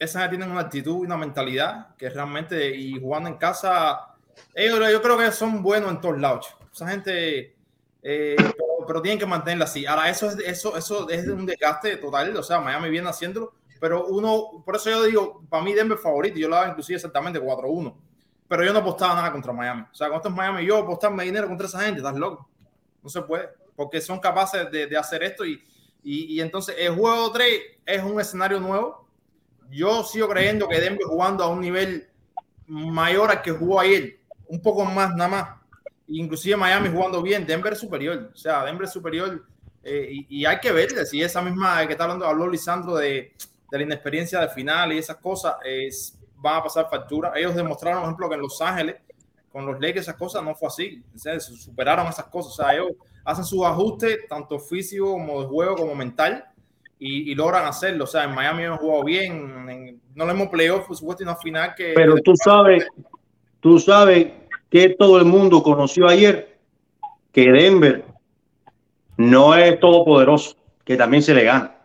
esas 0.00 0.28
tienen 0.30 0.50
una 0.50 0.62
actitud 0.62 0.96
y 0.96 1.06
una 1.06 1.16
mentalidad 1.16 1.94
que 1.94 2.10
realmente, 2.10 2.74
y 2.74 2.98
jugando 2.98 3.28
en 3.28 3.36
casa 3.36 4.09
ellos 4.54 4.92
yo 4.92 5.02
creo 5.02 5.18
que 5.18 5.30
son 5.32 5.62
buenos 5.62 5.90
en 5.90 6.00
todos 6.00 6.18
lados. 6.18 6.54
Esa 6.72 6.88
gente, 6.88 7.56
eh, 8.02 8.36
pero, 8.86 9.02
tienen 9.02 9.18
que 9.18 9.26
mantenerla 9.26 9.64
así. 9.64 9.86
Ahora, 9.86 10.08
eso 10.08 10.28
es, 10.28 10.38
eso, 10.38 10.76
eso 10.76 11.08
es 11.08 11.26
un 11.26 11.46
desgaste 11.46 11.96
total. 11.96 12.36
O 12.36 12.42
sea, 12.42 12.60
Miami 12.60 12.90
viene 12.90 13.08
haciéndolo, 13.08 13.54
pero 13.80 14.06
uno, 14.06 14.62
por 14.64 14.76
eso 14.76 14.90
yo 14.90 15.02
digo, 15.04 15.42
para 15.48 15.62
mí 15.62 15.72
Denver 15.72 15.98
favorito, 15.98 16.38
yo 16.38 16.48
lo 16.48 16.56
daba 16.56 16.68
inclusive 16.68 16.96
exactamente 16.96 17.40
4-1. 17.40 17.94
Pero 18.48 18.64
yo 18.64 18.72
no 18.72 18.80
apostaba 18.80 19.14
nada 19.14 19.32
contra 19.32 19.52
Miami. 19.52 19.82
O 19.90 19.94
sea, 19.94 20.08
con 20.08 20.16
esto 20.16 20.28
es 20.28 20.34
Miami, 20.34 20.66
yo 20.66 20.78
apostarme 20.78 21.24
dinero 21.24 21.46
contra 21.46 21.66
esa 21.66 21.80
gente, 21.80 21.98
estás 21.98 22.16
loco. 22.16 22.48
No 23.02 23.08
se 23.08 23.22
puede, 23.22 23.48
porque 23.76 24.00
son 24.00 24.18
capaces 24.18 24.70
de, 24.70 24.86
de 24.86 24.96
hacer 24.96 25.22
esto 25.22 25.44
y, 25.44 25.62
y, 26.02 26.34
y, 26.34 26.40
entonces 26.40 26.74
el 26.78 26.94
juego 26.94 27.30
3 27.32 27.60
es 27.86 28.02
un 28.02 28.20
escenario 28.20 28.60
nuevo. 28.60 29.08
Yo 29.70 30.02
sigo 30.04 30.28
creyendo 30.28 30.68
que 30.68 30.80
Denver 30.80 31.06
jugando 31.06 31.44
a 31.44 31.48
un 31.48 31.60
nivel 31.60 32.10
mayor 32.66 33.30
al 33.30 33.42
que 33.42 33.52
jugó 33.52 33.80
ayer 33.80 34.19
un 34.50 34.60
poco 34.60 34.84
más 34.84 35.14
nada 35.14 35.28
más. 35.28 35.48
Inclusive 36.08 36.56
Miami 36.56 36.88
jugando 36.88 37.22
bien, 37.22 37.46
Denver 37.46 37.76
superior, 37.76 38.30
o 38.34 38.36
sea, 38.36 38.64
Denver 38.64 38.88
superior. 38.88 39.44
Eh, 39.82 40.08
y, 40.10 40.40
y, 40.40 40.44
hay 40.44 40.58
que 40.58 40.72
ver 40.72 40.90
si 41.06 41.22
esa 41.22 41.40
misma 41.40 41.86
que 41.86 41.92
está 41.92 42.04
hablando, 42.04 42.26
habló 42.26 42.46
Lisandro 42.48 42.96
de, 42.96 43.32
de 43.70 43.78
la 43.78 43.84
inexperiencia 43.84 44.40
de 44.40 44.48
final 44.48 44.92
y 44.92 44.98
esas 44.98 45.16
cosas, 45.16 45.54
es, 45.64 46.18
van 46.36 46.56
a 46.56 46.62
pasar 46.62 46.90
factura. 46.90 47.32
Ellos 47.36 47.54
demostraron, 47.54 48.00
por 48.00 48.08
ejemplo, 48.08 48.28
que 48.28 48.34
en 48.34 48.40
Los 48.42 48.60
Ángeles, 48.60 48.96
con 49.52 49.66
los 49.66 49.80
Lakers, 49.80 50.02
esas 50.02 50.16
cosas 50.16 50.42
no 50.42 50.54
fue 50.54 50.68
así. 50.68 51.02
O 51.14 51.18
sea, 51.18 51.38
superaron 51.40 52.06
esas 52.08 52.26
cosas. 52.26 52.52
O 52.52 52.56
sea, 52.56 52.74
ellos 52.74 52.92
hacen 53.24 53.44
sus 53.44 53.64
ajustes, 53.64 54.28
tanto 54.28 54.58
físico 54.58 55.12
como 55.12 55.42
de 55.42 55.48
juego, 55.48 55.76
como 55.76 55.94
mental, 55.94 56.44
y, 56.98 57.30
y, 57.30 57.34
logran 57.34 57.64
hacerlo. 57.66 58.04
O 58.04 58.06
sea, 58.06 58.24
en 58.24 58.34
Miami 58.34 58.64
hemos 58.64 58.80
jugado 58.80 59.04
bien, 59.04 59.68
en, 59.68 60.00
no 60.14 60.26
le 60.26 60.32
hemos 60.32 60.48
playoff, 60.48 60.86
por 60.86 60.96
supuesto, 60.96 61.22
y 61.22 61.26
una 61.26 61.36
final 61.36 61.74
que. 61.74 61.92
Pero 61.94 62.16
tú 62.16 62.34
sabes, 62.36 62.86
tú 63.60 63.78
sabes 63.78 64.39
que 64.70 64.90
todo 64.90 65.18
el 65.18 65.24
mundo 65.24 65.62
conoció 65.62 66.08
ayer 66.08 66.58
que 67.32 67.50
Denver 67.50 68.04
no 69.16 69.54
es 69.54 69.78
todopoderoso, 69.80 70.56
que 70.84 70.96
también 70.96 71.22
se 71.22 71.34
le 71.34 71.44
gana. 71.44 71.76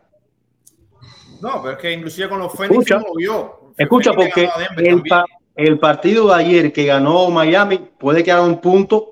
No, 1.42 1.62
pero 1.62 1.74
es 1.74 1.80
que 1.80 1.92
inclusive 1.92 2.30
con 2.30 2.40
los 2.40 2.54
Phoenix 2.54 2.72
escucha, 2.72 3.00
lo 3.00 3.14
vio. 3.16 3.74
Escucha, 3.78 4.14
porque 4.14 4.50
el, 4.78 5.04
pa 5.04 5.26
el, 5.56 5.78
partido 5.80 6.28
de 6.30 6.36
ayer 6.36 6.72
que 6.72 6.86
ganó 6.86 7.30
Miami 7.30 7.78
puede 7.78 8.24
quedar 8.24 8.42
un 8.42 8.62
punto 8.62 9.12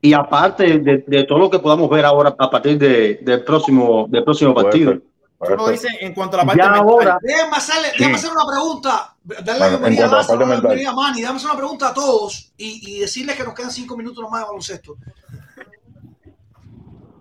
y 0.00 0.12
aparte 0.12 0.78
de, 0.78 1.04
de 1.06 1.24
todo 1.24 1.38
lo 1.38 1.50
que 1.50 1.58
podamos 1.58 1.88
ver 1.90 2.04
ahora 2.04 2.34
a 2.36 2.50
partir 2.50 2.78
de, 2.78 3.20
del 3.22 3.44
próximo, 3.44 4.06
del 4.08 4.24
próximo 4.24 4.54
partido. 4.54 4.98
Tú 5.38 5.54
lo 5.56 5.68
dices 5.68 5.92
en 6.00 6.12
cuanto 6.14 6.36
a 6.36 6.40
la 6.40 6.46
parte 6.46 6.60
ya 6.60 6.72
ahora, 6.72 7.18
déjame, 7.22 7.56
hacerle, 7.56 7.92
déjame 7.96 8.16
hacer 8.16 8.32
una 8.32 8.44
pregunta. 8.44 9.16
Darle 9.22 9.58
la 9.60 9.68
bienvenida 9.68 10.06
a 10.06 10.08
Lázaro, 10.08 10.40
la 10.40 10.56
bienvenida 10.56 10.90
a 10.90 10.94
Manny. 10.94 11.20
Déjame 11.20 11.36
hacer 11.36 11.50
una 11.50 11.58
pregunta 11.58 11.88
a 11.88 11.94
todos 11.94 12.52
y, 12.56 12.96
y 12.96 13.00
decirles 13.00 13.36
que 13.36 13.44
nos 13.44 13.54
quedan 13.54 13.70
cinco 13.70 13.96
minutos 13.96 14.20
nomás 14.20 14.40
de 14.40 14.46
baloncesto. 14.46 14.96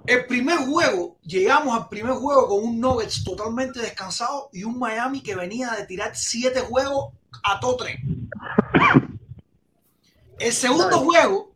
El 0.07 0.25
primer 0.25 0.57
juego, 0.59 1.17
llegamos 1.21 1.77
al 1.77 1.89
primer 1.89 2.13
juego 2.13 2.47
con 2.47 2.63
un 2.63 2.79
Nuggets 2.79 3.23
totalmente 3.23 3.79
descansado 3.81 4.49
y 4.51 4.63
un 4.63 4.79
Miami 4.79 5.21
que 5.21 5.35
venía 5.35 5.71
de 5.71 5.85
tirar 5.85 6.15
siete 6.15 6.61
juegos 6.61 7.13
a 7.43 7.59
todo 7.59 7.77
tren. 7.77 8.29
El 10.39 10.53
segundo 10.53 10.97
juego, 10.99 11.51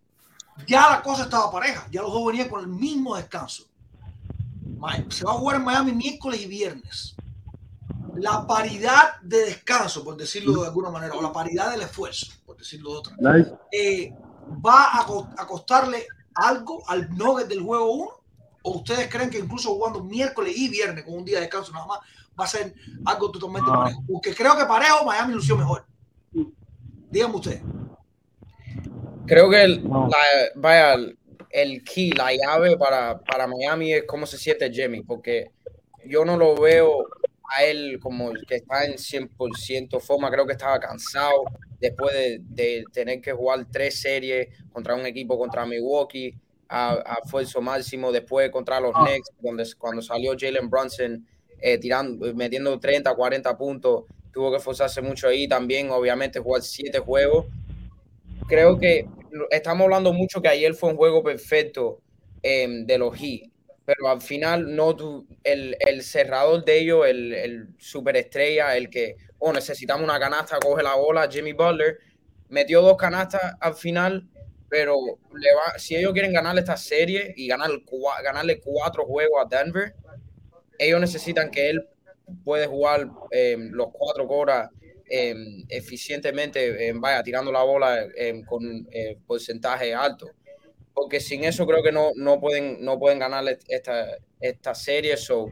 ya 0.67 0.91
la 0.91 1.01
cosa 1.01 1.23
estaba 1.23 1.51
pareja, 1.51 1.87
ya 1.89 2.03
los 2.03 2.11
dos 2.11 2.27
venían 2.27 2.49
con 2.49 2.61
el 2.61 2.67
mismo 2.67 3.15
descanso 3.15 3.70
se 5.09 5.25
va 5.25 5.31
a 5.31 5.35
jugar 5.35 5.57
en 5.57 5.63
Miami 5.63 5.91
miércoles 5.93 6.41
y 6.41 6.47
viernes. 6.47 7.15
La 8.15 8.45
paridad 8.45 9.19
de 9.21 9.45
descanso, 9.45 10.03
por 10.03 10.17
decirlo 10.17 10.61
de 10.61 10.67
alguna 10.67 10.89
manera, 10.89 11.13
o 11.15 11.21
la 11.21 11.31
paridad 11.31 11.71
del 11.71 11.81
esfuerzo, 11.81 12.27
por 12.45 12.57
decirlo 12.57 12.91
de 12.91 12.97
otra, 12.97 13.15
eh, 13.71 14.13
va 14.65 14.99
a, 14.99 15.45
costarle 15.47 16.05
algo 16.35 16.83
al 16.87 17.09
Nugget 17.15 17.47
del 17.47 17.61
juego 17.61 17.91
1? 17.93 18.11
¿O 18.63 18.71
ustedes 18.77 19.09
creen 19.09 19.29
que 19.29 19.39
incluso 19.39 19.73
jugando 19.73 20.03
miércoles 20.03 20.53
y 20.55 20.69
viernes 20.69 21.03
con 21.03 21.15
un 21.15 21.25
día 21.25 21.37
de 21.37 21.45
descanso 21.45 21.71
nada 21.71 21.87
más 21.87 21.99
va 22.39 22.43
a 22.43 22.47
ser 22.47 22.75
algo 23.05 23.31
totalmente 23.31 23.71
no. 23.71 23.79
parejo? 23.79 24.03
Porque 24.07 24.35
creo 24.35 24.55
que 24.55 24.65
parejo 24.65 25.05
Miami 25.05 25.33
lució 25.33 25.57
mejor. 25.57 25.85
Díganme 27.09 27.35
usted. 27.35 27.61
Creo 29.25 29.49
que 29.49 29.63
el, 29.63 29.87
no. 29.87 30.07
la, 30.07 30.17
vaya, 30.55 30.95
el 31.53 31.83
key, 31.83 32.11
la 32.11 32.31
llave 32.33 32.77
para, 32.77 33.19
para 33.19 33.47
Miami 33.47 33.93
es 33.93 34.03
cómo 34.03 34.25
se 34.25 34.37
siente 34.37 34.71
Jimmy, 34.71 35.01
porque 35.01 35.51
yo 36.05 36.25
no 36.25 36.37
lo 36.37 36.55
veo 36.55 37.05
a 37.55 37.63
él 37.63 37.99
como 38.01 38.31
el 38.31 38.45
que 38.45 38.55
está 38.55 38.85
en 38.85 38.93
100% 38.93 39.99
forma, 39.99 40.31
creo 40.31 40.45
que 40.45 40.53
estaba 40.53 40.79
cansado 40.79 41.43
después 41.79 42.13
de, 42.13 42.39
de, 42.41 42.85
tener 42.93 43.19
que 43.21 43.33
jugar 43.33 43.65
tres 43.71 43.99
series 43.99 44.47
contra 44.71 44.95
un 44.95 45.05
equipo 45.05 45.37
contra 45.37 45.65
Milwaukee 45.65 46.33
a, 46.69 46.93
a 46.93 47.19
esfuerzo 47.23 47.61
máximo, 47.61 48.11
después 48.11 48.49
contra 48.51 48.79
los 48.79 48.93
Knicks, 48.93 49.31
donde 49.41 49.65
cuando 49.77 50.01
salió 50.01 50.33
Jalen 50.39 50.69
Brunson 50.69 51.27
eh, 51.59 51.77
tirando, 51.77 52.33
metiendo 52.33 52.79
30, 52.79 53.13
40 53.13 53.57
puntos, 53.57 54.05
tuvo 54.31 54.51
que 54.51 54.57
esforzarse 54.57 55.01
mucho 55.01 55.27
ahí 55.27 55.47
también, 55.47 55.91
obviamente 55.91 56.39
jugar 56.39 56.61
siete 56.61 56.99
juegos. 56.99 57.45
Creo 58.51 58.77
que 58.77 59.07
estamos 59.49 59.85
hablando 59.85 60.11
mucho 60.11 60.41
que 60.41 60.49
ayer 60.49 60.73
fue 60.73 60.89
un 60.89 60.97
juego 60.97 61.23
perfecto 61.23 62.01
eh, 62.43 62.67
de 62.83 62.97
los 62.97 63.15
Heat, 63.15 63.49
pero 63.85 64.09
al 64.09 64.21
final 64.21 64.75
no 64.75 64.93
tu, 64.93 65.25
el, 65.45 65.77
el, 65.79 66.03
cerrador 66.03 66.65
de 66.65 66.79
ellos, 66.79 67.07
el, 67.07 67.31
el 67.31 67.69
superestrella, 67.77 68.75
el 68.75 68.89
que, 68.89 69.15
oh, 69.39 69.53
necesitamos 69.53 70.03
una 70.03 70.19
canasta, 70.19 70.59
coge 70.59 70.83
la 70.83 70.95
bola, 70.95 71.29
Jimmy 71.31 71.53
Butler, 71.53 71.99
metió 72.49 72.81
dos 72.81 72.97
canastas 72.97 73.53
al 73.61 73.73
final, 73.73 74.27
pero 74.67 74.97
le 75.33 75.53
va, 75.55 75.79
si 75.79 75.95
ellos 75.95 76.11
quieren 76.11 76.33
ganar 76.33 76.57
esta 76.57 76.75
serie 76.75 77.33
y 77.37 77.47
ganar, 77.47 77.71
ganarle 78.21 78.59
cuatro 78.59 79.05
juegos 79.05 79.45
a 79.45 79.47
Denver, 79.47 79.95
ellos 80.77 80.99
necesitan 80.99 81.49
que 81.49 81.69
él 81.69 81.87
puede 82.43 82.67
jugar 82.67 83.07
eh, 83.31 83.55
los 83.57 83.87
cuatro 83.93 84.27
horas 84.27 84.69
eh, 85.13 85.35
eficientemente, 85.67 86.87
eh, 86.87 86.93
vaya, 86.95 87.21
tirando 87.21 87.51
la 87.51 87.63
bola 87.63 88.07
eh, 88.15 88.41
con 88.45 88.87
porcentaje 89.27 89.93
alto. 89.93 90.31
Porque 90.93 91.19
sin 91.19 91.43
eso 91.43 91.67
creo 91.67 91.83
que 91.83 91.91
no, 91.91 92.11
no, 92.15 92.39
pueden, 92.39 92.83
no 92.83 92.97
pueden 92.97 93.19
ganar 93.19 93.43
esta, 93.67 94.17
esta 94.39 94.73
serie. 94.73 95.17
So, 95.17 95.49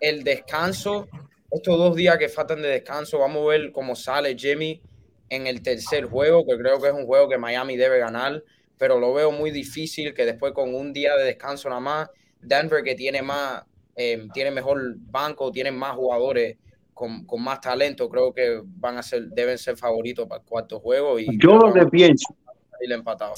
el 0.00 0.24
descanso, 0.24 1.06
estos 1.52 1.78
dos 1.78 1.94
días 1.94 2.18
que 2.18 2.28
faltan 2.28 2.62
de 2.62 2.68
descanso, 2.68 3.20
vamos 3.20 3.44
a 3.44 3.50
ver 3.50 3.70
cómo 3.70 3.94
sale 3.94 4.36
Jimmy. 4.36 4.82
en 5.28 5.46
el 5.46 5.62
tercer 5.62 6.06
juego, 6.06 6.44
que 6.44 6.58
creo 6.58 6.80
que 6.80 6.88
es 6.88 6.94
un 6.94 7.06
juego 7.06 7.28
que 7.28 7.38
Miami 7.38 7.76
debe 7.76 8.00
ganar, 8.00 8.42
pero 8.76 8.98
lo 8.98 9.14
veo 9.14 9.30
muy 9.30 9.52
difícil 9.52 10.14
que 10.14 10.24
después 10.24 10.52
con 10.52 10.74
un 10.74 10.92
día 10.92 11.14
de 11.16 11.24
descanso 11.24 11.68
nada 11.68 11.80
más, 11.80 12.10
Denver 12.40 12.82
que 12.82 12.96
tiene 12.96 13.22
más, 13.22 13.62
eh, 13.94 14.26
tiene 14.34 14.50
mejor 14.50 14.96
banco, 14.96 15.52
tiene 15.52 15.70
más 15.70 15.94
jugadores 15.94 16.56
con, 16.96 17.26
con, 17.26 17.44
más 17.44 17.60
talento, 17.60 18.08
creo 18.08 18.32
que 18.32 18.62
van 18.64 18.96
a 18.96 19.02
ser, 19.02 19.28
deben 19.28 19.58
ser 19.58 19.76
favoritos 19.76 20.26
para 20.26 20.40
el 20.40 20.48
cuarto 20.48 20.80
juego. 20.80 21.18
Y 21.18 21.38
Yo 21.38 21.58
lo 21.58 21.70
que 21.70 21.84
pienso, 21.88 22.34
empatado. 22.80 23.34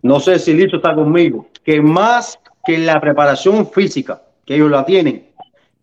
no 0.00 0.20
sé 0.20 0.38
si 0.38 0.54
Listo 0.54 0.78
está 0.78 0.94
conmigo, 0.94 1.46
que 1.62 1.82
más 1.82 2.38
que 2.64 2.78
la 2.78 2.98
preparación 3.02 3.66
física, 3.66 4.22
que 4.46 4.54
ellos 4.54 4.70
la 4.70 4.86
tienen, 4.86 5.34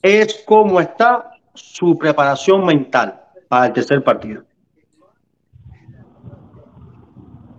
es 0.02 0.44
cómo 0.48 0.82
está 0.82 1.30
su 1.54 1.96
preparación 1.96 2.66
mental 2.66 3.22
para 3.48 3.68
el 3.68 3.74
tercer 3.74 4.04
partido. 4.04 4.44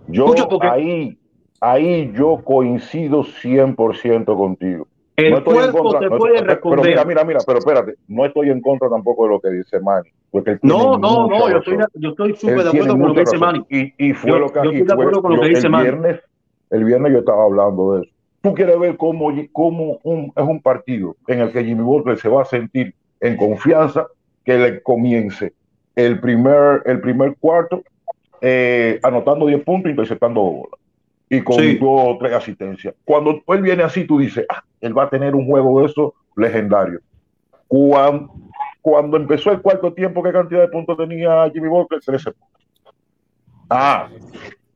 Yo 0.09 0.33
ahí, 0.59 1.17
ahí 1.61 2.11
yo 2.13 2.41
coincido 2.43 3.23
100% 3.23 4.25
contigo. 4.25 4.87
El 5.15 5.31
No 5.31 5.37
estoy 5.37 5.57
en 5.59 5.71
contra, 5.71 5.99
te 5.99 6.09
no- 6.09 6.17
puede 6.17 6.41
responder. 6.41 6.79
Pero 6.81 6.89
mira, 6.89 7.05
mira, 7.05 7.23
mira, 7.23 7.39
pero 7.45 7.59
espérate, 7.59 7.93
no 8.07 8.25
estoy 8.25 8.49
en 8.49 8.61
contra 8.61 8.89
tampoco 8.89 9.25
de 9.25 9.29
lo 9.29 9.39
que 9.39 9.49
dice 9.51 9.79
Manny. 9.79 10.09
Porque 10.31 10.57
No, 10.63 10.97
no, 10.97 11.27
no, 11.27 11.49
yo 11.51 11.57
estoy, 11.57 11.77
yo 11.95 12.09
estoy 12.09 12.35
súper 12.35 12.63
de 12.63 12.69
acuerdo 12.69 12.93
con 12.97 13.07
lo 13.09 13.13
que 13.13 13.19
dice. 13.19 13.37
Manny. 13.37 13.65
Y, 13.69 13.93
y 14.09 14.13
fue 14.13 14.31
Yo- 14.31 14.39
lo 14.39 14.49
que 14.49 14.59
yo 14.63 14.71
y 14.71 14.75
estoy 14.77 14.79
de 14.81 14.85
fue- 14.85 14.93
acuerdo 14.93 15.21
con 15.21 15.35
lo 15.35 15.41
que 15.41 15.47
yo- 15.49 15.55
dice 15.55 15.67
el 15.67 15.71
Manny. 15.71 15.83
viernes, 15.83 16.19
el 16.71 16.83
viernes 16.85 17.11
yo 17.13 17.19
estaba 17.19 17.43
hablando 17.43 17.93
de 17.93 18.01
eso. 18.03 18.11
Tú 18.41 18.53
quieres 18.55 18.79
ver 18.79 18.97
cómo, 18.97 19.31
cómo 19.51 19.99
un- 20.03 20.33
es 20.35 20.43
un 20.43 20.59
partido 20.61 21.15
en 21.27 21.41
el 21.41 21.51
que 21.51 21.63
Jimmy 21.63 21.83
Butler 21.83 22.17
se 22.17 22.27
va 22.27 22.41
a 22.41 22.45
sentir 22.45 22.95
en 23.21 23.37
confianza 23.37 24.07
que 24.43 24.57
le 24.57 24.81
comience 24.81 25.53
el 25.95 26.19
primer, 26.19 26.81
el 26.85 26.99
primer 27.01 27.35
cuarto 27.39 27.83
eh, 28.41 28.99
anotando 29.03 29.45
10 29.45 29.63
puntos, 29.63 29.89
interceptando 29.91 30.41
dos 30.41 30.53
bolas 30.53 30.79
y 31.35 31.41
con 31.41 31.57
Sí. 31.59 31.77
dos 31.77 32.01
o 32.05 32.17
tres 32.19 32.33
asistencias. 32.33 32.93
Cuando 33.03 33.41
él 33.47 33.61
viene 33.61 33.83
así, 33.83 34.05
tú 34.05 34.19
dices, 34.19 34.45
ah, 34.49 34.63
él 34.81 34.95
va 34.97 35.03
a 35.03 35.09
tener 35.09 35.33
un 35.33 35.45
juego 35.47 35.79
de 35.79 35.87
esos 35.87 36.11
legendario. 36.35 36.99
Cuando, 37.67 38.31
cuando 38.81 39.17
empezó 39.17 39.51
el 39.51 39.61
cuarto 39.61 39.93
tiempo, 39.93 40.21
¿qué 40.21 40.31
cantidad 40.31 40.61
de 40.61 40.67
puntos 40.67 40.97
tenía 40.97 41.49
Jimmy 41.51 41.69
Butler? 41.69 42.01
13 42.01 42.31
puntos. 42.31 42.95
Ah, 43.69 44.09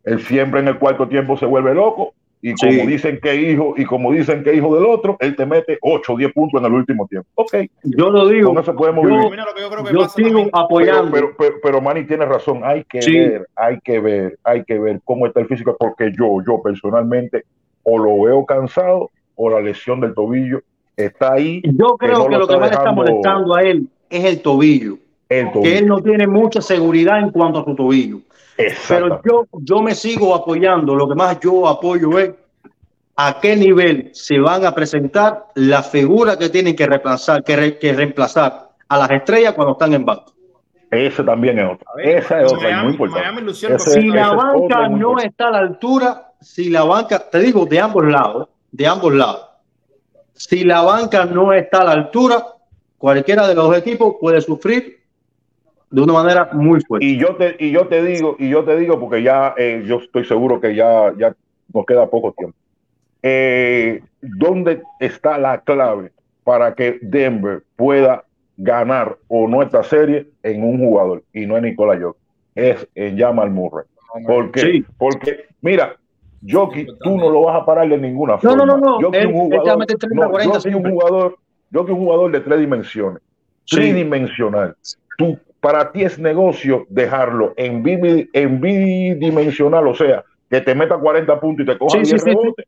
él 0.03 0.19
siempre 0.21 0.61
en 0.61 0.69
el 0.69 0.79
cuarto 0.79 1.07
tiempo 1.07 1.37
se 1.37 1.45
vuelve 1.45 1.73
loco 1.75 2.13
y 2.41 2.53
como 2.53 2.87
dicen 2.87 3.19
que 3.21 3.35
hijo 3.35 3.73
y 3.77 3.83
como 3.85 4.11
dicen 4.11 4.43
que 4.43 4.53
hijo 4.53 4.75
del 4.75 4.85
otro, 4.85 5.17
él 5.19 5.35
te 5.35 5.45
mete 5.45 5.77
8 5.81 6.13
o 6.13 6.17
10 6.17 6.31
puntos 6.33 6.59
en 6.61 6.67
el 6.67 6.73
último 6.73 7.07
tiempo. 7.07 7.27
Ok, 7.35 7.55
Yo 7.83 8.09
lo 8.11 8.27
digo, 8.27 8.49
con 8.53 8.59
eso 8.63 8.75
podemos 8.75 9.03
yo- 9.03 9.09
vivir. 9.15 9.31
Mira 9.31 9.45
lo 9.45 9.53
que 9.55 9.61
yo 9.61 9.69
creo 9.69 9.83
que 9.83 9.93
yo 9.93 9.99
pasa 10.01 10.13
sigo 10.15 10.29
también. 10.29 10.49
Apoyando. 10.53 11.11
pero, 11.11 11.31
pero, 11.37 11.55
pero 11.63 11.81
Manny 11.81 12.05
tiene 12.05 12.25
razón, 12.25 12.61
hay 12.63 12.83
que 12.83 13.01
Sí. 13.01 13.17
ver, 13.17 13.47
hay 13.55 13.79
que 13.81 13.99
ver, 13.99 14.37
hay 14.43 14.63
que 14.63 14.77
ver 14.79 15.01
cómo 15.03 15.25
está 15.25 15.39
el 15.39 15.47
físico, 15.47 15.75
porque 15.79 16.11
yo, 16.17 16.37
yo 16.45 16.61
personalmente, 16.61 17.43
o 17.83 17.97
lo 17.97 18.21
veo 18.23 18.45
cansado, 18.45 19.09
o 19.35 19.49
la 19.49 19.59
lesión 19.61 19.99
del 19.99 20.13
tobillo 20.13 20.61
está 20.95 21.33
ahí, 21.33 21.61
yo 21.63 21.95
creo 21.97 22.17
no 22.19 22.25
que 22.25 22.31
lo 22.33 22.39
lo 22.39 22.47
que 22.47 22.53
más 22.57 22.61
le 22.61 22.67
está 22.67 22.79
dejando- 22.81 23.01
molestando 23.03 23.55
a 23.55 23.61
él 23.61 23.87
es 24.09 24.23
el 24.25 24.41
tobillo. 24.41 24.97
Que 25.61 25.77
él 25.79 25.87
no 25.87 26.01
tiene 26.01 26.25
mucha 26.27 26.61
seguridad 26.61 27.19
en 27.19 27.31
cuanto 27.31 27.59
a 27.59 27.65
su 27.65 27.75
tobillo. 27.75 28.19
Pero 28.87 29.21
yo, 29.23 29.45
yo 29.61 29.81
me 29.81 29.93
sigo 29.93 30.33
apoyando. 30.33 30.95
Lo 30.95 31.07
que 31.07 31.15
más 31.15 31.39
yo 31.39 31.67
apoyo 31.67 32.17
es 32.17 32.31
a 33.15 33.39
qué 33.41 33.55
nivel 33.55 34.09
se 34.13 34.39
van 34.39 34.65
a 34.65 34.73
presentar 34.73 35.45
las 35.55 35.89
figuras 35.89 36.37
que 36.37 36.49
tienen 36.49 36.75
que 36.75 36.85
reemplazar, 36.85 37.43
que, 37.43 37.55
re- 37.55 37.77
que 37.77 37.93
reemplazar 37.93 38.69
a 38.87 38.97
las 38.97 39.09
estrellas 39.11 39.53
cuando 39.53 39.73
están 39.73 39.93
en 39.93 40.05
banco. 40.05 40.33
Ese 40.89 41.23
también 41.23 41.59
es 41.59 41.65
otro. 41.73 41.85
A 41.91 41.95
ver, 41.97 42.17
Esa 42.17 42.41
es 42.41 42.53
otra, 42.53 42.69
Miami- 42.69 42.83
muy 42.83 42.91
importante. 42.93 43.27
Ese- 43.75 43.89
Si 44.01 44.07
la 44.07 44.21
es 44.27 44.35
banca 44.35 44.57
otra 44.57 44.89
no 44.89 45.17
está 45.19 45.47
a 45.47 45.51
la 45.51 45.57
altura, 45.59 46.31
si 46.39 46.69
la 46.69 46.83
banca, 46.83 47.19
te 47.29 47.39
digo 47.39 47.65
de 47.65 47.79
ambos 47.79 48.05
lados, 48.05 48.47
de 48.71 48.87
ambos 48.87 49.13
lados, 49.13 49.41
si 50.33 50.63
la 50.63 50.81
banca 50.81 51.25
no 51.25 51.51
está 51.53 51.79
a 51.79 51.83
la 51.85 51.91
altura, 51.91 52.45
cualquiera 52.97 53.47
de 53.47 53.55
los 53.55 53.75
equipos 53.75 54.15
puede 54.21 54.39
sufrir 54.41 54.96
de 55.89 56.01
una 56.01 56.13
manera 56.13 56.49
muy 56.53 56.81
fuerte. 56.81 57.05
Y 57.05 57.17
yo 57.17 57.35
te, 57.35 57.55
y 57.59 57.71
yo 57.71 57.87
te 57.87 58.03
digo, 58.03 58.35
y 58.39 58.49
yo 58.49 58.63
te 58.63 58.75
digo, 58.77 58.99
porque 58.99 59.23
ya 59.23 59.53
eh, 59.57 59.83
yo 59.85 59.97
estoy 59.97 60.25
seguro 60.25 60.59
que 60.59 60.75
ya, 60.75 61.13
ya 61.17 61.35
nos 61.73 61.85
queda 61.85 62.07
poco 62.09 62.33
tiempo. 62.33 62.57
Eh, 63.23 64.01
¿Dónde 64.21 64.81
está 64.99 65.37
la 65.37 65.59
clave 65.61 66.11
para 66.43 66.73
que 66.75 66.99
Denver 67.01 67.63
pueda 67.75 68.23
ganar 68.57 69.17
o 69.27 69.47
no 69.47 69.61
esta 69.61 69.83
serie 69.83 70.27
en 70.43 70.63
un 70.63 70.77
jugador? 70.79 71.23
Y 71.33 71.45
no 71.45 71.57
es 71.57 71.63
Nicola 71.63 71.99
Jokic, 71.99 72.21
es 72.55 72.87
en 72.95 73.17
Jamal 73.17 73.49
Murray. 73.51 73.85
¿Por 74.25 74.51
qué? 74.51 74.59
Sí. 74.61 74.85
Porque, 74.97 75.45
mira, 75.61 75.95
Jokic, 76.47 76.89
tú 77.01 77.17
no 77.17 77.29
lo 77.29 77.41
vas 77.43 77.61
a 77.61 77.65
parar 77.65 77.87
de 77.89 77.97
ninguna 77.97 78.33
No, 78.33 78.39
forma. 78.39 78.65
no, 78.65 78.65
no, 78.65 78.77
no. 78.77 79.01
Jokic 79.01 79.15
es 79.15 79.21
Él- 79.21 79.27
un 79.33 79.53
él 79.53 79.59
jugador, 79.59 79.79
meter 79.79 79.97
30, 79.97 80.25
no, 80.25 80.31
40 80.31 80.53
Jokic 80.55 80.69
es 80.71 80.75
un 80.75 80.91
jugador, 80.91 81.37
Jokic 81.73 81.93
un 81.95 81.99
jugador 82.03 82.31
de 82.31 82.39
tres 82.41 82.59
dimensiones. 82.59 83.21
Sí. 83.65 83.75
Tridimensional. 83.77 84.75
Tú, 85.17 85.37
para 85.59 85.91
ti 85.91 86.03
es 86.03 86.19
negocio 86.19 86.85
dejarlo 86.89 87.53
en, 87.57 87.81
bi- 87.83 88.29
en 88.33 88.61
bidimensional, 88.61 89.87
o 89.87 89.95
sea, 89.95 90.23
que 90.49 90.61
te 90.61 90.75
meta 90.75 90.97
40 90.97 91.39
puntos 91.39 91.63
y 91.63 91.67
te 91.67 91.77
coja 91.77 91.97
Sí, 91.99 92.05
sí, 92.05 92.11
10 92.11 92.23
sí, 92.23 92.29
sí. 92.29 92.35
rebotes. 92.37 92.65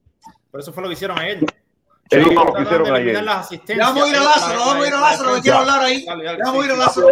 Pero 0.51 0.59
eso 0.61 0.73
fue 0.73 0.83
lo 0.83 0.89
que 0.89 0.93
hicieron 0.93 1.19
ayer. 1.19 1.37
Eso 2.09 2.25
fue 2.31 2.33
lo 2.45 2.53
que 2.53 2.61
hicieron 2.63 2.95
ayer. 2.95 3.23
las. 3.23 3.49
Vamos 3.77 4.03
a 4.03 4.09
ir 4.09 4.15
a 4.15 4.23
Lázaro, 4.23 4.59
vamos 4.59 4.75
a 4.83 4.87
ir 4.87 4.93
a 4.93 4.99
la 4.99 5.01
Lázaro, 5.11 5.35
que 5.35 5.41
quiero 5.41 5.57
hablar 5.59 5.79
ahí. 5.81 6.05
Dale, 6.05 6.23
dale, 6.23 6.39
Vamos 6.43 6.63
a 6.63 6.65
ir 6.65 6.71
a 6.71 6.73
sí. 6.75 6.79
Lázaro. 6.79 7.07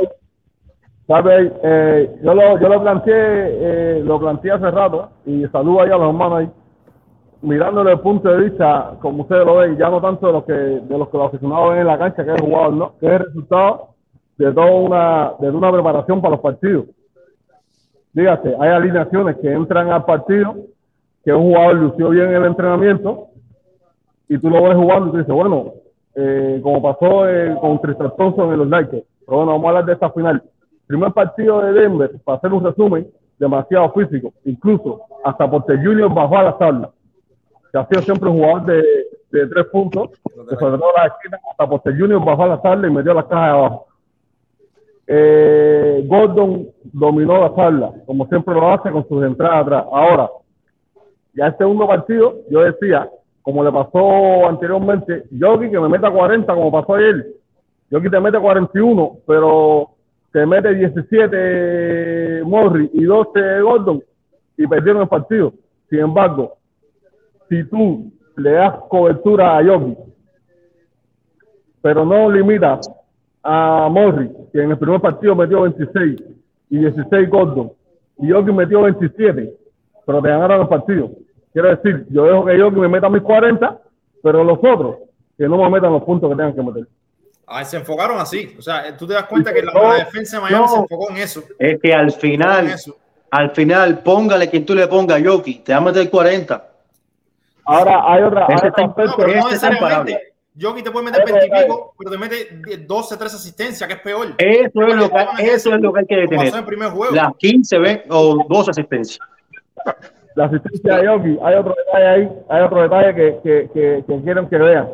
¿Sabes? 1.08 1.52
Eh, 1.64 2.10
yo, 2.22 2.34
lo, 2.34 2.60
yo 2.60 2.68
lo 2.68 2.82
planteé, 2.82 3.14
eh, 3.16 4.02
lo 4.04 4.20
planteé 4.20 4.52
hace 4.52 4.70
rato 4.72 5.10
y 5.26 5.46
saludo 5.48 5.82
ahí 5.84 5.90
a 5.92 5.98
los 5.98 6.08
hermanos 6.10 6.40
ahí. 6.40 6.50
Mirándolo 7.44 7.84
desde 7.90 7.94
el 7.98 8.02
punto 8.02 8.30
de 8.30 8.50
vista, 8.50 8.98
como 9.00 9.22
ustedes 9.24 9.46
lo 9.46 9.58
ven, 9.58 9.78
ya 9.78 9.90
no 9.90 10.02
tanto 10.02 10.28
de 10.28 10.34
los 10.34 10.44
que, 10.44 10.52
de 10.54 10.98
los 10.98 11.08
que 11.10 11.18
los 11.18 11.28
aficionados 11.28 11.70
ven 11.70 11.80
en 11.82 11.88
la 11.88 11.98
cancha, 12.00 12.26
que 12.26 12.34
es 12.34 12.42
jugador, 12.42 12.74
¿no? 12.74 12.98
Que 13.00 13.06
es 13.06 13.12
el 13.14 13.20
resultado 13.20 13.90
de 14.38 14.52
toda 14.52 14.72
una, 14.72 15.34
de 15.40 15.50
una 15.50 15.72
preparación 15.72 16.22
para 16.22 16.32
los 16.32 16.42
partidos. 16.42 16.86
Dígase, 18.14 18.56
hay 18.60 18.70
alineaciones 18.70 19.38
que 19.38 19.52
entran 19.52 19.92
al 19.92 20.06
partido, 20.06 20.56
que 21.24 21.34
un 21.34 21.44
jugador 21.44 21.76
lució 21.76 22.10
bien 22.10 22.30
en 22.30 22.36
el 22.36 22.46
entrenamiento, 22.46 23.28
y 24.30 24.38
tú 24.38 24.50
lo 24.50 24.64
ves 24.64 24.76
jugando 24.76 25.08
y 25.08 25.12
tú 25.12 25.18
dices, 25.18 25.34
bueno, 25.34 25.74
eh, 26.16 26.60
como 26.64 26.82
pasó 26.82 27.30
eh, 27.30 27.56
con 27.62 27.80
Tristan 27.80 28.12
Thompson 28.18 28.52
en 28.52 28.60
los 28.60 28.68
Lakers. 28.68 29.04
Pero 29.26 29.38
bueno, 29.38 29.52
vamos 29.52 29.66
a 29.66 29.70
hablar 29.70 29.86
de 29.86 29.94
esta 29.94 30.10
final. 30.12 30.42
Primer 30.88 31.12
partido 31.12 31.62
de 31.62 31.74
Denver, 31.74 32.12
para 32.24 32.38
hacer 32.38 32.54
un 32.54 32.64
resumen, 32.64 33.08
demasiado 33.38 33.92
físico. 33.92 34.34
Incluso 34.46 35.02
hasta 35.24 35.50
Porter 35.50 35.78
Junior 35.78 36.14
bajó 36.14 36.38
a 36.38 36.44
la 36.44 36.58
tabla. 36.58 36.90
Que 37.72 37.78
ha 37.78 37.86
sido 37.88 38.02
siempre 38.02 38.30
un 38.30 38.38
jugador 38.38 38.66
de, 38.66 38.84
de 39.32 39.48
tres 39.48 39.66
puntos, 39.66 40.10
que 40.24 40.56
sobre 40.56 40.78
todo 40.78 40.90
la 40.96 41.08
esquina, 41.08 41.40
hasta 41.52 41.68
Porter 41.68 42.00
Junior 42.00 42.24
bajó 42.24 42.44
a 42.44 42.48
la 42.48 42.62
tabla 42.62 42.88
y 42.88 42.92
metió 42.92 43.14
las 43.14 43.26
cajas 43.26 43.46
de 43.46 43.58
abajo. 43.58 43.87
Eh, 45.10 46.04
Gordon 46.06 46.68
dominó 46.84 47.40
la 47.40 47.56
tabla, 47.56 47.94
como 48.06 48.28
siempre 48.28 48.54
lo 48.54 48.70
hace 48.70 48.92
con 48.92 49.08
sus 49.08 49.24
entradas 49.24 49.62
atrás. 49.62 49.86
Ahora, 49.90 50.30
ya 51.34 51.48
el 51.48 51.58
segundo 51.58 51.88
partido, 51.88 52.36
yo 52.50 52.62
decía, 52.62 53.10
como 53.42 53.64
le 53.64 53.72
pasó 53.72 54.48
anteriormente, 54.48 55.24
Yogi 55.32 55.70
que 55.70 55.80
me 55.80 55.88
meta 55.88 56.12
40 56.12 56.54
como 56.54 56.72
pasó 56.72 56.96
ayer. 56.96 57.26
Yogi 57.90 58.10
te 58.10 58.20
mete 58.20 58.38
41, 58.38 59.20
pero 59.26 59.92
te 60.34 60.46
mete 60.46 60.74
17 60.74 62.44
Morri 62.44 62.90
y 62.94 63.06
12 63.06 63.62
Gordon 63.62 64.04
y 64.58 64.68
perdieron 64.68 65.04
el 65.04 65.08
partido. 65.08 65.54
Sin 65.90 66.00
embargo, 66.00 66.58
si 67.48 67.64
tú 67.70 68.12
le 68.36 68.52
das 68.52 68.74
cobertura 68.90 69.58
a 69.58 69.62
Yogi, 69.62 69.96
pero 71.82 72.04
no 72.04 72.30
limitas 72.30 72.90
a 73.50 73.88
Morri, 73.90 74.30
que 74.52 74.62
en 74.62 74.72
el 74.72 74.78
primer 74.78 75.00
partido 75.00 75.34
metió 75.36 75.62
26 75.62 76.22
y 76.70 76.78
16 76.80 77.30
Gordon, 77.30 77.72
y 78.20 78.28
Yogi 78.28 78.52
metió 78.52 78.82
27, 78.82 79.54
pero 80.06 80.22
te 80.22 80.28
ganaron 80.28 80.62
el 80.62 80.68
partido. 80.68 81.12
Quiero 81.54 81.70
decir, 81.76 82.06
yo 82.10 82.26
dejo 82.26 82.46
que 82.46 82.58
Yogi 82.58 82.80
me 82.80 82.90
meta 82.90 83.10
mis 83.10 83.22
40, 83.24 83.78
pero 84.22 84.44
los 84.44 84.58
otros 84.60 84.98
que 85.38 85.48
no 85.48 85.58
me 85.58 85.70
metan 85.70 85.94
los 85.94 86.04
puntos 86.04 86.30
que 86.30 86.36
tengan 86.36 86.54
que 86.54 86.62
meter. 86.64 86.88
Ah, 87.46 87.64
se 87.64 87.78
enfocaron 87.78 88.20
así. 88.20 88.54
O 88.60 88.62
sea, 88.62 88.96
tú 88.98 89.08
te 89.08 89.14
das 89.14 89.24
cuenta 89.26 89.54
que 89.54 89.62
la, 89.62 89.72
No, 89.72 89.84
la 89.90 89.96
defensa 90.00 90.38
de 90.38 90.44
Miami 90.44 90.66
no. 90.66 90.68
se 90.72 90.80
enfocó 90.80 91.10
en 91.12 91.18
eso. 91.18 91.44
Es 91.58 91.80
que 91.82 91.94
al 91.94 92.12
final, 92.12 92.76
al 93.32 93.52
final, 93.52 94.00
póngale 94.00 94.50
quien 94.50 94.66
tú 94.66 94.76
le 94.76 94.88
pongas 94.88 95.18
a 95.18 95.20
Yoki, 95.20 95.60
te 95.60 95.72
va 95.72 95.78
a 95.78 95.82
meter 95.82 96.10
40. 96.10 96.70
Ahora 97.66 98.02
hay 98.12 98.24
otra, 98.24 98.48
hay 98.50 98.56
No, 98.56 98.94
pero 98.96 99.28
no 99.28 99.34
Este 99.50 99.56
está 99.56 99.72
imparable. 99.72 100.14
necesariamente. 100.14 100.34
Yogi 100.58 100.82
te 100.82 100.90
puede 100.92 101.06
meter 101.06 101.24
20 101.24 101.46
y 101.46 101.50
pico, 101.64 101.94
pero 101.98 102.12
te 102.12 102.18
mete 102.18 102.36
10, 102.66 102.88
12, 102.88 103.18
13 103.18 103.36
asistencias, 103.36 103.88
que 103.88 103.94
es 103.96 104.02
peor. 104.02 104.28
Eso 104.38 104.82
es 104.82 104.96
lo 104.96 105.10
que, 105.10 105.26
eso 105.54 105.74
es 105.76 105.82
lo 105.82 105.94
que 105.94 106.00
hay 106.00 106.06
que 106.08 106.16
detener. 106.18 106.48
en 106.48 106.56
el 106.56 106.66
primer 106.66 106.90
juego. 106.90 107.14
Las 107.16 107.36
15 107.38 107.78
ve- 107.80 108.04
o 108.10 108.44
12 108.50 108.72
asistencias. 108.72 109.20
la 110.36 110.46
asistencia 110.46 110.98
de 110.98 111.06
Yogi, 111.06 111.38
hay 111.44 111.56
otro 111.56 111.76
detalle 111.86 112.06
ahí, 112.08 112.30
hay 112.50 112.62
otro 112.64 112.82
detalle 112.82 113.16
que, 113.16 113.38
que, 113.44 113.70
que, 113.74 114.04
que 114.08 114.22
quieren 114.24 114.48
que 114.50 114.58
vean. 114.58 114.90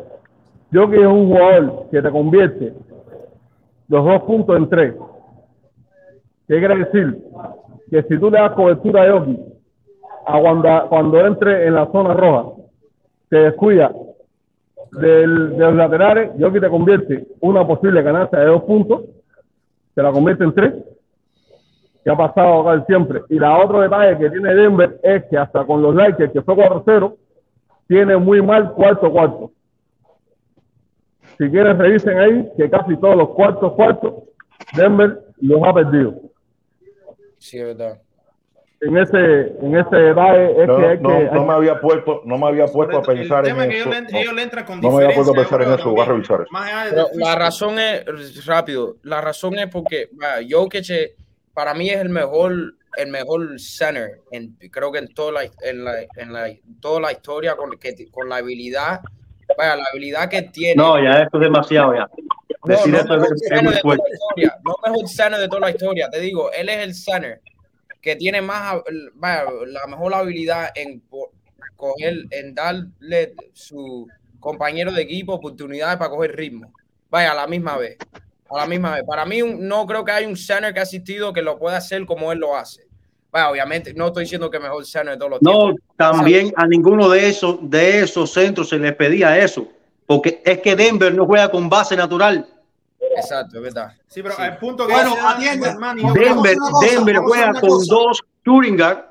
Yogi 0.70 0.96
es 1.00 1.06
un 1.06 1.28
jugador 1.28 1.86
que 1.90 2.02
te 2.02 2.10
convierte 2.10 2.72
los 3.88 4.04
dos 4.04 4.22
puntos 4.22 4.56
en 4.56 4.68
tres. 4.68 4.94
¿Qué 6.48 6.58
quiere 6.58 6.76
decir? 6.78 7.18
que 7.90 8.02
si 8.04 8.18
tú 8.18 8.30
le 8.30 8.38
das 8.40 8.52
cobertura 8.52 9.02
a 9.02 9.06
Yoki, 9.06 9.38
a 10.26 10.40
cuando, 10.40 10.86
cuando 10.88 11.26
entre 11.26 11.66
en 11.66 11.74
la 11.74 11.86
zona 11.92 12.14
roja, 12.14 12.50
te 13.28 13.36
descuida 13.36 13.92
del, 15.00 15.50
de 15.50 15.58
los 15.58 15.74
laterales, 15.74 16.30
Yoki 16.38 16.60
te 16.60 16.68
convierte 16.68 17.26
una 17.40 17.66
posible 17.66 18.02
ganancia 18.02 18.38
de 18.38 18.46
dos 18.46 18.62
puntos, 18.64 19.02
te 19.94 20.02
la 20.02 20.12
convierte 20.12 20.44
en 20.44 20.54
tres, 20.54 20.74
que 22.02 22.10
ha 22.10 22.16
pasado 22.16 22.68
acá 22.68 22.84
siempre. 22.86 23.22
Y 23.28 23.38
la 23.38 23.58
otro 23.58 23.80
detalle 23.80 24.18
que 24.18 24.30
tiene 24.30 24.54
Denver 24.54 25.00
es 25.02 25.24
que 25.24 25.38
hasta 25.38 25.64
con 25.64 25.80
los 25.80 25.94
Lakers, 25.94 26.32
que 26.32 26.42
fue 26.42 26.54
4-0, 26.54 27.16
tiene 27.88 28.16
muy 28.16 28.42
mal 28.42 28.72
cuarto 28.72 29.10
cuarto. 29.10 29.52
Si 31.38 31.50
quieren 31.50 31.78
revisen 31.78 32.18
ahí 32.18 32.50
que 32.56 32.70
casi 32.70 32.96
todos 32.96 33.16
los 33.16 33.30
cuartos 33.30 33.72
cuartos 33.72 34.14
Denver 34.76 35.20
los 35.40 35.62
ha 35.64 35.72
perdido. 35.72 36.14
Sí, 37.38 37.58
es 37.58 37.76
verdad. 37.76 38.00
En 38.80 38.98
ese, 38.98 39.52
en 39.62 39.76
ese 39.76 39.96
detalle 39.96 40.62
es 40.62 40.66
No, 40.68 40.76
que 40.76 40.86
hay 40.86 40.98
no, 40.98 41.08
que. 41.08 41.24
no 41.32 41.46
me 41.46 41.52
había 41.54 41.80
puesto, 41.80 42.20
no 42.24 42.36
me 42.36 42.48
había 42.48 42.66
puesto 42.66 42.98
a 42.98 43.02
pensar 43.02 43.46
en 43.48 43.58
eso. 43.72 43.88
No, 43.88 44.76
no 44.80 44.90
me 44.92 45.04
había 45.04 45.14
puesto 45.14 45.32
a 45.32 45.36
pensar 45.36 45.62
en 45.62 45.72
eso, 45.72 45.90
voy 45.90 46.00
a 46.00 46.04
revisar 46.04 46.40
eso. 46.42 47.08
La 47.14 47.34
razón 47.34 47.78
es, 47.78 48.44
rápido, 48.44 48.96
la 49.02 49.20
razón 49.20 49.58
es 49.58 49.68
porque 49.68 50.08
vaya, 50.12 50.46
Jokic 50.50 51.14
para 51.54 51.72
mí 51.72 51.88
es 51.88 52.00
el 52.00 52.08
mejor, 52.08 52.52
el 52.96 53.10
mejor 53.10 53.58
center, 53.60 54.20
en, 54.32 54.56
creo 54.70 54.90
que 54.92 54.98
en 54.98 55.14
toda 55.14 55.32
la, 55.32 55.44
en 55.62 55.84
la, 55.84 56.02
en 56.16 56.32
la, 56.32 56.48
toda 56.80 57.00
la 57.00 57.12
historia 57.12 57.56
con, 57.56 57.78
que, 57.78 57.94
con 58.10 58.28
la 58.28 58.36
habilidad, 58.36 59.00
vaya, 59.56 59.76
la 59.76 59.84
habilidad 59.92 60.28
que 60.28 60.42
tiene. 60.42 60.74
No, 60.74 61.02
ya 61.02 61.22
esto 61.22 61.38
es 61.38 61.44
demasiado 61.44 61.94
ya. 61.94 62.08
No, 62.66 62.74
Decir 62.74 62.92
no 62.92 62.98
eso 62.98 63.08
mejor 63.08 63.34
es, 63.34 63.52
es 63.52 63.62
muy 63.62 63.74
fuerte. 63.74 64.04
no 64.64 64.76
mejor 64.84 65.08
center 65.08 65.40
de 65.40 65.48
toda 65.48 65.60
la 65.60 65.70
historia, 65.70 66.08
te 66.10 66.20
digo, 66.20 66.50
él 66.52 66.68
es 66.68 66.78
el 66.78 66.94
center 66.94 67.40
que 68.04 68.16
tiene 68.16 68.42
más, 68.42 68.82
vaya, 69.14 69.44
la 69.66 69.86
mejor 69.86 70.12
habilidad 70.12 70.68
en 70.74 71.02
coger, 71.74 72.26
en 72.30 72.54
darle 72.54 73.34
su 73.54 74.06
compañero 74.38 74.92
de 74.92 75.00
equipo 75.00 75.32
oportunidades 75.32 75.96
para 75.96 76.10
coger 76.10 76.36
ritmo. 76.36 76.70
Vaya, 77.08 77.32
a 77.32 77.34
la 77.34 77.46
misma 77.46 77.78
vez. 77.78 77.96
A 78.50 78.58
la 78.58 78.66
misma 78.66 78.96
vez. 78.96 79.04
Para 79.06 79.24
mí, 79.24 79.40
no 79.42 79.86
creo 79.86 80.04
que 80.04 80.12
hay 80.12 80.26
un 80.26 80.36
center 80.36 80.74
que 80.74 80.80
ha 80.80 80.82
asistido 80.82 81.32
que 81.32 81.40
lo 81.40 81.58
pueda 81.58 81.78
hacer 81.78 82.04
como 82.04 82.30
él 82.30 82.40
lo 82.40 82.54
hace. 82.54 82.82
Vaya, 83.32 83.50
obviamente, 83.50 83.94
no 83.94 84.08
estoy 84.08 84.24
diciendo 84.24 84.50
que 84.50 84.60
mejor 84.60 84.84
center 84.84 85.12
de 85.14 85.16
todos 85.16 85.30
los 85.30 85.42
No, 85.42 85.64
tiempos. 85.72 85.84
también 85.96 86.52
a 86.56 86.66
ninguno 86.66 87.08
de 87.08 87.26
esos, 87.26 87.58
de 87.70 88.00
esos 88.00 88.34
centros 88.34 88.68
se 88.68 88.78
les 88.78 88.94
pedía 88.94 89.38
eso. 89.38 89.66
Porque 90.04 90.42
es 90.44 90.58
que 90.58 90.76
Denver 90.76 91.14
no 91.14 91.24
juega 91.24 91.50
con 91.50 91.70
base 91.70 91.96
natural. 91.96 92.46
Exacto, 93.16 93.56
es 93.58 93.62
verdad. 93.62 93.92
Sí, 94.06 94.22
pero 94.22 94.34
Sí. 94.36 94.42
el 94.42 94.56
punto 94.58 94.86
que 94.86 94.92
Bueno, 94.92 95.14
creo- 96.12 96.34
Denver, 96.42 96.56
cosa, 96.56 96.86
Denver 96.86 97.16
juega 97.18 97.60
con 97.60 97.84
dos 97.86 98.22
guard 98.76 99.04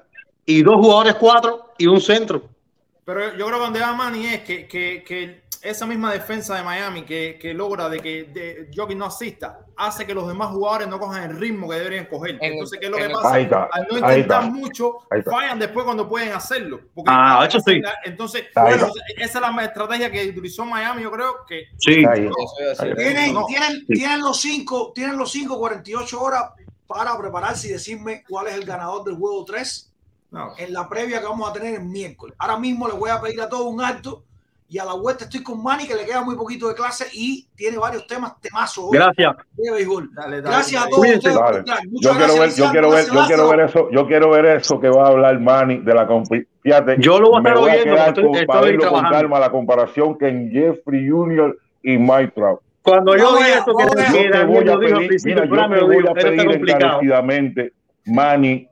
y 0.45 0.61
dos 0.63 0.75
jugadores 0.75 1.15
cuatro 1.15 1.73
y 1.77 1.87
un 1.87 1.99
centro. 2.01 2.43
Pero 3.05 3.35
yo 3.35 3.45
creo 3.47 3.57
que 3.59 3.65
donde 3.65 3.79
va 3.81 3.93
Manny 3.93 4.27
es 4.27 4.41
que, 4.43 4.67
que, 4.67 5.03
que 5.05 5.43
esa 5.61 5.85
misma 5.85 6.11
defensa 6.11 6.55
de 6.55 6.63
Miami 6.63 7.03
que, 7.03 7.37
que 7.39 7.53
logra 7.53 7.87
de 7.87 7.99
que 8.01 8.23
de 8.25 8.69
Jokic 8.75 8.97
no 8.97 9.05
asista, 9.05 9.59
hace 9.77 10.05
que 10.05 10.13
los 10.13 10.27
demás 10.27 10.49
jugadores 10.49 10.87
no 10.89 10.99
cojan 10.99 11.23
el 11.31 11.37
ritmo 11.39 11.69
que 11.69 11.75
deberían 11.77 12.05
coger. 12.05 12.31
En- 12.41 12.53
Entonces, 12.53 12.79
¿qué 12.79 12.85
es 12.87 12.91
lo 12.91 12.97
que 12.97 13.09
pasa? 13.09 13.39
Está, 13.39 13.69
Al 13.71 13.87
no 13.89 13.97
intentar 13.97 14.43
mucho, 14.51 14.97
fallan 15.29 15.59
después 15.59 15.85
cuando 15.85 16.07
pueden 16.07 16.33
hacerlo. 16.33 16.81
Porque 16.93 17.09
Ah, 17.13 17.45
eso 17.47 17.59
sí. 17.61 17.81
Entonces, 18.03 18.43
bueno, 18.55 18.87
esa 19.17 19.39
es 19.39 19.55
la 19.55 19.63
estrategia 19.63 20.11
que 20.11 20.27
utilizó 20.29 20.65
Miami, 20.65 21.03
yo 21.03 21.11
creo 21.11 21.45
que 21.47 21.63
Sí. 21.77 22.03
Decir. 22.05 22.95
Tienen, 22.97 23.33
No. 23.33 23.45
tienen, 23.45 23.71
Sí. 23.87 23.93
tienen 23.93 24.19
los 24.21 24.39
cinco, 24.41 24.91
tienen 24.93 25.17
los 25.17 25.31
cinco 25.31 25.57
48 25.59 26.21
horas 26.21 26.43
para 26.87 27.17
prepararse 27.17 27.67
y 27.69 27.71
decirme 27.71 28.23
cuál 28.27 28.47
es 28.47 28.55
el 28.55 28.65
ganador 28.65 29.03
del 29.05 29.15
juego 29.15 29.43
3 29.45 29.92
no. 30.33 30.53
en 30.57 30.73
la 30.73 30.89
previa 30.89 31.19
que 31.21 31.25
vamos 31.27 31.49
a 31.49 31.53
tener 31.53 31.75
el 31.75 31.85
miércoles. 31.85 32.35
Ahora 32.39 32.57
mismo 32.59 32.87
les 32.87 32.97
voy 32.97 33.09
a 33.09 33.21
pedir 33.21 33.39
a 33.41 33.47
todos 33.47 33.67
un 33.73 33.81
acto 33.81 34.23
y 34.67 34.79
a 34.79 34.85
la 34.85 34.93
vuelta 34.93 35.25
estoy 35.25 35.43
con 35.43 35.61
Manny 35.61 35.85
que 35.87 35.93
le 35.93 36.03
queda 36.03 36.23
muy 36.23 36.35
poquito 36.35 36.67
de 36.67 36.73
clase 36.73 37.05
y 37.13 37.47
tiene 37.55 37.77
varios 37.77 38.07
temas 38.07 38.33
temazos 38.41 38.85
hoy 38.85 38.97
Gracias. 38.97 39.35
de 39.55 39.71
béisbol. 39.71 40.09
Dale, 40.15 40.41
dale, 40.41 40.55
Gracias 40.55 40.81
a 40.83 40.85
todos 40.87 40.99
Cuídense. 40.99 41.29
ustedes 41.29 41.37
por. 41.37 41.65
Yo 41.65 41.89
Muchas 41.91 42.17
quiero 42.17 42.33
ver, 42.33 42.39
gracias, 42.39 42.57
yo 42.57 42.71
quiero 42.71 42.89
ver, 42.89 43.05
yo 43.05 43.25
quiero 43.27 43.49
ver 43.49 43.59
eso, 43.59 43.89
yo 43.91 44.07
quiero 44.07 44.29
ver 44.31 44.45
eso 44.47 44.79
que 44.79 44.89
va 44.89 45.03
a 45.05 45.07
hablar 45.09 45.39
Manny 45.39 45.77
de 45.77 45.93
la 45.93 46.07
compi- 46.07 46.47
fíjate, 46.61 46.95
Yo 46.99 47.19
lo 47.19 47.29
voy 47.29 47.37
a 47.37 47.41
me 47.41 47.49
estar 47.49 47.61
voy 47.61 47.69
a 47.69 47.73
oyendo, 47.75 47.95
con, 47.95 48.07
estoy- 48.35 48.45
para 48.47 48.59
estoy 48.61 48.77
verlo 48.77 48.91
con 48.91 49.03
calma 49.03 49.39
la 49.39 49.51
comparación 49.51 50.17
que 50.17 50.27
en 50.29 50.49
Jeffrey 50.51 51.07
Jr. 51.07 51.55
y 51.83 51.97
Mike 51.99 52.31
Trout. 52.33 52.59
Cuando 52.81 53.15
yo 53.15 53.31
No 53.31 53.37
vi 53.37 53.43
vea, 53.43 53.53
eso 53.59 53.65
no 53.67 53.75
que, 53.77 53.85
vea. 53.95 54.31
te 54.31 54.43
voy 54.45 54.69
a 54.69 54.79
pedir, 54.79 55.19
mira, 55.23 55.45
yo 55.45 55.55
lo 55.55 55.87
voy 55.87 56.05
a 56.07 56.13
pedir 56.13 56.39
encarecidamente, 56.51 57.73
Manny, 58.05 58.67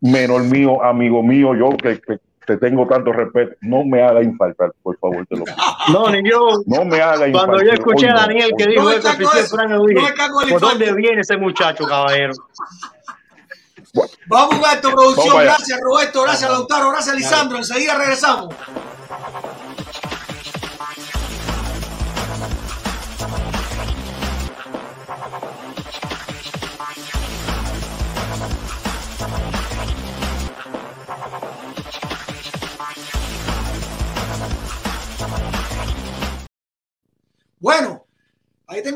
menor 0.00 0.44
mío, 0.44 0.82
amigo 0.82 1.22
mío, 1.22 1.54
yo 1.54 1.76
que, 1.76 2.00
que 2.00 2.18
te 2.46 2.56
tengo 2.56 2.86
tanto 2.86 3.12
respeto, 3.12 3.54
no 3.60 3.84
me 3.84 4.02
haga 4.02 4.22
infaltar, 4.22 4.72
por 4.82 4.98
favor, 4.98 5.24
te 5.26 5.36
lo 5.36 5.44
pido. 5.44 5.56
No, 5.92 6.10
ni 6.10 6.28
yo. 6.28 6.62
No 6.66 6.84
me 6.84 7.00
haga 7.00 7.28
infaltar. 7.28 7.32
Cuando 7.32 7.64
yo 7.64 7.72
escuché 7.72 8.06
Hoy 8.06 8.10
a 8.10 8.14
no, 8.14 8.20
Daniel 8.20 8.50
que 8.56 8.66
dijo 8.66 8.82
No 8.82 8.90
eso 8.90 9.08
No 9.68 9.86
dije, 9.86 10.08
el 10.08 10.50
¿por 10.50 10.60
dónde 10.60 10.92
viene 10.94 11.20
ese 11.20 11.36
muchacho, 11.36 11.84
caballero? 11.84 12.32
Vamos 14.26 14.66
a 14.66 14.74
esto, 14.74 14.88
Vamos 14.88 15.14
producción. 15.14 15.42
Gracias, 15.42 15.80
Roberto. 15.80 16.22
Gracias, 16.22 16.50
Lautaro. 16.50 16.90
Gracias, 16.90 17.16
Lisandro. 17.16 17.58
Enseguida 17.58 17.98
regresamos. 17.98 18.54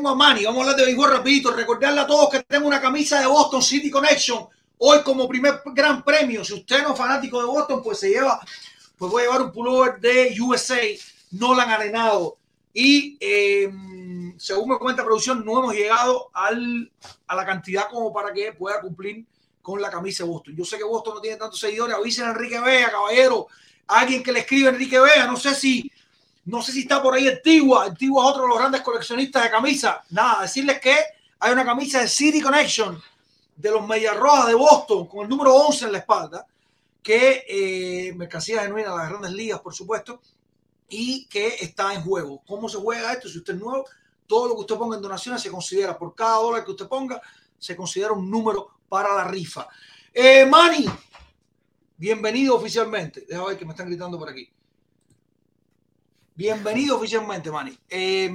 Tengo 0.05 0.09
a 0.09 0.15
Manny. 0.15 0.45
Vamos 0.45 0.59
a 0.59 0.61
hablar 0.61 0.77
de 0.77 0.85
béisbol 0.85 1.11
rapidito. 1.11 1.51
Recordarle 1.51 2.01
a 2.01 2.07
todos 2.07 2.29
que 2.29 2.43
tengo 2.43 2.67
una 2.67 2.79
camisa 2.79 3.19
de 3.19 3.25
Boston 3.25 3.61
City 3.61 3.89
Connection. 3.89 4.47
Hoy 4.77 5.01
como 5.01 5.27
primer 5.27 5.61
gran 5.65 6.03
premio. 6.03 6.45
Si 6.45 6.53
usted 6.53 6.83
no 6.83 6.91
es 6.91 6.97
fanático 6.97 7.39
de 7.39 7.47
Boston, 7.47 7.81
pues 7.81 7.99
se 7.99 8.09
lleva, 8.09 8.39
pues 8.97 9.11
voy 9.11 9.23
a 9.23 9.25
llevar 9.25 9.41
un 9.41 9.51
pullover 9.51 9.99
de 9.99 10.35
USA, 10.39 10.79
Nolan 11.31 11.71
Arenado. 11.71 12.37
Y 12.71 13.17
eh, 13.19 13.71
según 14.37 14.69
me 14.69 14.77
cuenta 14.77 15.03
producción, 15.03 15.43
no 15.43 15.59
hemos 15.59 15.73
llegado 15.73 16.29
al, 16.33 16.91
a 17.25 17.35
la 17.35 17.45
cantidad 17.45 17.89
como 17.89 18.13
para 18.13 18.31
que 18.31 18.51
pueda 18.51 18.81
cumplir 18.81 19.25
con 19.61 19.81
la 19.81 19.89
camisa 19.89 20.23
de 20.23 20.29
Boston. 20.29 20.55
Yo 20.55 20.65
sé 20.65 20.77
que 20.77 20.83
Boston 20.83 21.15
no 21.15 21.21
tiene 21.21 21.37
tantos 21.37 21.59
seguidores. 21.59 21.95
Avisen 21.95 22.25
a 22.25 22.31
Enrique 22.31 22.59
Vea, 22.59 22.91
caballero. 22.91 23.47
Alguien 23.87 24.21
que 24.21 24.31
le 24.31 24.41
escribe 24.41 24.69
Enrique 24.69 24.99
Vea. 24.99 25.25
No 25.25 25.37
sé 25.37 25.55
si 25.55 25.91
no 26.45 26.61
sé 26.61 26.71
si 26.71 26.81
está 26.81 27.01
por 27.01 27.13
ahí 27.13 27.27
Antigua. 27.27 27.85
Antigua 27.85 28.23
es 28.23 28.31
otro 28.31 28.43
de 28.43 28.49
los 28.49 28.57
grandes 28.57 28.81
coleccionistas 28.81 29.43
de 29.43 29.49
camisas. 29.49 29.97
Nada, 30.11 30.43
decirles 30.43 30.79
que 30.79 30.95
hay 31.39 31.51
una 31.51 31.65
camisa 31.65 32.01
de 32.01 32.07
City 32.07 32.41
Connection 32.41 33.01
de 33.55 33.71
los 33.71 33.85
Medias 33.87 34.15
Rojas 34.15 34.47
de 34.47 34.53
Boston 34.53 35.07
con 35.07 35.23
el 35.23 35.29
número 35.29 35.55
11 35.55 35.85
en 35.85 35.91
la 35.91 35.97
espalda, 35.99 36.45
que 37.01 37.45
eh, 37.47 38.13
mercancía 38.13 38.61
genuina 38.61 38.91
de 38.91 38.97
las 38.97 39.09
grandes 39.09 39.31
ligas, 39.31 39.59
por 39.59 39.73
supuesto, 39.73 40.21
y 40.87 41.25
que 41.27 41.55
está 41.59 41.93
en 41.93 42.01
juego. 42.01 42.41
¿Cómo 42.45 42.69
se 42.69 42.77
juega 42.77 43.13
esto? 43.13 43.27
Si 43.27 43.39
usted 43.39 43.55
es 43.55 43.59
nuevo, 43.59 43.85
todo 44.27 44.49
lo 44.49 44.55
que 44.55 44.61
usted 44.61 44.75
ponga 44.75 44.97
en 44.97 45.01
donaciones 45.01 45.41
se 45.41 45.49
considera, 45.49 45.97
por 45.97 46.13
cada 46.13 46.37
dólar 46.37 46.63
que 46.63 46.71
usted 46.71 46.87
ponga, 46.87 47.21
se 47.57 47.75
considera 47.75 48.11
un 48.11 48.29
número 48.29 48.69
para 48.87 49.15
la 49.15 49.23
rifa. 49.23 49.67
Eh, 50.13 50.45
Manny, 50.45 50.85
bienvenido 51.97 52.55
oficialmente. 52.55 53.25
Deja 53.27 53.45
ver 53.45 53.57
que 53.57 53.65
me 53.65 53.71
están 53.71 53.87
gritando 53.87 54.19
por 54.19 54.29
aquí. 54.29 54.49
Bienvenido 56.37 56.97
oficialmente, 56.97 57.49
Manny. 57.49 57.79
Eh. 57.89 58.29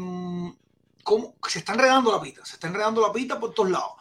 Se 1.47 1.59
está 1.59 1.75
enredando 1.75 2.11
la 2.11 2.21
pita, 2.21 2.45
se 2.47 2.55
está 2.55 2.69
enredando 2.69 3.03
la 3.03 3.13
pita 3.13 3.39
por 3.39 3.53
todos 3.53 3.71
lados. 3.71 3.93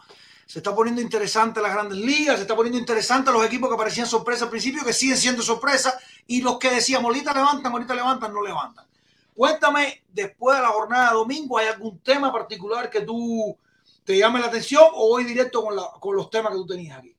Se 0.46 0.60
está 0.60 0.74
poniendo 0.74 1.02
interesante 1.02 1.60
las 1.60 1.74
grandes 1.74 1.98
ligas, 1.98 2.36
se 2.36 2.42
está 2.42 2.56
poniendo 2.56 2.78
interesante 2.78 3.30
los 3.30 3.44
equipos 3.44 3.68
que 3.70 3.76
parecían 3.76 4.06
sorpresa 4.06 4.44
al 4.44 4.50
principio, 4.50 4.84
que 4.84 4.94
siguen 4.94 5.18
siendo 5.18 5.42
sorpresa, 5.42 5.98
y 6.26 6.40
los 6.40 6.58
que 6.58 6.70
decíamos, 6.70 7.08
ahorita 7.08 7.34
levantan, 7.34 7.72
ahorita 7.72 7.94
levantan, 7.94 8.32
no 8.32 8.42
levantan. 8.42 8.86
Cuéntame, 9.34 10.02
después 10.12 10.56
de 10.56 10.62
la 10.62 10.68
jornada 10.68 11.10
de 11.10 11.14
domingo, 11.16 11.58
¿hay 11.58 11.66
algún 11.66 11.98
tema 11.98 12.32
particular 12.32 12.88
que 12.88 13.02
tú 13.02 13.56
te 14.04 14.16
llame 14.16 14.40
la 14.40 14.46
atención 14.46 14.84
o 14.94 15.08
voy 15.08 15.24
directo 15.24 15.62
con, 15.62 15.76
la, 15.76 15.90
con 16.00 16.16
los 16.16 16.30
temas 16.30 16.52
que 16.52 16.58
tú 16.58 16.66
tenías 16.66 16.98
aquí? 16.98 17.14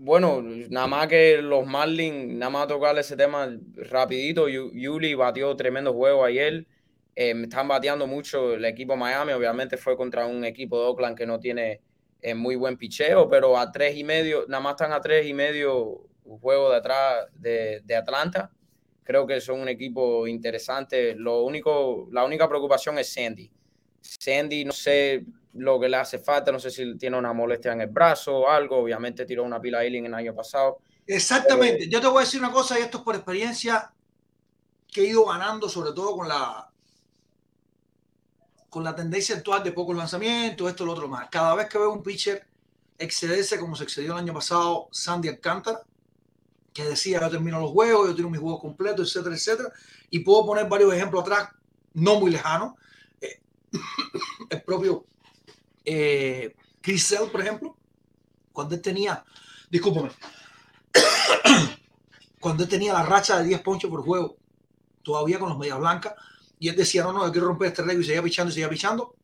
Bueno, 0.00 0.40
nada 0.42 0.86
más 0.86 1.08
que 1.08 1.38
los 1.42 1.66
Marlins, 1.66 2.32
nada 2.34 2.50
más 2.50 2.68
tocarle 2.68 3.00
ese 3.00 3.16
tema 3.16 3.48
rapidito. 3.74 4.48
Yu- 4.48 4.70
Yuli 4.72 5.14
batió 5.14 5.56
tremendo 5.56 5.92
juego 5.92 6.24
ayer. 6.24 6.66
Eh, 7.16 7.34
están 7.42 7.66
bateando 7.66 8.06
mucho 8.06 8.54
el 8.54 8.64
equipo 8.64 8.96
Miami. 8.96 9.32
Obviamente 9.32 9.76
fue 9.76 9.96
contra 9.96 10.24
un 10.26 10.44
equipo 10.44 10.78
de 10.80 10.86
Oakland 10.86 11.16
que 11.18 11.26
no 11.26 11.40
tiene 11.40 11.80
eh, 12.22 12.34
muy 12.34 12.54
buen 12.54 12.76
picheo, 12.76 13.28
pero 13.28 13.58
a 13.58 13.72
tres 13.72 13.96
y 13.96 14.04
medio, 14.04 14.44
nada 14.48 14.60
más 14.62 14.72
están 14.74 14.92
a 14.92 15.00
tres 15.00 15.26
y 15.26 15.34
medio 15.34 16.06
juego 16.22 16.70
de 16.70 16.76
atrás 16.76 17.26
de, 17.34 17.80
de 17.84 17.96
Atlanta. 17.96 18.52
Creo 19.02 19.26
que 19.26 19.40
son 19.40 19.60
un 19.60 19.68
equipo 19.68 20.28
interesante. 20.28 21.14
Lo 21.16 21.42
único, 21.42 22.08
la 22.12 22.24
única 22.24 22.48
preocupación 22.48 22.98
es 22.98 23.12
Sandy. 23.12 23.50
Sandy, 24.00 24.64
no 24.64 24.72
sé, 24.72 25.24
lo 25.58 25.78
que 25.78 25.88
le 25.88 25.96
hace 25.96 26.18
falta. 26.18 26.50
No 26.52 26.58
sé 26.58 26.70
si 26.70 26.96
tiene 26.96 27.18
una 27.18 27.32
molestia 27.32 27.72
en 27.72 27.82
el 27.82 27.88
brazo 27.88 28.38
o 28.38 28.48
algo. 28.48 28.78
Obviamente 28.78 29.26
tiró 29.26 29.44
una 29.44 29.60
pila 29.60 29.78
Ailing 29.78 30.06
el 30.06 30.14
año 30.14 30.34
pasado. 30.34 30.78
Exactamente. 31.06 31.88
Yo 31.88 32.00
te 32.00 32.06
voy 32.06 32.18
a 32.18 32.24
decir 32.24 32.40
una 32.40 32.52
cosa, 32.52 32.78
y 32.78 32.82
esto 32.82 32.98
es 32.98 33.04
por 33.04 33.14
experiencia 33.14 33.92
que 34.86 35.02
he 35.02 35.06
ido 35.06 35.24
ganando, 35.26 35.68
sobre 35.68 35.92
todo 35.92 36.16
con 36.16 36.28
la 36.28 36.68
con 38.68 38.84
la 38.84 38.94
tendencia 38.94 39.36
actual 39.36 39.62
de 39.64 39.72
pocos 39.72 39.96
lanzamientos, 39.96 40.68
esto, 40.68 40.84
lo 40.84 40.92
otro 40.92 41.08
más. 41.08 41.28
Cada 41.30 41.54
vez 41.54 41.68
que 41.68 41.78
veo 41.78 41.90
un 41.90 42.02
pitcher 42.02 42.46
excederse 42.98 43.58
como 43.58 43.76
se 43.76 43.84
excedió 43.84 44.12
el 44.12 44.18
año 44.18 44.34
pasado 44.34 44.88
Sandy 44.92 45.28
Alcántara, 45.28 45.82
que 46.72 46.84
decía 46.84 47.20
yo 47.20 47.30
termino 47.30 47.60
los 47.60 47.70
juegos, 47.70 48.08
yo 48.08 48.14
tiro 48.14 48.28
mis 48.28 48.40
juegos 48.40 48.60
completos, 48.60 49.08
etcétera, 49.08 49.36
etcétera, 49.36 49.72
y 50.10 50.20
puedo 50.20 50.44
poner 50.44 50.68
varios 50.68 50.92
ejemplos 50.92 51.22
atrás, 51.22 51.48
no 51.94 52.20
muy 52.20 52.30
lejanos. 52.30 52.74
Eh, 53.20 53.40
el 54.50 54.62
propio 54.62 55.06
eh, 55.90 56.54
Chris 56.82 57.14
por 57.32 57.40
ejemplo, 57.40 57.76
cuando 58.52 58.74
él 58.74 58.82
tenía, 58.82 59.24
discúlpame, 59.70 60.10
cuando 62.40 62.62
él 62.64 62.68
tenía 62.68 62.92
la 62.92 63.02
racha 63.02 63.38
de 63.38 63.44
10 63.44 63.62
ponches 63.62 63.90
por 63.90 64.04
juego, 64.04 64.36
todavía 65.02 65.38
con 65.38 65.48
los 65.48 65.58
medias 65.58 65.78
blancas, 65.78 66.14
y 66.58 66.68
él 66.68 66.76
decía, 66.76 67.04
no, 67.04 67.12
no, 67.12 67.24
yo 67.24 67.32
quiero 67.32 67.48
romper 67.48 67.68
este 67.68 67.82
récord 67.82 68.02
y 68.02 68.04
seguía 68.04 68.22
pichando 68.22 68.50
y 68.50 68.54
seguía 68.54 68.68
pichando, 68.68 69.14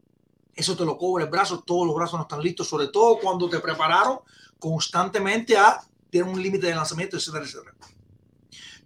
eso 0.54 0.74
te 0.76 0.84
lo 0.84 0.96
cobra 0.96 1.24
el 1.24 1.30
brazo, 1.30 1.62
todos 1.66 1.86
los 1.86 1.94
brazos 1.96 2.18
no 2.18 2.22
están 2.22 2.40
listos, 2.40 2.66
sobre 2.66 2.88
todo 2.88 3.18
cuando 3.18 3.48
te 3.50 3.58
prepararon 3.58 4.20
constantemente 4.58 5.56
a 5.56 5.80
tener 6.10 6.26
un 6.26 6.40
límite 6.40 6.68
de 6.68 6.74
lanzamiento, 6.74 7.16
etcétera, 7.16 7.44
etcétera. 7.44 7.74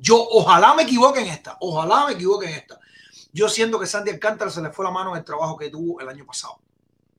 Yo 0.01 0.17
ojalá 0.31 0.75
me 0.75 0.83
equivoque 0.83 1.21
en 1.21 1.27
esta, 1.27 1.57
ojalá 1.61 2.07
me 2.07 2.15
equivoque 2.15 2.47
en 2.47 2.55
esta. 2.55 2.81
Yo 3.33 3.49
siento 3.49 3.79
que 3.79 3.87
Sandy 3.87 4.11
Alcántara 4.11 4.51
se 4.51 4.63
le 4.63 4.71
fue 4.71 4.85
la 4.85 4.91
mano 4.91 5.11
en 5.11 5.19
el 5.19 5.25
trabajo 5.25 5.57
que 5.57 5.69
tuvo 5.69 6.01
el 6.01 6.09
año 6.09 6.25
pasado. 6.25 6.59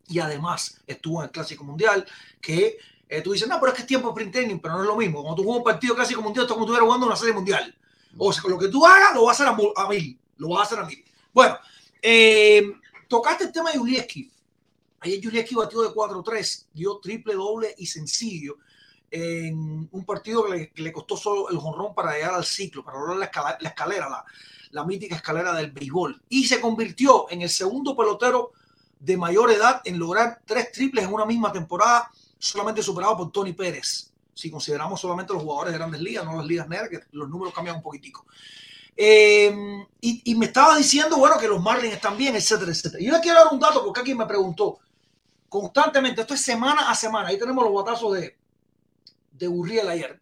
Y 0.10 0.20
además 0.20 0.82
estuvo 0.86 1.20
en 1.20 1.26
el 1.26 1.32
Clásico 1.32 1.64
Mundial, 1.64 2.06
que 2.42 2.78
eh, 3.08 3.22
tú 3.22 3.32
dices, 3.32 3.48
no, 3.48 3.60
pero 3.60 3.72
es 3.72 3.76
que 3.76 3.82
es 3.82 3.88
tiempo 3.88 4.10
sprint 4.10 4.34
training, 4.34 4.60
pero 4.60 4.76
no 4.76 4.82
es 4.82 4.88
lo 4.88 4.96
mismo. 4.96 5.22
Cuando 5.22 5.36
tú 5.36 5.44
juegas 5.44 5.60
un 5.60 5.64
partido 5.64 5.96
Clásico 5.96 6.22
Mundial, 6.22 6.46
es 6.46 6.52
como 6.52 6.66
tú 6.66 6.74
estuvieras 6.74 6.86
jugando 6.86 7.08
una 7.08 7.16
serie 7.16 7.34
mundial. 7.34 7.76
O 8.18 8.34
sea, 8.34 8.44
lo 8.48 8.58
que 8.58 8.68
tú 8.68 8.86
hagas, 8.86 9.16
lo 9.16 9.26
vas 9.26 9.40
a 9.40 9.50
hacer 9.50 9.72
a, 9.76 9.88
mil. 9.88 10.20
Lo 10.38 10.50
vas 10.50 10.60
a 10.60 10.64
hacer 10.64 10.80
a 10.80 10.86
mil. 10.86 11.04
Bueno, 11.34 11.58
eh, 12.02 12.64
tocaste 13.08 13.46
el 13.46 13.52
tema 13.52 13.72
de 13.72 13.78
Julieski. 13.78 14.32
Ayer 15.02 15.24
Julieski 15.24 15.56
batió 15.56 15.82
de 15.82 15.90
4-3, 15.90 16.66
dio 16.74 16.98
triple, 16.98 17.34
doble 17.34 17.74
y 17.78 17.86
sencillo 17.86 18.58
en 19.12 19.90
un 19.92 20.06
partido 20.06 20.46
que 20.46 20.72
le, 20.76 20.92
costó 20.92 21.18
solo 21.18 21.50
el 21.50 21.58
jonrón 21.58 21.96
para 21.96 22.14
llegar 22.14 22.34
al 22.34 22.46
ciclo, 22.46 22.84
para 22.84 23.00
lograr 23.00 23.18
la, 23.18 23.58
la 23.60 23.70
escalera, 23.70 24.10
la, 24.10 24.24
la, 24.72 24.84
mítica 24.84 25.16
escalera 25.16 25.54
del 25.54 25.72
béisbol. 25.72 26.22
Y 26.30 26.46
se 26.46 26.62
convirtió 26.62 27.28
en 27.30 27.42
el 27.42 27.50
segundo 27.50 27.96
pelotero 27.96 28.52
de 29.00 29.18
mayor 29.18 29.52
edad 29.52 29.82
en 29.86 29.98
lograr 29.98 30.42
tres 30.46 30.72
triples 30.72 31.06
en 31.06 31.14
una 31.14 31.26
misma 31.26 31.52
temporada, 31.52 32.12
solamente 32.38 32.84
superado 32.84 33.18
por 33.18 33.32
Tony 33.32 33.54
Pérez. 33.54 34.12
Si 34.34 34.52
consideramos 34.52 35.00
solamente 35.00 35.34
los 35.34 35.42
jugadores 35.42 35.74
de 35.74 35.80
grandes 35.80 36.02
ligas, 36.02 36.26
no 36.26 36.38
las 36.38 36.46
ligas 36.46 36.68
negras, 36.68 36.90
que 36.90 37.00
los 37.12 37.30
números 37.30 37.54
cambian 37.54 37.78
un 37.78 37.82
poquitico. 37.82 38.26
Eh, 38.96 39.86
y, 40.02 40.36
me 40.36 40.48
estaba 40.48 40.78
diciendo, 40.78 41.18
bueno, 41.18 41.38
que 41.38 41.48
los 41.48 41.62
Marlins 41.62 41.94
están 41.94 42.18
bien, 42.18 42.36
etcétera, 42.36 42.72
etcétera. 42.72 43.02
Yo 43.02 43.14
le 43.14 43.22
quiero 43.22 43.40
dar 43.40 43.54
un 43.54 43.60
dato 43.60 43.84
porque 43.84 44.02
alguien 44.02 44.18
me 44.18 44.26
preguntó 44.26 44.80
constantemente, 45.48 46.22
esto 46.22 46.34
es 46.34 46.42
semana 46.42 46.90
a 46.90 46.96
semana, 46.96 47.30
ahí 47.30 47.40
tenemos 47.40 47.64
los 47.64 47.74
batazos 47.74 48.14
de, 48.14 48.38
de 49.32 49.48
Urriel 49.48 49.88
ayer, 49.88 50.20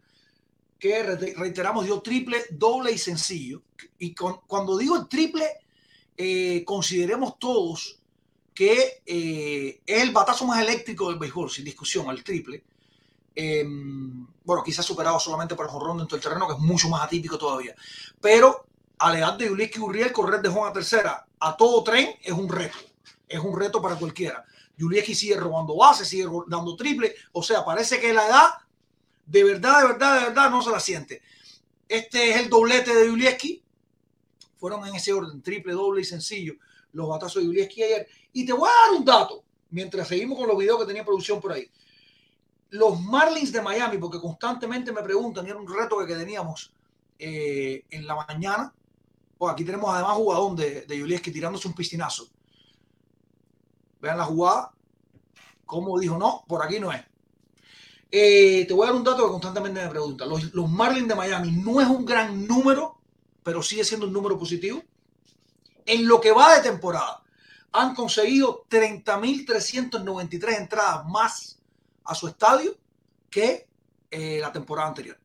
que 0.78 1.02
reiteramos 1.36 1.84
dio 1.84 2.00
triple, 2.00 2.44
doble 2.50 2.92
y 2.92 2.98
sencillo. 2.98 3.62
Y 3.98 4.14
con, 4.14 4.40
cuando 4.46 4.78
digo 4.78 4.96
el 4.96 5.08
triple, 5.08 5.44
eh, 6.16 6.64
consideremos 6.64 7.38
todos 7.38 7.97
que 8.58 9.02
eh, 9.06 9.82
es 9.86 10.02
el 10.02 10.10
batazo 10.10 10.44
más 10.44 10.60
eléctrico 10.60 11.08
del 11.08 11.16
béisbol, 11.16 11.48
sin 11.48 11.64
discusión, 11.64 12.10
el 12.10 12.24
triple. 12.24 12.64
Eh, 13.32 13.64
bueno, 13.64 14.64
quizás 14.64 14.84
superado 14.84 15.20
solamente 15.20 15.54
por 15.54 15.66
el 15.66 15.70
jorrón 15.70 15.98
dentro 15.98 16.16
del 16.16 16.24
terreno, 16.24 16.48
que 16.48 16.54
es 16.54 16.58
mucho 16.58 16.88
más 16.88 17.02
atípico 17.04 17.38
todavía. 17.38 17.76
Pero 18.20 18.66
a 18.98 19.12
la 19.12 19.18
edad 19.20 19.34
de 19.34 19.48
Uliski 19.48 19.78
Urriel, 19.78 20.10
correr 20.10 20.42
de 20.42 20.48
Juan 20.48 20.70
a 20.70 20.72
tercera 20.72 21.24
a 21.38 21.56
todo 21.56 21.84
tren 21.84 22.16
es 22.20 22.32
un 22.32 22.48
reto. 22.48 22.76
Es 23.28 23.38
un 23.38 23.56
reto 23.56 23.80
para 23.80 23.94
cualquiera. 23.94 24.44
Julieski 24.76 25.14
sigue 25.14 25.36
robando 25.36 25.76
bases, 25.76 26.08
sigue 26.08 26.26
dando 26.48 26.74
triple. 26.74 27.14
O 27.30 27.44
sea, 27.44 27.64
parece 27.64 28.00
que 28.00 28.12
la 28.12 28.26
edad, 28.26 28.50
de 29.24 29.44
verdad, 29.44 29.82
de 29.82 29.86
verdad, 29.86 30.18
de 30.18 30.26
verdad, 30.30 30.50
no 30.50 30.62
se 30.62 30.72
la 30.72 30.80
siente. 30.80 31.22
Este 31.88 32.30
es 32.30 32.38
el 32.38 32.48
doblete 32.48 32.92
de 32.92 33.08
Julieski. 33.08 33.62
Fueron 34.56 34.84
en 34.84 34.96
ese 34.96 35.12
orden, 35.12 35.42
triple, 35.42 35.74
doble 35.74 36.00
y 36.00 36.04
sencillo, 36.04 36.54
los 36.92 37.08
batazos 37.08 37.40
de 37.40 37.46
Julieski 37.46 37.84
ayer. 37.84 38.08
Y 38.32 38.44
te 38.46 38.52
voy 38.52 38.68
a 38.68 38.86
dar 38.90 38.98
un 38.98 39.04
dato, 39.04 39.42
mientras 39.70 40.08
seguimos 40.08 40.38
con 40.38 40.48
los 40.48 40.58
videos 40.58 40.78
que 40.80 40.86
tenía 40.86 41.04
producción 41.04 41.40
por 41.40 41.52
ahí. 41.52 41.70
Los 42.70 43.00
Marlins 43.00 43.52
de 43.52 43.62
Miami, 43.62 43.98
porque 43.98 44.20
constantemente 44.20 44.92
me 44.92 45.02
preguntan, 45.02 45.46
y 45.46 45.50
era 45.50 45.58
un 45.58 45.66
reto 45.66 46.04
que 46.06 46.14
teníamos 46.14 46.72
eh, 47.18 47.84
en 47.90 48.06
la 48.06 48.14
mañana. 48.26 48.72
Pues 49.36 49.52
aquí 49.52 49.64
tenemos 49.64 49.92
además 49.92 50.16
jugador 50.16 50.56
de, 50.56 50.82
de 50.82 51.00
Julieski 51.00 51.30
tirándose 51.30 51.68
un 51.68 51.74
piscinazo 51.74 52.28
Vean 54.00 54.18
la 54.18 54.24
jugada. 54.24 54.72
Como 55.64 55.98
dijo, 55.98 56.16
no, 56.16 56.44
por 56.46 56.62
aquí 56.64 56.80
no 56.80 56.92
es. 56.92 57.02
Eh, 58.10 58.64
te 58.66 58.72
voy 58.72 58.84
a 58.84 58.90
dar 58.90 58.96
un 58.96 59.04
dato 59.04 59.24
que 59.24 59.30
constantemente 59.30 59.82
me 59.82 59.88
preguntan. 59.88 60.28
Los, 60.28 60.54
los 60.54 60.70
Marlins 60.70 61.08
de 61.08 61.14
Miami 61.14 61.52
no 61.52 61.80
es 61.80 61.88
un 61.88 62.04
gran 62.04 62.46
número, 62.46 62.98
pero 63.42 63.62
sigue 63.62 63.84
siendo 63.84 64.06
un 64.06 64.12
número 64.12 64.38
positivo. 64.38 64.82
En 65.84 66.06
lo 66.06 66.20
que 66.20 66.32
va 66.32 66.54
de 66.54 66.62
temporada, 66.62 67.22
han 67.72 67.94
conseguido 67.94 68.64
30.393 68.68 70.56
entradas 70.56 71.06
más 71.06 71.58
a 72.04 72.14
su 72.14 72.28
estadio 72.28 72.76
que 73.30 73.68
eh, 74.10 74.38
la 74.40 74.52
temporada 74.52 74.88
anterior. 74.88 75.18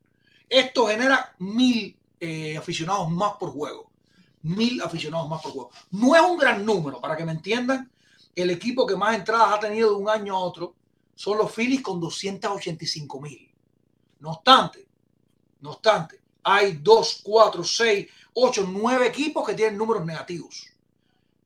Esto 0.48 0.86
genera 0.86 1.34
mil 1.38 1.96
eh, 2.20 2.56
aficionados 2.56 3.10
más 3.10 3.32
por 3.34 3.50
juego. 3.50 3.90
Mil 4.42 4.82
aficionados 4.82 5.28
más 5.28 5.42
por 5.42 5.52
juego. 5.52 5.70
No 5.90 6.14
es 6.14 6.20
un 6.20 6.36
gran 6.36 6.64
número, 6.64 7.00
para 7.00 7.16
que 7.16 7.24
me 7.24 7.32
entiendan 7.32 7.90
el 8.34 8.50
equipo 8.50 8.86
que 8.86 8.96
más 8.96 9.16
entradas 9.16 9.54
ha 9.54 9.60
tenido 9.60 9.90
de 9.90 9.96
un 9.96 10.08
año 10.08 10.36
a 10.36 10.40
otro 10.40 10.74
son 11.14 11.38
los 11.38 11.52
Phillies 11.52 11.82
con 11.82 12.00
285 12.00 13.20
mil. 13.20 13.50
No 14.20 14.32
obstante, 14.32 14.86
no 15.60 15.70
obstante, 15.70 16.20
hay 16.42 16.72
2, 16.72 17.20
4, 17.22 17.64
6, 17.64 18.08
8, 18.34 18.66
9 18.68 19.06
equipos 19.06 19.46
que 19.46 19.54
tienen 19.54 19.78
números 19.78 20.04
negativos. 20.04 20.66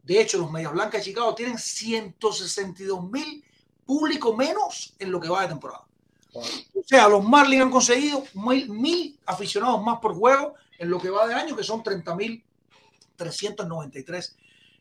De 0.08 0.22
hecho, 0.22 0.38
los 0.38 0.50
Medias 0.50 0.72
Blancas 0.72 1.02
de 1.02 1.10
Chicago 1.10 1.34
tienen 1.34 1.58
162 1.58 3.10
mil 3.10 3.44
público 3.84 4.34
menos 4.34 4.94
en 4.98 5.12
lo 5.12 5.20
que 5.20 5.28
va 5.28 5.42
de 5.42 5.48
temporada. 5.48 5.84
O 6.32 6.82
sea, 6.82 7.08
los 7.08 7.22
Marlins 7.22 7.64
han 7.64 7.70
conseguido 7.70 8.24
mil, 8.32 8.70
mil, 8.70 9.20
aficionados 9.26 9.82
más 9.82 9.98
por 10.00 10.14
juego 10.14 10.54
en 10.78 10.88
lo 10.88 10.98
que 10.98 11.10
va 11.10 11.26
de 11.26 11.34
año, 11.34 11.54
que 11.54 11.62
son 11.62 11.82
30 11.82 12.16
mil 12.16 12.42
393 13.16 14.36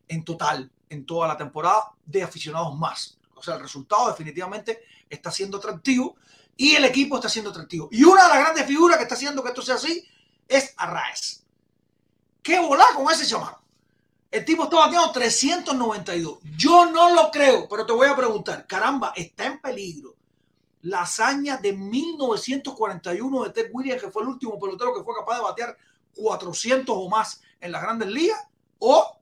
en 0.07 0.23
total 0.23 0.71
en 0.89 1.05
toda 1.05 1.27
la 1.27 1.35
temporada 1.35 1.91
de 2.05 2.23
aficionados 2.23 2.73
más. 2.77 3.17
O 3.35 3.43
sea, 3.43 3.55
el 3.55 3.59
resultado 3.59 4.07
definitivamente 4.07 4.85
está 5.09 5.29
siendo 5.29 5.57
atractivo 5.57 6.15
y 6.55 6.73
el 6.75 6.85
equipo 6.85 7.17
está 7.17 7.27
siendo 7.27 7.49
atractivo. 7.49 7.89
Y 7.91 8.01
una 8.05 8.23
de 8.23 8.29
las 8.29 8.39
grandes 8.39 8.65
figuras 8.65 8.95
que 8.95 9.03
está 9.03 9.15
haciendo 9.15 9.43
que 9.43 9.49
esto 9.49 9.61
sea 9.61 9.75
así 9.75 10.07
es 10.47 10.73
Arraez. 10.77 11.43
¿Qué 12.41 12.59
volá 12.59 12.85
con 12.95 13.11
ese 13.11 13.25
chamaco? 13.25 13.66
El 14.29 14.43
tipo 14.43 14.63
está 14.63 14.77
batiendo 14.77 15.11
392. 15.11 16.39
Yo 16.57 16.85
no 16.87 17.13
lo 17.13 17.31
creo, 17.31 17.67
pero 17.69 17.85
te 17.85 17.93
voy 17.93 18.07
a 18.07 18.15
preguntar, 18.15 18.67
caramba, 18.67 19.13
está 19.15 19.45
en 19.45 19.59
peligro 19.59 20.15
la 20.81 21.01
hazaña 21.01 21.57
de 21.57 21.73
1941 21.73 23.43
de 23.43 23.49
Ted 23.49 23.69
Williams, 23.73 24.01
que 24.01 24.11
fue 24.11 24.23
el 24.23 24.29
último 24.29 24.59
pelotero 24.59 24.93
que 24.93 25.03
fue 25.03 25.15
capaz 25.15 25.37
de 25.37 25.43
batear 25.43 25.77
400 26.15 26.95
o 26.97 27.09
más 27.09 27.41
en 27.59 27.71
las 27.71 27.81
grandes 27.81 28.07
ligas, 28.09 28.39
o 28.79 29.17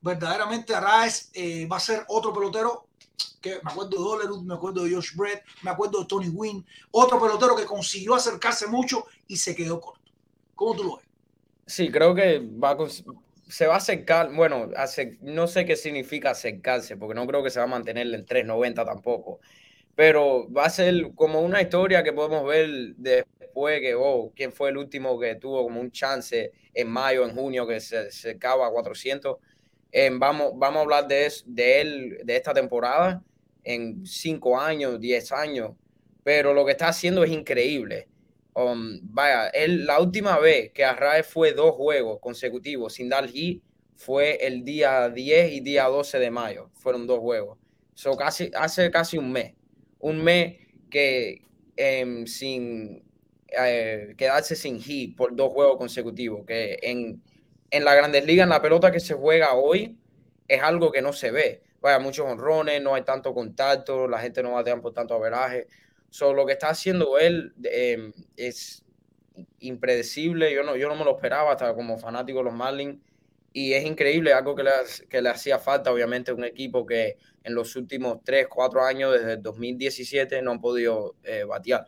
verdaderamente 0.00 0.74
Arraez 0.74 1.30
eh, 1.32 1.66
va 1.66 1.76
a 1.76 1.80
ser 1.80 2.04
otro 2.08 2.32
pelotero 2.32 2.86
que 3.40 3.60
me 3.62 3.70
acuerdo 3.70 3.90
de 3.90 3.96
Dolerud, 3.96 4.42
me 4.42 4.54
acuerdo 4.54 4.84
de 4.84 4.94
Josh 4.94 5.16
Brett, 5.16 5.42
me 5.62 5.70
acuerdo 5.70 6.00
de 6.00 6.06
Tony 6.06 6.28
Wynn, 6.28 6.64
otro 6.92 7.20
pelotero 7.20 7.56
que 7.56 7.64
consiguió 7.64 8.14
acercarse 8.14 8.66
mucho 8.66 9.06
y 9.26 9.36
se 9.36 9.56
quedó 9.56 9.80
corto. 9.80 10.10
¿Cómo 10.54 10.76
tú 10.76 10.84
lo 10.84 10.96
ves? 10.98 11.06
Sí, 11.66 11.90
creo 11.90 12.14
que 12.14 12.38
va 12.62 12.76
se 13.52 13.66
va 13.66 13.74
a 13.74 13.76
acercar, 13.78 14.32
bueno, 14.34 14.70
hace, 14.76 15.18
no 15.20 15.46
sé 15.46 15.66
qué 15.66 15.76
significa 15.76 16.30
acercarse, 16.30 16.96
porque 16.96 17.14
no 17.14 17.26
creo 17.26 17.42
que 17.42 17.50
se 17.50 17.58
va 17.58 17.64
a 17.64 17.68
mantener 17.68 18.06
en 18.06 18.24
3.90 18.24 18.84
tampoco, 18.86 19.40
pero 19.94 20.50
va 20.52 20.64
a 20.66 20.70
ser 20.70 21.12
como 21.14 21.40
una 21.42 21.60
historia 21.60 22.02
que 22.02 22.12
podemos 22.14 22.46
ver 22.46 22.94
después 22.96 23.80
que, 23.80 23.94
oh, 23.94 24.32
quién 24.34 24.52
fue 24.52 24.70
el 24.70 24.78
último 24.78 25.18
que 25.20 25.34
tuvo 25.36 25.64
como 25.64 25.80
un 25.80 25.90
chance 25.90 26.52
en 26.72 26.88
mayo, 26.88 27.24
en 27.28 27.34
junio, 27.34 27.66
que 27.66 27.80
se 27.80 27.98
acercaba 27.98 28.66
a 28.66 28.70
400 28.70 29.36
vamos, 30.18 30.52
vamos 30.56 30.78
a 30.78 30.82
hablar 30.82 31.08
de, 31.08 31.30
de 31.46 31.80
él, 31.80 32.18
de 32.24 32.36
esta 32.36 32.54
temporada, 32.54 33.22
en 33.64 34.04
cinco 34.06 34.58
años, 34.58 34.98
diez 34.98 35.30
años, 35.32 35.72
pero 36.24 36.54
lo 36.54 36.64
que 36.64 36.72
está 36.72 36.88
haciendo 36.88 37.22
es 37.24 37.30
increíble. 37.30 38.08
Um, 38.54 39.00
vaya, 39.02 39.48
él, 39.48 39.86
la 39.86 40.00
última 40.00 40.38
vez 40.38 40.72
que 40.72 40.84
Arraez 40.84 41.26
fue 41.26 41.52
dos 41.52 41.74
juegos 41.74 42.18
consecutivos 42.20 42.94
sin 42.94 43.08
dar 43.08 43.26
hit 43.26 43.62
fue 43.96 44.46
el 44.46 44.64
día 44.64 45.08
10 45.08 45.52
y 45.52 45.60
día 45.60 45.84
12 45.84 46.18
de 46.18 46.30
mayo. 46.30 46.70
Fueron 46.74 47.06
dos 47.06 47.20
juegos. 47.20 47.58
So, 47.94 48.16
casi, 48.16 48.50
hace 48.54 48.90
casi 48.90 49.16
un 49.16 49.30
mes. 49.32 49.54
Un 50.00 50.22
mes 50.22 50.56
que 50.90 51.42
em, 51.76 52.26
sin 52.26 53.04
eh, 53.48 54.14
quedarse 54.16 54.56
sin 54.56 54.80
hit 54.80 55.16
por 55.16 55.34
dos 55.36 55.52
juegos 55.52 55.78
consecutivos. 55.78 56.44
Que 56.46 56.78
en, 56.82 57.22
en 57.70 57.84
la 57.84 57.94
Grandes 57.94 58.26
Ligas, 58.26 58.44
en 58.44 58.50
la 58.50 58.60
pelota 58.60 58.90
que 58.90 59.00
se 59.00 59.14
juega 59.14 59.54
hoy, 59.54 59.98
es 60.48 60.62
algo 60.62 60.90
que 60.90 61.00
no 61.00 61.12
se 61.12 61.30
ve. 61.30 61.62
Vaya, 61.80 61.98
muchos 61.98 62.26
honrones, 62.26 62.82
no 62.82 62.94
hay 62.94 63.02
tanto 63.02 63.32
contacto, 63.34 64.06
la 64.06 64.18
gente 64.18 64.42
no 64.42 64.52
batea 64.52 64.80
por 64.80 64.92
tanto 64.92 65.14
averaje. 65.14 65.68
So, 66.12 66.34
lo 66.34 66.44
que 66.44 66.52
está 66.52 66.68
haciendo 66.68 67.18
él 67.18 67.54
em, 67.64 68.12
es 68.36 68.84
impredecible. 69.60 70.52
Yo 70.52 70.62
no, 70.62 70.76
yo 70.76 70.86
no 70.90 70.94
me 70.94 71.06
lo 71.06 71.12
esperaba 71.16 71.52
hasta 71.52 71.74
como 71.74 71.98
fanático 71.98 72.40
de 72.40 72.44
los 72.44 72.52
Marlins. 72.52 73.00
Y 73.54 73.72
es 73.72 73.86
increíble, 73.86 74.34
algo 74.34 74.54
que 74.54 74.62
le, 74.62 74.70
que 75.08 75.22
le 75.22 75.30
hacía 75.30 75.58
falta, 75.58 75.90
obviamente, 75.90 76.30
un 76.30 76.44
equipo 76.44 76.84
que 76.84 77.16
en 77.42 77.54
los 77.54 77.74
últimos 77.76 78.18
3, 78.24 78.46
4 78.46 78.84
años, 78.84 79.12
desde 79.14 79.32
el 79.32 79.42
2017, 79.42 80.42
no 80.42 80.50
han 80.50 80.60
podido 80.60 81.16
eh, 81.22 81.44
batear. 81.44 81.86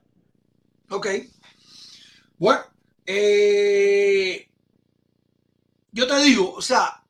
Ok. 0.88 1.06
Bueno, 2.38 2.62
eh, 3.04 4.48
yo 5.92 6.06
te 6.06 6.16
digo, 6.22 6.54
o 6.54 6.62
sea, 6.62 7.03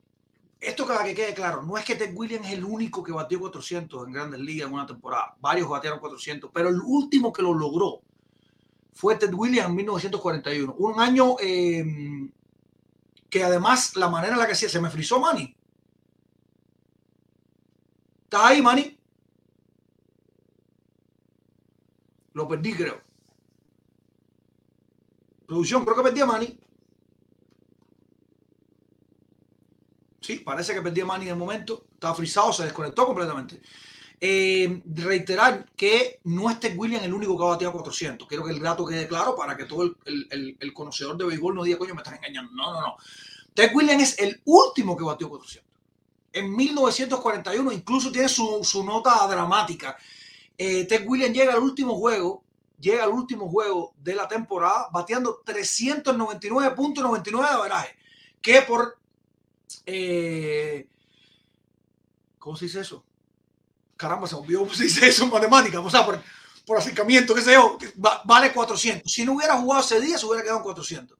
esto 0.65 0.87
para 0.87 1.03
que 1.03 1.13
quede 1.13 1.33
claro, 1.33 1.61
no 1.61 1.77
es 1.77 1.85
que 1.85 1.95
Ted 1.95 2.13
Williams 2.15 2.47
es 2.47 2.53
el 2.53 2.65
único 2.65 3.03
que 3.03 3.11
batió 3.11 3.39
400 3.39 4.07
en 4.07 4.13
Grandes 4.13 4.39
Ligas 4.39 4.67
en 4.67 4.73
una 4.73 4.85
temporada. 4.85 5.35
Varios 5.39 5.69
batearon 5.69 5.99
400, 5.99 6.49
pero 6.53 6.69
el 6.69 6.79
último 6.81 7.31
que 7.31 7.41
lo 7.41 7.53
logró 7.53 8.01
fue 8.93 9.15
Ted 9.15 9.33
Williams 9.33 9.69
en 9.69 9.75
1941. 9.75 10.75
Un 10.77 10.99
año 10.99 11.35
eh, 11.39 12.29
que 13.29 13.43
además 13.43 13.95
la 13.95 14.09
manera 14.09 14.33
en 14.33 14.39
la 14.39 14.47
que 14.47 14.55
se, 14.55 14.69
se 14.69 14.79
me 14.79 14.89
frizó 14.89 15.19
Manny. 15.19 15.55
¿Estás 18.23 18.41
ahí, 18.43 18.61
Manny? 18.61 18.97
Lo 22.33 22.47
perdí, 22.47 22.73
creo. 22.73 23.01
Producción, 25.45 25.83
creo 25.83 25.95
que 25.95 26.03
perdí 26.03 26.21
a 26.21 26.25
Manny. 26.25 26.59
Sí, 30.25 30.37
parece 30.37 30.73
que 30.73 30.81
perdí 30.81 31.01
a 31.01 31.05
Manny 31.05 31.25
en 31.25 31.33
el 31.33 31.37
momento. 31.37 31.85
Estaba 31.93 32.15
frisado, 32.15 32.51
se 32.51 32.63
desconectó 32.63 33.05
completamente. 33.05 33.61
Eh, 34.19 34.81
reiterar 34.95 35.69
que 35.75 36.19
no 36.23 36.49
es 36.49 36.59
Ted 36.59 36.75
Williams 36.75 37.05
el 37.05 37.13
único 37.13 37.37
que 37.37 37.43
ha 37.43 37.49
bateado 37.49 37.73
400. 37.73 38.27
Quiero 38.27 38.43
que 38.43 38.53
el 38.53 38.59
dato 38.59 38.87
quede 38.87 39.07
claro 39.07 39.35
para 39.35 39.55
que 39.55 39.65
todo 39.65 39.83
el, 39.83 39.95
el, 40.31 40.57
el, 40.59 40.73
conocedor 40.73 41.15
de 41.15 41.25
béisbol 41.25 41.53
no 41.53 41.63
diga, 41.63 41.77
coño, 41.77 41.93
me 41.93 42.01
estás 42.01 42.15
engañando. 42.15 42.51
No, 42.53 42.73
no, 42.73 42.81
no. 42.81 42.97
Ted 43.53 43.69
Williams 43.75 44.01
es 44.01 44.17
el 44.17 44.41
último 44.45 44.97
que 44.97 45.03
bateó 45.03 45.29
400. 45.29 45.71
En 46.33 46.55
1941 46.55 47.71
incluso 47.71 48.11
tiene 48.11 48.27
su, 48.27 48.61
su 48.63 48.83
nota 48.83 49.27
dramática. 49.27 49.95
Eh, 50.57 50.85
Ted 50.85 51.05
Williams 51.05 51.37
llega 51.37 51.53
al 51.53 51.59
último 51.59 51.99
juego, 51.99 52.43
llega 52.79 53.03
al 53.03 53.11
último 53.11 53.47
juego 53.47 53.93
de 54.01 54.15
la 54.15 54.27
temporada 54.27 54.87
bateando 54.91 55.43
399.99 55.45 57.21
de 57.23 57.47
averaje, 57.47 57.95
que 58.41 58.63
por 58.63 59.04
eh, 59.85 60.87
¿cómo 62.39 62.55
se 62.55 62.65
dice 62.65 62.81
eso? 62.81 63.03
caramba, 63.95 64.27
se 64.27 64.35
olvidó 64.35 64.59
cómo 64.61 64.73
se 64.73 64.83
dice 64.83 65.07
eso 65.07 65.23
en 65.23 65.31
matemáticas, 65.31 65.81
o 65.83 65.89
sea, 65.89 66.05
por, 66.05 66.21
por 66.65 66.77
acercamiento, 66.77 67.33
qué 67.33 67.41
sé 67.41 67.53
yo, 67.53 67.77
vale 67.95 68.53
400. 68.53 69.11
Si 69.11 69.25
no 69.25 69.33
hubiera 69.33 69.57
jugado 69.57 69.81
ese 69.81 69.99
día, 70.01 70.17
se 70.17 70.25
hubiera 70.25 70.43
quedado 70.43 70.59
en 70.59 70.63
400. 70.63 71.17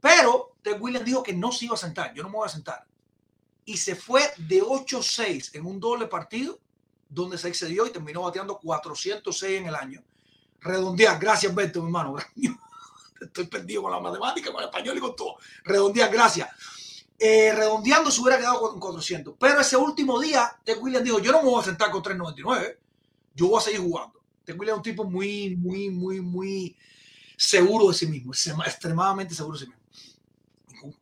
Pero 0.00 0.56
Ted 0.62 0.80
Williams 0.80 1.06
dijo 1.06 1.22
que 1.22 1.32
no 1.32 1.52
se 1.52 1.66
iba 1.66 1.74
a 1.74 1.78
sentar, 1.78 2.12
yo 2.14 2.22
no 2.22 2.28
me 2.28 2.36
voy 2.36 2.46
a 2.46 2.50
sentar. 2.50 2.84
Y 3.64 3.76
se 3.76 3.94
fue 3.94 4.22
de 4.36 4.62
8-6 4.62 5.54
en 5.54 5.66
un 5.66 5.80
doble 5.80 6.06
partido, 6.06 6.58
donde 7.08 7.38
se 7.38 7.48
excedió 7.48 7.86
y 7.86 7.90
terminó 7.90 8.22
bateando 8.22 8.58
406 8.58 9.60
en 9.60 9.66
el 9.66 9.74
año. 9.74 10.02
Redondear, 10.60 11.18
gracias 11.18 11.54
Beto, 11.54 11.80
mi 11.80 11.86
hermano. 11.86 12.16
Estoy 13.20 13.46
perdido 13.46 13.82
con 13.82 13.92
la 13.92 14.00
matemática, 14.00 14.50
con 14.50 14.60
el 14.60 14.68
español 14.68 14.98
y 14.98 15.00
con 15.00 15.16
todo. 15.16 15.36
Redondear, 15.64 16.10
gracias 16.10 16.48
eh, 17.18 17.52
redondeando 17.54 18.10
se 18.10 18.20
hubiera 18.20 18.38
quedado 18.38 18.60
con 18.60 18.80
400. 18.80 19.34
Pero 19.38 19.60
ese 19.60 19.76
último 19.76 20.20
día, 20.20 20.50
Ted 20.64 20.78
Williams 20.80 21.04
dijo, 21.04 21.18
yo 21.20 21.32
no 21.32 21.42
me 21.42 21.50
voy 21.50 21.60
a 21.60 21.64
sentar 21.64 21.90
con 21.90 22.02
399, 22.02 22.78
yo 23.34 23.48
voy 23.48 23.58
a 23.58 23.62
seguir 23.62 23.80
jugando. 23.80 24.20
Ted 24.44 24.58
Williams 24.58 24.76
es 24.76 24.78
un 24.78 24.82
tipo 24.82 25.04
muy, 25.04 25.56
muy, 25.56 25.90
muy, 25.90 26.20
muy 26.20 26.76
seguro 27.36 27.88
de 27.88 27.94
sí 27.94 28.06
mismo, 28.06 28.32
extremadamente 28.32 29.34
seguro 29.34 29.58
de 29.58 29.64
sí 29.64 29.70
mismo. 29.70 29.84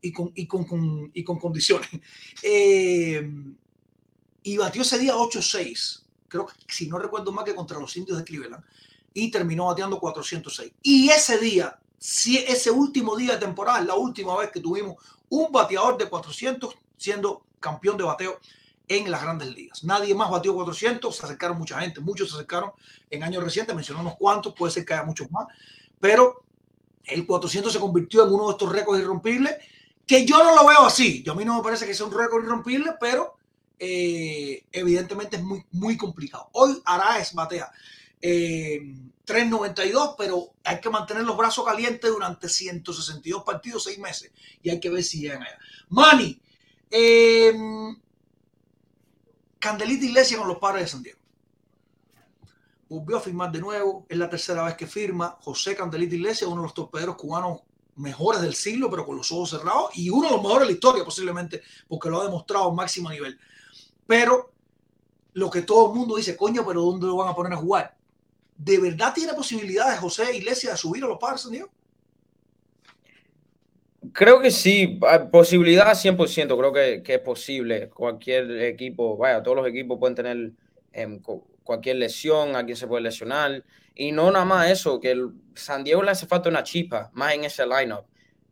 Y 0.00 0.12
con, 0.12 0.30
y 0.34 0.46
con, 0.46 1.10
y 1.12 1.24
con 1.24 1.38
condiciones. 1.38 1.88
Eh, 2.44 3.22
y 4.44 4.56
batió 4.56 4.82
ese 4.82 4.98
día 4.98 5.14
8-6. 5.14 6.02
Creo 6.28 6.46
que, 6.46 6.54
si 6.68 6.88
no 6.88 6.98
recuerdo 6.98 7.30
más, 7.32 7.44
que 7.44 7.54
contra 7.54 7.78
los 7.78 7.96
indios 7.96 8.18
de 8.18 8.24
Cleveland. 8.24 8.64
Y 9.14 9.30
terminó 9.30 9.66
bateando 9.66 9.98
406. 10.00 10.72
Y 10.82 11.08
ese 11.10 11.38
día, 11.38 11.78
ese 12.00 12.70
último 12.70 13.16
día 13.16 13.34
de 13.34 13.38
temporada, 13.38 13.80
la 13.82 13.94
última 13.94 14.36
vez 14.36 14.50
que 14.50 14.60
tuvimos 14.60 14.96
un 15.32 15.50
bateador 15.50 15.96
de 15.96 16.10
400 16.10 16.76
siendo 16.98 17.46
campeón 17.58 17.96
de 17.96 18.04
bateo 18.04 18.38
en 18.86 19.10
las 19.10 19.22
grandes 19.22 19.48
ligas. 19.48 19.82
Nadie 19.82 20.14
más 20.14 20.30
batió 20.30 20.54
400, 20.54 21.16
se 21.16 21.24
acercaron 21.24 21.56
mucha 21.56 21.80
gente, 21.80 22.00
muchos 22.00 22.28
se 22.28 22.34
acercaron 22.34 22.72
en 23.08 23.22
años 23.22 23.42
recientes, 23.42 23.74
mencionó 23.74 24.02
unos 24.02 24.16
cuantos, 24.16 24.54
puede 24.54 24.72
ser 24.72 24.84
que 24.84 24.92
haya 24.92 25.04
muchos 25.04 25.30
más, 25.30 25.46
pero 25.98 26.44
el 27.04 27.26
400 27.26 27.72
se 27.72 27.80
convirtió 27.80 28.26
en 28.26 28.32
uno 28.34 28.48
de 28.48 28.52
estos 28.52 28.70
récords 28.70 29.00
irrompibles, 29.00 29.56
que 30.06 30.26
yo 30.26 30.44
no 30.44 30.54
lo 30.54 30.68
veo 30.68 30.84
así, 30.84 31.22
yo 31.22 31.32
a 31.32 31.36
mí 31.36 31.46
no 31.46 31.56
me 31.56 31.62
parece 31.62 31.86
que 31.86 31.94
sea 31.94 32.04
un 32.04 32.12
récord 32.12 32.44
irrompible, 32.44 32.92
pero 33.00 33.36
eh, 33.78 34.66
evidentemente 34.70 35.36
es 35.36 35.42
muy, 35.42 35.64
muy 35.72 35.96
complicado. 35.96 36.50
Hoy 36.52 36.82
Araez 36.84 37.32
batea 37.32 37.72
eh, 38.20 38.82
3.92, 39.26 40.14
pero 40.18 40.54
hay 40.64 40.80
que 40.80 40.90
mantener 40.90 41.24
los 41.24 41.36
brazos 41.36 41.64
calientes 41.64 42.10
durante 42.10 42.48
162 42.48 43.44
partidos, 43.44 43.84
6 43.84 43.98
meses, 43.98 44.32
y 44.62 44.70
hay 44.70 44.80
que 44.80 44.90
ver 44.90 45.02
si 45.04 45.20
llegan 45.20 45.42
allá. 45.42 45.58
Manny, 45.88 46.40
eh, 46.90 47.52
Candelita 49.58 50.04
Iglesia 50.04 50.38
con 50.38 50.48
los 50.48 50.58
padres 50.58 50.84
de 50.84 50.88
San 50.88 51.02
Diego. 51.02 51.20
Volvió 52.88 53.16
a 53.16 53.20
firmar 53.20 53.52
de 53.52 53.60
nuevo, 53.60 54.06
es 54.08 54.18
la 54.18 54.28
tercera 54.28 54.64
vez 54.64 54.74
que 54.74 54.86
firma. 54.86 55.38
José 55.40 55.76
Candelita 55.76 56.14
Iglesia, 56.14 56.48
uno 56.48 56.62
de 56.62 56.66
los 56.66 56.74
torpederos 56.74 57.16
cubanos 57.16 57.60
mejores 57.96 58.42
del 58.42 58.54
siglo, 58.54 58.90
pero 58.90 59.06
con 59.06 59.16
los 59.16 59.30
ojos 59.30 59.50
cerrados, 59.50 59.90
y 59.94 60.10
uno 60.10 60.28
de 60.28 60.34
los 60.34 60.42
mejores 60.42 60.62
de 60.62 60.66
la 60.66 60.72
historia, 60.72 61.04
posiblemente, 61.04 61.62
porque 61.88 62.10
lo 62.10 62.20
ha 62.20 62.24
demostrado 62.24 62.70
a 62.70 62.74
máximo 62.74 63.08
nivel. 63.08 63.38
Pero 64.06 64.52
lo 65.34 65.48
que 65.48 65.62
todo 65.62 65.90
el 65.90 65.98
mundo 65.98 66.16
dice, 66.16 66.36
coño, 66.36 66.66
pero 66.66 66.82
¿dónde 66.82 67.06
lo 67.06 67.16
van 67.16 67.28
a 67.28 67.34
poner 67.34 67.52
a 67.52 67.56
jugar? 67.56 67.96
¿De 68.64 68.78
verdad 68.78 69.12
tiene 69.14 69.34
posibilidades 69.34 69.98
José 69.98 70.36
Iglesias 70.36 70.72
de 70.72 70.78
subir 70.78 71.04
a 71.04 71.08
los 71.08 71.18
Padres 71.18 71.50
Dios? 71.50 71.68
Creo 74.12 74.40
que 74.40 74.50
sí, 74.50 75.00
posibilidad 75.30 75.92
100%, 75.92 76.58
creo 76.58 76.72
que, 76.72 77.14
es 77.14 77.20
posible. 77.20 77.88
Cualquier 77.88 78.50
equipo, 78.62 79.16
vaya, 79.16 79.42
todos 79.42 79.58
los 79.58 79.66
equipos 79.66 79.98
pueden 79.98 80.14
tener 80.16 80.52
eh, 80.92 81.20
cualquier 81.62 81.96
lesión, 81.96 82.56
alguien 82.56 82.76
se 82.76 82.86
puede 82.86 83.02
lesionar. 83.02 83.64
Y 83.94 84.10
no 84.10 84.30
nada 84.30 84.44
más 84.44 84.70
eso, 84.70 84.98
que 84.98 85.16
San 85.54 85.84
Diego 85.84 86.02
le 86.02 86.10
hace 86.10 86.26
falta 86.26 86.48
una 86.48 86.62
chispa 86.62 87.10
más 87.14 87.34
en 87.34 87.44
ese 87.44 87.64
lineup. 87.64 88.04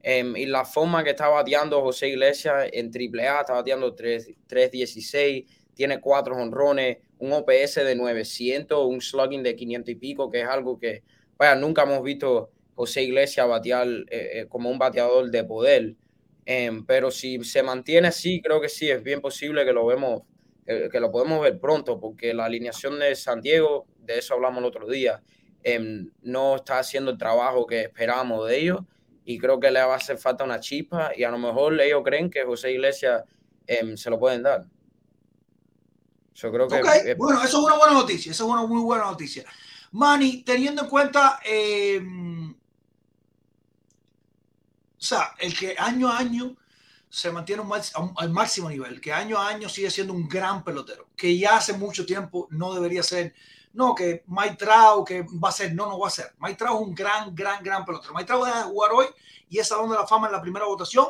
Eh, 0.02 0.32
y 0.36 0.46
la 0.46 0.64
forma 0.64 1.04
que 1.04 1.10
está 1.10 1.28
bateando 1.28 1.82
José 1.82 2.08
Iglesias 2.08 2.68
en 2.72 2.90
AAA, 2.90 3.40
está 3.40 3.52
bateando 3.54 3.94
3-16, 3.94 5.46
tiene 5.74 6.00
cuatro 6.00 6.36
honrones, 6.36 6.98
un 7.20 7.32
OPS 7.32 7.76
de 7.76 7.94
900, 7.94 8.86
un 8.86 9.00
slugging 9.00 9.42
de 9.42 9.54
500 9.54 9.90
y 9.90 9.94
pico, 9.94 10.30
que 10.30 10.40
es 10.40 10.48
algo 10.48 10.78
que, 10.78 11.02
vaya, 11.36 11.54
nunca 11.54 11.82
hemos 11.82 12.02
visto 12.02 12.50
José 12.74 13.02
Iglesias 13.02 13.46
batear 13.46 13.86
eh, 13.88 14.06
eh, 14.10 14.46
como 14.48 14.70
un 14.70 14.78
bateador 14.78 15.30
de 15.30 15.44
poder. 15.44 15.94
Em, 16.46 16.84
pero 16.84 17.10
si 17.10 17.44
se 17.44 17.62
mantiene 17.62 18.08
así, 18.08 18.40
creo 18.42 18.60
que 18.60 18.68
sí, 18.68 18.90
es 18.90 19.02
bien 19.02 19.20
posible 19.20 19.64
que 19.64 19.72
lo 19.72 19.86
vemos, 19.86 20.22
que 20.66 21.00
lo 21.00 21.10
podemos 21.10 21.42
ver 21.42 21.58
pronto, 21.58 21.98
porque 22.00 22.32
la 22.32 22.44
alineación 22.46 22.98
de 22.98 23.14
San 23.14 23.40
Diego, 23.40 23.86
de 23.98 24.18
eso 24.18 24.34
hablamos 24.34 24.60
el 24.60 24.64
otro 24.66 24.88
día, 24.88 25.22
em, 25.62 26.10
no 26.22 26.56
está 26.56 26.78
haciendo 26.78 27.10
el 27.10 27.18
trabajo 27.18 27.66
que 27.66 27.82
esperábamos 27.82 28.48
de 28.48 28.58
ellos 28.58 28.80
y 29.24 29.38
creo 29.38 29.60
que 29.60 29.70
le 29.70 29.80
va 29.80 29.94
a 29.94 29.96
hacer 29.96 30.18
falta 30.18 30.44
una 30.44 30.60
chispa 30.60 31.12
y 31.16 31.24
a 31.24 31.30
lo 31.30 31.38
mejor 31.38 31.78
ellos 31.80 32.02
creen 32.04 32.30
que 32.30 32.44
José 32.44 32.72
Iglesias 32.72 33.24
em, 33.66 33.96
se 33.96 34.10
lo 34.10 34.18
pueden 34.18 34.42
dar. 34.42 34.64
Yo 36.34 36.52
creo 36.52 36.68
que. 36.68 37.14
bueno, 37.14 37.42
eso 37.42 37.58
es 37.58 37.64
una 37.64 37.76
buena 37.76 37.94
noticia. 37.94 38.32
Eso 38.32 38.44
es 38.44 38.50
una 38.50 38.66
muy 38.66 38.80
buena 38.80 39.04
noticia. 39.04 39.44
Manny, 39.92 40.42
teniendo 40.42 40.82
en 40.82 40.88
cuenta. 40.88 41.40
Eh, 41.44 42.00
o 45.00 45.02
sea, 45.02 45.34
el 45.38 45.58
que 45.58 45.74
año 45.78 46.08
a 46.08 46.18
año 46.18 46.56
se 47.08 47.32
mantiene 47.32 47.64
al 48.16 48.30
máximo 48.30 48.68
nivel, 48.68 49.00
que 49.00 49.12
año 49.12 49.38
a 49.38 49.48
año 49.48 49.68
sigue 49.68 49.90
siendo 49.90 50.12
un 50.12 50.28
gran 50.28 50.62
pelotero, 50.62 51.08
que 51.16 51.36
ya 51.36 51.56
hace 51.56 51.72
mucho 51.72 52.06
tiempo 52.06 52.46
no 52.50 52.72
debería 52.72 53.02
ser, 53.02 53.34
no, 53.72 53.94
que 53.94 54.22
Mike 54.26 54.56
Trout, 54.56 55.08
que 55.08 55.22
va 55.22 55.48
a 55.48 55.52
ser, 55.52 55.74
no, 55.74 55.88
no 55.88 55.98
va 55.98 56.06
a 56.06 56.10
ser. 56.10 56.34
Mike 56.38 56.56
Trout 56.56 56.80
es 56.80 56.86
un 56.86 56.94
gran, 56.94 57.34
gran, 57.34 57.64
gran 57.64 57.84
pelotero. 57.84 58.14
Mike 58.14 58.26
Trout 58.26 58.44
deja 58.44 58.58
de 58.58 58.64
jugar 58.64 58.92
hoy 58.92 59.06
y 59.48 59.58
es 59.58 59.66
Salón 59.66 59.90
de 59.90 59.96
la 59.96 60.06
Fama 60.06 60.28
en 60.28 60.34
la 60.34 60.40
primera 60.40 60.66
votación, 60.66 61.06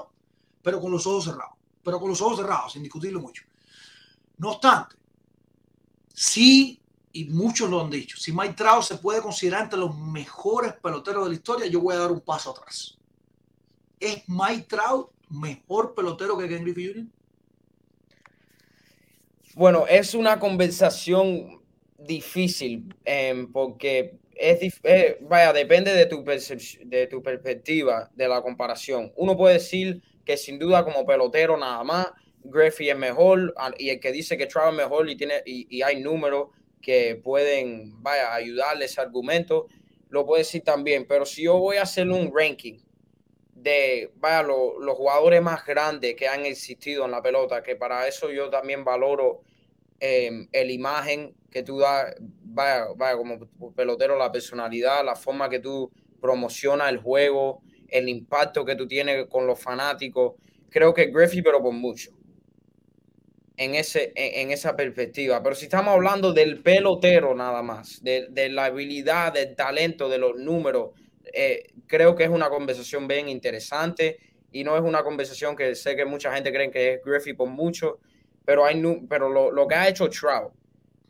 pero 0.63 0.81
con 0.81 0.91
los 0.91 1.07
ojos 1.07 1.25
cerrados, 1.25 1.57
pero 1.83 2.01
con 2.01 2.09
los 2.09 2.21
ojos 2.23 2.39
cerrados, 2.39 2.73
sin 2.73 2.83
discutirlo 2.83 3.21
mucho. 3.21 3.43
No 4.39 4.53
obstante, 4.53 4.97
Sí, 6.23 6.83
y 7.15 7.25
muchos 7.25 7.71
lo 7.71 7.81
han 7.81 7.89
dicho, 7.89 8.19
si 8.19 8.31
Mike 8.31 8.53
Trout 8.53 8.83
se 8.83 8.99
puede 8.99 9.23
considerar 9.23 9.63
entre 9.63 9.79
los 9.79 9.97
mejores 9.97 10.75
peloteros 10.75 11.25
de 11.25 11.31
la 11.31 11.35
historia, 11.35 11.67
yo 11.67 11.81
voy 11.81 11.95
a 11.95 12.01
dar 12.01 12.13
un 12.13 12.21
paso 12.21 12.51
atrás. 12.51 12.99
¿Es 13.99 14.29
Mike 14.29 14.67
Trout 14.69 15.09
mejor 15.31 15.95
pelotero 15.95 16.37
que 16.37 16.47
Ken 16.47 16.63
Griffey 16.63 16.89
Jr.? 16.89 17.07
Bueno, 19.55 19.87
es 19.89 20.13
una 20.13 20.39
conversación 20.39 21.63
difícil 21.97 22.95
eh, 23.03 23.47
porque 23.51 24.19
es, 24.35 24.79
eh, 24.83 25.17
vaya, 25.23 25.55
depende 25.55 25.95
de 25.95 26.05
tu, 26.05 26.23
de 26.23 27.07
tu 27.07 27.23
perspectiva 27.23 28.11
de 28.15 28.29
la 28.29 28.43
comparación. 28.43 29.11
Uno 29.17 29.39
puede 29.39 29.55
decir 29.55 30.03
que 30.27 30.37
sin 30.37 30.59
duda 30.59 30.85
como 30.85 31.07
pelotero 31.07 31.57
nada 31.57 31.83
más, 31.83 32.09
Griffey 32.45 32.91
es 32.91 32.97
mejor 32.97 33.55
y 33.79 33.91
el 33.91 34.01
que 34.01 34.13
dice 34.13 34.37
que 34.37 34.47
Trout 34.47 34.71
es 34.71 34.77
mejor 34.77 35.09
y, 35.09 35.17
tiene, 35.17 35.43
y, 35.45 35.83
hay 35.83 36.01
números 36.01 36.49
que 36.81 37.21
pueden, 37.23 38.03
vaya, 38.03 38.35
ayudarle 38.35 38.87
ese 38.87 39.01
argumento, 39.01 39.67
lo 40.09 40.25
puede 40.25 40.43
decir 40.43 40.63
también. 40.63 41.07
Pero 41.07 41.27
si 41.27 41.45
yo 41.45 41.59
voy 41.59 41.77
a 41.77 41.83
hacer 41.83 42.09
un 42.09 42.33
ranking 42.35 42.79
de, 43.55 44.11
vaya, 44.17 44.43
los 44.43 44.97
jugadores 44.97 45.43
más 45.43 45.65
grandes 45.67 46.15
que 46.15 46.29
han 46.29 46.47
existido 46.47 47.05
en 47.05 47.11
la 47.11 47.23
pelota, 47.23 47.63
que 47.63 47.77
para 47.77 48.09
eso 48.09 48.31
yo 48.31 48.49
también 48.49 48.85
valoro 48.85 49.43
eh, 50.01 50.49
el 50.53 50.71
imagen 50.71 51.35
que 51.51 51.63
tú 51.63 51.79
das, 51.79 52.15
vaya, 52.19 52.87
vaya, 52.97 53.17
como 53.17 53.39
pelotero, 53.75 54.17
la 54.17 54.33
personalidad, 54.33 55.05
la 55.05 55.15
forma 55.15 55.51
que 55.51 55.59
tú 55.59 55.91
promocionas 56.21 56.91
el 56.91 56.99
juego, 56.99 57.63
el 57.89 58.09
impacto 58.09 58.65
que 58.65 58.77
tú 58.77 58.87
tienes 58.87 59.27
con 59.27 59.47
los 59.47 59.61
fanáticos. 59.61 60.35
Creo 60.71 60.95
que 60.95 61.07
Griffey, 61.07 61.43
pero 61.43 61.61
por 61.61 61.73
mucho. 61.73 62.13
En, 63.63 63.75
ese, 63.75 64.13
en, 64.15 64.53
esa 64.53 64.75
perspectiva. 64.75 65.43
Pero 65.43 65.55
si 65.55 65.67
estamos 65.67 65.93
hablando 65.93 66.33
del 66.33 66.63
pelotero 66.63 67.35
nada 67.35 67.63
más, 67.63 68.03
de, 68.03 68.29
de 68.31 68.49
la 68.49 68.65
habilidad, 68.65 69.35
del 69.35 69.55
talento, 69.55 70.09
de 70.09 70.17
los 70.17 70.37
números, 70.37 70.93
eh, 71.33 71.69
creo 71.87 72.15
que 72.15 72.25
es 72.25 72.31
una 72.31 72.49
conversación 72.49 73.07
bien 73.07 73.29
interesante 73.29 74.19
y 74.53 74.65
no 74.65 74.77
es 74.77 74.83
una 74.83 75.03
conversación 75.03 75.55
que 75.55 75.75
sé 75.75 75.95
que 75.95 76.05
mucha 76.05 76.33
gente 76.35 76.53
cree 76.53 76.71
que 76.71 76.95
es 76.95 77.01
Griffey 77.05 77.35
por 77.35 77.49
mucho, 77.49 77.99
pero, 78.45 78.65
hay, 78.65 78.83
pero 79.09 79.29
lo, 79.29 79.69
que 79.69 79.75
ha 79.75 79.89
hecho 79.89 80.09
Trout 80.09 80.53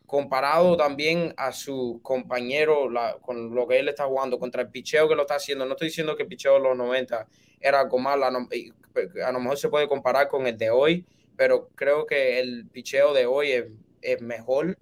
comparado 0.06 0.76
también 0.76 1.32
a 1.36 1.52
su 1.52 2.00
compañero, 2.02 2.88
con 3.22 3.54
lo 3.54 3.68
que 3.68 3.78
él 3.78 3.88
está 3.88 4.06
jugando, 4.06 4.38
contra 4.38 4.62
el 4.62 4.68
picheo 4.68 5.08
que 5.08 5.14
lo 5.14 5.22
está 5.22 5.36
haciendo. 5.36 5.64
No 5.64 5.72
estoy 5.72 5.86
diciendo 5.86 6.16
que 6.16 6.24
el 6.24 6.28
picheo 6.28 6.54
de 6.54 6.60
los 6.60 6.76
90 6.76 7.28
era 7.60 7.80
algo 7.80 7.98
malo, 7.98 8.26
a 8.26 8.30
lo 8.30 9.40
mejor 9.40 9.56
se 9.56 9.68
puede 9.68 9.86
comparar 9.86 10.26
con 10.26 10.48
el 10.48 10.58
de 10.58 10.68
hoy, 10.68 11.06
pero 11.40 11.70
creo 11.74 12.04
que 12.04 12.38
el 12.38 12.66
picheo 12.66 13.14
de 13.14 13.24
hoy 13.24 13.64
es, 14.02 14.20
mejor, 14.20 14.76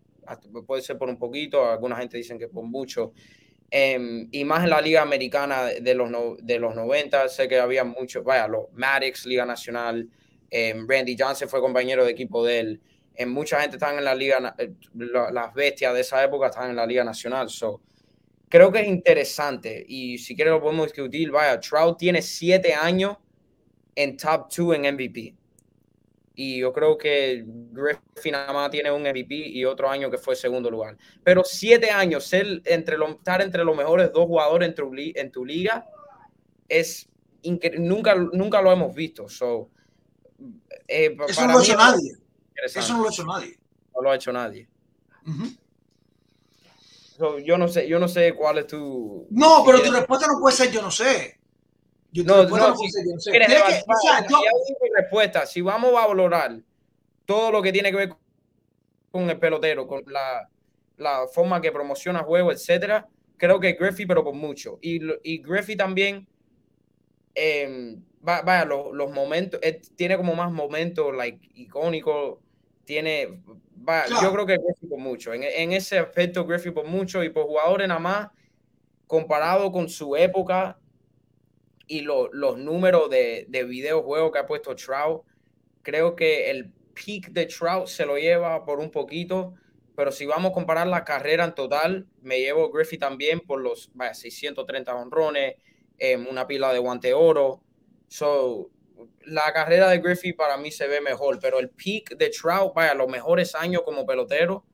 puede 0.66 0.82
ser 0.82 0.98
por 0.98 1.08
un 1.08 1.16
poquito, 1.16 1.64
alguna 1.64 1.94
gente 1.94 2.16
dicen 2.16 2.36
que 2.36 2.48
por 2.48 2.64
mucho. 2.64 3.12
Em, 3.70 4.28
y 4.32 4.44
más 4.44 4.64
en 4.64 4.70
la 4.70 4.80
Liga 4.80 5.00
Americana 5.02 5.66
de 5.66 5.94
los, 5.94 6.10
de 6.42 6.58
los 6.58 6.74
90, 6.74 7.28
sé 7.28 7.46
que 7.46 7.60
había 7.60 7.84
muchos, 7.84 8.24
vaya, 8.24 8.48
los 8.48 8.72
Maddox, 8.72 9.24
Liga 9.26 9.46
Nacional, 9.46 10.08
em, 10.50 10.84
Randy 10.88 11.16
Johnson 11.16 11.48
fue 11.48 11.60
compañero 11.60 12.04
de 12.04 12.10
equipo 12.10 12.44
de 12.44 12.58
él 12.58 12.80
en 13.14 13.30
mucha 13.30 13.60
gente 13.60 13.76
están 13.76 13.96
en 13.96 14.04
la 14.04 14.16
liga, 14.16 14.56
eh, 14.58 14.72
las 15.32 15.54
bestias 15.54 15.94
de 15.94 16.00
esa 16.00 16.24
época 16.24 16.48
están 16.48 16.70
en 16.70 16.76
la 16.76 16.86
liga 16.86 17.04
nacional. 17.04 17.48
So, 17.50 17.82
creo 18.48 18.72
que 18.72 18.80
es 18.80 18.88
interesante 18.88 19.84
y 19.86 20.18
si 20.18 20.34
quieres 20.34 20.54
lo 20.54 20.60
podemos 20.60 20.86
discutir. 20.86 21.30
Vaya, 21.30 21.60
Trout 21.60 21.98
tiene 21.98 22.20
siete 22.20 22.74
años 22.74 23.16
en 23.94 24.16
top 24.16 24.48
two 24.48 24.74
en 24.74 24.92
MVP. 24.92 25.38
Y 26.40 26.60
yo 26.60 26.72
creo 26.72 26.96
que 26.96 27.44
Griffin 27.44 28.30
nada 28.30 28.52
más 28.52 28.70
tiene 28.70 28.92
un 28.92 29.02
MVP 29.02 29.34
y 29.34 29.64
otro 29.64 29.90
año 29.90 30.08
que 30.08 30.18
fue 30.18 30.36
segundo 30.36 30.70
lugar. 30.70 30.96
Pero 31.24 31.42
siete 31.42 31.90
años, 31.90 32.24
ser 32.26 32.62
entre 32.64 32.96
estar 33.10 33.42
entre 33.42 33.64
los 33.64 33.76
mejores 33.76 34.12
dos 34.12 34.26
jugadores 34.26 34.68
en 34.68 34.74
tu, 34.76 34.92
en 34.94 35.32
tu 35.32 35.44
liga 35.44 35.84
es 36.68 37.08
nunca, 37.76 38.14
nunca 38.14 38.62
lo 38.62 38.70
hemos 38.70 38.94
visto. 38.94 39.28
So, 39.28 39.70
eh, 40.86 41.16
Eso 41.26 41.44
no 41.44 41.54
lo 41.54 41.58
ha 41.58 41.76
nadie. 41.76 42.16
Eso 42.64 42.92
no 42.92 43.02
lo 43.02 43.08
ha 43.08 43.10
hecho 43.10 43.26
nadie. 43.26 43.58
No 43.92 44.00
lo 44.00 44.10
ha 44.12 44.14
hecho 44.14 44.32
nadie. 44.32 44.68
yo 47.44 47.58
no 47.58 47.66
sé, 47.66 47.88
yo 47.88 47.98
no 47.98 48.06
sé 48.06 48.32
cuál 48.34 48.58
es 48.58 48.68
tu. 48.68 49.26
No, 49.30 49.64
pero 49.66 49.82
tu 49.82 49.90
respuesta 49.90 50.28
no 50.28 50.38
puede 50.38 50.54
ser 50.54 50.70
yo 50.70 50.82
no 50.82 50.92
sé. 50.92 51.37
No, 52.12 52.44
no, 52.44 52.76
si, 52.76 52.90
sé. 52.90 53.38
respuesta, 54.96 55.46
si 55.46 55.60
vamos 55.60 55.92
a 55.94 56.06
valorar 56.06 56.58
todo 57.26 57.52
lo 57.52 57.62
que 57.62 57.72
tiene 57.72 57.90
que 57.90 57.96
ver 57.96 58.14
con 59.10 59.28
el 59.28 59.38
pelotero, 59.38 59.86
con 59.86 60.02
la, 60.06 60.48
la 60.96 61.26
forma 61.28 61.60
que 61.60 61.70
promociona 61.70 62.20
juego, 62.20 62.50
etcétera, 62.50 63.06
creo 63.36 63.60
que 63.60 63.74
Griffey, 63.74 64.06
pero 64.06 64.24
por 64.24 64.34
mucho. 64.34 64.78
Y, 64.80 65.00
y 65.22 65.42
Griffey 65.42 65.76
también, 65.76 66.26
eh, 67.34 67.96
vaya, 68.20 68.64
los, 68.64 68.92
los 68.92 69.10
momentos, 69.10 69.60
tiene 69.96 70.16
como 70.16 70.34
más 70.34 70.50
momentos 70.50 71.14
like, 71.14 71.46
icónicos 71.54 72.38
tiene, 72.88 73.42
yo 74.22 74.32
creo 74.32 74.46
que 74.46 74.56
Griffey 74.56 74.88
por 74.88 74.98
mucho. 74.98 75.34
En, 75.34 75.72
ese 75.72 75.98
aspecto, 75.98 76.46
Griffey 76.46 76.72
por 76.72 76.86
mucho 76.86 77.22
y 77.22 77.28
por 77.28 77.44
jugadores 77.44 77.86
nada 77.86 78.00
más, 78.00 78.28
comparado 79.06 79.70
con 79.70 79.90
su 79.90 80.16
época 80.16 80.78
y 81.88 82.02
los 82.02 82.58
números 82.58 83.10
de, 83.10 83.46
de 83.48 83.64
videojuegos 83.64 84.30
que 84.30 84.38
ha 84.38 84.46
puesto 84.46 84.76
Trout, 84.76 85.24
creo 85.82 86.14
que 86.14 86.50
el 86.50 86.70
peak 86.94 87.30
de 87.30 87.46
Trout 87.46 87.86
se 87.86 88.04
lo 88.04 88.18
lleva 88.18 88.64
por 88.64 88.78
un 88.78 88.90
poquito, 88.90 89.54
pero 89.96 90.12
si 90.12 90.26
vamos 90.26 90.50
a 90.50 90.54
comparar 90.54 90.86
la 90.86 91.04
carrera 91.04 91.44
en 91.44 91.54
total, 91.54 92.06
me 92.20 92.38
llevo 92.38 92.70
Griffey 92.70 92.98
también 92.98 93.40
por 93.40 93.60
los 93.60 93.90
630 94.12 94.94
honrones, 94.94 95.56
em, 95.98 96.26
una 96.28 96.46
pila 96.46 96.72
de 96.72 96.78
guante 96.78 97.14
oro. 97.14 97.62
So, 98.06 98.70
la 99.24 99.52
carrera 99.52 99.88
de 99.88 99.98
Griffey 99.98 100.32
para 100.32 100.56
mí 100.56 100.70
se 100.70 100.86
ve 100.86 101.00
mejor, 101.00 101.38
pero 101.40 101.58
el 101.58 101.70
peak 101.70 102.16
de 102.16 102.30
Trout, 102.30 102.74
vaya, 102.74 102.94
los 102.94 103.08
mejores 103.08 103.54
años 103.54 103.82
como 103.82 104.06
pelotero, 104.06 104.64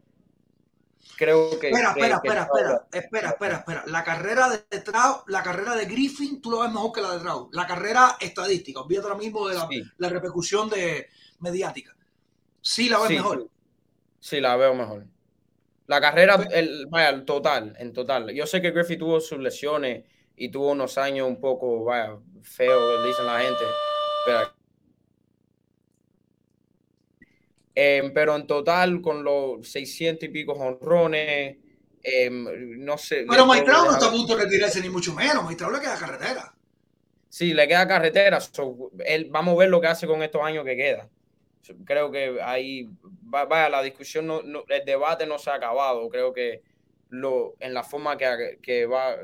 creo 1.16 1.58
que. 1.58 1.68
Espera, 1.68 1.90
espera, 1.90 2.16
espera, 2.16 2.42
espera, 2.42 2.88
espera, 2.92 3.28
espera, 3.30 3.56
espera. 3.56 3.84
La 3.86 4.04
carrera 4.04 4.48
de 4.48 4.80
Trout, 4.80 5.28
la 5.28 5.42
carrera 5.42 5.76
de 5.76 5.86
Griffin, 5.86 6.40
tú 6.40 6.50
lo 6.50 6.60
ves 6.60 6.72
mejor 6.72 6.92
que 6.92 7.02
la 7.02 7.12
de 7.12 7.20
Trout. 7.20 7.54
La 7.54 7.66
carrera 7.66 8.16
estadística, 8.20 8.80
olvídate 8.80 9.08
ahora 9.08 9.18
mismo 9.18 9.48
de 9.48 9.56
la, 9.98 10.08
repercusión 10.08 10.68
de 10.68 11.08
mediática. 11.40 11.94
Sí, 12.60 12.88
la 12.88 12.98
ves 13.00 13.10
mejor. 13.10 13.48
Sí, 14.20 14.40
la 14.40 14.56
veo 14.56 14.74
mejor. 14.74 15.06
La 15.86 16.00
carrera, 16.00 16.46
el, 16.50 16.86
vaya, 16.88 17.10
el 17.10 17.24
total, 17.24 17.76
en 17.78 17.92
total. 17.92 18.30
Yo 18.32 18.46
sé 18.46 18.62
que 18.62 18.70
Griffey 18.70 18.96
tuvo 18.96 19.20
sus 19.20 19.38
lesiones 19.38 20.04
y 20.34 20.48
tuvo 20.48 20.70
unos 20.70 20.96
años 20.96 21.28
un 21.28 21.38
poco, 21.38 21.84
vaya, 21.84 22.16
feos, 22.42 23.06
dicen 23.06 23.26
la 23.26 23.40
gente 23.40 23.64
Em, 27.74 28.12
pero 28.12 28.36
en 28.36 28.46
total, 28.46 29.00
con 29.00 29.24
los 29.24 29.68
600 29.68 30.28
y 30.28 30.32
pico 30.32 30.52
honrones, 30.52 31.56
em, 32.02 32.84
no 32.84 32.96
sé. 32.96 33.26
Pero 33.28 33.46
Maitrao 33.46 33.86
no 33.86 33.92
está 33.92 34.06
a 34.06 34.10
punto 34.10 34.36
de 34.36 34.44
retirarse 34.44 34.80
ni 34.80 34.88
mucho 34.88 35.12
menos. 35.14 35.42
Maitrao 35.44 35.70
le 35.70 35.80
queda 35.80 35.98
carretera. 35.98 36.54
Sí, 37.28 37.52
le 37.52 37.66
queda 37.66 37.88
carretera. 37.88 38.38
vamos 39.30 39.54
a 39.54 39.58
ver 39.58 39.68
lo 39.68 39.80
que 39.80 39.88
hace 39.88 40.06
con 40.06 40.22
estos 40.22 40.42
años 40.42 40.64
que 40.64 40.76
queda. 40.76 41.08
Creo 41.84 42.10
que 42.10 42.38
ahí, 42.42 42.88
vaya, 43.00 43.68
la 43.68 43.82
discusión, 43.82 44.26
no, 44.26 44.42
el 44.68 44.84
debate 44.84 45.26
no 45.26 45.38
se 45.38 45.50
ha 45.50 45.54
acabado. 45.54 46.08
Creo 46.10 46.32
que 46.32 46.62
lo, 47.08 47.54
en 47.58 47.74
la 47.74 47.82
forma 47.82 48.16
que, 48.16 48.58
que 48.62 48.86
va 48.86 49.16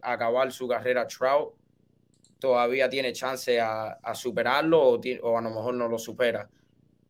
a 0.00 0.12
acabar 0.12 0.50
su 0.52 0.68
carrera 0.68 1.06
Trout, 1.06 1.54
todavía 2.44 2.90
tiene 2.90 3.12
chance 3.12 3.58
a, 3.58 3.98
superarlo 4.14 4.78
o, 4.82 5.38
a 5.38 5.40
lo 5.40 5.50
mejor 5.50 5.74
no 5.74 5.88
lo 5.88 5.98
supera. 5.98 6.46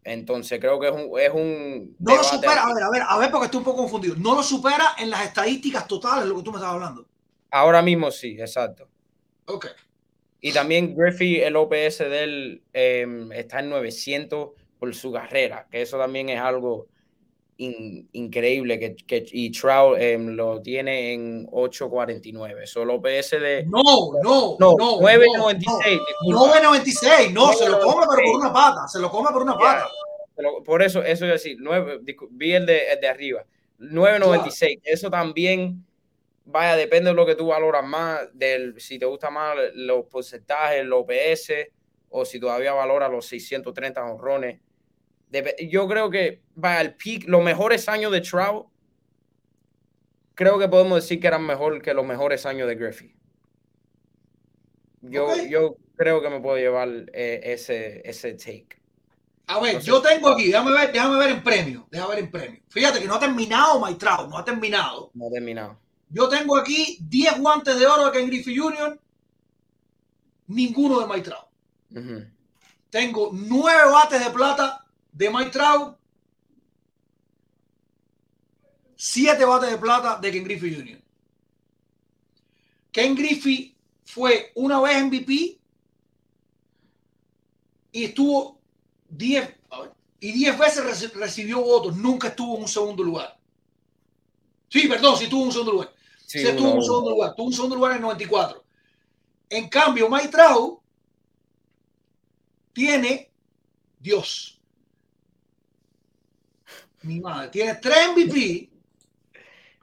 Entonces 0.04 0.60
creo 0.60 0.78
que 0.78 0.88
es 0.88 0.92
un... 0.92 1.18
Es 1.18 1.30
un 1.32 1.96
no 1.98 2.16
lo 2.16 2.22
supera, 2.22 2.62
a 2.62 2.74
ver, 2.74 2.84
a 2.84 2.90
ver, 2.90 3.02
a 3.08 3.18
ver, 3.18 3.30
porque 3.30 3.46
estoy 3.46 3.58
un 3.58 3.64
poco 3.64 3.78
confundido. 3.78 4.14
No 4.16 4.34
lo 4.34 4.42
supera 4.42 4.94
en 4.98 5.10
las 5.10 5.24
estadísticas 5.24 5.88
totales, 5.88 6.26
lo 6.26 6.36
que 6.36 6.42
tú 6.42 6.50
me 6.50 6.58
estás 6.58 6.72
hablando. 6.72 7.06
Ahora 7.50 7.82
mismo 7.82 8.10
sí, 8.10 8.36
exacto. 8.38 8.88
Ok. 9.46 9.66
Y 10.40 10.52
también 10.52 10.94
Griffey, 10.94 11.40
el 11.40 11.56
OPS 11.56 11.98
de 12.00 12.22
él 12.22 12.62
em, 12.72 13.32
está 13.32 13.60
en 13.60 13.70
900 13.70 14.50
por 14.78 14.94
su 14.94 15.10
carrera, 15.10 15.66
que 15.70 15.80
eso 15.80 15.96
también 15.96 16.28
es 16.28 16.38
algo 16.38 16.88
increíble 17.56 18.78
que, 18.78 18.96
que, 18.96 19.24
y 19.30 19.50
Trout 19.50 19.98
em, 19.98 20.28
lo 20.34 20.60
tiene 20.60 21.12
en 21.12 21.46
8.49. 21.46 22.66
Solo 22.66 23.00
PS 23.00 23.40
de. 23.40 23.64
No, 23.66 23.82
no, 24.22 24.56
no. 24.58 24.76
9.96. 24.76 26.00
No, 26.28 26.46
9.96. 26.46 27.32
No, 27.32 27.52
se 27.52 27.68
lo 27.68 27.80
come, 27.80 28.06
pero 28.10 28.32
por 28.32 28.40
una 28.40 28.52
pata. 28.52 28.88
Se 28.88 28.98
lo 28.98 29.10
come 29.10 29.30
por 29.30 29.42
una 29.42 29.56
pata. 29.56 29.88
por 30.64 30.82
eso, 30.82 31.02
eso 31.02 31.24
es 31.26 31.32
decir, 31.32 31.56
9, 31.60 32.00
vi 32.30 32.52
el 32.54 32.66
de, 32.66 32.92
el 32.92 33.00
de 33.00 33.08
arriba. 33.08 33.44
9.96. 33.78 34.80
Eso 34.82 35.10
también, 35.10 35.84
vaya, 36.44 36.76
depende 36.76 37.10
de 37.10 37.16
lo 37.16 37.26
que 37.26 37.36
tú 37.36 37.48
valoras 37.48 37.86
más, 37.86 38.28
del 38.32 38.80
si 38.80 38.98
te 38.98 39.06
gusta 39.06 39.30
más 39.30 39.56
los 39.74 40.06
porcentajes, 40.06 40.84
los 40.84 41.02
OPS, 41.02 41.52
o 42.10 42.24
si 42.24 42.40
todavía 42.40 42.72
valora 42.72 43.08
los 43.08 43.26
630 43.26 44.04
honrones 44.04 44.60
Yo 45.68 45.88
creo 45.88 46.10
que 46.10 46.42
va 46.62 46.78
al 46.78 46.94
peak, 46.94 47.24
los 47.26 47.42
mejores 47.42 47.88
años 47.88 48.12
de 48.12 48.20
Trout, 48.20 48.66
creo 50.34 50.58
que 50.58 50.68
podemos 50.68 51.02
decir 51.02 51.20
que 51.20 51.26
eran 51.26 51.44
mejor 51.46 51.80
que 51.82 51.94
los 51.94 52.04
mejores 52.04 52.44
años 52.46 52.68
de 52.68 52.74
Griffey. 52.74 53.14
Yo, 55.00 55.36
yo 55.46 55.76
creo 55.96 56.22
que 56.22 56.30
me 56.30 56.40
puedo 56.40 56.56
llevar 56.56 56.88
eh, 57.12 57.40
ese, 57.44 58.02
ese 58.08 58.34
take. 58.34 58.80
A 59.46 59.60
ver, 59.60 59.80
yo 59.80 60.00
tengo 60.00 60.30
aquí, 60.30 60.46
déjame 60.46 60.72
ver, 60.72 60.92
déjame 60.92 61.18
ver 61.18 61.30
en 61.30 61.42
premio, 61.42 61.86
déjame 61.90 62.14
ver 62.14 62.24
en 62.24 62.30
premio. 62.30 62.60
Fíjate 62.68 63.00
que 63.00 63.06
no 63.06 63.14
ha 63.14 63.20
terminado 63.20 63.78
Maitrao, 63.78 64.26
no 64.26 64.38
ha 64.38 64.44
terminado. 64.44 65.10
No 65.12 65.28
he 65.28 65.30
terminado. 65.30 65.78
Yo 66.08 66.28
tengo 66.28 66.56
aquí 66.56 66.98
10 67.02 67.40
guantes 67.40 67.78
de 67.78 67.86
oro 67.86 68.06
de 68.06 68.12
Ken 68.12 68.26
Griffey 68.26 68.56
Jr., 68.56 68.98
ninguno 70.46 71.00
de 71.00 71.06
Maitrao. 71.06 71.48
Ujú. 71.90 72.24
Tengo 72.88 73.30
9 73.32 73.90
bates 73.90 74.24
de 74.24 74.30
plata 74.30 74.83
de 75.14 75.30
Maitrao, 75.30 75.96
7 78.96 79.44
bates 79.44 79.70
de 79.70 79.78
plata 79.78 80.18
de 80.20 80.30
Ken 80.32 80.44
Griffey 80.44 80.74
Jr. 80.74 81.02
Ken 82.92 83.14
Griffey 83.14 83.76
fue 84.04 84.52
una 84.54 84.80
vez 84.80 85.02
MVP 85.04 85.58
y 87.92 88.04
estuvo 88.04 88.60
10 89.08 89.54
a 89.70 89.80
ver, 89.82 89.92
y 90.20 90.32
10 90.32 90.58
veces 90.58 90.84
reci- 90.84 91.12
recibió 91.12 91.60
votos, 91.60 91.96
nunca 91.96 92.28
estuvo 92.28 92.56
en 92.56 92.62
un 92.62 92.68
segundo 92.68 93.02
lugar. 93.02 93.38
Sí, 94.68 94.88
perdón, 94.88 95.16
sí 95.16 95.24
estuvo 95.24 95.42
en 95.42 95.46
un 95.46 95.52
segundo 95.52 95.72
lugar. 95.72 95.94
Sí, 96.26 96.38
estuvo 96.48 96.68
en 96.70 96.76
un 96.78 96.84
segundo 96.84 97.10
lugar, 97.10 97.34
tuvo 97.36 97.46
un 97.46 97.52
segundo 97.52 97.76
lugar 97.76 97.92
en 97.92 97.96
el 97.98 98.02
94. 98.02 98.64
En 99.50 99.68
cambio, 99.68 100.08
Mike 100.08 100.28
Trout 100.28 100.80
tiene 102.72 103.30
Dios. 104.00 104.60
Mi 107.04 107.20
madre, 107.20 107.48
tiene 107.48 107.74
3 107.74 108.08
MVP, 108.14 108.70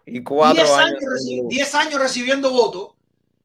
Y 0.05 0.23
cuatro 0.23 0.63
10 0.63 0.69
años. 0.77 0.87
años, 0.87 1.03
reci- 1.03 1.47
10 1.47 1.75
años 1.75 1.99
recibiendo 2.01 2.49
votos. 2.51 2.95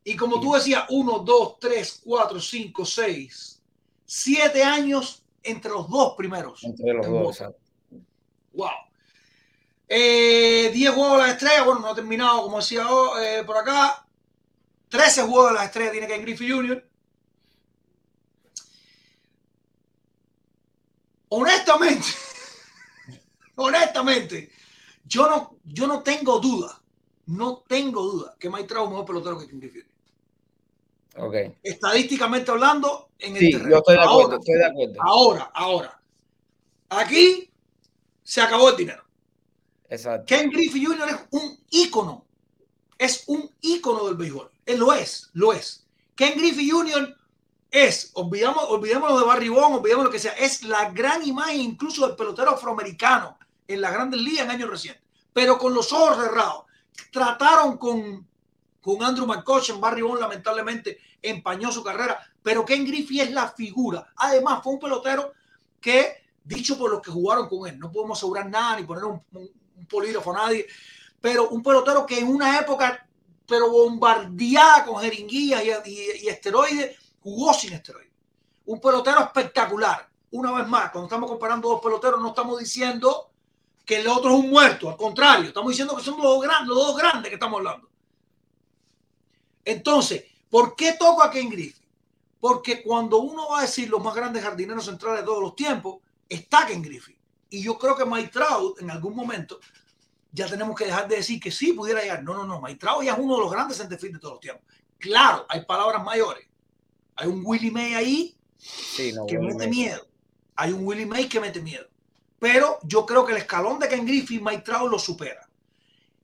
Y 0.04 0.16
como 0.16 0.40
tú 0.40 0.52
decías, 0.54 0.84
1, 0.88 1.18
2, 1.20 1.58
3, 1.60 2.00
4, 2.04 2.40
5, 2.40 2.84
6, 2.84 3.60
7 4.04 4.62
años 4.62 5.22
entre 5.42 5.70
los 5.70 5.88
dos 5.90 6.14
primeros. 6.16 6.62
entre 6.64 6.92
los 6.94 7.06
en 7.06 7.12
dos. 7.12 7.42
Wow. 8.54 8.68
Eh, 9.88 10.70
10 10.72 10.90
juegos 10.94 11.18
de 11.18 11.22
las 11.24 11.32
estrellas, 11.32 11.64
bueno, 11.64 11.80
no 11.80 11.88
ha 11.90 11.94
terminado, 11.94 12.42
como 12.42 12.56
decía 12.58 12.88
oh, 12.90 13.18
eh, 13.18 13.44
por 13.44 13.56
acá. 13.58 14.06
13 14.88 15.22
juegos 15.22 15.48
de 15.50 15.54
las 15.54 15.64
estrellas 15.66 15.92
tiene 15.92 16.06
Ken 16.06 16.22
Griffey 16.22 16.50
Jr. 16.50 16.88
Honestamente, 21.28 22.06
honestamente, 23.56 24.50
yo 25.04 25.28
no, 25.28 25.58
yo 25.64 25.86
no 25.86 26.02
tengo 26.02 26.38
duda, 26.38 26.80
no 27.26 27.64
tengo 27.66 28.02
duda 28.02 28.36
que 28.38 28.48
Mike 28.48 28.64
Trout 28.64 28.86
es 28.86 28.90
mejor 28.90 29.06
pelotero 29.06 29.38
que 29.38 29.46
Ken 29.46 29.60
Griffey 29.60 29.82
Jr. 29.82 29.96
Ok. 31.18 31.34
Estadísticamente 31.62 32.50
hablando, 32.50 33.10
en 33.18 33.36
el 33.36 33.50
terreno. 33.50 33.70
yo 33.70 33.76
estoy 33.78 33.96
de 33.96 34.02
acuerdo. 34.02 34.22
Ahora, 34.22 34.36
estoy 34.36 34.54
de 34.54 34.66
acuerdo. 34.66 35.02
ahora, 35.02 35.50
ahora. 35.54 36.00
Aquí 36.88 37.50
se 38.22 38.40
acabó 38.40 38.70
el 38.70 38.76
dinero. 38.76 39.02
Exacto. 39.88 40.26
Ken 40.26 40.50
Griffey 40.50 40.84
Jr. 40.84 41.08
es 41.08 41.16
un 41.30 41.58
ícono. 41.70 42.24
Es 42.98 43.24
un 43.26 43.50
ícono 43.60 44.06
del 44.06 44.16
béisbol. 44.16 44.50
Él 44.66 44.78
lo 44.78 44.92
es, 44.92 45.30
lo 45.32 45.52
es. 45.52 45.86
Ken 46.14 46.36
Griffey 46.36 46.68
Jr. 46.68 47.16
es, 47.70 48.10
olvidamos, 48.14 48.64
olvidémonos 48.68 49.20
de 49.20 49.26
Barry 49.26 49.48
Bonds, 49.48 49.78
olvidemos 49.78 50.04
lo 50.06 50.10
que 50.10 50.18
sea, 50.18 50.32
es 50.32 50.62
la 50.62 50.90
gran 50.90 51.26
imagen 51.26 51.60
incluso 51.60 52.06
del 52.06 52.16
pelotero 52.16 52.52
afroamericano 52.52 53.38
en 53.68 53.80
las 53.80 53.92
grandes 53.92 54.20
ligas 54.20 54.44
en 54.44 54.50
años 54.50 54.70
recientes. 54.70 55.02
Pero 55.32 55.58
con 55.58 55.74
los 55.74 55.92
ojos 55.92 56.16
cerrados. 56.16 56.64
Trataron 57.12 57.76
con, 57.76 58.26
con 58.80 59.02
Andrew 59.02 59.26
McCutcheon, 59.26 59.80
Barry 59.80 60.02
Bonds 60.02 60.20
lamentablemente 60.20 60.98
empañó 61.20 61.70
su 61.72 61.82
carrera, 61.82 62.18
pero 62.42 62.64
Ken 62.64 62.86
Griffey 62.86 63.20
es 63.20 63.30
la 63.32 63.48
figura. 63.50 64.12
Además, 64.16 64.60
fue 64.62 64.74
un 64.74 64.78
pelotero 64.78 65.32
que, 65.80 66.24
dicho 66.44 66.78
por 66.78 66.90
los 66.90 67.02
que 67.02 67.10
jugaron 67.10 67.48
con 67.48 67.68
él, 67.68 67.78
no 67.78 67.90
podemos 67.90 68.18
asegurar 68.18 68.48
nada 68.48 68.78
ni 68.78 68.86
poner 68.86 69.04
un 69.04 69.86
polígrafo 69.88 70.32
a 70.32 70.46
nadie, 70.46 70.66
pero 71.20 71.48
un 71.48 71.62
pelotero 71.62 72.06
que 72.06 72.18
en 72.18 72.28
una 72.28 72.58
época, 72.58 73.06
pero 73.46 73.70
bombardeada 73.70 74.84
con 74.84 75.00
jeringuillas 75.02 75.62
y, 75.64 75.90
y- 75.90 76.24
y 76.24 76.28
esteroides, 76.28 76.96
jugó 77.20 77.52
sin 77.52 77.72
esteroides. 77.72 78.12
Un 78.66 78.80
pelotero 78.80 79.20
espectacular. 79.20 80.08
Una 80.30 80.52
vez 80.52 80.66
más, 80.66 80.90
cuando 80.90 81.06
estamos 81.06 81.30
comparando 81.30 81.68
dos 81.68 81.80
peloteros, 81.80 82.20
no 82.20 82.28
estamos 82.28 82.58
diciendo 82.58 83.30
que 83.86 84.00
el 84.00 84.08
otro 84.08 84.30
es 84.32 84.44
un 84.44 84.50
muerto, 84.50 84.90
al 84.90 84.96
contrario, 84.96 85.48
estamos 85.48 85.70
diciendo 85.70 85.96
que 85.96 86.02
son 86.02 86.16
los 86.16 86.24
dos 86.24 86.42
grandes, 86.42 86.68
los 86.68 86.76
dos 86.76 86.96
grandes 86.96 87.30
que 87.30 87.36
estamos 87.36 87.58
hablando. 87.58 87.88
Entonces, 89.64 90.24
¿por 90.50 90.76
qué 90.76 90.94
toco 90.94 91.22
a 91.22 91.30
Ken 91.30 91.48
Griffey? 91.48 91.86
Porque 92.40 92.82
cuando 92.82 93.18
uno 93.18 93.48
va 93.48 93.60
a 93.60 93.62
decir 93.62 93.88
los 93.88 94.02
más 94.02 94.14
grandes 94.14 94.42
jardineros 94.42 94.84
centrales 94.84 95.20
de 95.20 95.26
todos 95.26 95.40
los 95.40 95.56
tiempos, 95.56 96.02
está 96.28 96.66
Ken 96.66 96.82
Griffey. 96.82 97.16
Y 97.48 97.62
yo 97.62 97.78
creo 97.78 97.96
que 97.96 98.04
Mike 98.04 98.30
Trout 98.32 98.80
en 98.80 98.90
algún 98.90 99.14
momento 99.14 99.60
ya 100.32 100.46
tenemos 100.46 100.76
que 100.76 100.86
dejar 100.86 101.08
de 101.08 101.16
decir 101.16 101.40
que 101.40 101.50
sí 101.50 101.72
pudiera 101.72 102.02
llegar. 102.02 102.22
No, 102.22 102.34
no, 102.34 102.44
no. 102.44 102.60
Mike 102.60 102.80
Trout 102.80 103.04
ya 103.04 103.14
es 103.14 103.18
uno 103.18 103.36
de 103.36 103.40
los 103.40 103.50
grandes 103.50 103.78
centerfield 103.78 104.14
de 104.14 104.20
todos 104.20 104.34
los 104.34 104.40
tiempos. 104.40 104.64
Claro, 104.98 105.46
hay 105.48 105.64
palabras 105.64 106.04
mayores. 106.04 106.46
Hay 107.14 107.28
un 107.28 107.40
Willie 107.44 107.70
May 107.70 107.94
ahí 107.94 108.36
Sí, 108.58 109.12
no, 109.12 109.26
que 109.26 109.38
Willie 109.38 109.54
mete 109.54 109.68
miedo. 109.68 110.06
Hay 110.56 110.72
un 110.72 110.86
Willie 110.86 111.06
May 111.06 111.28
que 111.28 111.40
mete 111.40 111.60
miedo. 111.60 111.86
Pero 112.38 112.78
yo 112.82 113.06
creo 113.06 113.24
que 113.24 113.32
el 113.32 113.38
escalón 113.38 113.78
de 113.78 113.88
Ken 113.88 114.06
Griffey, 114.06 114.40
Mike 114.40 114.62
Trout 114.62 114.90
lo 114.90 114.98
supera. 114.98 115.48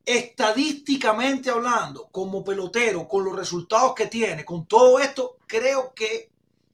Estadísticamente 0.04 1.50
hablando, 1.50 2.08
como 2.10 2.44
pelotero, 2.44 3.06
con 3.06 3.24
los 3.24 3.36
resultados 3.36 3.94
que 3.94 4.06
tiene, 4.06 4.44
con 4.44 4.66
todo 4.66 4.98
esto, 4.98 5.36
creo 5.46 5.92
que 5.94 6.30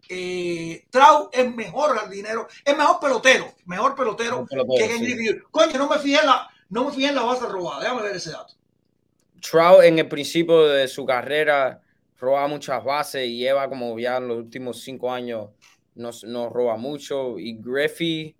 eh, 0.08 0.86
Trout 0.90 1.28
es 1.32 1.54
mejor 1.54 1.96
jardinero, 1.96 2.48
es 2.64 2.76
mejor 2.76 2.98
pelotero, 2.98 3.52
mejor 3.66 3.94
pelotero 3.94 4.42
Mejor 4.42 4.48
pelotero, 4.48 4.78
que 4.78 4.88
Ken 4.88 5.04
sí. 5.04 5.14
Griffey. 5.14 5.42
Coño, 5.50 5.78
no 5.78 5.88
me 5.88 5.98
fijé 5.98 6.20
en 6.20 6.26
la, 6.26 6.48
no 6.70 6.86
me 6.86 6.92
fijé 6.92 7.08
en 7.08 7.14
la 7.14 7.22
base 7.22 7.46
robada. 7.46 7.82
Déjame 7.82 8.02
ver 8.02 8.16
ese 8.16 8.30
dato. 8.30 8.54
Trout 9.40 9.84
en 9.84 9.98
el 9.98 10.08
principio 10.08 10.66
de 10.66 10.88
su 10.88 11.04
carrera 11.04 11.82
roba 12.18 12.48
muchas 12.48 12.82
bases 12.82 13.26
y 13.28 13.38
lleva 13.38 13.68
como 13.68 13.98
ya 13.98 14.16
en 14.16 14.28
los 14.28 14.38
últimos 14.38 14.80
cinco 14.82 15.12
años 15.12 15.50
no, 15.94 16.10
no 16.24 16.48
roba 16.48 16.76
mucho. 16.76 17.38
Y 17.38 17.58
Griffey, 17.60 18.34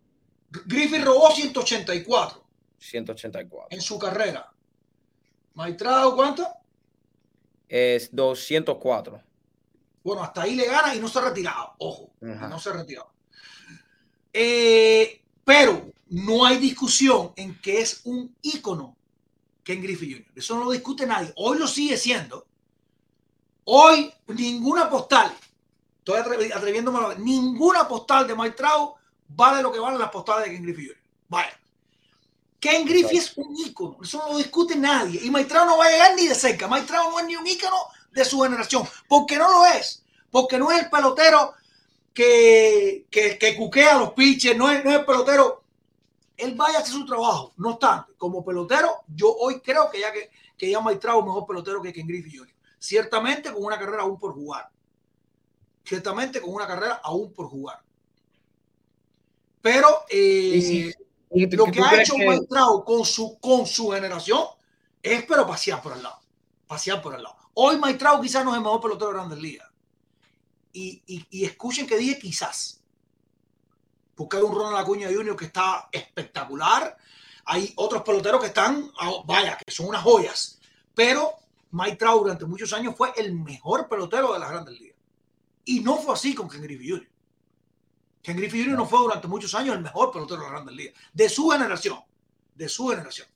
Griffey 0.51 1.01
robó 1.03 1.31
184 1.31 2.45
184. 2.79 3.69
en 3.71 3.81
su 3.83 3.99
carrera. 3.99 4.51
Trout, 5.77 6.15
¿cuánto? 6.15 6.47
Es 7.69 8.15
204. 8.15 9.21
Bueno, 10.05 10.23
hasta 10.23 10.43
ahí 10.43 10.55
le 10.55 10.67
gana 10.67 10.95
y 10.95 11.01
no 11.01 11.09
se 11.09 11.19
ha 11.19 11.23
retirado. 11.23 11.75
Ojo, 11.79 12.13
Ajá. 12.23 12.49
no 12.49 12.59
se 12.59 12.71
ha 12.71 12.73
retirado. 12.75 13.13
Eh, 14.33 15.23
pero 15.45 15.91
no 16.11 16.45
hay 16.45 16.59
discusión 16.59 17.33
en 17.37 17.61
que 17.61 17.81
es 17.81 18.03
un 18.05 18.35
ícono 18.43 18.97
Ken 19.65 19.83
Griffey 19.83 20.13
Jr. 20.13 20.27
Eso 20.37 20.57
no 20.57 20.65
lo 20.65 20.71
discute 20.71 21.07
nadie. 21.07 21.33
Hoy 21.37 21.59
lo 21.59 21.67
sigue 21.67 21.97
siendo. 21.97 22.47
Hoy 23.65 24.13
ninguna 24.29 24.89
postal, 24.89 25.31
estoy 25.99 26.21
atrevi- 26.21 26.55
atreviéndome 26.55 26.99
a 27.05 27.09
ver, 27.09 27.19
ninguna 27.21 27.87
postal 27.87 28.27
de 28.27 28.35
Mike 28.35 28.57
Trout 28.57 28.95
vale 29.29 29.63
lo 29.63 29.71
que 29.73 29.79
valen 29.79 29.99
las 29.99 30.11
postales 30.11 30.47
de 30.47 30.55
Ken 30.55 30.63
Griffey 30.63 30.87
Jr. 30.87 30.99
Vaya. 31.29 31.61
Ken 32.61 32.85
Griffey 32.85 33.19
es 33.19 33.37
un 33.37 33.55
ícono, 33.57 33.99
eso 34.03 34.19
no 34.19 34.33
lo 34.33 34.39
discute 34.39 34.75
nadie. 34.75 35.21
Y 35.23 35.31
Trout 35.45 35.67
no 35.67 35.79
va 35.79 35.87
a 35.87 35.91
llegar 35.91 36.17
ni 36.17 36.27
de 36.27 36.35
cerca. 36.35 36.69
Trout 36.69 37.13
no 37.13 37.21
es 37.21 37.27
ni 37.27 37.37
un 37.37 37.47
ícono 37.47 37.77
de 38.13 38.25
su 38.25 38.41
generación, 38.41 38.89
porque 39.09 39.37
no 39.37 39.49
lo 39.49 39.67
es, 39.67 40.03
porque 40.31 40.59
no 40.59 40.73
es 40.73 40.83
el 40.83 40.91
pelotero 40.91 41.55
que, 42.13 43.07
que, 43.11 43.39
que 43.39 43.57
cuquea 43.57 43.99
los 43.99 44.13
pitchers, 44.13 44.59
no 44.59 44.71
es, 44.71 44.85
no 44.85 44.91
es 44.91 44.99
el 44.99 45.05
pelotero. 45.05 45.63
Él 46.37 46.55
vaya 46.55 46.79
a 46.79 46.83
hacer 46.83 46.95
su 46.95 47.07
trabajo. 47.07 47.53
No 47.57 47.71
obstante, 47.71 48.13
como 48.17 48.45
pelotero, 48.45 49.03
yo 49.09 49.33
hoy 49.33 49.61
creo 49.61 49.91
que 49.91 50.01
ya 50.01 50.13
que, 50.13 50.31
que 50.57 50.71
ya 50.71 50.81
Trout 50.99 51.21
es 51.21 51.27
mejor 51.27 51.47
pelotero 51.47 51.81
que 51.81 51.93
Ken 51.93 52.09
Griffey 52.09 52.37
Jr. 52.37 52.55
Ciertamente 52.79 53.53
con 53.53 53.65
una 53.65 53.79
carrera 53.79 54.03
aún 54.03 54.19
por 54.19 54.35
jugar. 54.35 54.69
Ciertamente 55.85 56.41
con 56.41 56.53
una 56.53 56.67
carrera 56.67 57.01
aún 57.05 57.33
por 57.33 57.49
jugar. 57.49 57.83
Pero 59.61 60.05
eh, 60.09 60.53
Y 60.57 60.63
si- 60.63 60.95
¿Y 61.31 61.47
tú- 61.49 61.57
lo 61.59 61.65
que 61.67 61.81
ha 61.83 62.03
hecho 62.03 62.15
que- 62.17 62.41
Trout 62.49 62.85
con 62.85 63.05
su, 63.05 63.39
con 63.39 63.67
su 63.67 63.91
generación 63.91 64.45
es 65.03 65.25
pero 65.27 65.47
pasear 65.47 65.83
por 65.83 65.93
el 65.97 66.03
lado. 66.03 66.19
Pasear 66.67 67.03
por 67.03 67.15
el 67.15 67.23
lado. 67.23 67.37
Hoy 67.55 67.79
Trout 67.99 68.23
quizás 68.23 68.45
no 68.45 68.53
es 68.53 68.57
el 68.59 68.63
mejor 68.63 68.81
pelotero 68.81 69.09
de 69.09 69.15
grandes 69.15 69.39
ligas. 69.39 69.69
Y, 70.73 71.03
y, 71.07 71.27
y 71.31 71.45
escuchen 71.45 71.87
que 71.87 71.97
dije 71.97 72.19
quizás. 72.19 72.81
Porque 74.15 74.37
hay 74.37 74.43
un 74.43 74.55
Ronald 74.55 74.77
Acuña 74.79 75.09
Jr. 75.13 75.37
que 75.37 75.47
está 75.47 75.89
espectacular. 75.93 76.97
Hay 77.45 77.73
otros 77.77 78.03
peloteros 78.03 78.41
que 78.41 78.49
están, 78.49 78.91
vaya, 79.25 79.57
que 79.57 79.73
son 79.73 79.87
unas 79.89 80.03
joyas. 80.03 80.61
Pero 80.95 81.33
Trout 81.99 82.23
durante 82.23 82.45
muchos 82.45 82.73
años 82.73 82.95
fue 82.97 83.13
el 83.17 83.33
mejor 83.35 83.89
pelotero 83.89 84.33
de 84.33 84.39
las 84.39 84.51
grandes 84.51 84.79
ligas. 84.79 84.97
Y 85.65 85.81
no 85.81 85.97
fue 85.97 86.15
así 86.15 86.35
con 86.35 86.49
Ken 86.49 86.63
Griffey 86.63 86.89
Jr. 86.91 87.09
Ken 88.29 88.37
Griffey 88.37 88.63
Jr. 88.63 88.77
no 88.77 88.85
fue 88.85 88.99
durante 88.99 89.27
muchos 89.27 89.55
años 89.55 89.75
el 89.75 89.81
mejor 89.81 90.13
pelotero 90.13 90.43
de 90.43 90.45
la 90.45 90.51
Grandes 90.51 90.75
Ligas, 90.75 90.95
de 91.15 91.31
su 91.31 91.49
generación, 91.49 91.99
de 92.55 92.69
su 92.69 92.89
generación. 92.89 93.27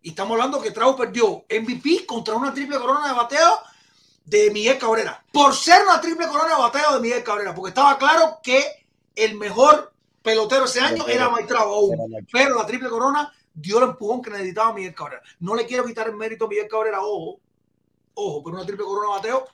Y 0.00 0.10
estamos 0.10 0.34
hablando 0.34 0.62
que 0.62 0.70
Trout 0.70 0.96
perdió 0.96 1.44
MVP 1.50 2.06
contra 2.06 2.36
una 2.36 2.54
triple 2.54 2.78
corona 2.78 3.08
de 3.08 3.14
bateo 3.14 3.58
de 4.26 4.52
Miguel 4.52 4.78
Cabrera, 4.78 5.24
por 5.32 5.56
ser 5.56 5.82
una 5.82 6.00
triple 6.00 6.28
corona 6.28 6.54
de 6.54 6.62
bateo 6.62 6.94
de 6.94 7.00
Miguel 7.00 7.24
Cabrera, 7.24 7.52
porque 7.52 7.70
estaba 7.70 7.98
claro 7.98 8.38
que 8.40 8.86
el 9.16 9.36
mejor 9.36 9.92
pelotero 10.22 10.66
ese 10.66 10.78
año 10.78 11.08
era 11.08 11.24
aún, 11.24 12.24
pero 12.30 12.54
la 12.54 12.66
triple 12.66 12.88
corona 12.88 13.32
dio 13.52 13.78
el 13.78 13.90
empujón 13.90 14.22
que 14.22 14.30
necesitaba 14.30 14.72
Miguel 14.72 14.94
Cabrera. 14.94 15.22
No 15.40 15.56
le 15.56 15.66
quiero 15.66 15.84
quitar 15.84 16.06
el 16.06 16.14
mérito 16.14 16.44
a 16.44 16.48
Miguel 16.48 16.68
Cabrera, 16.68 17.02
ojo, 17.02 17.40
ojo, 18.14 18.44
pero 18.44 18.56
una 18.56 18.64
triple 18.64 18.84
corona 18.84 19.08
de 19.08 19.32
bateo 19.32 19.48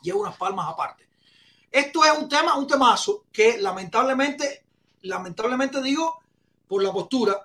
lleva 0.00 0.20
unas 0.20 0.36
palmas 0.36 0.68
aparte. 0.68 1.07
Esto 1.70 2.04
es 2.04 2.12
un 2.18 2.28
tema, 2.28 2.56
un 2.56 2.66
temazo 2.66 3.24
que 3.32 3.58
lamentablemente, 3.58 4.64
lamentablemente 5.02 5.82
digo, 5.82 6.20
por 6.66 6.82
la 6.82 6.92
postura, 6.92 7.42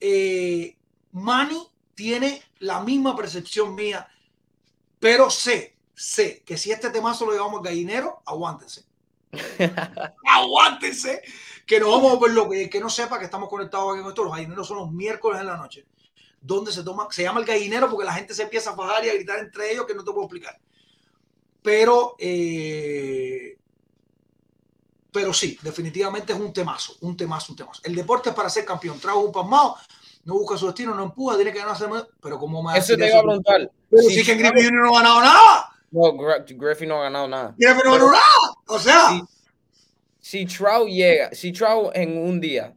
eh, 0.00 0.76
Manny 1.12 1.66
tiene 1.94 2.42
la 2.58 2.80
misma 2.80 3.16
percepción 3.16 3.74
mía, 3.74 4.06
pero 4.98 5.30
sé, 5.30 5.76
sé 5.94 6.42
que 6.44 6.58
si 6.58 6.72
este 6.72 6.90
temazo 6.90 7.26
lo 7.26 7.32
llevamos 7.32 7.58
al 7.58 7.64
gallinero, 7.64 8.22
aguántense. 8.26 8.84
aguántense, 10.26 11.22
que 11.66 11.80
nos 11.80 11.90
vamos 11.90 12.16
a 12.16 12.20
ver 12.20 12.32
lo 12.32 12.48
que, 12.48 12.68
que 12.68 12.80
no 12.80 12.90
sepa 12.90 13.18
que 13.18 13.24
estamos 13.24 13.48
conectados 13.48 13.92
aquí 13.92 14.02
con 14.02 14.10
esto. 14.10 14.24
Los 14.24 14.34
gallineros 14.34 14.68
son 14.68 14.78
los 14.78 14.92
miércoles 14.92 15.40
en 15.40 15.46
la 15.46 15.56
noche, 15.56 15.86
donde 16.40 16.72
se 16.72 16.82
toma, 16.82 17.08
se 17.10 17.22
llama 17.22 17.40
el 17.40 17.46
gallinero 17.46 17.88
porque 17.88 18.04
la 18.04 18.14
gente 18.14 18.34
se 18.34 18.42
empieza 18.42 18.70
a 18.70 18.76
fajar 18.76 19.04
y 19.04 19.08
a 19.08 19.14
gritar 19.14 19.38
entre 19.38 19.72
ellos 19.72 19.86
que 19.86 19.94
no 19.94 20.04
te 20.04 20.10
puedo 20.10 20.24
explicar. 20.24 20.58
Pero, 21.64 22.14
eh, 22.18 23.56
pero 25.10 25.32
sí, 25.32 25.58
definitivamente 25.62 26.34
es 26.34 26.38
un 26.38 26.52
temazo, 26.52 26.94
un 27.00 27.16
temazo, 27.16 27.52
un 27.52 27.56
temazo. 27.56 27.80
El 27.84 27.94
deporte 27.94 28.28
es 28.28 28.34
para 28.34 28.50
ser 28.50 28.66
campeón. 28.66 29.00
Trajo 29.00 29.20
un 29.20 29.32
pasmado, 29.32 29.76
no 30.24 30.34
busca 30.34 30.58
su 30.58 30.66
destino, 30.66 30.94
no 30.94 31.04
empuja, 31.04 31.36
tiene 31.36 31.54
que 31.54 31.60
ganarse. 31.60 31.86
Pero 32.20 32.38
como 32.38 32.62
más. 32.62 32.76
Eso 32.76 32.98
te 32.98 33.08
iba 33.08 33.18
a 33.18 33.22
preguntar. 33.22 33.70
Pero 33.88 34.02
sí, 34.02 34.22
que 34.22 34.34
Griffin 34.34 34.74
no 34.74 34.94
ha 34.94 35.00
ganado 35.00 35.20
nada. 35.22 35.70
No, 35.90 36.12
Griffin 36.46 36.88
no 36.90 36.98
ha 36.98 37.04
ganado 37.04 37.28
nada. 37.28 37.54
Griffin 37.56 37.82
no 37.82 37.90
ha 37.90 37.94
ganado 37.94 38.12
nada. 38.12 38.54
O 38.66 38.78
sea. 38.78 39.08
Si, 40.20 40.44
si 40.44 40.44
Trout 40.44 40.90
llega, 40.90 41.32
si 41.32 41.50
Trout 41.50 41.96
en 41.96 42.18
un 42.18 42.42
día 42.42 42.76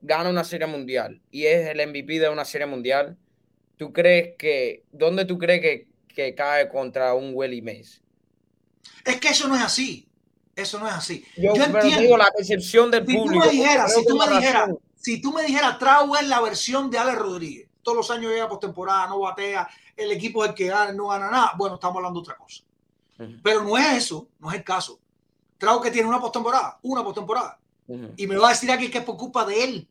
gana 0.00 0.30
una 0.30 0.44
serie 0.44 0.66
mundial 0.66 1.20
y 1.30 1.44
es 1.44 1.68
el 1.68 1.86
MVP 1.86 2.18
de 2.18 2.30
una 2.30 2.46
serie 2.46 2.66
mundial, 2.66 3.18
¿tú 3.76 3.92
crees 3.92 4.36
que, 4.38 4.84
dónde 4.90 5.26
tú 5.26 5.36
crees 5.36 5.60
que, 5.60 5.88
que 6.08 6.34
cae 6.34 6.70
contra 6.70 7.12
un 7.12 7.32
Willie 7.34 7.60
Mays? 7.60 8.01
Es 9.04 9.20
que 9.20 9.28
eso 9.28 9.48
no 9.48 9.56
es 9.56 9.62
así. 9.62 10.08
Eso 10.54 10.78
no 10.78 10.86
es 10.86 10.94
así. 10.94 11.24
Yo, 11.36 11.54
Yo 11.54 11.64
entiendo 11.64 12.00
digo 12.00 12.16
la 12.16 12.30
percepción 12.30 12.90
del 12.90 13.06
si 13.06 13.16
público. 13.16 13.44
Tú 13.44 13.50
me 13.50 13.52
dijeras, 13.52 13.94
si 13.94 14.06
tú 14.06 14.16
me 14.16 14.28
dijeras, 14.28 14.70
si 14.96 15.20
tú 15.20 15.32
me 15.32 15.42
dijeras, 15.42 15.78
Trau 15.78 16.14
es 16.16 16.26
la 16.28 16.40
versión 16.40 16.90
de 16.90 16.98
Alex 16.98 17.18
Rodríguez. 17.18 17.68
Todos 17.82 17.96
los 17.96 18.10
años 18.10 18.30
llega 18.30 18.48
postemporada, 18.48 19.08
no 19.08 19.20
batea, 19.20 19.68
el 19.96 20.12
equipo 20.12 20.44
es 20.44 20.50
el 20.50 20.54
que 20.54 20.66
gana, 20.66 20.92
no 20.92 21.08
gana 21.08 21.30
nada. 21.30 21.52
Bueno, 21.56 21.76
estamos 21.76 21.96
hablando 21.96 22.20
de 22.20 22.22
otra 22.22 22.36
cosa. 22.36 22.62
Uh 23.18 23.22
-huh. 23.22 23.40
Pero 23.42 23.64
no 23.64 23.76
es 23.76 24.04
eso, 24.04 24.28
no 24.38 24.50
es 24.50 24.56
el 24.56 24.64
caso. 24.64 25.00
Trau 25.58 25.80
que 25.80 25.90
tiene 25.90 26.08
una 26.08 26.20
postemporada, 26.20 26.78
una 26.82 27.02
postemporada. 27.02 27.58
Uh 27.86 27.96
-huh. 27.96 28.12
Y 28.16 28.26
me 28.26 28.36
va 28.36 28.48
a 28.48 28.50
decir 28.50 28.70
aquí 28.70 28.90
que 28.90 28.98
es 28.98 29.04
por 29.04 29.16
culpa 29.16 29.44
de 29.44 29.64
él. 29.64 29.88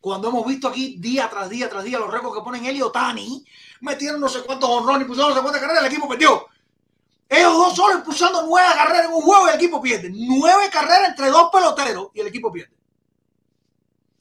Cuando 0.00 0.28
hemos 0.28 0.46
visto 0.46 0.68
aquí 0.68 0.96
día 0.98 1.30
tras 1.30 1.48
día 1.48 1.68
tras 1.70 1.82
día 1.82 1.98
los 1.98 2.12
récords 2.12 2.36
que 2.36 2.44
ponen 2.44 2.66
él 2.66 2.76
y 2.76 2.82
Otani, 2.82 3.42
metieron 3.80 4.20
no 4.20 4.28
sé 4.28 4.42
cuántos 4.42 4.68
honrones 4.68 5.06
y 5.06 5.08
pusieron 5.08 5.30
no 5.30 5.36
sé 5.36 5.40
cuántas 5.40 5.62
carreras, 5.62 5.82
el 5.82 5.90
equipo 5.90 6.06
perdió. 6.06 6.46
Ellos 7.28 7.52
dos 7.54 7.74
solo 7.74 7.98
impulsando 7.98 8.46
nueve 8.46 8.68
carreras 8.74 9.06
en 9.06 9.12
un 9.12 9.22
juego 9.22 9.46
y 9.46 9.50
el 9.50 9.56
equipo 9.56 9.80
pierde. 9.80 10.10
Nueve 10.12 10.68
carreras 10.70 11.10
entre 11.10 11.30
dos 11.30 11.50
peloteros 11.50 12.08
y 12.14 12.20
el 12.20 12.26
equipo 12.26 12.52
pierde. 12.52 12.74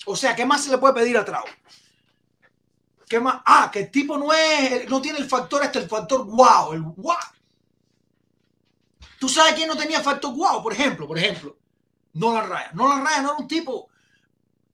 O 0.06 0.16
sea, 0.16 0.36
¿qué 0.36 0.46
más 0.46 0.64
se 0.64 0.72
le 0.72 0.78
puede 0.78 0.94
pedir 0.94 1.18
a 1.18 1.26
Trau? 1.26 1.44
¿Qué 3.08 3.20
más? 3.20 3.42
Ah, 3.46 3.70
que 3.72 3.82
el 3.82 3.92
tipo 3.92 4.18
no 4.18 4.34
es, 4.34 4.90
no 4.90 5.02
tiene 5.02 5.20
el 5.20 5.30
factor 5.30 5.64
este, 5.64 5.80
el 5.80 5.90
factor 5.90 6.26
wow, 6.26 6.74
el 6.74 6.82
wow. 6.82 7.16
¿Tú 9.20 9.30
sabes 9.30 9.54
quién 9.54 9.68
no 9.68 9.78
tenía 9.78 10.02
factor 10.02 10.34
wow? 10.36 10.62
Por 10.62 10.74
ejemplo, 10.74 11.08
por 11.08 11.18
ejemplo, 11.18 11.58
Nolan 12.14 12.50
Ryan. 12.50 12.70
Nolan 12.74 13.06
Ryan 13.06 13.24
no 13.24 13.30
era 13.32 13.40
un 13.40 13.48
tipo. 13.48 13.90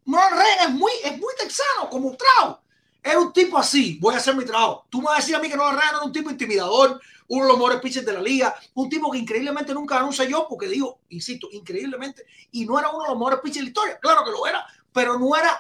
Nolan 0.06 0.32
Ryan 0.32 0.60
es 0.62 0.70
muy, 0.72 0.92
es 1.04 1.18
muy 1.20 1.34
texano, 1.38 1.90
como 1.90 2.16
Trau. 2.16 2.60
Era 3.04 3.20
un 3.20 3.32
tipo 3.32 3.58
así. 3.58 3.98
Voy 4.00 4.14
a 4.14 4.18
hacer 4.18 4.36
mi 4.36 4.46
trabajo. 4.46 4.86
Tú 4.90 5.00
me 5.00 5.06
vas 5.06 5.16
a 5.16 5.22
decir 5.22 5.36
a 5.36 5.40
mí 5.40 5.50
que 5.50 5.56
Nolan 5.56 5.76
Ryan 5.76 5.96
era 5.96 6.04
un 6.04 6.12
tipo 6.12 6.30
intimidador, 6.30 7.00
uno 7.28 7.44
de 7.44 7.48
los 7.48 7.58
mejores 7.58 7.80
pitchers 7.80 8.06
de 8.06 8.14
la 8.14 8.22
liga, 8.22 8.56
un 8.74 8.90
tipo 8.90 9.12
que 9.12 9.18
increíblemente 9.18 9.74
nunca 9.74 9.96
ganó 9.96 10.08
un 10.08 10.14
sellón, 10.14 10.44
porque 10.50 10.68
digo, 10.68 11.00
insisto, 11.10 11.48
increíblemente, 11.52 12.26
y 12.52 12.66
no 12.66 12.80
era 12.80 12.90
uno 12.90 13.04
de 13.04 13.10
los 13.10 13.18
mejores 13.18 13.40
pitchers 13.40 13.58
de 13.58 13.64
la 13.64 13.70
historia. 13.70 14.00
Claro 14.00 14.26
que 14.26 14.32
lo 14.32 14.46
era, 14.48 14.66
pero 14.92 15.18
no 15.18 15.36
era, 15.36 15.58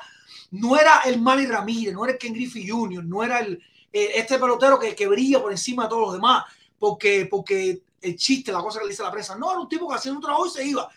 no 0.51 0.77
era 0.77 1.01
el 1.05 1.21
Manny 1.21 1.45
Ramírez, 1.45 1.93
no 1.93 2.03
era 2.03 2.13
el 2.13 2.19
Ken 2.19 2.33
Griffey 2.33 2.67
Jr., 2.67 3.03
no 3.03 3.23
era 3.23 3.39
el, 3.39 3.61
eh, 3.93 4.11
este 4.15 4.37
pelotero 4.37 4.79
que, 4.79 4.95
que 4.95 5.07
brilla 5.07 5.41
por 5.41 5.51
encima 5.51 5.83
de 5.83 5.89
todos 5.89 6.01
los 6.01 6.13
demás, 6.13 6.45
porque, 6.77 7.27
porque 7.29 7.83
el 8.01 8.15
chiste, 8.15 8.51
la 8.51 8.61
cosa 8.61 8.79
que 8.79 8.85
le 8.85 8.91
dice 8.91 9.03
la 9.03 9.11
prensa, 9.11 9.35
no, 9.35 9.51
era 9.51 9.59
un 9.59 9.69
tipo 9.69 9.87
que 9.87 9.95
hacía 9.95 10.11
un 10.11 10.21
trabajo 10.21 10.47
y 10.47 10.49
se 10.49 10.65
iba. 10.65 10.89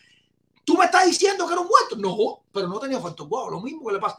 ¿Tú 0.64 0.77
me 0.77 0.85
estás 0.85 1.06
diciendo 1.06 1.47
que 1.47 1.52
era 1.52 1.60
un 1.60 1.69
muerto? 1.69 1.97
No, 1.97 2.43
pero 2.52 2.69
no 2.69 2.78
tenía 2.78 3.01
factor 3.01 3.28
wow, 3.28 3.51
lo 3.51 3.60
mismo 3.60 3.86
que 3.86 3.94
le 3.94 3.98
pasa. 3.98 4.19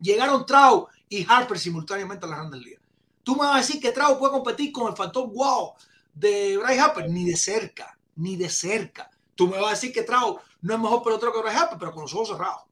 Llegaron 0.00 0.44
Trau 0.44 0.88
y 1.12 1.26
Harper 1.28 1.58
simultáneamente 1.58 2.24
a 2.24 2.28
la 2.28 2.36
Grandes 2.36 2.62
Ligas. 2.62 2.82
Tú 3.22 3.34
me 3.34 3.40
vas 3.40 3.54
a 3.54 3.58
decir 3.58 3.80
que 3.80 3.92
Trau 3.92 4.18
puede 4.18 4.32
competir 4.32 4.72
con 4.72 4.88
el 4.88 4.96
factor 4.96 5.28
wow 5.28 5.74
de 6.14 6.56
Bryce 6.56 6.80
Harper, 6.80 7.10
ni 7.10 7.26
de 7.26 7.36
cerca, 7.36 7.98
ni 8.16 8.36
de 8.36 8.48
cerca. 8.48 9.10
Tú 9.34 9.46
me 9.46 9.58
vas 9.58 9.66
a 9.66 9.70
decir 9.70 9.92
que 9.92 10.02
Trau 10.02 10.38
no 10.62 10.74
es 10.74 10.80
mejor 10.80 11.02
pelotero 11.02 11.32
que 11.32 11.42
Bryce 11.42 11.56
Harper, 11.56 11.78
pero 11.78 11.92
con 11.92 12.02
los 12.02 12.14
ojos 12.14 12.28
cerrados. 12.28 12.62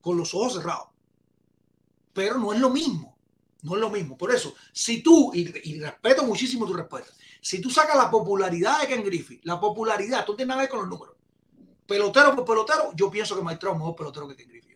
Con 0.00 0.16
los 0.16 0.34
ojos 0.34 0.54
cerrados. 0.54 0.88
Pero 2.14 2.38
no 2.38 2.54
es 2.54 2.60
lo 2.60 2.70
mismo. 2.70 3.14
No 3.62 3.74
es 3.74 3.80
lo 3.80 3.90
mismo. 3.90 4.16
Por 4.16 4.32
eso, 4.34 4.54
si 4.72 5.02
tú, 5.02 5.30
y, 5.34 5.52
y 5.70 5.80
respeto 5.80 6.24
muchísimo 6.24 6.66
tu 6.66 6.72
respuesta, 6.72 7.12
si 7.42 7.60
tú 7.60 7.68
sacas 7.68 7.94
la 7.94 8.10
popularidad 8.10 8.80
de 8.80 8.86
Ken 8.86 9.04
Griffey, 9.04 9.38
la 9.44 9.60
popularidad, 9.60 10.24
tú 10.24 10.34
tienes 10.34 10.48
nada 10.48 10.60
que 10.60 10.64
ver 10.64 10.70
con 10.70 10.80
los 10.80 10.88
números. 10.88 11.14
Pelotero 11.86 12.34
por 12.34 12.46
pelotero, 12.46 12.92
yo 12.94 13.10
pienso 13.10 13.36
que 13.36 13.42
Mike 13.42 13.58
Trout 13.58 13.74
es 13.74 13.80
mejor 13.80 13.96
pelotero 13.96 14.28
que 14.28 14.36
Ken 14.36 14.48
Griffey. 14.48 14.70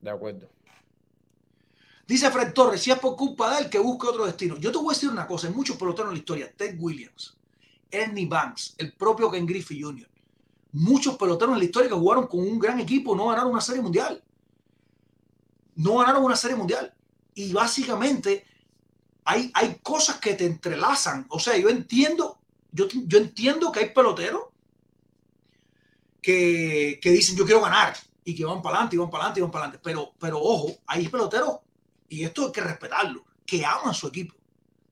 De 0.00 0.10
acuerdo. 0.10 0.57
Dice 2.08 2.30
Fred 2.30 2.54
Torres, 2.54 2.80
si 2.80 2.90
es 2.90 2.98
por 2.98 3.14
culpa 3.16 3.54
de 3.54 3.64
él, 3.64 3.70
que 3.70 3.78
busque 3.78 4.06
otro 4.06 4.24
destino. 4.24 4.56
Yo 4.56 4.72
te 4.72 4.78
voy 4.78 4.92
a 4.92 4.94
decir 4.94 5.10
una 5.10 5.26
cosa, 5.26 5.46
hay 5.46 5.52
muchos 5.52 5.76
peloteros 5.76 6.08
en 6.08 6.14
la 6.14 6.18
historia, 6.18 6.50
Ted 6.56 6.76
Williams, 6.78 7.36
Ernie 7.90 8.24
Banks, 8.24 8.74
el 8.78 8.94
propio 8.94 9.30
Ken 9.30 9.44
Griffey 9.44 9.82
Jr., 9.82 10.08
muchos 10.72 11.18
peloteros 11.18 11.52
en 11.52 11.58
la 11.58 11.64
historia 11.66 11.90
que 11.90 11.94
jugaron 11.94 12.26
con 12.26 12.40
un 12.40 12.58
gran 12.58 12.80
equipo, 12.80 13.14
no 13.14 13.26
ganaron 13.28 13.52
una 13.52 13.60
serie 13.60 13.82
mundial. 13.82 14.24
No 15.74 15.98
ganaron 15.98 16.24
una 16.24 16.34
serie 16.34 16.56
mundial. 16.56 16.94
Y 17.34 17.52
básicamente 17.52 18.46
hay, 19.24 19.50
hay 19.52 19.78
cosas 19.82 20.16
que 20.16 20.32
te 20.32 20.46
entrelazan. 20.46 21.26
O 21.28 21.38
sea, 21.38 21.58
yo 21.58 21.68
entiendo, 21.68 22.38
yo, 22.72 22.88
yo 22.88 23.18
entiendo 23.18 23.70
que 23.70 23.80
hay 23.80 23.90
peloteros 23.90 24.44
que, 26.22 26.98
que 27.02 27.10
dicen 27.10 27.36
yo 27.36 27.44
quiero 27.44 27.60
ganar 27.60 27.94
y 28.24 28.34
que 28.34 28.46
van 28.46 28.62
para 28.62 28.76
adelante 28.76 28.96
y 28.96 28.98
van 28.98 29.10
para 29.10 29.24
adelante 29.24 29.40
y 29.40 29.42
van 29.42 29.50
para 29.50 29.64
adelante. 29.66 29.82
Pero, 29.84 30.12
pero 30.18 30.40
ojo, 30.40 30.78
hay 30.86 31.06
peloteros, 31.08 31.58
y 32.08 32.24
esto 32.24 32.46
hay 32.46 32.52
que 32.52 32.60
respetarlo, 32.60 33.24
que 33.44 33.64
aman 33.64 33.90
a 33.90 33.94
su 33.94 34.08
equipo, 34.08 34.34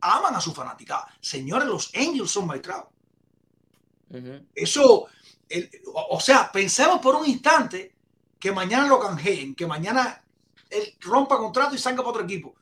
aman 0.01 0.35
a 0.35 0.41
su 0.41 0.53
fanaticada. 0.53 1.07
Señores, 1.21 1.67
los 1.67 1.91
Angels 1.95 2.31
son. 2.31 2.49
Uh 2.49 4.15
-huh. 4.15 4.47
Eso, 4.55 5.07
el, 5.49 5.71
o, 5.93 6.17
o, 6.17 6.21
sea, 6.21 6.51
pensemos 6.53 7.01
por 7.01 7.17
un 7.17 7.27
instante 7.27 7.97
que 8.39 8.53
mañana 8.53 8.87
lo 8.87 9.01
canjeen, 9.01 9.55
que 9.55 9.67
mañana 9.67 10.23
él 10.71 10.97
rompa 11.01 11.39
contrato 11.39 11.75
y 11.75 11.79
salga 11.79 11.99
para 11.99 12.11
otro 12.11 12.25
equipo. 12.25 12.55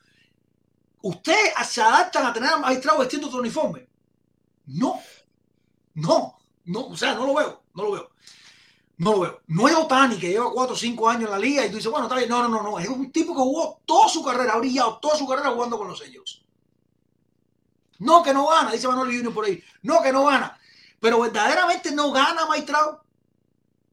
¿Ustedes 1.03 1.53
se 1.69 1.83
adaptan 1.83 2.27
a 2.27 2.33
tener 2.33 2.51
a 2.51 2.81
Trout 2.81 3.01
vestiendo 3.01 3.29
otro 3.29 3.41
uniforme? 3.41 3.87
No, 4.67 5.01
no, 5.95 6.39
no, 6.65 6.87
o 6.87 6.97
sea, 6.97 7.15
no 7.15 7.27
lo 7.27 7.35
veo, 7.35 7.63
no 7.75 7.83
lo 7.83 7.93
veo. 7.93 8.11
No 8.97 9.13
lo 9.13 9.21
veo. 9.21 9.41
No 9.49 9.69
es 9.69 9.75
Otani 9.75 10.17
que 10.19 10.29
lleva 10.29 10.53
4 10.53 10.75
o 10.75 10.79
5 10.79 11.09
años 11.09 11.25
en 11.25 11.31
la 11.31 11.39
liga 11.39 11.67
y 11.67 11.71
tú 11.71 11.77
dices, 11.77 11.91
bueno, 11.91 12.07
está 12.07 12.17
bien. 12.17 12.29
No, 12.29 12.43
no, 12.43 12.49
no, 12.49 12.63
no. 12.63 12.79
Es 12.79 12.89
un 12.89 13.11
tipo 13.11 13.35
que 13.35 13.41
jugó 13.41 13.81
toda 13.85 14.09
su 14.09 14.23
carrera, 14.23 14.53
ha 14.53 14.59
brillado 14.59 14.99
toda 14.99 15.17
su 15.17 15.27
carrera 15.27 15.51
jugando 15.51 15.77
con 15.79 15.89
los 15.89 16.01
Angels. 16.01 16.43
No, 17.99 18.23
que 18.23 18.35
no 18.35 18.47
gana, 18.49 18.73
dice 18.73 18.89
Manuel 18.89 19.15
Junior 19.15 19.33
por 19.33 19.45
ahí. 19.45 19.63
No, 19.83 20.03
que 20.03 20.13
no 20.13 20.25
gana. 20.27 20.59
Pero 21.01 21.21
verdaderamente 21.21 21.91
no 21.93 22.13
gana 22.13 22.47
Trout. 22.65 23.01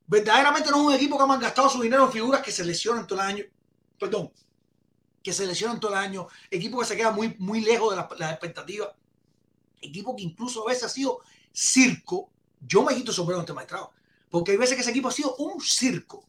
Verdaderamente 0.08 0.70
no 0.70 0.78
es 0.78 0.88
un 0.88 0.94
equipo 0.94 1.18
que 1.18 1.24
ha 1.24 1.28
malgastado 1.28 1.70
su 1.70 1.82
dinero 1.82 2.06
en 2.06 2.12
figuras 2.12 2.42
que 2.42 2.52
se 2.52 2.66
lesionan 2.66 3.08
todo 3.08 3.22
el 3.22 3.26
año. 3.26 3.46
Perdón. 4.00 4.32
Que 5.24 5.34
se 5.34 5.46
lesionan 5.46 5.80
todo 5.80 5.92
el 5.92 5.98
año. 5.98 6.28
Equipo 6.50 6.80
que 6.80 6.86
se 6.86 6.98
queda 6.98 7.12
muy, 7.12 7.36
muy 7.40 7.62
lejos 7.62 7.92
de 7.92 7.96
las 7.96 8.20
la 8.20 8.32
expectativas. 8.32 8.90
Equipo 9.82 10.16
que 10.16 10.24
incluso 10.24 10.64
a 10.64 10.70
veces 10.70 10.84
ha 10.84 10.90
sido 10.90 11.20
circo. 11.52 12.30
Yo 12.60 12.84
me 12.84 12.94
quito 12.96 13.12
el 13.12 13.16
sombrero 13.16 13.40
ante 13.40 13.54
Trout. 13.66 13.92
Porque 14.32 14.52
hay 14.52 14.58
veces 14.58 14.76
que 14.76 14.82
ese 14.82 14.90
equipo 14.92 15.10
ha 15.10 15.12
sido 15.12 15.36
un 15.36 15.62
circo. 15.62 16.24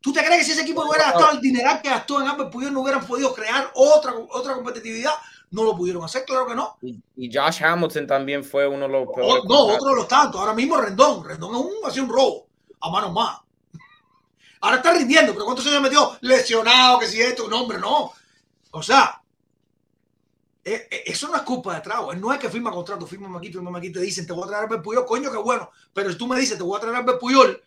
¿Tú 0.00 0.12
te 0.12 0.22
crees 0.24 0.40
que 0.40 0.44
si 0.44 0.50
ese 0.52 0.62
equipo 0.62 0.82
hubiera 0.84 1.12
gastado 1.12 1.30
el 1.30 1.40
dineral 1.40 1.80
que 1.80 1.88
gastó 1.88 2.20
en 2.20 2.26
Albert 2.28 2.50
Puyol 2.50 2.72
no 2.74 2.80
hubieran 2.80 3.06
podido 3.06 3.32
crear 3.32 3.70
otra, 3.74 4.12
otra 4.30 4.54
competitividad? 4.54 5.12
No 5.52 5.62
lo 5.62 5.76
pudieron 5.76 6.02
hacer, 6.02 6.24
claro 6.24 6.46
que 6.46 6.54
no. 6.56 6.76
Y, 6.82 6.98
y 7.16 7.30
Josh 7.32 7.62
Hamilton 7.62 8.06
también 8.06 8.42
fue 8.42 8.66
uno 8.66 8.86
de 8.86 8.92
los 8.92 9.06
O- 9.08 9.12
peores. 9.12 9.44
no, 9.48 9.66
otro 9.66 9.90
de 9.90 9.94
los 9.96 10.08
tantos. 10.08 10.40
Ahora 10.40 10.54
mismo 10.54 10.76
Rendón. 10.76 11.24
Rendón 11.24 11.54
es 11.54 11.60
un, 11.60 11.72
ha 11.84 11.90
sido 11.90 12.04
un 12.06 12.10
robo. 12.10 12.46
A 12.80 12.90
manos 12.90 13.12
más. 13.12 13.38
Ahora 14.60 14.76
está 14.78 14.92
rindiendo, 14.92 15.32
pero 15.32 15.44
¿cuántos 15.44 15.66
años 15.68 15.82
metió? 15.82 16.16
Lesionado, 16.22 16.98
que 16.98 17.06
si 17.06 17.20
esto, 17.20 17.48
no, 17.48 17.60
hombre, 17.62 17.78
no. 17.78 18.12
O 18.72 18.82
sea, 18.82 19.21
eso 20.64 21.28
no 21.28 21.36
es 21.36 21.42
culpa 21.42 21.74
de. 21.74 21.82
Él 22.12 22.20
no 22.20 22.32
es 22.32 22.38
que 22.38 22.48
firma 22.48 22.70
contrato, 22.70 23.06
firma 23.06 23.36
aquí, 23.36 23.52
firma 23.52 23.76
aquí, 23.76 23.90
te 23.90 24.00
dicen, 24.00 24.26
te 24.26 24.32
voy 24.32 24.44
a 24.44 24.46
traer 24.46 24.62
a 24.62 24.64
Albert 24.64 24.82
Puyol, 24.82 25.04
coño, 25.04 25.30
qué 25.30 25.38
bueno. 25.38 25.70
Pero 25.92 26.10
si 26.10 26.16
tú 26.16 26.26
me 26.26 26.38
dices, 26.38 26.56
te 26.56 26.62
voy 26.62 26.76
a 26.76 26.80
traer 26.80 26.96
a 26.96 26.98
Albert 26.98 27.18
Puyol, 27.18 27.62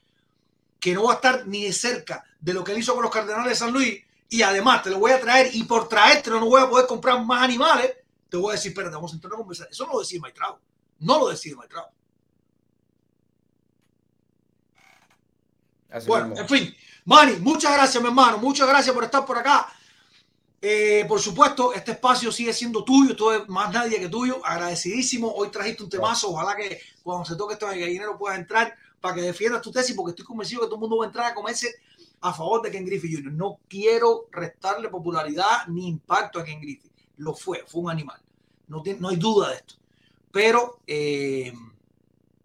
que 0.79 0.93
no 0.93 1.03
va 1.03 1.13
a 1.13 1.15
estar 1.15 1.45
ni 1.47 1.63
de 1.63 1.73
cerca 1.73 2.23
de 2.39 2.53
lo 2.53 2.63
que 2.63 2.71
él 2.71 2.79
hizo 2.79 2.93
con 2.93 3.03
los 3.03 3.11
Cardenales 3.11 3.49
de 3.49 3.55
San 3.55 3.73
Luis, 3.73 4.01
y 4.29 4.41
además 4.41 4.83
te 4.83 4.89
lo 4.89 4.99
voy 4.99 5.11
a 5.11 5.19
traer, 5.19 5.53
y 5.53 5.63
por 5.63 5.89
traértelo 5.89 6.39
no 6.39 6.45
voy 6.45 6.61
a 6.61 6.69
poder 6.69 6.87
comprar 6.87 7.23
más 7.23 7.43
animales, 7.43 7.93
te 8.29 8.37
voy 8.37 8.51
a 8.51 8.55
decir, 8.55 8.71
espérate, 8.71 8.95
vamos 8.95 9.11
a 9.11 9.15
entrar 9.15 9.33
a 9.33 9.37
conversar. 9.37 9.67
Eso 9.69 9.85
no 9.85 9.93
lo 9.93 9.99
decide 9.99 10.19
Maitrao. 10.19 10.59
No 10.99 11.19
lo 11.19 11.29
decide 11.29 11.55
Maitrao. 11.55 11.89
Bueno, 16.07 16.27
mismo. 16.27 16.41
en 16.41 16.49
fin, 16.49 16.75
Manny, 17.05 17.37
muchas 17.37 17.73
gracias, 17.73 18.01
mi 18.01 18.09
hermano. 18.09 18.37
Muchas 18.37 18.67
gracias 18.67 18.93
por 18.93 19.03
estar 19.03 19.25
por 19.25 19.37
acá. 19.37 19.71
Eh, 20.61 21.05
por 21.07 21.19
supuesto, 21.19 21.73
este 21.73 21.91
espacio 21.91 22.31
sigue 22.31 22.51
siendo 22.53 22.83
tuyo, 22.83 23.11
esto 23.11 23.33
es 23.33 23.47
más 23.47 23.71
nadie 23.71 23.99
que 23.99 24.09
tuyo. 24.09 24.43
Agradecidísimo. 24.43 25.31
Hoy 25.31 25.49
trajiste 25.49 25.83
un 25.83 25.89
temazo. 25.89 26.29
Ojalá 26.31 26.55
que 26.55 26.79
cuando 27.03 27.25
se 27.25 27.35
toque 27.35 27.53
este 27.53 27.65
gallinero 27.65 28.17
puedas 28.17 28.39
entrar 28.39 28.73
para 28.99 29.13
que 29.15 29.21
defiendas 29.21 29.61
tu 29.61 29.71
tesis, 29.71 29.95
porque 29.95 30.11
estoy 30.11 30.25
convencido 30.25 30.61
que 30.61 30.67
todo 30.67 30.75
el 30.75 30.81
mundo 30.81 30.97
va 30.97 31.05
a 31.05 31.07
entrar 31.07 31.27
a 31.31 31.35
comerse 31.35 31.75
a 32.21 32.33
favor 32.33 32.61
de 32.63 32.71
Ken 32.71 32.85
Griffey 32.85 33.13
Jr. 33.13 33.31
No 33.33 33.59
quiero 33.67 34.27
restarle 34.31 34.89
popularidad 34.89 35.67
ni 35.67 35.87
impacto 35.87 36.39
a 36.39 36.43
Ken 36.43 36.59
Griffey. 36.59 36.89
Lo 37.17 37.35
fue, 37.35 37.63
fue 37.67 37.81
un 37.81 37.91
animal. 37.91 38.19
No, 38.67 38.81
tiene- 38.81 38.99
no 38.99 39.09
hay 39.09 39.17
duda 39.17 39.49
de 39.49 39.55
esto. 39.57 39.75
Pero, 40.31 40.79
eh, 40.87 41.53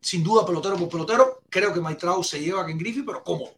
sin 0.00 0.22
duda, 0.22 0.44
pelotero 0.44 0.76
por 0.76 0.88
pelotero, 0.90 1.40
creo 1.48 1.72
que 1.72 1.80
Maitrao 1.80 2.22
se 2.22 2.40
lleva 2.40 2.62
a 2.62 2.66
Ken 2.66 2.76
Griffey, 2.76 3.02
pero 3.02 3.24
cómodo. 3.24 3.52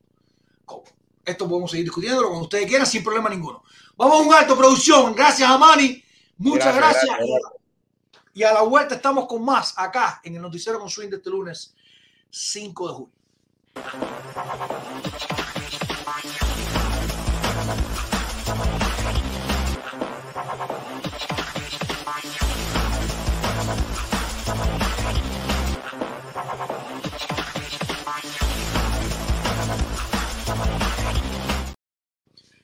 cómodo. 0.65 0.91
Esto 1.25 1.49
podemos 1.49 1.71
seguir 1.71 1.87
discutiéndolo 1.87 2.29
cuando 2.29 2.45
ustedes 2.45 2.67
quieran, 2.67 2.87
sin 2.87 3.03
problema 3.05 3.29
ninguno. 3.29 3.63
Vamos 3.97 4.21
a 4.21 4.23
un 4.29 4.35
alto, 4.35 4.57
producción. 4.57 5.15
Gracias 5.15 5.49
a 5.49 5.59
Manny. 5.59 6.03
Muchas 6.39 6.75
Gracias, 6.75 7.05
gracias. 7.05 7.19
gracias, 7.19 7.53
Y 8.35 8.43
a 8.43 8.53
la 8.53 8.63
vuelta 8.63 8.95
estamos 8.97 9.27
con 9.27 9.45
más 9.45 9.75
acá 9.77 10.21
en 10.25 10.37
el 10.37 10.43
Noticiero 10.43 10.81
con 10.81 10.89
Swing 10.89 11.11
de 11.11 11.17
este 11.17 11.31
lunes 11.31 11.75
5 12.31 12.89
de 12.89 12.95
julio. 12.95 13.13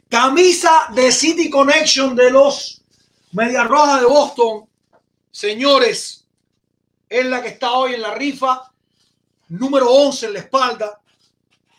Camisa 0.08 0.88
de 0.94 1.12
City 1.12 1.50
Connection 1.50 2.16
de 2.16 2.30
los 2.30 2.82
Medias 3.32 3.68
Rojas 3.68 4.00
de 4.00 4.06
Boston. 4.06 4.66
Señores, 5.30 6.26
es 7.08 7.26
la 7.26 7.42
que 7.42 7.48
está 7.48 7.72
hoy 7.72 7.94
en 7.94 8.00
la 8.00 8.14
rifa. 8.14 8.72
Número 9.48 9.90
11 9.90 10.26
en 10.26 10.32
la 10.32 10.38
espalda. 10.38 11.00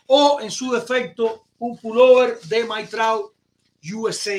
O 0.06 0.40
en 0.40 0.50
su 0.50 0.70
defecto, 0.70 1.44
un 1.58 1.76
pullover 1.76 2.40
de 2.42 2.64
My 2.64 2.88
USA. 3.92 4.38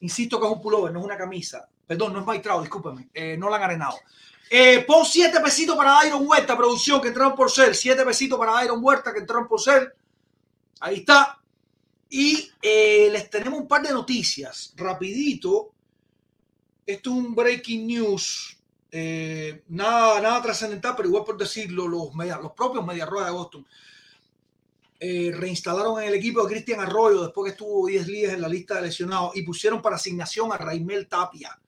Insisto 0.00 0.40
que 0.40 0.46
es 0.46 0.52
un 0.52 0.60
pullover, 0.60 0.92
no 0.92 0.98
es 0.98 1.04
una 1.04 1.16
camisa. 1.16 1.68
Perdón, 1.86 2.12
no 2.12 2.20
es 2.20 2.26
My 2.26 2.40
Trout, 2.40 2.62
discúlpeme. 2.62 3.10
Eh, 3.14 3.36
no 3.38 3.48
la 3.48 3.56
han 3.56 3.62
arenado. 3.62 3.98
Eh, 4.50 4.84
pon 4.86 5.06
siete 5.06 5.40
pesitos 5.40 5.76
para 5.76 6.04
Iron 6.06 6.26
Huerta, 6.26 6.56
producción, 6.56 7.00
que 7.00 7.08
entraron 7.08 7.36
por 7.36 7.50
ser. 7.50 7.76
Siete 7.76 8.04
pesitos 8.04 8.38
para 8.38 8.64
Iron 8.64 8.84
Huerta, 8.84 9.12
que 9.12 9.20
entraron 9.20 9.46
por 9.46 9.60
ser. 9.60 9.94
Ahí 10.80 10.96
está. 10.96 11.38
Y 12.14 12.50
eh, 12.60 13.08
les 13.10 13.30
tenemos 13.30 13.58
un 13.60 13.66
par 13.66 13.80
de 13.82 13.90
noticias. 13.90 14.74
Rapidito. 14.76 15.72
Esto 16.84 17.10
es 17.10 17.16
un 17.16 17.34
breaking 17.34 17.86
news. 17.86 18.58
eh, 18.90 19.62
nada, 19.68 20.20
nada 20.20 20.42
trascendental, 20.42 20.94
pero 20.94 21.08
igual 21.08 21.24
por 21.24 21.38
decirlo, 21.38 21.88
los, 21.88 22.14
media- 22.14 22.36
los 22.38 22.52
propios 22.52 22.84
Media 22.84 23.06
Roja 23.06 23.24
de 23.24 23.30
Boston 23.30 23.66
eh, 25.00 25.32
reinstalaron 25.34 26.02
en 26.02 26.08
el 26.08 26.14
equipo 26.14 26.42
de 26.44 26.52
Cristian 26.52 26.80
Arroyo 26.80 27.22
después 27.22 27.46
que 27.46 27.50
estuvo 27.52 27.86
10 27.86 28.06
días 28.06 28.34
en 28.34 28.42
la 28.42 28.48
lista 28.48 28.74
de 28.74 28.82
lesionados 28.82 29.34
y 29.34 29.42
pusieron 29.42 29.80
para 29.80 29.96
asignación 29.96 30.52
a 30.52 30.58
Raimel 30.58 31.08
Tapia. 31.08 31.58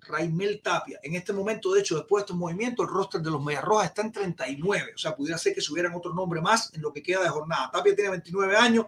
Raimel 0.00 0.60
Tapia. 0.62 0.98
En 1.02 1.14
este 1.14 1.32
momento, 1.34 1.72
de 1.74 1.80
hecho, 1.80 1.96
después 1.96 2.22
de 2.22 2.24
estos 2.24 2.36
movimientos, 2.36 2.86
el 2.88 2.92
roster 2.94 3.20
de 3.20 3.30
los 3.30 3.42
Medias 3.44 3.62
Rojas 3.64 3.86
está 3.88 4.00
en 4.02 4.12
39. 4.12 4.92
O 4.94 4.98
sea, 4.98 5.14
pudiera 5.14 5.36
ser 5.38 5.54
que 5.54 5.60
subieran 5.60 5.94
otro 5.94 6.14
nombre 6.14 6.40
más 6.40 6.72
en 6.74 6.80
lo 6.80 6.90
que 6.92 7.02
queda 7.02 7.22
de 7.22 7.28
jornada. 7.28 7.70
Tapia 7.70 7.94
tiene 7.94 8.10
29 8.10 8.56
años 8.56 8.86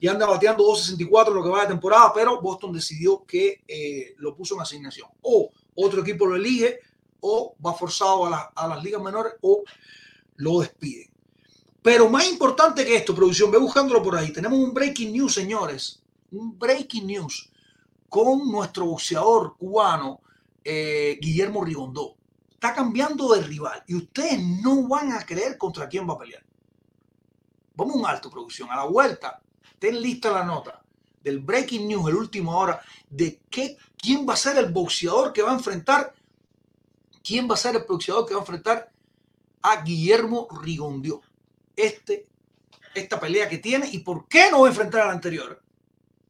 y 0.00 0.06
anda 0.08 0.26
bateando 0.26 0.64
2.64 0.64 1.28
en 1.28 1.34
lo 1.34 1.42
que 1.42 1.48
va 1.50 1.62
de 1.62 1.68
temporada, 1.68 2.12
pero 2.14 2.40
Boston 2.40 2.72
decidió 2.72 3.24
que 3.24 3.62
eh, 3.66 4.14
lo 4.18 4.34
puso 4.36 4.54
en 4.54 4.60
asignación. 4.60 5.08
O 5.22 5.50
otro 5.74 6.02
equipo 6.02 6.26
lo 6.26 6.36
elige, 6.36 6.78
o 7.20 7.56
va 7.64 7.74
forzado 7.74 8.26
a, 8.26 8.30
la- 8.30 8.52
a 8.54 8.68
las 8.68 8.82
ligas 8.84 9.02
menores, 9.02 9.32
o 9.42 9.62
lo 10.36 10.60
despiden. 10.60 11.10
Pero 11.82 12.08
más 12.08 12.28
importante 12.28 12.84
que 12.84 12.94
esto, 12.96 13.14
producción, 13.14 13.50
ve 13.50 13.58
buscándolo 13.58 14.02
por 14.02 14.16
ahí. 14.16 14.32
Tenemos 14.32 14.58
un 14.58 14.72
breaking 14.74 15.12
news, 15.12 15.34
señores. 15.34 16.02
Un 16.32 16.58
breaking 16.58 17.06
news 17.06 17.50
con 18.08 18.50
nuestro 18.50 18.86
boxeador 18.86 19.56
cubano, 19.56 20.20
eh, 20.62 21.18
Guillermo 21.20 21.64
Rigondó. 21.64 22.16
Está 22.50 22.74
cambiando 22.74 23.32
de 23.32 23.40
rival 23.42 23.82
y 23.86 23.94
ustedes 23.94 24.40
no 24.62 24.86
van 24.88 25.12
a 25.12 25.24
creer 25.24 25.56
contra 25.56 25.88
quién 25.88 26.08
va 26.08 26.14
a 26.14 26.18
pelear. 26.18 26.44
Vamos 27.74 27.94
a 27.94 27.98
un 27.98 28.06
alto, 28.06 28.28
producción. 28.30 28.68
A 28.70 28.76
la 28.76 28.84
vuelta, 28.84 29.40
ten 29.78 30.00
lista 30.00 30.30
la 30.30 30.44
nota 30.44 30.82
del 31.22 31.40
breaking 31.40 31.88
news, 31.88 32.08
el 32.08 32.16
último 32.16 32.56
hora, 32.58 32.80
de 33.08 33.40
qué, 33.50 33.76
quién 33.96 34.26
va 34.28 34.34
a 34.34 34.36
ser 34.36 34.56
el 34.58 34.72
boxeador 34.72 35.32
que 35.32 35.42
va 35.42 35.50
a 35.50 35.54
enfrentar, 35.54 36.14
quién 37.22 37.48
va 37.48 37.54
a 37.54 37.58
ser 37.58 37.76
el 37.76 37.84
boxeador 37.86 38.26
que 38.26 38.34
va 38.34 38.40
a 38.40 38.42
enfrentar 38.42 38.90
a 39.62 39.82
Guillermo 39.82 40.48
Rigondeó. 40.62 41.20
Este, 41.76 42.26
esta 42.94 43.20
pelea 43.20 43.48
que 43.48 43.58
tiene 43.58 43.88
y 43.90 43.98
por 43.98 44.26
qué 44.26 44.50
no 44.50 44.60
va 44.60 44.66
a 44.66 44.70
enfrentar 44.70 45.02
al 45.02 45.10
anterior. 45.10 45.62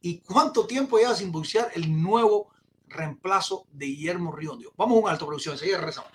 Y 0.01 0.19
cuánto 0.19 0.65
tiempo 0.65 0.97
lleva 0.97 1.15
sin 1.15 1.31
boxear 1.31 1.71
el 1.75 2.01
nuevo 2.01 2.49
reemplazo 2.87 3.67
de 3.71 3.85
Guillermo 3.87 4.31
Rigondeó. 4.31 4.73
Vamos 4.77 4.97
a 4.97 5.01
un 5.01 5.09
alto, 5.09 5.25
producción. 5.25 5.53
Enseguida 5.53 5.77
regresamos. 5.77 6.11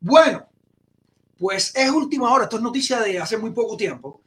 Bueno, 0.00 0.46
pues 1.38 1.74
es 1.74 1.90
última 1.90 2.32
hora. 2.32 2.44
Esto 2.44 2.56
es 2.56 2.62
noticia 2.62 3.00
de 3.00 3.18
hace 3.18 3.36
muy 3.36 3.50
poco 3.50 3.76
tiempo. 3.76 4.20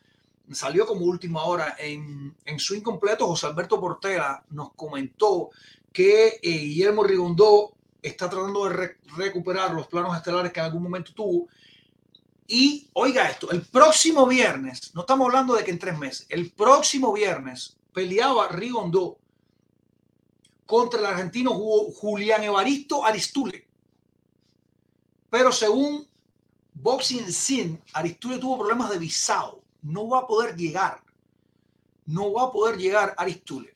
Salió 0.51 0.85
como 0.85 1.05
última 1.05 1.43
hora 1.45 1.75
en, 1.79 2.35
en 2.45 2.59
su 2.59 2.75
incompleto. 2.75 3.27
José 3.27 3.47
Alberto 3.47 3.79
Portela 3.79 4.43
nos 4.49 4.73
comentó 4.73 5.49
que 5.93 6.27
eh, 6.27 6.39
Guillermo 6.41 7.03
Rigondó 7.03 7.73
está 8.01 8.29
tratando 8.29 8.65
de 8.65 8.69
re- 8.73 8.97
recuperar 9.15 9.73
los 9.73 9.87
planos 9.87 10.15
estelares 10.17 10.51
que 10.51 10.59
en 10.59 10.65
algún 10.65 10.83
momento 10.83 11.13
tuvo. 11.13 11.47
Y 12.47 12.89
oiga 12.93 13.29
esto, 13.29 13.49
el 13.51 13.61
próximo 13.61 14.25
viernes, 14.27 14.93
no 14.93 15.01
estamos 15.01 15.25
hablando 15.27 15.55
de 15.55 15.63
que 15.63 15.71
en 15.71 15.79
tres 15.79 15.97
meses, 15.97 16.25
el 16.29 16.51
próximo 16.51 17.13
viernes 17.13 17.77
peleaba 17.93 18.49
Rigondó 18.49 19.17
contra 20.65 20.99
el 20.99 21.05
argentino 21.05 21.51
Ju- 21.53 21.93
Julián 21.95 22.43
Evaristo 22.43 23.05
Aristule. 23.05 23.67
Pero 25.31 25.51
según 25.53 26.05
Boxing 26.73 27.31
Sin, 27.31 27.81
Aristule 27.93 28.37
tuvo 28.37 28.59
problemas 28.59 28.89
de 28.89 28.99
visado. 28.99 29.61
No 29.81 30.09
va 30.09 30.19
a 30.19 30.27
poder 30.27 30.57
llegar. 30.57 31.01
No 32.05 32.33
va 32.33 32.43
a 32.43 32.51
poder 32.51 32.77
llegar 32.77 33.15
Aristule. 33.17 33.73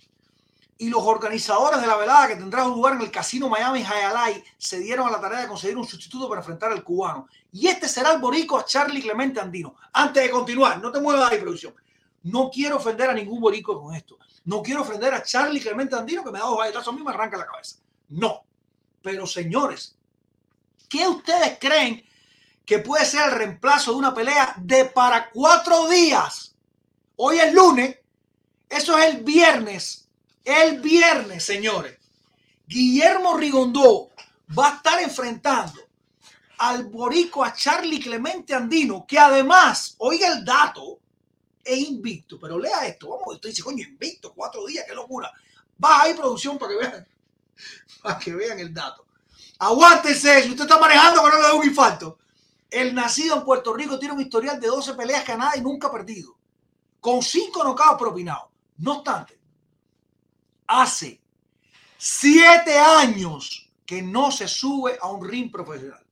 Y 0.78 0.90
los 0.90 1.02
organizadores 1.02 1.80
de 1.80 1.88
la 1.88 1.96
velada 1.96 2.28
que 2.28 2.36
tendrá 2.36 2.66
lugar 2.66 2.96
en 2.96 3.02
el 3.04 3.10
Casino 3.10 3.48
Miami 3.48 3.80
Hialeah 3.80 4.44
se 4.58 4.80
dieron 4.80 5.08
a 5.08 5.12
la 5.12 5.22
tarea 5.22 5.40
de 5.40 5.48
conseguir 5.48 5.78
un 5.78 5.88
sustituto 5.88 6.28
para 6.28 6.42
enfrentar 6.42 6.74
al 6.74 6.84
cubano. 6.84 7.30
Y 7.54 7.68
este 7.68 7.88
será 7.88 8.12
el 8.12 8.20
boricua 8.20 8.66
Charlie 8.66 9.02
Clemente 9.02 9.40
Andino. 9.40 9.76
Antes 9.94 10.24
de 10.24 10.30
continuar, 10.30 10.82
no 10.82 10.92
te 10.92 11.00
muevas 11.00 11.30
de 11.30 11.38
ahí, 11.38 11.42
producción. 11.42 11.74
No 12.24 12.52
quiero 12.52 12.76
ofender 12.76 13.10
a 13.10 13.14
ningún 13.14 13.40
boricua 13.40 13.82
con 13.82 13.96
esto. 13.96 14.18
No 14.44 14.62
quiero 14.62 14.82
ofender 14.82 15.14
a 15.14 15.24
Charlie 15.24 15.62
Clemente 15.62 15.96
Andino 15.96 16.22
que 16.22 16.32
me 16.32 16.40
da 16.40 16.46
dos 16.46 16.60
galletazos 16.60 16.90
a 16.90 16.98
mí 16.98 17.02
me 17.02 17.12
arranca 17.12 17.38
la 17.38 17.46
cabeza. 17.46 17.78
No. 18.10 18.44
Pero 19.02 19.26
señores, 19.26 19.96
¿qué 20.88 21.08
ustedes 21.08 21.58
creen 21.60 22.06
que 22.66 22.80
puede 22.80 23.06
ser 23.06 23.30
el 23.30 23.36
reemplazo 23.36 23.92
de 23.92 23.98
una 23.98 24.14
pelea 24.14 24.56
de 24.58 24.86
para 24.86 25.30
cuatro 25.30 25.88
días. 25.88 26.56
Hoy 27.18 27.38
es 27.38 27.54
lunes, 27.54 27.98
eso 28.68 28.98
es 28.98 29.14
el 29.14 29.24
viernes, 29.24 30.10
el 30.44 30.82
viernes, 30.82 31.46
señores. 31.46 31.98
Guillermo 32.68 33.38
Rigondó 33.38 34.10
va 34.58 34.70
a 34.70 34.76
estar 34.78 35.02
enfrentando 35.02 35.80
al 36.58 36.86
boricua 36.86 37.54
Charlie 37.54 38.00
Clemente 38.00 38.54
Andino, 38.54 39.06
que 39.08 39.20
además, 39.20 39.96
oiga 40.00 40.28
el 40.30 40.44
dato, 40.44 41.00
es 41.64 41.78
invicto, 41.78 42.40
pero 42.40 42.58
lea 42.58 42.88
esto, 42.88 43.10
vamos, 43.10 43.36
usted 43.36 43.50
dice, 43.50 43.64
coño, 43.64 43.84
invicto, 43.84 44.34
cuatro 44.34 44.66
días, 44.66 44.86
qué 44.88 44.96
locura. 44.96 45.32
Va 45.84 46.04
ahí 46.04 46.14
producción 46.14 46.58
para 46.58 46.72
que 46.72 46.78
vean, 46.78 47.08
para 48.02 48.20
que 48.20 48.34
vean 48.34 48.60
el 48.60 48.74
dato. 48.74 49.05
Aguántese, 49.60 50.44
si 50.44 50.50
usted 50.52 50.64
está 50.64 50.80
manejando 50.80 51.24
que 51.24 51.30
no 51.30 51.42
le 51.42 51.48
dé 51.48 51.54
un 51.54 51.66
infarto. 51.66 52.18
El 52.70 52.94
nacido 52.94 53.38
en 53.38 53.46
Puerto 53.46 53.74
Rico 53.74 53.98
tiene 53.98 54.14
un 54.14 54.22
historial 54.22 54.60
de 54.60 54.68
12 54.68 54.96
peleas 54.96 55.26
ganadas 55.26 55.58
y 55.58 55.62
nunca 55.62 55.92
perdido, 55.92 56.38
con 57.00 57.22
5 57.22 57.64
nocaos 57.64 57.98
propinados. 57.98 58.50
No 58.78 58.98
obstante, 58.98 59.40
hace 60.68 61.22
7 61.98 62.78
años 62.78 63.72
que 63.86 64.02
no 64.02 64.32
se 64.32 64.48
sube 64.48 64.98
a 65.00 65.08
un 65.08 65.26
ring 65.26 65.52
profesional. 65.52 66.06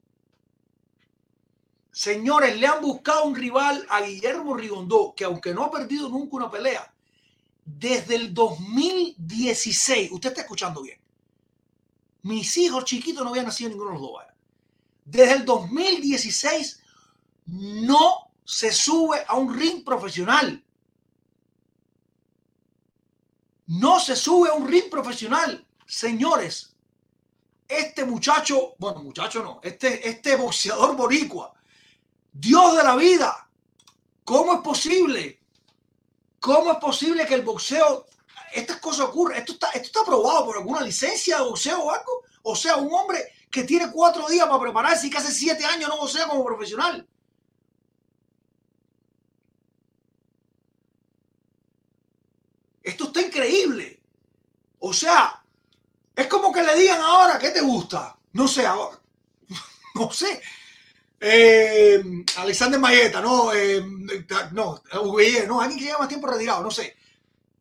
Señores, 1.91 2.57
le 2.57 2.65
han 2.65 2.81
buscado 2.81 3.25
un 3.25 3.35
rival 3.35 3.85
a 3.89 4.01
Guillermo 4.01 4.55
Rigondó, 4.55 5.13
que 5.15 5.25
aunque 5.25 5.53
no 5.53 5.65
ha 5.65 5.71
perdido 5.71 6.07
nunca 6.09 6.37
una 6.37 6.49
pelea, 6.49 6.93
desde 7.65 8.15
el 8.15 8.33
2016, 8.33 10.11
usted 10.11 10.29
está 10.29 10.41
escuchando 10.41 10.81
bien, 10.81 10.99
mis 12.23 12.57
hijos 12.57 12.85
chiquitos 12.85 13.23
no 13.23 13.29
habían 13.29 13.45
nacido 13.45 13.69
ninguno 13.69 13.91
de 13.91 13.99
los 13.99 14.01
dos. 14.01 14.23
Desde 15.05 15.33
el 15.33 15.45
2016 15.45 16.81
no 17.45 18.31
se 18.43 18.71
sube 18.71 19.23
a 19.27 19.35
un 19.35 19.53
ring 19.53 19.83
profesional. 19.83 20.63
No 23.67 23.99
se 23.99 24.15
sube 24.15 24.49
a 24.49 24.53
un 24.53 24.67
ring 24.67 24.89
profesional. 24.89 25.65
Señores, 25.85 26.75
este 27.67 28.05
muchacho, 28.05 28.75
bueno, 28.77 29.03
muchacho 29.03 29.43
no, 29.43 29.59
este, 29.63 30.07
este 30.07 30.35
boxeador 30.35 30.95
boricua, 30.95 31.53
Dios 32.31 32.75
de 32.77 32.83
la 32.83 32.95
vida, 32.95 33.49
¿cómo 34.23 34.55
es 34.55 34.59
posible? 34.61 35.39
¿Cómo 36.39 36.71
es 36.71 36.77
posible 36.77 37.25
que 37.25 37.35
el 37.35 37.43
boxeo, 37.43 38.05
estas 38.53 38.77
cosas 38.77 39.07
ocurran? 39.07 39.39
Esto 39.39 39.53
está, 39.53 39.69
esto 39.69 39.88
está 39.88 40.01
aprobado 40.01 40.45
por 40.45 40.57
alguna 40.57 40.81
licencia 40.81 41.38
de 41.38 41.43
boxeo 41.43 41.80
o 41.80 41.91
algo. 41.91 42.23
O 42.43 42.55
sea, 42.55 42.77
un 42.77 42.93
hombre 42.93 43.34
que 43.49 43.63
tiene 43.63 43.91
cuatro 43.91 44.27
días 44.27 44.47
para 44.47 44.59
prepararse 44.59 45.07
y 45.07 45.09
que 45.09 45.17
hace 45.17 45.31
siete 45.31 45.65
años 45.65 45.89
no 45.89 45.97
boxea 45.97 46.27
como 46.27 46.45
profesional. 46.45 47.07
Esto 52.81 53.05
está 53.05 53.21
increíble. 53.21 54.01
O 54.80 54.93
sea, 54.93 55.41
es 56.15 56.27
como 56.27 56.51
que 56.51 56.61
le 56.61 56.75
digan 56.75 56.99
ahora, 57.01 57.39
¿qué 57.39 57.49
te 57.51 57.61
gusta? 57.61 58.17
No 58.34 58.47
sé, 58.47 58.65
ahora. 58.65 58.99
No 59.95 60.11
sé. 60.11 60.41
Eh, 61.19 62.03
Alexander 62.38 62.80
Mayeta, 62.80 63.21
no, 63.21 63.53
eh, 63.53 63.81
no, 64.51 64.81
VIE, 65.13 65.45
no, 65.47 65.61
alguien 65.61 65.80
que 65.80 65.85
lleva 65.85 65.99
más 65.99 66.07
tiempo 66.09 66.27
retirado, 66.27 66.63
no 66.63 66.71
sé. 66.71 66.97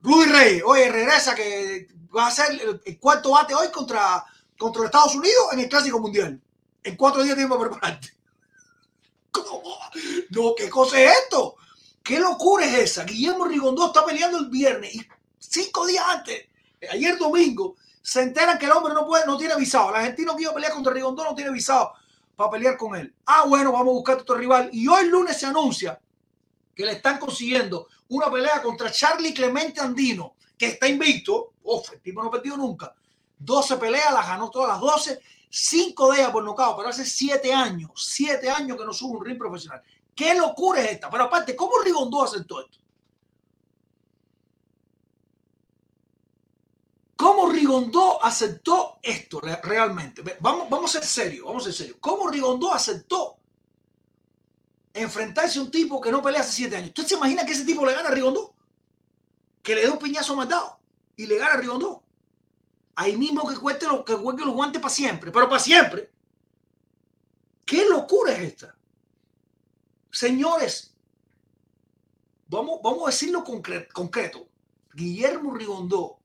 Rudy 0.03 0.31
Rey, 0.31 0.62
oye, 0.65 0.91
regresa 0.91 1.35
que 1.35 1.89
va 2.15 2.27
a 2.27 2.31
ser 2.31 2.81
el, 2.85 2.99
cuarto 2.99 3.31
bate 3.31 3.55
hoy 3.55 3.69
contra, 3.70 4.24
contra 4.59 4.85
Estados 4.85 5.15
Unidos 5.15 5.53
en 5.53 5.61
el 5.61 5.69
Clásico 5.69 6.01
Mundial. 6.01 6.41
En 6.83 6.97
cuatro 6.97 7.23
días 7.23 7.37
tiempo 7.37 7.57
para 7.57 7.70
prepararte. 7.70 8.09
¿Cómo? 9.31 9.79
No, 10.31 10.55
¿qué 10.57 10.69
cosa 10.69 11.01
es 11.01 11.12
esto? 11.23 11.57
¿Qué 12.03 12.19
locura 12.19 12.66
es 12.66 12.74
esa? 12.74 13.05
Guillermo 13.05 13.45
Rigondó 13.45 13.87
está 13.87 14.05
peleando 14.05 14.39
el 14.39 14.47
viernes 14.47 14.93
y 14.93 15.07
cinco 15.39 15.87
días 15.87 16.05
antes, 16.09 16.49
ayer 16.91 17.16
domingo, 17.16 17.77
se 18.03 18.23
enteran 18.23 18.59
que 18.59 18.66
el 18.66 18.73
hombre 18.73 18.93
no 18.93 19.07
puede, 19.07 19.24
no 19.24 19.39
tiene 19.39 19.55
visado. 19.55 19.91
El 19.91 19.97
argentino 19.97 20.35
que 20.35 20.43
iba 20.43 20.51
a 20.51 20.55
pelear 20.55 20.73
contra 20.73 20.93
Rigondó 20.93 21.23
no 21.23 21.35
tiene 21.37 21.53
visado 21.53 21.93
para 22.35 22.51
pelear 22.51 22.77
con 22.77 22.97
él. 22.97 23.15
Ah, 23.27 23.45
bueno, 23.47 23.70
vamos 23.70 23.93
a 23.93 23.95
buscar 23.95 24.16
otro 24.16 24.35
rival. 24.35 24.69
Y 24.73 24.89
hoy 24.89 25.07
lunes 25.07 25.39
se 25.39 25.47
anuncia 25.47 26.01
que 26.74 26.85
le 26.85 26.93
están 26.93 27.19
consiguiendo 27.19 27.89
una 28.09 28.31
pelea 28.31 28.62
contra 28.62 28.90
Charlie 28.90 29.35
Clemente 29.35 29.81
Andino, 29.81 30.35
que 30.57 30.66
está 30.66 30.89
invicto. 30.89 31.55
Uf, 31.62 31.93
el 31.93 32.01
tipo 32.01 32.23
no 32.23 32.28
ha 32.28 32.32
perdido 32.32 32.57
nunca. 32.57 32.94
12 33.39 33.77
peleas, 33.77 34.12
las 34.12 34.27
ganó 34.27 34.51
todas 34.51 34.70
las 34.70 34.81
12. 34.81 35.20
5 35.55 36.12
de 36.12 36.19
ellas 36.19 36.31
por 36.31 36.43
nocao, 36.43 36.74
pero 36.77 36.89
hace 36.89 37.05
7 37.05 37.53
años, 37.53 37.90
7 37.94 38.49
años 38.49 38.78
que 38.78 38.86
no 38.86 38.93
sube 38.94 39.19
un 39.19 39.24
ring 39.24 39.36
profesional. 39.36 39.82
¿Qué 40.15 40.35
locura 40.35 40.81
es 40.81 40.93
esta? 40.93 41.11
Pero 41.11 41.24
aparte, 41.24 41.55
¿cómo 41.55 41.78
Rigondó 41.85 42.23
aceptó 42.23 42.62
esto? 42.62 42.78
¿Cómo 47.16 47.51
Rigondó 47.51 48.24
aceptó 48.24 48.99
esto 49.03 49.40
realmente? 49.40 50.23
Vamos, 50.40 50.70
vamos 50.70 50.97
a 50.97 51.01
ser 51.01 51.07
serios, 51.07 51.47
vamos 51.47 51.62
a 51.62 51.66
ser 51.66 51.74
serios. 51.74 51.99
¿Cómo 52.01 52.28
Rigondó 52.28 52.73
aceptó 52.73 53.31
enfrentarse 54.94 55.59
a 55.59 55.62
un 55.62 55.70
tipo 55.70 56.01
que 56.01 56.10
no 56.10 56.23
pelea 56.23 56.40
hace 56.40 56.52
siete 56.52 56.77
años? 56.77 56.89
¿Usted 56.90 57.06
se 57.06 57.14
imagina 57.14 57.44
que 57.44 57.52
ese 57.52 57.64
tipo 57.64 57.85
le 57.85 57.94
gana 57.94 58.09
a 58.09 58.12
Rigondó? 58.12 58.55
Que 59.62 59.74
le 59.74 59.82
dé 59.82 59.90
un 59.90 59.98
piñazo 59.98 60.35
matado 60.36 60.81
y 61.16 61.27
le 61.27 61.39
gana 61.39 61.55
a 61.55 61.56
Rigondó. 61.56 62.02
Ahí 62.94 63.16
mismo 63.16 63.48
que 63.48 63.56
cueste 63.56 63.86
lo, 63.86 64.05
que 64.05 64.16
cuelgue 64.16 64.44
los 64.44 64.55
guantes 64.55 64.81
para 64.81 64.94
siempre, 64.94 65.31
pero 65.31 65.48
para 65.48 65.60
siempre. 65.60 66.10
¿Qué 67.64 67.89
locura 67.89 68.32
es 68.32 68.40
esta? 68.40 68.77
Señores, 70.10 70.94
vamos, 72.48 72.81
vamos 72.82 73.05
a 73.05 73.06
decirlo 73.06 73.43
concreto, 73.44 73.94
concreto. 73.94 74.48
Guillermo 74.93 75.55
Rigondó 75.55 76.19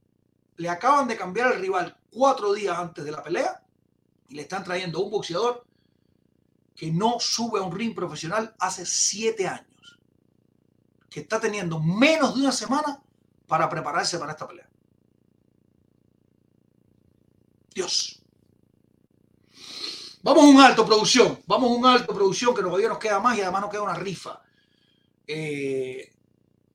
le 0.58 0.70
acaban 0.70 1.08
de 1.08 1.16
cambiar 1.16 1.54
al 1.54 1.62
rival 1.62 1.98
cuatro 2.12 2.54
días 2.54 2.78
antes 2.78 3.06
de 3.06 3.12
la 3.12 3.24
pelea 3.24 3.64
y 4.28 4.36
le 4.36 4.42
están 4.42 4.64
trayendo 4.64 5.00
un 5.00 5.12
boxeador 5.12 5.67
que 6.78 6.92
no 6.92 7.20
sube 7.20 7.60
a 7.60 7.64
un 7.64 7.76
ring 7.76 7.96
profesional 7.96 8.56
hace 8.60 8.86
siete 8.86 9.48
años, 9.48 10.00
que 11.10 11.22
está 11.22 11.40
teniendo 11.40 11.80
menos 11.80 12.36
de 12.36 12.42
una 12.42 12.52
semana 12.52 13.02
para 13.48 13.68
prepararse 13.68 14.20
para 14.20 14.34
esta 14.34 14.48
pelea. 14.48 14.70
Dios. 17.74 18.22
Vamos 20.22 20.44
a 20.44 20.48
un 20.48 20.62
alto, 20.62 20.86
producción. 20.86 21.40
Vamos 21.48 21.72
a 21.72 21.74
un 21.74 21.86
alto, 21.86 22.14
producción, 22.14 22.54
que 22.54 22.62
todavía 22.62 22.90
nos 22.90 23.00
queda 23.00 23.20
más 23.20 23.36
y 23.36 23.42
además 23.42 23.62
nos 23.62 23.72
queda 23.72 23.82
una 23.82 23.96
rifa. 23.96 24.40
Eh, 25.26 26.14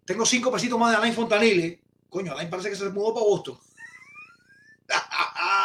tengo 0.05 0.27
cinco 0.27 0.51
pesitos 0.51 0.79
más 0.81 0.91
de 0.91 0.97
Alain 0.97 1.15
Fontanile. 1.15 1.81
Coño, 2.11 2.33
Alain 2.33 2.51
parece 2.51 2.71
que 2.71 2.77
se 2.77 2.91
mudó 2.91 3.15
para 3.15 3.27
Boston. 3.27 3.57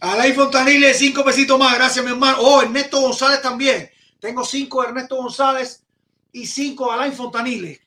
Alain 0.00 0.34
Fontanile, 0.34 0.94
cinco 0.94 1.22
pesitos 1.22 1.58
más. 1.58 1.74
Gracias, 1.74 2.02
mi 2.04 2.10
hermano. 2.10 2.38
Oh, 2.40 2.62
Ernesto 2.62 3.00
González 3.00 3.42
también. 3.42 3.90
Tengo 4.18 4.44
cinco 4.44 4.82
Ernesto 4.82 5.16
González 5.16 5.84
y 6.32 6.46
cinco 6.46 6.90
Alain 6.90 7.12
Fontanile. 7.12 7.80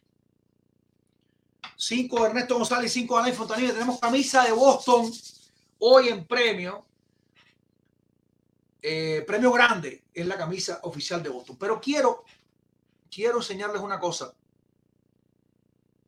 Cinco 1.76 2.26
Ernesto 2.26 2.56
González 2.56 2.96
y 2.96 3.00
cinco 3.00 3.18
Alain 3.18 3.36
Fontanile. 3.36 3.74
Tenemos 3.74 4.00
camisa 4.00 4.44
de 4.44 4.52
Boston 4.52 5.12
hoy 5.80 6.10
en 6.10 6.26
premio. 6.28 6.86
Eh, 8.80 9.24
premio 9.26 9.52
grande 9.52 10.04
es 10.14 10.28
la 10.28 10.38
camisa 10.38 10.82
oficial 10.84 11.24
de 11.24 11.30
Boston. 11.30 11.58
Pero 11.58 11.82
quiero, 11.82 12.26
quiero 13.10 13.38
enseñarles 13.38 13.82
una 13.82 14.00
cosa. 14.00 14.36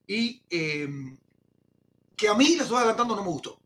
Y 0.06 0.44
eh, 0.52 0.88
que 2.16 2.28
a 2.28 2.36
mí, 2.36 2.50
les 2.50 2.62
estoy 2.62 2.78
adelantando, 2.78 3.16
no 3.16 3.24
me 3.24 3.30
gustó. 3.30 3.60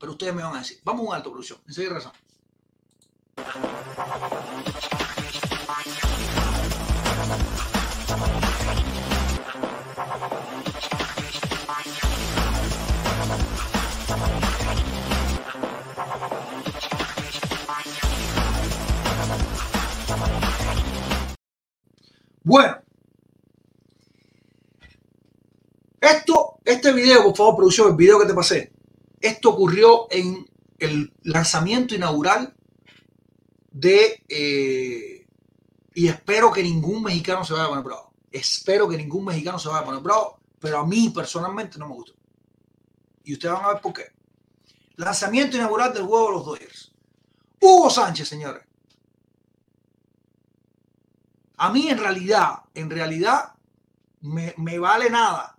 Pero 0.00 0.12
ustedes 0.12 0.34
me 0.34 0.42
van 0.42 0.56
a 0.56 0.60
decir. 0.60 0.80
Vamos 0.82 1.04
a 1.04 1.08
un 1.10 1.14
alto, 1.14 1.30
producción. 1.30 1.58
Enseguida 1.68 1.94
razón. 1.94 2.12
Bueno, 22.42 22.78
esto, 26.00 26.56
este 26.64 26.92
video, 26.92 27.22
por 27.22 27.36
favor, 27.36 27.56
producción, 27.56 27.90
el 27.90 27.96
video 27.96 28.18
que 28.18 28.26
te 28.26 28.34
pasé, 28.34 28.72
esto 29.20 29.50
ocurrió 29.50 30.06
en 30.10 30.48
el 30.78 31.12
lanzamiento 31.22 31.94
inaugural 31.94 32.54
de, 33.70 34.24
eh, 34.28 35.26
y 35.94 36.08
espero 36.08 36.50
que 36.50 36.62
ningún 36.62 37.02
mexicano 37.02 37.44
se 37.44 37.52
vaya 37.52 37.66
a 37.66 37.68
poner 37.68 37.84
bravo. 37.84 38.12
Espero 38.32 38.88
que 38.88 38.96
ningún 38.96 39.26
mexicano 39.26 39.58
se 39.58 39.68
vaya 39.68 39.80
a 39.80 39.84
poner 39.84 40.00
bravo, 40.00 40.40
pero 40.58 40.78
a 40.78 40.86
mí 40.86 41.10
personalmente 41.10 41.78
no 41.78 41.88
me 41.88 41.94
gustó. 41.94 42.14
Y 43.24 43.34
ustedes 43.34 43.54
van 43.54 43.64
a 43.64 43.72
ver 43.74 43.82
por 43.82 43.92
qué. 43.92 44.06
Lanzamiento 44.96 45.56
inaugural 45.56 45.92
del 45.92 46.04
juego 46.04 46.26
de 46.26 46.32
los 46.32 46.44
Dodgers. 46.46 46.92
Hugo 47.60 47.90
Sánchez, 47.90 48.28
señores. 48.28 48.64
A 51.56 51.70
mí 51.70 51.88
en 51.88 51.98
realidad, 51.98 52.60
en 52.74 52.88
realidad, 52.88 53.52
me, 54.22 54.54
me 54.56 54.78
vale 54.78 55.10
nada 55.10 55.58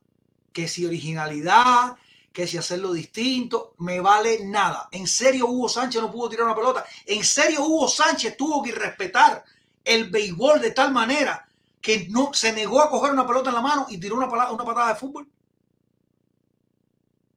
que 0.52 0.68
si 0.68 0.86
originalidad, 0.86 1.96
que 2.32 2.48
si 2.48 2.58
hacerlo 2.58 2.94
distinto, 2.94 3.76
me 3.80 4.00
vale 4.00 4.46
nada. 4.46 4.88
En 4.92 5.08
serio, 5.08 5.48
Hugo 5.48 5.68
Sánchez 5.68 6.02
no 6.02 6.12
pudo 6.12 6.30
tirar 6.30 6.46
una 6.46 6.56
pelota. 6.56 6.86
En 7.06 7.24
serio, 7.24 7.64
Hugo 7.66 7.88
Sánchez 7.88 8.38
tuvo 8.38 8.64
que 8.64 8.72
respetar 8.72 9.44
el 9.84 10.10
béisbol 10.10 10.62
de 10.62 10.72
tal 10.72 10.92
manera 10.92 11.48
que 11.82 12.08
no 12.10 12.34
se 12.34 12.54
negó 12.54 12.82
a 12.82 12.90
coger 12.90 13.12
una 13.12 13.28
pelota 13.28 13.50
en 13.50 13.56
la 13.56 13.62
mano 13.62 13.88
y 13.90 13.98
tiró 13.98 14.16
una, 14.16 14.28
una 14.28 14.64
patada 14.64 14.90
de 14.90 14.96
fútbol. 14.96 15.28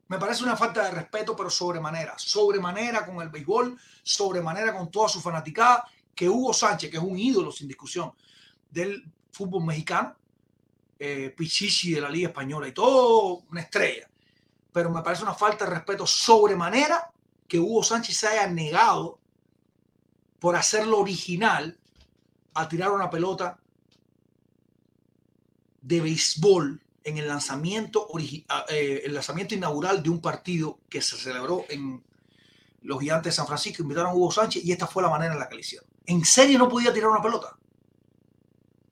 Me 0.07 0.19
parece 0.19 0.45
una 0.45 0.57
falta 0.57 0.85
de 0.85 0.91
respeto, 0.93 1.35
pero 1.35 1.51
sobremanera. 1.51 2.15
Sobremanera 2.17 3.05
con 3.05 3.21
el 3.21 3.31
béisbol, 3.31 3.77
sobremanera 4.03 4.77
con 4.77 4.91
toda 4.91 5.09
su 5.09 5.21
fanaticada. 5.21 5.89
Que 6.15 6.29
Hugo 6.29 6.53
Sánchez, 6.53 6.91
que 6.91 6.99
es 6.99 7.03
un 7.03 7.19
ídolo 7.19 7.51
sin 7.51 7.67
discusión 7.67 8.13
del 8.71 9.03
fútbol 9.33 9.65
mexicano, 9.65 10.15
eh, 10.99 11.35
Pichichi 11.37 11.95
de 11.95 12.01
la 12.01 12.09
Liga 12.09 12.29
Española 12.29 12.69
y 12.69 12.73
todo, 12.73 13.43
una 13.51 13.63
estrella. 13.63 14.09
Pero 14.75 14.91
me 14.91 15.03
parece 15.03 15.23
una 15.23 15.35
falta 15.35 15.65
de 15.65 15.71
respeto 15.71 16.05
sobremanera 16.05 17.13
que 17.47 17.61
Hugo 17.61 17.85
Sánchez 17.85 18.17
se 18.17 18.27
haya 18.27 18.49
negado 18.49 19.21
por 20.41 20.57
hacerlo 20.57 20.99
original 20.99 21.79
a 22.55 22.69
tirar 22.69 22.91
una 22.91 23.09
pelota 23.09 23.57
de 25.81 26.01
béisbol 26.01 26.83
en 27.05 27.19
el 27.19 27.29
lanzamiento, 27.29 28.09
ah, 28.49 28.65
eh, 28.69 29.03
el 29.05 29.15
lanzamiento 29.15 29.55
inaugural 29.55 30.03
de 30.03 30.11
un 30.11 30.21
partido 30.21 30.81
que 30.89 31.01
se 31.01 31.17
celebró 31.19 31.65
en 31.69 32.03
los 32.83 32.99
Gigantes 32.99 33.33
de 33.33 33.37
San 33.37 33.47
Francisco. 33.47 33.85
Invitaron 33.85 34.11
a 34.11 34.15
Hugo 34.15 34.33
Sánchez 34.33 34.65
y 34.65 34.73
esta 34.73 34.89
fue 34.89 35.05
la 35.05 35.09
manera 35.09 35.35
en 35.35 35.39
la 35.39 35.49
que 35.49 35.55
lo 35.55 35.61
hicieron. 35.61 35.89
¿En 36.05 36.25
serio 36.25 36.59
no 36.59 36.69
podía 36.69 36.93
tirar 36.93 37.11
una 37.11 37.23
pelota? 37.23 37.57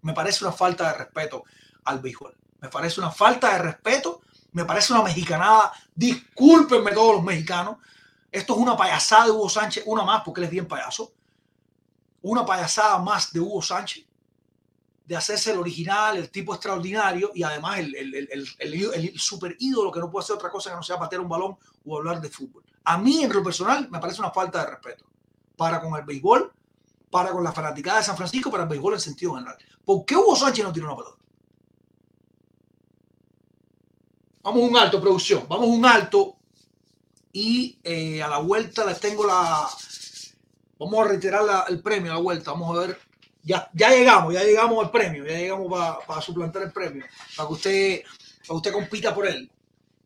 Me 0.02 0.12
parece 0.12 0.44
una 0.44 0.52
falta 0.52 0.92
de 0.92 0.98
respeto 0.98 1.42
al 1.86 1.98
béisbol. 1.98 2.36
Me 2.60 2.68
parece 2.68 3.00
una 3.00 3.10
falta 3.10 3.52
de 3.54 3.58
respeto. 3.58 4.20
Me 4.52 4.64
parece 4.64 4.92
una 4.92 5.02
mexicanada. 5.02 5.72
Discúlpenme 5.94 6.92
todos 6.92 7.16
los 7.16 7.24
mexicanos. 7.24 7.78
Esto 8.30 8.54
es 8.54 8.58
una 8.58 8.76
payasada 8.76 9.26
de 9.26 9.30
Hugo 9.32 9.48
Sánchez, 9.48 9.84
una 9.86 10.04
más 10.04 10.22
porque 10.24 10.40
él 10.40 10.44
es 10.44 10.50
bien 10.50 10.66
payaso. 10.66 11.12
Una 12.22 12.46
payasada 12.46 12.98
más 12.98 13.32
de 13.32 13.40
Hugo 13.40 13.60
Sánchez 13.60 14.06
de 15.04 15.16
hacerse 15.16 15.52
el 15.52 15.58
original, 15.58 16.16
el 16.16 16.30
tipo 16.30 16.54
extraordinario 16.54 17.32
y 17.34 17.42
además 17.42 17.80
el, 17.80 19.18
super 19.18 19.56
ídolo 19.58 19.90
que 19.90 20.00
no 20.00 20.10
puede 20.10 20.24
hacer 20.24 20.36
otra 20.36 20.50
cosa 20.50 20.70
que 20.70 20.76
no 20.76 20.82
sea 20.82 20.98
patear 20.98 21.20
un 21.20 21.28
balón 21.28 21.56
o 21.84 21.98
hablar 21.98 22.20
de 22.20 22.28
fútbol. 22.28 22.64
A 22.84 22.98
mí, 22.98 23.22
en 23.22 23.32
lo 23.32 23.42
personal, 23.42 23.88
me 23.90 23.98
parece 23.98 24.20
una 24.20 24.30
falta 24.30 24.64
de 24.64 24.70
respeto 24.70 25.04
para 25.56 25.80
con 25.80 25.94
el 25.96 26.04
béisbol, 26.04 26.52
para 27.10 27.30
con 27.30 27.44
la 27.44 27.52
fanaticada 27.52 27.98
de 27.98 28.04
San 28.04 28.16
Francisco, 28.16 28.50
para 28.50 28.62
el 28.62 28.68
béisbol 28.68 28.94
en 28.94 29.00
sentido 29.00 29.34
general. 29.34 29.56
¿Por 29.84 30.04
qué 30.04 30.16
Hugo 30.16 30.36
Sánchez 30.36 30.64
no 30.64 30.72
tiene 30.72 30.88
una 30.88 30.96
pelota? 30.96 31.21
Vamos 34.42 34.62
a 34.62 34.66
un 34.66 34.76
alto, 34.76 35.00
producción. 35.00 35.46
Vamos 35.48 35.68
a 35.68 35.70
un 35.70 35.86
alto 35.86 36.36
y 37.32 37.78
eh, 37.84 38.22
a 38.22 38.28
la 38.28 38.38
vuelta 38.38 38.84
les 38.84 39.00
tengo 39.00 39.26
la. 39.26 39.68
Vamos 40.78 41.04
a 41.04 41.08
reiterar 41.08 41.64
el 41.68 41.80
premio 41.80 42.12
a 42.12 42.16
la 42.16 42.20
vuelta. 42.20 42.52
Vamos 42.52 42.76
a 42.76 42.80
ver. 42.80 42.98
Ya, 43.44 43.68
ya 43.72 43.90
llegamos, 43.90 44.34
ya 44.34 44.44
llegamos 44.44 44.84
al 44.84 44.92
premio, 44.92 45.26
ya 45.26 45.36
llegamos 45.36 45.68
para 46.06 46.20
suplantar 46.20 46.62
el 46.62 46.70
premio, 46.70 47.04
para 47.36 47.48
que 47.48 47.54
usted, 47.54 48.02
para 48.46 48.56
usted 48.56 48.72
compita 48.72 49.12
por 49.12 49.26
él. 49.26 49.50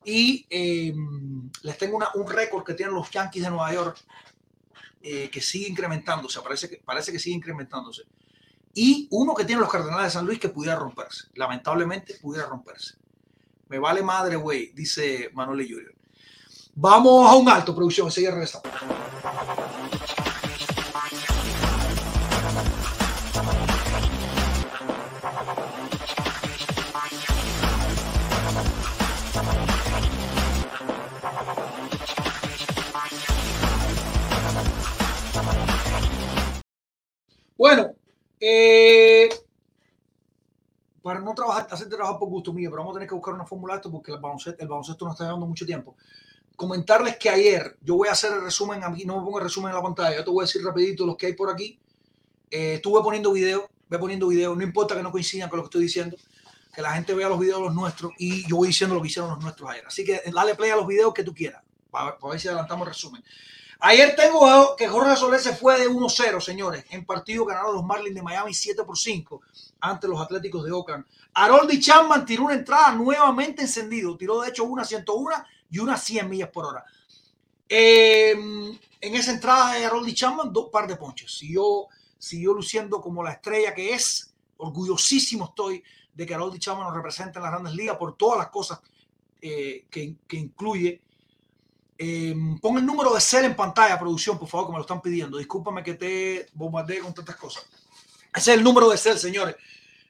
Y 0.06 0.46
eh, 0.48 0.94
les 1.62 1.76
tengo 1.76 1.98
un 2.14 2.26
récord 2.30 2.64
que 2.64 2.72
tienen 2.72 2.94
los 2.94 3.10
Yankees 3.10 3.42
de 3.42 3.50
Nueva 3.50 3.74
York 3.74 3.98
eh, 5.02 5.28
que 5.30 5.40
sigue 5.42 5.68
incrementándose, 5.68 6.40
parece 6.40 6.70
que, 6.70 6.78
parece 6.78 7.12
que 7.12 7.18
sigue 7.18 7.36
incrementándose. 7.36 8.04
Y 8.72 9.06
uno 9.10 9.34
que 9.34 9.44
tienen 9.44 9.60
los 9.60 9.70
Cardenales 9.70 10.06
de 10.06 10.10
San 10.10 10.24
Luis 10.24 10.40
que 10.40 10.48
pudiera 10.48 10.76
romperse, 10.76 11.28
lamentablemente 11.34 12.14
pudiera 12.14 12.46
romperse. 12.48 12.96
Me 13.68 13.78
vale 13.78 14.02
madre, 14.02 14.36
güey, 14.36 14.70
dice 14.72 15.30
Manuel 15.32 15.66
Junior. 15.68 15.94
Vamos 16.74 17.28
a 17.28 17.34
un 17.34 17.48
alto, 17.48 17.74
producción, 17.74 18.06
enseguida 18.06 18.32
regresamos. 18.32 18.68
Bueno, 37.56 37.94
eh, 38.38 39.28
para 41.06 41.20
no 41.20 41.34
trabajar, 41.34 41.68
hacer 41.70 41.88
trabajar 41.88 42.18
por 42.18 42.28
gusto 42.28 42.52
mío, 42.52 42.68
pero 42.68 42.82
vamos 42.82 42.94
a 42.94 42.98
tener 42.98 43.08
que 43.08 43.14
buscar 43.14 43.32
una 43.32 43.46
fórmula 43.46 43.76
esto 43.76 43.92
porque 43.92 44.10
el 44.10 44.18
baloncesto, 44.18 44.60
el 44.60 44.66
baloncesto 44.66 45.08
está 45.08 45.22
llevando 45.22 45.46
mucho 45.46 45.64
tiempo. 45.64 45.94
Comentarles 46.56 47.16
que 47.16 47.30
ayer, 47.30 47.76
yo 47.80 47.94
voy 47.94 48.08
a 48.08 48.10
hacer 48.10 48.32
el 48.32 48.42
resumen 48.42 48.82
aquí, 48.82 49.04
no 49.04 49.16
me 49.18 49.22
pongo 49.22 49.38
el 49.38 49.44
resumen 49.44 49.70
en 49.70 49.76
la 49.76 49.82
pantalla, 49.82 50.16
yo 50.16 50.24
te 50.24 50.30
voy 50.30 50.42
a 50.42 50.46
decir 50.46 50.64
rapidito 50.64 51.06
los 51.06 51.16
que 51.16 51.26
hay 51.26 51.34
por 51.34 51.48
aquí. 51.48 51.78
Eh, 52.50 52.74
estuve 52.74 53.00
poniendo 53.04 53.30
video, 53.30 53.70
voy 53.88 53.98
poniendo 54.00 54.26
video, 54.26 54.56
no 54.56 54.64
importa 54.64 54.96
que 54.96 55.02
no 55.04 55.12
coincidan 55.12 55.48
con 55.48 55.58
lo 55.58 55.62
que 55.62 55.68
estoy 55.68 55.82
diciendo, 55.82 56.16
que 56.74 56.82
la 56.82 56.90
gente 56.90 57.14
vea 57.14 57.28
los 57.28 57.38
videos 57.38 57.60
los 57.60 57.72
nuestros 57.72 58.10
y 58.18 58.44
yo 58.48 58.56
voy 58.56 58.66
diciendo 58.66 58.96
lo 58.96 59.00
que 59.00 59.06
hicieron 59.06 59.30
los 59.30 59.40
nuestros 59.40 59.70
ayer. 59.70 59.86
Así 59.86 60.04
que 60.04 60.20
dale 60.34 60.56
play 60.56 60.72
a 60.72 60.76
los 60.76 60.88
videos 60.88 61.14
que 61.14 61.22
tú 61.22 61.32
quieras, 61.32 61.62
para, 61.88 62.18
para 62.18 62.32
ver 62.32 62.40
si 62.40 62.48
adelantamos 62.48 62.84
el 62.88 62.94
resumen. 62.94 63.22
Ayer 63.80 64.16
tengo 64.16 64.74
que 64.76 64.88
Jorge 64.88 65.16
Soler 65.16 65.40
se 65.40 65.54
fue 65.54 65.78
de 65.78 65.88
1-0, 65.88 66.40
señores, 66.40 66.84
en 66.90 67.04
partido 67.04 67.44
ganaron 67.44 67.74
los 67.74 67.84
Marlins 67.84 68.14
de 68.14 68.22
Miami 68.22 68.54
7 68.54 68.84
por 68.84 68.96
5 68.96 69.42
ante 69.80 70.08
los 70.08 70.20
Atléticos 70.20 70.64
de 70.64 70.72
Oakland. 70.72 71.04
Haroldi 71.34 71.78
Chapman 71.78 72.24
tiró 72.24 72.44
una 72.44 72.54
entrada 72.54 72.92
nuevamente 72.92 73.62
encendido, 73.62 74.16
tiró 74.16 74.40
de 74.40 74.48
hecho 74.48 74.64
una 74.64 74.84
101 74.84 75.30
y 75.70 75.78
una 75.78 75.98
100 75.98 76.28
millas 76.28 76.48
por 76.48 76.64
hora. 76.64 76.84
Eh, 77.68 78.30
en 78.30 79.14
esa 79.14 79.32
entrada 79.32 79.74
de 79.74 79.84
Haroldi 79.84 80.14
Chapman, 80.14 80.52
dos 80.52 80.70
par 80.70 80.86
de 80.86 80.96
ponches. 80.96 81.36
Siguió, 81.36 81.88
siguió 82.18 82.54
luciendo 82.54 83.00
como 83.00 83.22
la 83.22 83.32
estrella 83.32 83.74
que 83.74 83.92
es. 83.92 84.32
Orgullosísimo 84.56 85.46
estoy 85.46 85.84
de 86.14 86.24
que 86.24 86.34
Haroldi 86.34 86.58
Chapman 86.58 86.86
nos 86.86 86.96
represente 86.96 87.38
en 87.38 87.42
las 87.42 87.52
grandes 87.52 87.74
ligas 87.74 87.98
por 87.98 88.16
todas 88.16 88.38
las 88.38 88.48
cosas 88.48 88.80
eh, 89.42 89.84
que, 89.90 90.14
que 90.26 90.36
incluye 90.38 91.02
eh, 91.98 92.34
pon 92.60 92.76
el 92.76 92.84
número 92.84 93.14
de 93.14 93.20
cel 93.20 93.46
en 93.46 93.56
pantalla, 93.56 93.98
producción, 93.98 94.38
por 94.38 94.48
favor, 94.48 94.66
que 94.66 94.72
me 94.72 94.78
lo 94.78 94.82
están 94.82 95.00
pidiendo. 95.00 95.38
Discúlpame 95.38 95.82
que 95.82 95.94
te 95.94 96.46
bombardeé 96.52 97.00
con 97.00 97.14
tantas 97.14 97.36
cosas. 97.36 97.64
Ese 98.34 98.52
es 98.52 98.58
el 98.58 98.64
número 98.64 98.90
de 98.90 98.98
cel, 98.98 99.18
señores, 99.18 99.56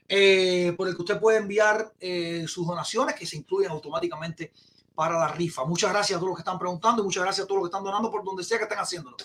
eh, 0.09 0.75
por 0.77 0.89
el 0.89 0.97
que 0.97 1.03
usted 1.03 1.21
puede 1.21 1.39
enviar 1.39 1.93
eh, 2.01 2.45
sus 2.49 2.67
donaciones 2.67 3.15
que 3.15 3.25
se 3.25 3.37
incluyen 3.37 3.71
automáticamente 3.71 4.53
para 4.95 5.19
la 5.19 5.29
rifa. 5.29 5.65
Muchas 5.65 5.91
gracias 5.91 6.17
a 6.17 6.19
todos 6.19 6.31
los 6.31 6.37
que 6.37 6.41
están 6.41 6.59
preguntando 6.59 7.03
y 7.03 7.05
muchas 7.05 7.23
gracias 7.23 7.45
a 7.45 7.47
todos 7.47 7.61
los 7.61 7.69
que 7.69 7.73
están 7.77 7.85
donando 7.85 8.11
por 8.11 8.25
donde 8.25 8.43
sea 8.43 8.59
que 8.59 8.65
estén 8.65 8.79
haciéndolo. 8.79 9.17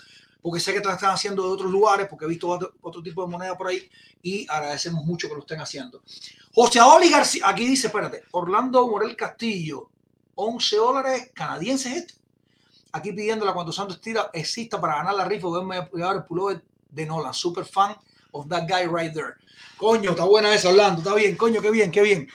Porque 0.42 0.60
sé 0.60 0.74
que 0.74 0.82
lo 0.82 0.92
están 0.92 1.12
haciendo 1.12 1.44
de 1.44 1.50
otros 1.50 1.72
lugares, 1.72 2.08
porque 2.08 2.26
he 2.26 2.28
visto 2.28 2.48
otro, 2.48 2.74
otro 2.82 3.02
tipo 3.02 3.24
de 3.24 3.32
moneda 3.32 3.58
por 3.58 3.68
ahí 3.68 3.90
y 4.22 4.46
agradecemos 4.50 5.04
mucho 5.06 5.28
que 5.28 5.36
lo 5.36 5.42
estén 5.42 5.62
haciendo. 5.62 6.02
José 6.54 6.82
Oli 6.82 7.10
García, 7.10 7.48
aquí 7.48 7.66
dice, 7.66 7.88
espérate, 7.88 8.24
Orlando 8.32 8.88
Morel 8.88 9.16
Castillo, 9.16 9.90
11 10.36 10.76
dólares 10.76 11.32
canadienses 11.34 11.94
esto 11.94 12.21
aquí 12.92 13.12
pidiéndola 13.12 13.54
cuando 13.54 13.72
Santos 13.72 14.00
tira 14.02 14.30
exista 14.34 14.80
para 14.80 14.96
ganar 14.96 15.16
la 15.16 15.26
rifa. 15.26 15.48
Voy 15.48 15.76
a 15.76 15.90
llevar 15.94 16.16
el 16.18 16.24
pullover 16.24 16.64
de 16.90 17.06
Nolan. 17.06 17.34
Super 17.34 17.66
fan 17.66 17.96
of 18.32 18.48
that 18.48 18.68
guy 18.68 18.86
right 18.86 19.14
there. 19.14 19.34
Coño, 19.78 20.12
está 20.12 20.26
buena 20.26 20.54
esa, 20.54 20.70
Orlando. 20.70 21.02
Está 21.02 21.16
bien, 21.16 21.36
coño, 21.36 21.62
qué 21.62 21.72
bien, 21.72 21.92
qué 21.92 22.02
bien. 22.02 22.28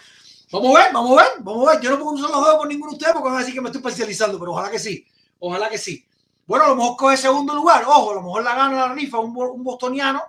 Vamos 0.52 0.76
a 0.76 0.84
ver, 0.84 0.92
vamos 0.92 1.18
a 1.18 1.22
ver, 1.22 1.32
vamos 1.40 1.68
a 1.68 1.72
ver. 1.72 1.80
Yo 1.80 1.90
no 1.90 1.98
puedo 1.98 2.12
usar 2.12 2.30
los 2.30 2.44
dedos 2.44 2.58
por 2.58 2.68
ninguno 2.68 2.90
de 2.90 2.96
ustedes 2.96 3.12
porque 3.14 3.28
van 3.28 3.36
a 3.36 3.40
decir 3.40 3.54
que 3.54 3.60
me 3.60 3.68
estoy 3.68 3.82
parcializando, 3.82 4.38
pero 4.38 4.52
ojalá 4.52 4.70
que 4.70 4.78
sí. 4.78 5.06
Ojalá 5.38 5.68
que 5.68 5.78
sí. 5.78 6.04
Bueno, 6.46 6.64
a 6.64 6.68
lo 6.68 6.76
mejor 6.76 6.96
coge 6.96 7.16
segundo 7.16 7.54
lugar. 7.54 7.84
Ojo, 7.84 8.12
a 8.12 8.14
lo 8.14 8.22
mejor 8.22 8.44
la 8.44 8.54
gana 8.54 8.88
la 8.88 8.94
rifa 8.94 9.18
un, 9.18 9.36
un 9.36 9.64
bostoniano 9.64 10.22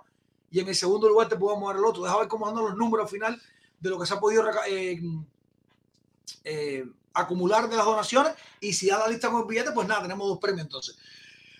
y 0.50 0.60
en 0.60 0.68
el 0.68 0.74
segundo 0.74 1.08
lugar 1.08 1.28
te 1.28 1.36
puedo 1.36 1.56
mover 1.56 1.76
el 1.76 1.84
otro. 1.84 2.02
Deja 2.02 2.18
ver 2.18 2.28
cómo 2.28 2.48
andan 2.48 2.64
los 2.64 2.76
números 2.76 3.04
al 3.04 3.10
final 3.10 3.42
de 3.80 3.90
lo 3.90 3.98
que 3.98 4.06
se 4.06 4.14
ha 4.14 4.20
podido 4.20 4.44
eh, 4.66 5.00
eh, 6.44 6.84
acumular 7.14 7.68
de 7.68 7.76
las 7.76 7.84
donaciones 7.84 8.34
y 8.60 8.72
si 8.72 8.88
da 8.88 8.98
la 8.98 9.08
lista 9.08 9.30
con 9.30 9.42
el 9.42 9.46
billete, 9.46 9.72
pues 9.72 9.88
nada, 9.88 10.02
tenemos 10.02 10.28
dos 10.28 10.38
premios 10.38 10.64
entonces. 10.64 10.96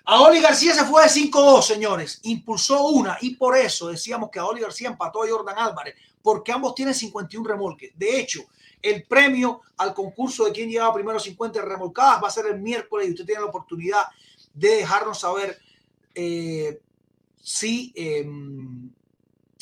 A 0.05 0.23
Oli 0.23 0.41
García 0.41 0.73
se 0.73 0.85
fue 0.85 1.03
de 1.03 1.09
5-2, 1.11 1.63
señores. 1.63 2.21
Impulsó 2.23 2.87
una 2.87 3.19
y 3.21 3.35
por 3.35 3.57
eso 3.57 3.89
decíamos 3.89 4.31
que 4.31 4.39
a 4.39 4.47
Oli 4.47 4.63
García 4.63 4.89
empató 4.89 5.23
a 5.23 5.29
Jordan 5.29 5.59
Álvarez, 5.59 5.97
porque 6.23 6.51
ambos 6.51 6.75
tienen 6.75 6.95
51 6.95 7.47
remolques. 7.47 7.93
De 7.95 8.19
hecho, 8.19 8.41
el 8.81 9.05
premio 9.05 9.61
al 9.77 9.93
concurso 9.93 10.47
de 10.47 10.53
quién 10.53 10.71
llevaba 10.71 10.95
primero 10.95 11.21
50 11.21 11.61
remolcadas 11.63 12.23
va 12.23 12.29
a 12.29 12.31
ser 12.31 12.47
el 12.47 12.59
miércoles 12.59 13.07
y 13.07 13.11
usted 13.11 13.27
tiene 13.27 13.43
la 13.43 13.49
oportunidad 13.49 14.05
de 14.55 14.77
dejarnos 14.77 15.21
saber 15.21 15.59
eh, 16.15 16.81
si, 17.43 17.93
eh, 17.95 18.27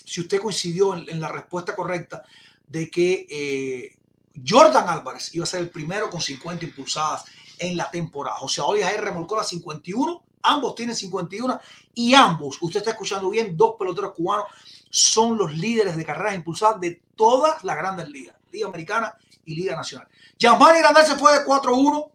si 0.05 0.21
usted 0.21 0.41
coincidió 0.41 0.95
en, 0.95 1.09
en, 1.09 1.21
la 1.21 1.33
respuesta 1.33 1.75
correcta 1.75 2.25
de 2.69 2.91
que 2.91 3.27
eh, 3.29 3.96
Jordan 4.47 4.89
Álvarez 4.89 5.35
iba 5.35 5.45
a 5.45 5.47
ser 5.47 5.61
el 5.61 5.71
primero 5.71 6.11
con 6.11 6.21
50 6.21 6.65
impulsadas 6.65 7.25
en 7.59 7.77
la 7.77 7.91
temporada. 7.91 8.39
O 8.41 8.49
sea, 8.49 8.65
Oli 8.65 8.83
Jair 8.83 9.01
remolcó 9.01 9.37
las 9.37 9.49
51, 9.49 10.23
ambos 10.43 10.75
tienen 10.75 10.95
51 10.95 11.61
y 11.95 12.15
ambos, 12.15 12.59
usted 12.61 12.81
está 12.81 12.91
escuchando 12.91 13.31
bien, 13.31 13.57
dos 13.57 13.77
peloteros 13.79 14.13
cubanos 14.13 14.47
son 14.91 15.37
los 15.37 15.55
líderes 15.57 15.97
de 15.97 16.05
carreras 16.05 16.35
impulsadas 16.35 16.81
de 16.81 17.03
todas 17.15 17.65
las 17.65 17.77
grandes 17.77 18.09
ligas, 18.09 18.37
Liga 18.53 18.69
Americana 18.69 19.15
y 19.45 19.55
Liga 19.55 19.77
Nacional. 19.77 20.09
Gianmani 20.39 20.79
Grandal 20.79 21.07
se 21.07 21.17
fue 21.17 21.33
de 21.39 21.45
4-1, 21.45 22.11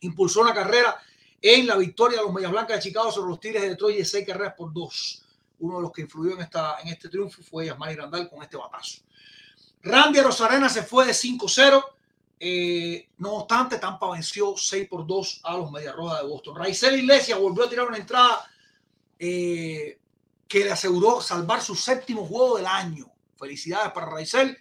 impulsó 0.00 0.40
una 0.40 0.54
carrera 0.54 0.96
en 1.40 1.66
la 1.66 1.76
victoria 1.76 2.18
de 2.18 2.24
los 2.24 2.32
Medias 2.32 2.50
Blancas 2.50 2.76
de 2.76 2.82
Chicago 2.82 3.12
sobre 3.12 3.30
los 3.30 3.40
Tigres 3.40 3.62
de 3.62 3.68
Detroit 3.70 3.98
de 3.98 4.04
seis 4.04 4.26
carreras 4.26 4.54
por 4.56 4.72
dos. 4.72 5.24
Uno 5.60 5.76
de 5.76 5.82
los 5.82 5.92
que 5.92 6.02
influyó 6.02 6.34
en, 6.34 6.42
esta, 6.42 6.78
en 6.80 6.88
este 6.88 7.08
triunfo 7.08 7.42
fue 7.42 7.66
Yasmani 7.66 7.94
Grandal 7.94 8.28
con 8.28 8.42
este 8.42 8.56
batazo. 8.56 9.00
Randy 9.82 10.20
Rosarena 10.20 10.68
se 10.68 10.82
fue 10.82 11.06
de 11.06 11.12
5-0. 11.12 11.84
Eh, 12.40 13.08
no 13.18 13.34
obstante, 13.34 13.78
Tampa 13.78 14.10
venció 14.10 14.54
6 14.56 14.88
por 14.88 15.06
2 15.06 15.40
a 15.44 15.56
los 15.56 15.70
Medias 15.70 15.94
Rojas 15.94 16.22
de 16.22 16.28
Boston. 16.28 16.56
Raizel 16.56 16.98
Iglesias 16.98 17.38
volvió 17.38 17.64
a 17.64 17.68
tirar 17.68 17.86
una 17.86 17.96
entrada 17.96 18.48
eh, 19.18 19.98
que 20.46 20.64
le 20.64 20.70
aseguró 20.70 21.20
salvar 21.20 21.62
su 21.62 21.74
séptimo 21.74 22.26
juego 22.26 22.56
del 22.56 22.66
año. 22.66 23.10
Felicidades 23.36 23.92
para 23.92 24.10
Raizel. 24.10 24.56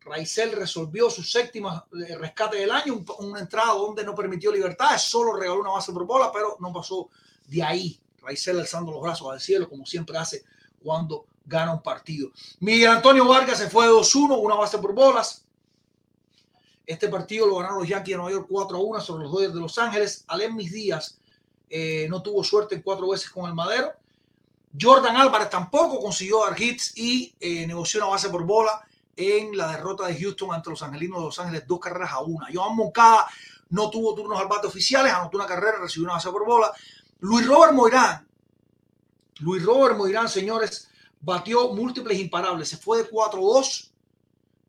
Raizel 0.00 0.52
resolvió 0.52 1.10
su 1.10 1.22
séptima 1.22 1.84
eh, 2.06 2.16
rescate 2.16 2.58
del 2.58 2.70
año, 2.70 3.04
una 3.18 3.40
entrada 3.40 3.72
donde 3.72 4.04
no 4.04 4.14
permitió 4.14 4.52
libertad, 4.52 4.96
solo 4.98 5.34
regaló 5.34 5.60
una 5.60 5.70
base 5.70 5.92
por 5.92 6.06
bola, 6.06 6.30
pero 6.32 6.56
no 6.60 6.72
pasó 6.72 7.08
de 7.46 7.62
ahí. 7.62 8.00
Raizel 8.20 8.60
alzando 8.60 8.92
los 8.92 9.02
brazos 9.02 9.32
al 9.32 9.40
cielo, 9.40 9.68
como 9.68 9.84
siempre 9.84 10.16
hace 10.16 10.44
cuando 10.82 11.26
gana 11.46 11.72
un 11.72 11.82
partido. 11.82 12.30
Miguel 12.60 12.90
Antonio 12.90 13.26
Vargas 13.26 13.58
se 13.58 13.70
fue 13.70 13.86
de 13.86 13.92
2-1, 13.92 14.38
una 14.38 14.56
base 14.56 14.78
por 14.78 14.92
bolas. 14.92 15.44
Este 16.84 17.08
partido 17.08 17.46
lo 17.46 17.56
ganaron 17.56 17.78
los 17.78 17.88
Yankees 17.88 18.12
de 18.12 18.16
Nueva 18.16 18.32
York 18.32 18.48
4-1 18.48 19.00
sobre 19.00 19.24
los 19.24 19.32
Dodgers 19.32 19.54
de 19.54 19.60
Los 19.60 19.78
Ángeles. 19.78 20.24
Alemis 20.28 20.72
Díaz 20.72 21.18
eh, 21.70 22.06
no 22.08 22.22
tuvo 22.22 22.44
suerte 22.44 22.74
en 22.74 22.82
cuatro 22.82 23.08
veces 23.08 23.30
con 23.30 23.46
el 23.46 23.54
Madero. 23.54 23.92
Jordan 24.78 25.16
Álvarez 25.16 25.48
tampoco 25.50 26.00
consiguió 26.00 26.44
dar 26.44 26.60
hits 26.60 26.96
y 26.96 27.34
eh, 27.40 27.66
negoció 27.66 28.00
una 28.00 28.10
base 28.10 28.28
por 28.28 28.44
bola 28.44 28.86
en 29.16 29.56
la 29.56 29.72
derrota 29.72 30.06
de 30.06 30.20
Houston 30.20 30.52
ante 30.52 30.70
los 30.70 30.82
Angelinos 30.82 31.18
de 31.18 31.24
Los 31.24 31.38
Ángeles, 31.38 31.66
dos 31.66 31.80
carreras 31.80 32.12
a 32.12 32.20
una. 32.20 32.48
Joan 32.52 32.76
Moncada 32.76 33.26
no 33.70 33.90
tuvo 33.90 34.14
turnos 34.14 34.38
al 34.38 34.46
bate 34.46 34.66
oficiales, 34.66 35.12
anotó 35.12 35.38
una 35.38 35.46
carrera, 35.46 35.78
recibió 35.80 36.04
una 36.04 36.14
base 36.14 36.30
por 36.30 36.44
bola. 36.44 36.72
Luis 37.20 37.46
Robert 37.46 37.72
Moirán, 37.72 38.28
Luis 39.40 39.64
Robert 39.64 39.96
Moirán, 39.96 40.28
señores, 40.28 40.88
batió 41.26 41.74
múltiples 41.74 42.20
imparables, 42.20 42.68
se 42.68 42.76
fue 42.76 42.98
de 43.02 43.10
4-2 43.10 43.90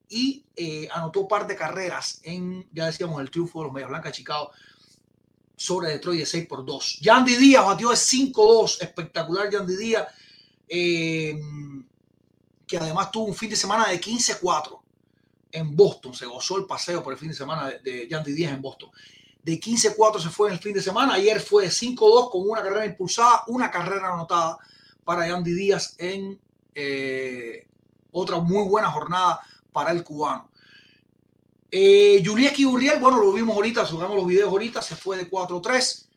y 0.10 0.44
eh, 0.56 0.90
anotó 0.92 1.22
un 1.22 1.28
par 1.28 1.46
de 1.46 1.56
carreras 1.56 2.20
en, 2.24 2.68
ya 2.74 2.88
decíamos, 2.88 3.22
el 3.22 3.30
triunfo 3.30 3.60
de 3.60 3.66
los 3.66 3.74
Medias 3.74 3.90
Blancas 3.92 4.12
de 4.12 4.18
Chicago 4.18 4.50
sobre 5.56 5.90
Detroit 5.90 6.22
de 6.22 6.26
6 6.26 6.48
por 6.48 6.66
2. 6.66 7.00
Yandy 7.02 7.36
Díaz 7.36 7.64
batió 7.64 7.92
de 7.92 7.96
5-2, 7.96 8.82
espectacular 8.82 9.52
Yandy 9.52 9.76
Díaz. 9.76 10.08
Eh, 10.68 11.40
que 12.66 12.78
además 12.78 13.12
tuvo 13.12 13.26
un 13.26 13.36
fin 13.36 13.52
de 13.52 13.56
semana 13.56 13.88
de 13.90 14.02
15-4 14.02 14.80
en 15.52 15.76
Boston. 15.76 16.16
Se 16.16 16.26
gozó 16.26 16.58
el 16.58 16.66
paseo 16.66 17.04
por 17.04 17.14
el 17.14 17.20
fin 17.20 17.30
de 17.30 17.36
semana 17.36 17.68
de, 17.68 17.80
de 17.80 18.08
Yandy 18.08 18.34
Díaz 18.34 18.54
en 18.54 18.62
Boston. 18.64 18.90
De 19.44 19.60
15-4 19.60 20.20
se 20.20 20.30
fue 20.30 20.48
en 20.48 20.56
el 20.56 20.60
fin 20.60 20.74
de 20.74 20.82
semana. 20.82 21.14
Ayer 21.14 21.40
fue 21.40 21.66
de 21.66 21.70
5-2 21.70 22.32
con 22.32 22.50
una 22.50 22.64
carrera 22.64 22.88
impulsada, 22.88 23.44
una 23.46 23.70
carrera 23.70 24.12
anotada 24.12 24.58
para 25.06 25.28
Yandy 25.28 25.54
Díaz 25.54 25.96
en 26.00 26.40
eh, 26.80 27.68
otra 28.12 28.38
muy 28.38 28.68
buena 28.68 28.92
jornada 28.92 29.42
para 29.72 29.92
el 29.92 30.04
cubano. 30.04 30.52
Eh, 31.72 32.22
Julieski 32.24 32.66
Uriel, 32.66 33.00
bueno, 33.00 33.18
lo 33.18 33.34
vimos 33.34 33.56
ahorita, 33.56 33.84
subamos 33.84 34.16
los 34.16 34.28
videos 34.28 34.50
ahorita, 34.50 34.82
se 34.84 34.96
fue 34.96 35.18
de 35.18 35.30
4-3. 35.30 36.08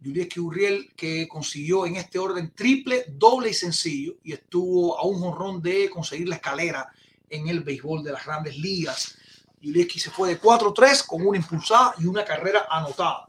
Yurieski 0.00 0.38
Urriel, 0.38 0.92
que 0.94 1.26
consiguió 1.28 1.86
en 1.86 1.96
este 1.96 2.18
orden 2.18 2.52
triple, 2.54 3.06
doble 3.08 3.50
y 3.50 3.54
sencillo, 3.54 4.16
y 4.22 4.34
estuvo 4.34 4.98
a 4.98 5.04
un 5.06 5.18
jonrón 5.18 5.62
de 5.62 5.88
conseguir 5.88 6.28
la 6.28 6.34
escalera 6.34 6.92
en 7.30 7.48
el 7.48 7.60
béisbol 7.60 8.02
de 8.02 8.12
las 8.12 8.26
grandes 8.26 8.58
ligas. 8.58 9.16
Yurieski 9.62 9.98
se 9.98 10.10
fue 10.10 10.28
de 10.28 10.40
4-3 10.40 11.06
con 11.06 11.26
una 11.26 11.38
impulsada 11.38 11.94
y 11.98 12.04
una 12.04 12.22
carrera 12.24 12.66
anotada. 12.68 13.28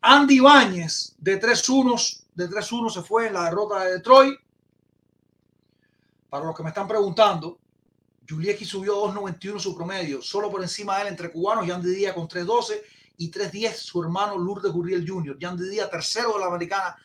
Andy 0.00 0.36
Ibáñez 0.36 1.14
de 1.18 1.40
3-1 1.40 2.22
de 2.36 2.48
3-1 2.48 2.90
se 2.90 3.02
fue 3.02 3.26
en 3.26 3.34
la 3.34 3.44
derrota 3.44 3.84
de 3.84 3.92
Detroit. 3.94 4.38
Para 6.28 6.44
los 6.44 6.56
que 6.56 6.62
me 6.62 6.68
están 6.68 6.86
preguntando, 6.86 7.58
Julieski 8.28 8.64
subió 8.64 8.96
2.91 9.06 9.58
su 9.58 9.74
promedio, 9.74 10.20
solo 10.20 10.50
por 10.50 10.62
encima 10.62 10.96
de 10.96 11.02
él 11.02 11.08
entre 11.08 11.30
cubanos 11.30 11.66
y 11.66 11.70
Andy 11.70 11.90
Díaz 11.94 12.14
con 12.14 12.28
3.12 12.28 12.82
y 13.18 13.30
3-10 13.30 13.74
su 13.74 14.02
hermano 14.02 14.38
Lourdes 14.38 14.72
Gurriel 14.72 15.08
Jr. 15.08 15.38
Yandy 15.38 15.68
Díaz, 15.68 15.90
tercero 15.90 16.34
de 16.34 16.40
la 16.40 16.46
americana 16.46 16.96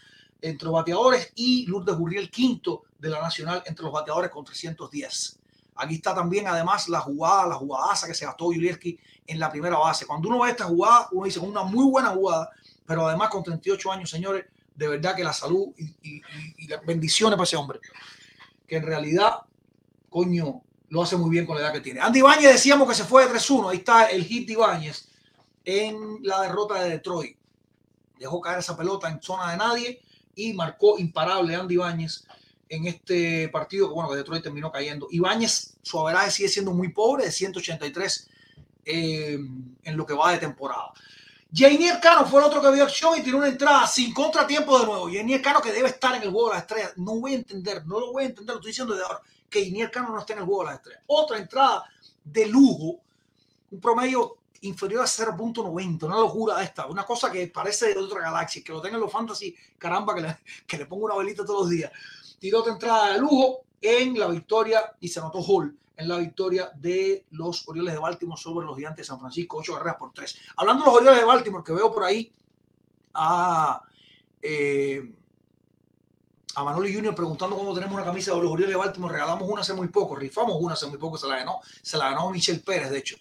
entre 0.42 0.66
los 0.66 0.74
bateadores 0.74 1.32
y 1.36 1.66
Lourdes 1.66 1.96
Gurriel, 1.96 2.30
quinto 2.30 2.84
de 3.00 3.10
la 3.10 3.22
nacional 3.22 3.64
entre 3.66 3.84
los 3.84 3.94
bateadores 3.94 4.30
con 4.30 4.46
310. 4.46 5.40
Aquí 5.76 5.96
está 5.96 6.14
también 6.14 6.48
además 6.48 6.88
la 6.90 7.00
jugada, 7.00 7.48
la 7.48 7.56
jugadaza 7.56 8.08
que 8.08 8.14
se 8.14 8.26
gastó 8.26 8.46
Julieski 8.46 9.00
en 9.26 9.40
la 9.40 9.50
primera 9.50 9.78
base. 9.78 10.06
Cuando 10.06 10.30
uno 10.30 10.42
ve 10.42 10.52
esta 10.52 10.66
jugada, 10.66 11.08
uno 11.12 11.26
dice 11.26 11.40
una 11.40 11.64
muy 11.64 11.86
buena 11.90 12.10
jugada, 12.10 12.52
pero 12.86 13.08
además 13.08 13.30
con 13.30 13.44
38 13.44 13.92
años, 13.92 14.10
señores, 14.10 14.46
de 14.76 14.88
verdad 14.88 15.16
que 15.16 15.24
la 15.24 15.34
salud 15.34 15.70
y, 15.78 15.96
y, 16.04 16.68
bendiciones 16.86 17.38
para 17.38 17.46
ese 17.46 17.56
hombre, 17.56 17.80
que 18.68 18.78
en 18.78 18.84
realidad, 18.84 19.42
coño, 20.10 20.62
lo 20.90 21.02
hace 21.02 21.18
muy 21.18 21.30
bien 21.30 21.46
con 21.46 21.56
la 21.56 21.64
edad 21.64 21.74
que 21.74 21.82
tiene. 21.82 22.00
Andy 22.00 22.20
Ibáñez 22.20 22.54
decíamos 22.54 22.88
que 22.88 22.96
se 22.96 23.04
fue 23.04 23.28
de 23.28 23.34
3-1, 23.34 23.72
ahí 23.72 23.78
está 23.78 24.06
el 24.06 24.24
hit 24.24 24.48
de 24.48 24.54
Ibáñez 24.54 25.10
en 25.66 26.20
la 26.22 26.42
derrota 26.42 26.84
de 26.84 26.90
Detroit. 26.92 27.38
Dejó 28.20 28.40
caer 28.42 28.60
esa 28.60 28.78
pelota 28.78 29.10
en 29.10 29.22
zona 29.22 29.52
de 29.52 29.58
nadie 29.58 30.02
y 30.36 30.54
marcó 30.54 31.00
imparable 31.00 31.56
Andy 31.56 31.76
Ibáñez 31.76 32.26
en 32.70 32.88
este 32.88 33.50
partido 33.50 33.94
bueno 33.94 34.10
que 34.10 34.18
Detroit 34.18 34.44
terminó 34.44 34.72
cayendo. 34.72 35.08
Ibáñez, 35.12 35.78
su 35.82 36.00
averaje 36.00 36.32
sigue 36.32 36.50
siendo 36.50 36.74
muy 36.74 36.90
pobre, 36.90 37.26
de 37.26 37.32
183 37.32 38.30
eh, 38.86 39.40
en 39.84 39.98
lo 39.98 40.06
que 40.06 40.14
va 40.14 40.32
de 40.32 40.40
temporada. 40.40 40.92
Jainier 41.56 42.00
Cano 42.00 42.26
fue 42.26 42.42
el 42.42 42.48
otro 42.48 42.60
que 42.64 42.72
vio 42.72 42.84
acción 42.84 43.16
y 43.16 43.22
tiró 43.22 43.38
una 43.38 43.48
entrada 43.48 43.86
sin 43.86 44.12
contratiempo 44.12 44.80
de 44.80 44.86
nuevo. 44.88 45.06
Jainier 45.06 45.40
Cano 45.40 45.62
que 45.62 45.72
debe 45.72 45.90
estar 45.90 46.16
en 46.16 46.24
el 46.24 46.32
juego 46.32 46.48
de 46.50 46.56
las 46.56 46.64
estrellas. 46.64 46.94
No 46.96 47.20
voy 47.20 47.34
a 47.34 47.36
entender, 47.36 47.86
no 47.86 48.00
lo 48.00 48.12
voy 48.12 48.24
a 48.24 48.28
entender, 48.28 48.56
lo 48.56 48.60
estoy 48.60 48.72
diciendo 48.72 48.96
desde 48.96 49.06
ahora, 49.06 49.22
que 49.48 49.62
Jainier 49.62 49.92
Cano 49.92 50.10
no 50.10 50.20
esté 50.20 50.34
en 50.34 50.40
el 50.40 50.46
juego 50.46 50.62
de 50.64 50.66
las 50.70 50.76
estrellas. 50.78 51.04
Otra 51.06 51.38
entrada 51.38 51.84
de 52.24 52.48
lujo, 52.48 53.00
un 53.70 53.80
promedio 53.80 54.38
inferior 54.62 55.04
a 55.04 55.06
0.90, 55.06 56.04
una 56.06 56.16
locura 56.16 56.64
esta, 56.64 56.88
una 56.88 57.06
cosa 57.06 57.32
que 57.32 57.46
parece 57.50 57.94
de 57.94 58.00
otra 58.00 58.22
galaxia, 58.22 58.64
que 58.64 58.72
lo 58.72 58.82
tengan 58.82 59.00
los 59.00 59.12
fantasy, 59.12 59.56
caramba, 59.78 60.16
que 60.16 60.22
le, 60.22 60.38
que 60.66 60.86
pongo 60.88 61.06
una 61.06 61.16
velita 61.16 61.46
todos 61.46 61.62
los 61.62 61.70
días. 61.70 61.92
Tiró 62.40 62.62
otra 62.62 62.74
entrada 62.74 63.14
de 63.14 63.20
lujo 63.20 63.60
en 63.80 64.18
la 64.18 64.26
victoria 64.26 64.96
y 65.00 65.08
se 65.08 65.20
anotó 65.20 65.40
Hall 65.40 65.78
en 65.96 66.08
la 66.08 66.18
victoria 66.18 66.72
de 66.76 67.26
los 67.32 67.68
Orioles 67.68 67.94
de 67.94 68.00
Baltimore 68.00 68.42
sobre 68.42 68.66
los 68.66 68.76
Gigantes 68.76 69.06
de 69.06 69.08
San 69.08 69.20
Francisco, 69.20 69.58
8 69.58 69.74
carreras 69.74 69.96
por 69.98 70.12
3. 70.14 70.36
Hablando 70.58 70.84
de 70.84 70.90
los 70.90 70.98
Orioles 70.98 71.20
de 71.20 71.26
Baltimore, 71.26 71.64
que 71.64 71.74
veo 71.74 71.94
por 71.94 72.04
ahí 72.04 72.34
a, 73.14 73.82
eh, 74.42 75.14
a 76.56 76.64
Manoli 76.64 76.94
Junior 76.94 77.14
preguntando 77.14 77.56
cómo 77.56 77.74
tenemos 77.74 77.94
una 77.96 78.06
camisa 78.06 78.32
de 78.32 78.42
los 78.42 78.52
Orioles 78.52 78.74
de 78.74 78.80
Baltimore, 78.80 79.14
regalamos 79.14 79.48
una 79.48 79.62
hace 79.62 79.74
muy 79.74 79.88
poco, 79.88 80.16
rifamos 80.16 80.56
una 80.60 80.74
hace 80.74 80.88
muy 80.88 80.98
poco, 80.98 81.18
se 81.18 81.28
la 81.28 81.38
ganó, 81.38 81.60
se 81.82 81.98
la 81.98 82.10
ganó 82.10 82.30
Michelle 82.32 82.60
Pérez, 82.60 82.90
de 82.90 82.98
hecho. 82.98 83.16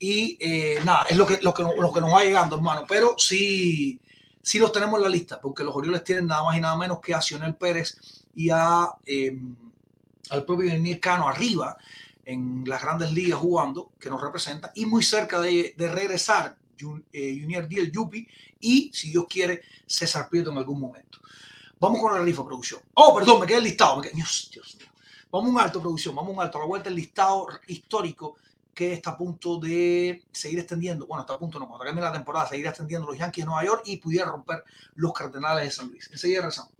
Y 0.00 0.36
eh, 0.40 0.80
nada, 0.84 1.06
es 1.08 1.16
lo 1.16 1.26
que, 1.26 1.38
lo, 1.42 1.52
que, 1.52 1.62
lo 1.62 1.92
que 1.92 2.00
nos 2.00 2.12
va 2.12 2.24
llegando, 2.24 2.56
hermano, 2.56 2.84
pero 2.88 3.14
sí, 3.16 4.00
sí 4.42 4.58
los 4.58 4.72
tenemos 4.72 4.98
en 4.98 5.04
la 5.04 5.08
lista, 5.08 5.40
porque 5.40 5.64
los 5.64 5.74
Orioles 5.74 6.04
tienen 6.04 6.26
nada 6.26 6.42
más 6.44 6.56
y 6.56 6.60
nada 6.60 6.76
menos 6.76 7.00
que 7.00 7.14
a 7.14 7.20
Sionel 7.20 7.56
Pérez 7.56 7.96
y 8.34 8.50
a, 8.50 8.88
eh, 9.04 9.36
al 10.30 10.44
propio 10.44 10.70
Daniel 10.70 11.00
Cano 11.00 11.28
arriba 11.28 11.76
en 12.28 12.62
las 12.66 12.82
grandes 12.82 13.10
ligas 13.10 13.38
jugando, 13.38 13.92
que 13.98 14.10
nos 14.10 14.20
representa, 14.20 14.70
y 14.74 14.84
muy 14.84 15.02
cerca 15.02 15.40
de, 15.40 15.74
de 15.78 15.88
regresar 15.88 16.58
eh, 17.10 17.38
Junior 17.40 17.66
Díaz 17.66 17.88
Yupi 17.90 18.28
y, 18.60 18.90
si 18.92 19.10
Dios 19.10 19.24
quiere, 19.26 19.62
César 19.86 20.28
Prieto 20.28 20.50
en 20.52 20.58
algún 20.58 20.78
momento. 20.78 21.18
Vamos 21.80 22.02
con 22.02 22.12
la 22.12 22.20
rifa 22.20 22.44
producción. 22.44 22.82
Oh, 22.92 23.14
perdón, 23.16 23.40
me 23.40 23.46
quedé 23.46 23.62
listado. 23.62 23.96
Me 23.96 24.02
quedé... 24.02 24.14
Dios, 24.14 24.50
Dios 24.52 24.76
mío. 24.76 24.88
Vamos 25.30 25.50
un 25.50 25.58
alto, 25.58 25.80
producción. 25.80 26.14
Vamos 26.14 26.34
un 26.34 26.42
alto. 26.42 26.58
A 26.58 26.60
la 26.60 26.66
vuelta 26.66 26.90
el 26.90 26.96
listado 26.96 27.46
histórico 27.66 28.36
que 28.74 28.92
está 28.92 29.12
a 29.12 29.16
punto 29.16 29.58
de 29.58 30.22
seguir 30.30 30.58
extendiendo. 30.58 31.06
Bueno, 31.06 31.22
está 31.22 31.32
a 31.32 31.38
punto, 31.38 31.58
no, 31.58 31.66
cuando 31.66 31.84
termine 31.84 32.04
la 32.04 32.12
temporada, 32.12 32.46
seguir 32.46 32.66
extendiendo 32.66 33.06
los 33.06 33.16
Yankees 33.16 33.44
de 33.44 33.46
Nueva 33.46 33.64
York 33.64 33.82
y 33.86 33.96
pudiera 33.96 34.26
romper 34.26 34.64
los 34.96 35.14
Cardenales 35.14 35.64
de 35.64 35.70
San 35.70 35.88
Luis. 35.88 36.10
Enseguida 36.12 36.42
rezamos. 36.42 36.72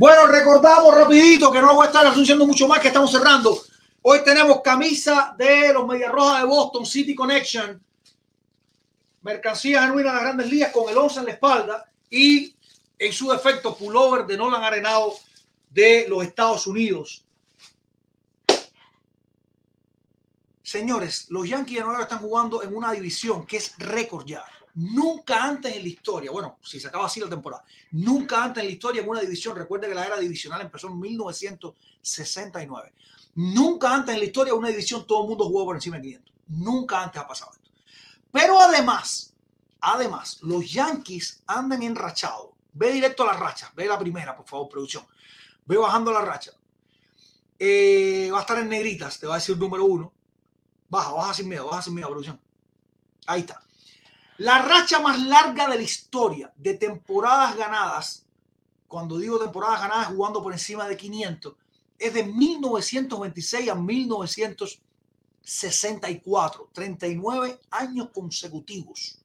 Bueno, 0.00 0.28
recordamos 0.28 0.94
rapidito 0.94 1.52
que 1.52 1.60
no 1.60 1.74
voy 1.74 1.84
a 1.84 1.88
estar 1.88 2.06
anunciando 2.06 2.46
mucho 2.46 2.66
más, 2.66 2.80
que 2.80 2.88
estamos 2.88 3.12
cerrando. 3.12 3.60
Hoy 4.00 4.24
tenemos 4.24 4.62
camisa 4.62 5.34
de 5.36 5.74
los 5.74 5.86
Medias 5.86 6.10
Rojas 6.10 6.40
de 6.40 6.46
Boston 6.46 6.86
City 6.86 7.14
Connection, 7.14 7.84
mercancía 9.20 9.82
genuina 9.82 10.08
de 10.08 10.14
las 10.14 10.22
grandes 10.22 10.50
ligas 10.50 10.72
con 10.72 10.88
el 10.88 10.96
11 10.96 11.18
en 11.18 11.26
la 11.26 11.32
espalda 11.32 11.92
y 12.08 12.56
en 12.98 13.12
su 13.12 13.30
defecto 13.30 13.76
pullover 13.76 14.24
de 14.24 14.38
Nolan 14.38 14.64
Arenado 14.64 15.12
de 15.68 16.06
los 16.08 16.24
Estados 16.24 16.66
Unidos. 16.66 17.22
Señores, 20.62 21.26
los 21.28 21.46
Yankees 21.46 21.76
de 21.76 21.80
Nueva 21.80 21.98
York 21.98 22.10
están 22.10 22.26
jugando 22.26 22.62
en 22.62 22.74
una 22.74 22.92
división 22.92 23.44
que 23.44 23.58
es 23.58 23.74
récord 23.76 24.24
ya. 24.24 24.46
Nunca 24.74 25.44
antes 25.44 25.74
en 25.76 25.82
la 25.82 25.88
historia, 25.88 26.30
bueno, 26.30 26.58
si 26.62 26.78
se 26.78 26.88
acaba 26.88 27.06
así 27.06 27.20
la 27.20 27.28
temporada, 27.28 27.64
nunca 27.92 28.44
antes 28.44 28.62
en 28.62 28.68
la 28.68 28.72
historia 28.72 29.02
en 29.02 29.08
una 29.08 29.20
división, 29.20 29.56
recuerde 29.56 29.88
que 29.88 29.94
la 29.94 30.06
era 30.06 30.18
divisional 30.18 30.60
empezó 30.60 30.88
en 30.88 31.00
1969. 31.00 32.92
Nunca 33.34 33.94
antes 33.94 34.14
en 34.14 34.20
la 34.20 34.26
historia 34.26 34.54
una 34.54 34.68
división 34.68 35.06
todo 35.06 35.22
el 35.22 35.28
mundo 35.28 35.44
jugó 35.46 35.64
por 35.66 35.76
encima 35.76 35.96
de 35.96 36.02
500. 36.02 36.34
Nunca 36.48 37.02
antes 37.02 37.20
ha 37.20 37.26
pasado 37.26 37.52
esto. 37.52 37.70
Pero 38.32 38.60
además, 38.60 39.34
además, 39.80 40.38
los 40.42 40.70
Yankees 40.70 41.42
andan 41.46 41.82
enrachados. 41.82 42.50
Ve 42.72 42.92
directo 42.92 43.24
a 43.24 43.32
la 43.32 43.38
racha, 43.38 43.72
ve 43.74 43.86
la 43.86 43.98
primera, 43.98 44.36
por 44.36 44.46
favor, 44.46 44.68
producción. 44.68 45.04
Ve 45.66 45.76
bajando 45.76 46.12
la 46.12 46.20
racha. 46.20 46.52
Eh, 47.58 48.30
va 48.32 48.38
a 48.38 48.40
estar 48.42 48.58
en 48.58 48.68
negritas, 48.68 49.18
te 49.18 49.26
va 49.26 49.34
a 49.34 49.38
decir 49.38 49.58
número 49.58 49.84
uno. 49.84 50.12
Baja, 50.88 51.12
baja 51.12 51.34
sin 51.34 51.48
miedo, 51.48 51.66
baja 51.66 51.82
sin 51.82 51.94
miedo, 51.94 52.08
producción. 52.08 52.40
Ahí 53.26 53.40
está. 53.40 53.62
La 54.40 54.60
racha 54.62 55.00
más 55.00 55.20
larga 55.20 55.68
de 55.68 55.76
la 55.76 55.82
historia 55.82 56.50
de 56.56 56.72
temporadas 56.72 57.54
ganadas, 57.58 58.24
cuando 58.88 59.18
digo 59.18 59.38
temporadas 59.38 59.82
ganadas 59.82 60.06
jugando 60.06 60.42
por 60.42 60.54
encima 60.54 60.88
de 60.88 60.96
500, 60.96 61.54
es 61.98 62.14
de 62.14 62.24
1926 62.24 63.68
a 63.68 63.74
1964, 63.74 66.70
39 66.72 67.60
años 67.70 68.08
consecutivos, 68.14 69.18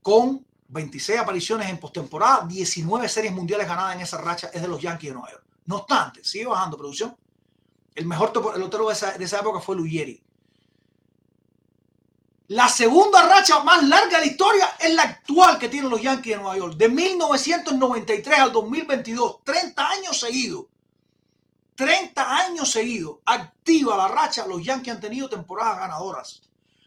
con 0.00 0.46
26 0.68 1.18
apariciones 1.18 1.68
en 1.68 1.78
postemporada, 1.78 2.46
19 2.46 3.06
series 3.10 3.34
mundiales 3.34 3.68
ganadas 3.68 3.96
en 3.96 4.00
esa 4.00 4.16
racha, 4.16 4.48
es 4.54 4.62
de 4.62 4.68
los 4.68 4.80
Yankees 4.80 5.10
de 5.10 5.14
Nueva 5.14 5.32
York. 5.32 5.44
No 5.66 5.76
obstante, 5.76 6.24
sigue 6.24 6.46
bajando 6.46 6.78
producción. 6.78 7.14
El 7.94 8.06
mejor 8.06 8.32
pelotero 8.32 8.88
de 8.88 8.94
esa, 8.94 9.18
de 9.18 9.24
esa 9.26 9.40
época 9.40 9.60
fue 9.60 9.76
Luyeri. 9.76 10.22
La 12.48 12.66
segunda 12.66 13.28
racha 13.28 13.62
más 13.62 13.86
larga 13.86 14.18
de 14.18 14.24
la 14.24 14.32
historia 14.32 14.68
es 14.80 14.94
la 14.94 15.02
actual 15.02 15.58
que 15.58 15.68
tienen 15.68 15.90
los 15.90 16.00
Yankees 16.00 16.34
de 16.34 16.42
Nueva 16.42 16.56
York. 16.56 16.76
De 16.78 16.88
1993 16.88 18.38
al 18.38 18.52
2022, 18.52 19.44
30 19.44 19.90
años 19.90 20.18
seguidos. 20.18 20.64
30 21.74 22.36
años 22.46 22.70
seguidos. 22.70 23.18
Activa 23.26 23.98
la 23.98 24.08
racha. 24.08 24.46
Los 24.46 24.64
Yankees 24.64 24.94
han 24.94 25.00
tenido 25.00 25.28
temporadas 25.28 25.78
ganadoras. 25.78 26.40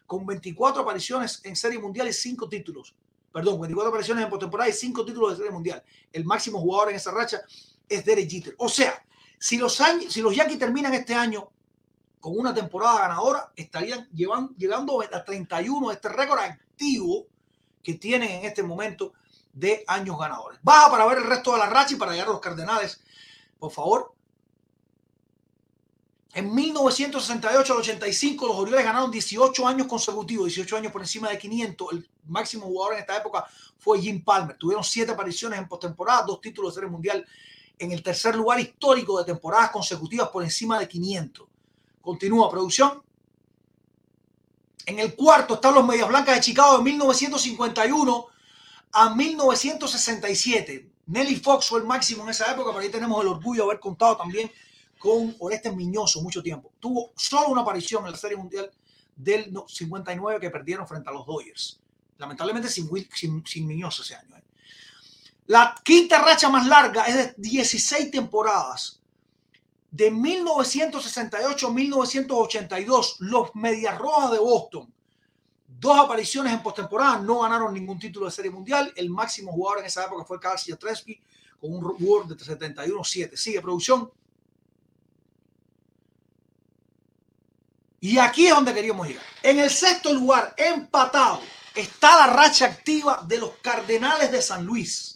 Con 0.07 0.25
24 0.25 0.81
apariciones 0.81 1.41
en 1.43 1.55
Serie 1.55 1.77
Mundial 1.77 2.07
y 2.07 2.13
5 2.13 2.49
títulos. 2.49 2.95
Perdón, 3.31 3.61
24 3.61 3.89
apariciones 3.89 4.23
en 4.23 4.31
postemporada 4.31 4.67
y 4.67 4.73
5 4.73 5.05
títulos 5.05 5.29
de 5.29 5.37
Serie 5.37 5.51
Mundial. 5.51 5.83
El 6.11 6.25
máximo 6.25 6.59
jugador 6.59 6.89
en 6.89 6.95
esa 6.95 7.11
racha 7.11 7.39
es 7.87 8.03
Derek 8.03 8.27
Jeter. 8.27 8.55
O 8.57 8.67
sea, 8.67 9.05
si 9.37 9.59
los, 9.59 9.79
si 10.09 10.23
los 10.23 10.35
Yankees 10.35 10.57
terminan 10.57 10.95
este 10.95 11.13
año 11.13 11.51
con 12.21 12.37
una 12.37 12.53
temporada 12.53 12.99
ganadora, 12.99 13.51
estarían 13.55 14.07
llevando, 14.13 14.53
llegando 14.55 15.01
a 15.01 15.25
31 15.25 15.91
este 15.91 16.07
récord 16.07 16.39
activo 16.39 17.25
que 17.83 17.95
tienen 17.95 18.29
en 18.29 18.45
este 18.45 18.63
momento 18.63 19.13
de 19.51 19.83
años 19.87 20.17
ganadores. 20.17 20.59
Baja 20.61 20.89
para 20.89 21.05
ver 21.05 21.17
el 21.17 21.25
resto 21.25 21.51
de 21.53 21.57
la 21.57 21.69
racha 21.69 21.95
y 21.95 21.97
para 21.97 22.11
llegar 22.13 22.29
a 22.29 22.31
los 22.31 22.39
Cardenales, 22.39 23.01
por 23.59 23.71
favor. 23.71 24.13
En 26.33 26.55
1968 26.55 27.73
al 27.73 27.79
85 27.79 28.47
los 28.47 28.55
Orioles 28.55 28.85
ganaron 28.85 29.11
18 29.11 29.67
años 29.67 29.87
consecutivos, 29.87 30.45
18 30.45 30.77
años 30.77 30.91
por 30.93 31.01
encima 31.01 31.27
de 31.27 31.37
500. 31.37 31.91
El 31.91 32.09
máximo 32.27 32.67
jugador 32.67 32.93
en 32.93 32.99
esta 33.01 33.17
época 33.17 33.45
fue 33.77 33.99
Jim 33.99 34.23
Palmer. 34.23 34.55
Tuvieron 34.57 34.83
siete 34.83 35.11
apariciones 35.11 35.59
en 35.59 35.67
postemporada, 35.67 36.23
dos 36.23 36.39
títulos 36.39 36.71
de 36.71 36.75
serie 36.75 36.89
mundial 36.89 37.27
en 37.77 37.91
el 37.91 38.01
tercer 38.01 38.35
lugar 38.35 38.59
histórico 38.59 39.17
de 39.19 39.25
temporadas 39.25 39.71
consecutivas 39.71 40.29
por 40.29 40.43
encima 40.43 40.79
de 40.79 40.87
500. 40.87 41.50
Continúa 42.01 42.49
producción. 42.49 43.01
En 44.85 44.99
el 44.99 45.15
cuarto 45.15 45.55
están 45.55 45.75
los 45.75 45.85
Medias 45.85 46.07
Blancas 46.07 46.35
de 46.35 46.41
Chicago 46.41 46.77
de 46.77 46.83
1951 46.83 48.25
a 48.93 49.15
1967. 49.15 50.89
Nelly 51.05 51.35
Fox 51.37 51.67
fue 51.67 51.79
el 51.79 51.85
máximo 51.85 52.23
en 52.23 52.29
esa 52.29 52.51
época, 52.51 52.71
pero 52.71 52.79
ahí 52.79 52.89
tenemos 52.89 53.21
el 53.21 53.27
orgullo 53.27 53.63
de 53.63 53.69
haber 53.69 53.79
contado 53.79 54.17
también 54.17 54.51
con 54.97 55.35
Orestes 55.39 55.75
Miñoso 55.75 56.21
mucho 56.21 56.41
tiempo. 56.41 56.71
Tuvo 56.79 57.11
solo 57.15 57.49
una 57.49 57.61
aparición 57.61 58.05
en 58.05 58.11
la 58.11 58.17
Serie 58.17 58.37
Mundial 58.37 58.71
del 59.15 59.53
59 59.67 60.39
que 60.39 60.49
perdieron 60.49 60.87
frente 60.87 61.09
a 61.09 61.13
los 61.13 61.25
Dodgers. 61.25 61.79
Lamentablemente 62.17 62.69
sin, 62.69 62.89
sin, 63.13 63.45
sin 63.45 63.67
Miñoso 63.67 64.03
ese 64.03 64.15
año. 64.15 64.37
¿eh? 64.37 64.43
La 65.47 65.75
quinta 65.83 66.21
racha 66.21 66.49
más 66.49 66.67
larga 66.67 67.03
es 67.05 67.15
de 67.15 67.33
16 67.37 68.11
temporadas. 68.11 69.00
De 69.91 70.09
1968 70.09 71.67
a 71.67 71.69
1982, 71.69 73.17
los 73.19 73.53
Medias 73.55 73.97
Rojas 73.97 74.31
de 74.31 74.39
Boston, 74.39 74.93
dos 75.67 75.99
apariciones 75.99 76.53
en 76.53 76.63
postemporada, 76.63 77.19
no 77.19 77.41
ganaron 77.41 77.73
ningún 77.73 77.99
título 77.99 78.27
de 78.27 78.31
serie 78.31 78.51
mundial. 78.51 78.93
El 78.95 79.09
máximo 79.09 79.51
jugador 79.51 79.79
en 79.79 79.87
esa 79.87 80.05
época 80.05 80.23
fue 80.23 80.39
Carl 80.39 80.57
Tresky 80.79 81.19
con 81.59 81.73
un 81.73 81.95
World 81.99 82.37
de 82.37 82.57
71-7. 82.57 83.35
Sigue 83.35 83.61
producción. 83.61 84.09
Y 87.99 88.17
aquí 88.17 88.47
es 88.47 88.55
donde 88.55 88.73
queríamos 88.73 89.05
llegar. 89.07 89.23
En 89.43 89.59
el 89.59 89.69
sexto 89.69 90.13
lugar, 90.13 90.55
empatado, 90.57 91.41
está 91.75 92.27
la 92.27 92.33
racha 92.33 92.65
activa 92.65 93.25
de 93.27 93.39
los 93.39 93.51
Cardenales 93.61 94.31
de 94.31 94.41
San 94.41 94.65
Luis 94.65 95.10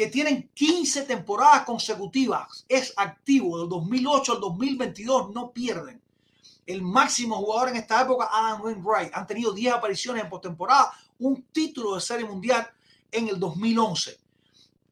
que 0.00 0.06
tienen 0.06 0.48
15 0.54 1.02
temporadas 1.02 1.66
consecutivas, 1.66 2.64
es 2.66 2.94
activo 2.96 3.58
del 3.58 3.68
2008 3.68 4.32
al 4.32 4.40
2022, 4.40 5.30
no 5.34 5.50
pierden. 5.50 6.00
El 6.64 6.80
máximo 6.80 7.36
jugador 7.36 7.68
en 7.68 7.76
esta 7.76 8.00
época, 8.00 8.30
Adam 8.32 8.62
Wainwright, 8.62 9.10
han 9.12 9.26
tenido 9.26 9.52
10 9.52 9.74
apariciones 9.74 10.24
en 10.24 10.30
postemporada, 10.30 10.90
un 11.18 11.42
título 11.52 11.96
de 11.96 12.00
serie 12.00 12.24
mundial 12.24 12.66
en 13.12 13.28
el 13.28 13.38
2011. 13.38 14.18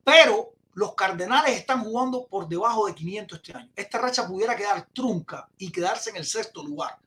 Pero 0.04 0.52
los 0.74 0.94
Cardenales 0.94 1.56
están 1.56 1.84
jugando 1.84 2.26
por 2.26 2.46
debajo 2.46 2.86
de 2.86 2.94
500 2.94 3.38
este 3.38 3.56
año. 3.56 3.70
Esta 3.74 3.96
racha 3.96 4.28
pudiera 4.28 4.54
quedar 4.54 4.88
trunca 4.92 5.48
y 5.56 5.72
quedarse 5.72 6.10
en 6.10 6.16
el 6.16 6.26
sexto 6.26 6.62
lugar. 6.62 6.98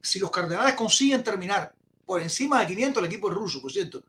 Si 0.00 0.20
los 0.20 0.30
Cardenales 0.30 0.74
consiguen 0.74 1.24
terminar 1.24 1.74
por 2.06 2.22
encima 2.22 2.60
de 2.60 2.68
500, 2.68 3.02
el 3.02 3.08
equipo 3.08 3.28
es 3.28 3.34
ruso, 3.34 3.60
por 3.60 3.72
cierto, 3.72 4.04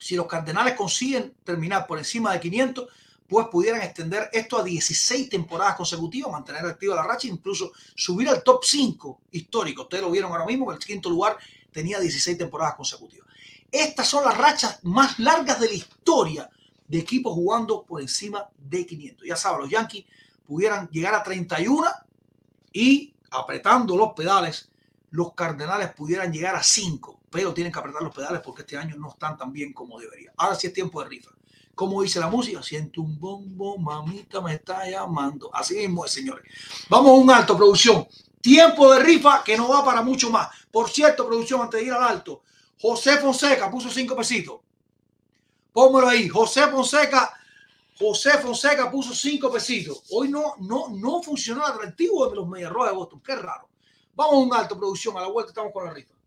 si 0.00 0.16
los 0.16 0.26
Cardenales 0.26 0.74
consiguen 0.74 1.34
terminar 1.44 1.86
por 1.86 1.98
encima 1.98 2.32
de 2.32 2.40
500, 2.40 2.88
pues 3.28 3.46
pudieran 3.48 3.82
extender 3.82 4.28
esto 4.32 4.58
a 4.58 4.64
16 4.64 5.28
temporadas 5.28 5.76
consecutivas, 5.76 6.32
mantener 6.32 6.64
activa 6.64 6.96
la 6.96 7.04
racha, 7.04 7.28
incluso 7.28 7.70
subir 7.94 8.28
al 8.28 8.42
top 8.42 8.64
5 8.64 9.20
histórico. 9.30 9.82
Ustedes 9.82 10.02
lo 10.02 10.10
vieron 10.10 10.32
ahora 10.32 10.46
mismo, 10.46 10.66
que 10.66 10.74
el 10.74 10.80
quinto 10.80 11.10
lugar 11.10 11.36
tenía 11.70 12.00
16 12.00 12.38
temporadas 12.38 12.74
consecutivas. 12.74 13.28
Estas 13.70 14.08
son 14.08 14.24
las 14.24 14.36
rachas 14.36 14.80
más 14.82 15.18
largas 15.18 15.60
de 15.60 15.68
la 15.68 15.74
historia 15.74 16.50
de 16.88 16.98
equipos 16.98 17.34
jugando 17.34 17.84
por 17.84 18.00
encima 18.00 18.48
de 18.58 18.84
500. 18.84 19.28
Ya 19.28 19.36
saben, 19.36 19.60
los 19.60 19.70
Yankees 19.70 20.06
pudieran 20.44 20.88
llegar 20.88 21.14
a 21.14 21.22
31 21.22 21.86
y 22.72 23.14
apretando 23.30 23.96
los 23.96 24.14
pedales, 24.14 24.70
los 25.10 25.34
Cardenales 25.34 25.92
pudieran 25.92 26.32
llegar 26.32 26.56
a 26.56 26.62
5 26.62 27.19
pero 27.30 27.54
tienen 27.54 27.72
que 27.72 27.78
apretar 27.78 28.02
los 28.02 28.14
pedales 28.14 28.40
porque 28.44 28.62
este 28.62 28.76
año 28.76 28.96
no 28.96 29.10
están 29.10 29.36
tan 29.36 29.52
bien 29.52 29.72
como 29.72 29.98
debería. 29.98 30.32
Ahora 30.36 30.56
sí 30.56 30.66
es 30.66 30.72
tiempo 30.72 31.02
de 31.02 31.08
rifa. 31.08 31.30
Como 31.74 32.02
dice 32.02 32.18
la 32.20 32.28
música, 32.28 32.62
siento 32.62 33.00
un 33.00 33.18
bombo, 33.18 33.78
mamita 33.78 34.40
me 34.40 34.54
está 34.54 34.88
llamando. 34.90 35.48
Así 35.54 35.76
mismo 35.76 36.04
es, 36.04 36.12
señores. 36.12 36.44
Vamos 36.88 37.10
a 37.10 37.14
un 37.14 37.30
alto, 37.30 37.56
producción. 37.56 38.06
Tiempo 38.40 38.92
de 38.92 39.00
rifa 39.00 39.42
que 39.44 39.56
no 39.56 39.68
va 39.68 39.84
para 39.84 40.02
mucho 40.02 40.28
más. 40.30 40.48
Por 40.70 40.90
cierto, 40.90 41.26
producción, 41.26 41.62
antes 41.62 41.80
de 41.80 41.86
ir 41.86 41.92
al 41.92 42.02
alto, 42.02 42.42
José 42.80 43.18
Fonseca 43.18 43.70
puso 43.70 43.88
cinco 43.88 44.16
pesitos. 44.16 44.60
Pónmelo 45.72 46.08
ahí. 46.08 46.28
José 46.28 46.66
Fonseca, 46.68 47.32
José 47.98 48.38
Fonseca 48.38 48.90
puso 48.90 49.14
cinco 49.14 49.50
pesitos. 49.50 50.02
Hoy 50.10 50.28
no, 50.28 50.56
no, 50.58 50.88
no 50.88 51.22
funcionó 51.22 51.64
el 51.66 51.72
atractivo 51.72 52.28
de 52.28 52.36
los 52.36 52.48
Medias 52.48 52.72
de 52.72 52.92
Boston. 52.92 53.22
Qué 53.24 53.36
raro. 53.36 53.68
Vamos 54.14 54.34
a 54.34 54.38
un 54.38 54.54
alto, 54.54 54.76
producción. 54.76 55.16
A 55.16 55.20
la 55.20 55.28
vuelta 55.28 55.50
estamos 55.50 55.72
con 55.72 55.84
la 55.84 55.92
rifa. 55.92 56.19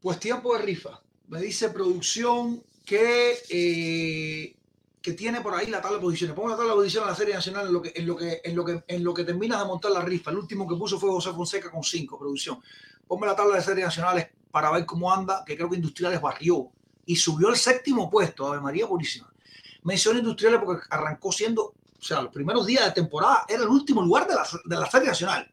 Pues 0.00 0.20
tiempo 0.20 0.56
de 0.56 0.62
rifa. 0.64 1.02
Me 1.26 1.40
dice 1.40 1.68
producción 1.68 2.62
que 2.86 3.38
eh, 3.50 4.56
que 5.00 5.12
tiene 5.12 5.40
por 5.40 5.54
ahí 5.54 5.68
la 5.68 5.80
tabla 5.80 5.98
de 5.98 6.02
posiciones. 6.02 6.34
Pongo 6.34 6.48
la 6.48 6.56
tabla 6.56 6.72
de 6.72 6.76
posiciones 6.76 7.06
en 7.06 7.10
la 7.10 7.16
Serie 7.16 7.34
Nacional 7.34 7.66
en 7.66 7.72
lo 7.72 7.82
que, 7.82 7.92
en 7.94 8.06
lo 8.06 8.16
que, 8.16 8.40
en 8.42 8.56
lo 8.56 8.64
que, 8.64 8.84
en 8.86 9.04
lo 9.04 9.14
que 9.14 9.24
terminas 9.24 9.60
de 9.60 9.66
montar 9.66 9.92
la 9.92 10.00
rifa. 10.00 10.30
El 10.30 10.38
último 10.38 10.66
que 10.66 10.76
puso 10.76 10.98
fue 10.98 11.10
José 11.10 11.32
Fonseca 11.32 11.70
con 11.70 11.82
5, 11.82 12.18
producción. 12.18 12.60
Ponme 13.06 13.26
la 13.26 13.36
tabla 13.36 13.56
de 13.56 13.62
Serie 13.62 13.84
Nacionales 13.84 14.28
para 14.50 14.70
ver 14.70 14.84
cómo 14.84 15.12
anda, 15.12 15.44
que 15.46 15.56
creo 15.56 15.70
que 15.70 15.76
Industriales 15.76 16.20
barrió 16.20 16.70
y 17.06 17.16
subió 17.16 17.48
al 17.48 17.56
séptimo 17.56 18.10
puesto. 18.10 18.46
Ave 18.46 18.60
María 18.60 18.86
Purísima. 18.86 19.32
Menciono 19.84 20.18
Industriales 20.18 20.60
porque 20.64 20.86
arrancó 20.90 21.30
siendo, 21.32 21.62
o 21.62 22.02
sea, 22.02 22.22
los 22.22 22.32
primeros 22.32 22.66
días 22.66 22.84
de 22.86 22.92
temporada 22.92 23.44
era 23.48 23.62
el 23.62 23.68
último 23.68 24.02
lugar 24.02 24.26
de 24.26 24.34
la, 24.34 24.46
de 24.64 24.76
la 24.76 24.90
Serie 24.90 25.08
Nacional. 25.08 25.50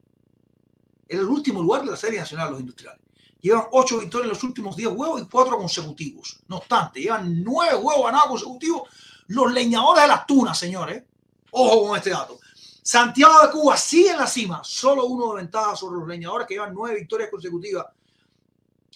Era 1.08 1.22
el 1.22 1.28
último 1.28 1.62
lugar 1.62 1.84
de 1.86 1.92
la 1.92 1.98
Serie 1.98 2.20
Nacional, 2.20 2.52
los 2.52 2.60
Industriales. 2.60 3.02
Llevan 3.40 3.66
ocho 3.74 4.00
victorias 4.00 4.26
en 4.26 4.30
los 4.30 4.44
últimos 4.44 4.76
10 4.76 4.90
juegos 4.90 5.22
y 5.22 5.26
cuatro 5.26 5.56
consecutivos. 5.56 6.40
No 6.48 6.58
obstante, 6.58 7.00
llevan 7.00 7.44
nueve 7.44 7.76
juegos 7.76 8.06
ganados 8.06 8.28
consecutivos 8.28 8.90
los 9.28 9.52
leñadores 9.52 10.04
de 10.04 10.08
las 10.08 10.26
tunas, 10.26 10.58
señores. 10.58 11.04
Ojo 11.52 11.88
con 11.88 11.98
este 11.98 12.10
dato. 12.10 12.40
Santiago 12.84 13.42
de 13.42 13.52
Cuba 13.52 13.78
sigue 13.78 14.12
en 14.12 14.18
la 14.18 14.28
cima, 14.28 14.62
solo 14.64 15.06
uno 15.06 15.34
de 15.34 15.42
ventaja 15.42 15.76
sobre 15.76 16.00
los 16.00 16.08
leñadores 16.08 16.48
que 16.48 16.54
llevan 16.54 16.74
nueve 16.74 17.00
victorias 17.00 17.32
consecutivas 17.32 17.88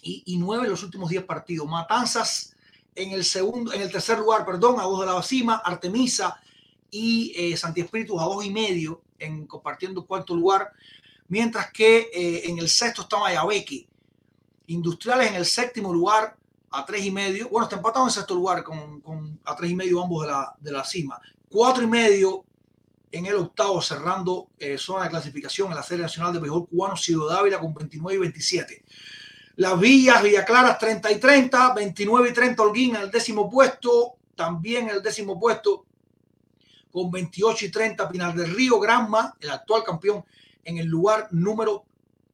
y, 0.01 0.37
nueve 0.37 0.65
en 0.65 0.71
los 0.71 0.83
últimos 0.83 1.09
diez 1.09 1.23
partidos. 1.23 1.67
Matanzas 1.67 2.55
en 2.93 3.11
el 3.11 3.25
segundo, 3.25 3.73
en 3.73 3.81
el 3.81 3.91
tercer 3.91 4.19
lugar, 4.19 4.45
perdón, 4.45 4.79
a 4.79 4.83
dos 4.83 4.99
de 4.99 5.05
la 5.07 5.23
cima, 5.23 5.55
Artemisa 5.65 6.39
y 6.91 7.33
eh, 7.35 7.57
Santi 7.57 7.81
a 7.81 8.23
dos 8.25 8.45
y 8.45 8.51
medio, 8.51 9.01
en 9.17 9.47
compartiendo 9.47 10.05
cuarto 10.05 10.35
lugar, 10.35 10.71
mientras 11.27 11.71
que 11.71 12.09
eh, 12.13 12.49
en 12.49 12.59
el 12.59 12.69
sexto 12.69 13.03
está 13.03 13.19
Mayabeque. 13.19 13.87
Industriales 14.67 15.29
en 15.29 15.35
el 15.35 15.45
séptimo 15.45 15.91
lugar 15.91 16.37
a 16.71 16.85
tres 16.85 17.05
y 17.05 17.11
medio. 17.11 17.49
Bueno, 17.49 17.65
está 17.65 17.77
empatado 17.77 18.05
en 18.05 18.11
sexto 18.11 18.35
lugar 18.35 18.63
con, 18.63 19.01
con 19.01 19.39
a 19.45 19.55
tres 19.55 19.71
y 19.71 19.75
medio 19.75 20.01
ambos 20.01 20.23
de 20.23 20.31
la, 20.31 20.55
de 20.59 20.71
la 20.71 20.83
cima. 20.83 21.19
Cuatro 21.49 21.83
y 21.83 21.87
medio 21.87 22.45
en 23.11 23.25
el 23.25 23.35
octavo, 23.35 23.81
cerrando 23.81 24.49
eh, 24.59 24.77
zona 24.77 25.05
de 25.05 25.09
clasificación 25.09 25.69
en 25.69 25.75
la 25.75 25.83
Serie 25.83 26.03
Nacional 26.03 26.33
de 26.33 26.39
Béisbol 26.39 26.67
Cubano, 26.67 26.95
Ciudad 26.95 27.35
Dávila 27.35 27.59
con 27.59 27.73
29 27.73 28.15
y 28.15 28.19
27. 28.19 28.83
Las 29.55 29.79
Villas, 29.79 30.23
Villa 30.23 30.45
Claras 30.45 30.77
30 30.77 31.11
y 31.11 31.19
30, 31.19 31.73
29 31.73 32.29
y 32.29 32.33
30 32.33 32.63
Holguín 32.63 32.95
el 32.95 33.11
décimo 33.11 33.49
puesto, 33.49 34.15
también 34.35 34.89
en 34.89 34.95
el 34.95 35.01
décimo 35.01 35.39
puesto 35.39 35.85
con 36.91 37.11
28 37.11 37.65
y 37.65 37.69
30 37.69 38.09
Pinar 38.09 38.35
del 38.35 38.55
Río, 38.55 38.79
Granma, 38.79 39.35
el 39.39 39.49
actual 39.49 39.83
campeón 39.83 40.23
en 40.63 40.77
el 40.77 40.85
lugar 40.85 41.27
número 41.31 41.85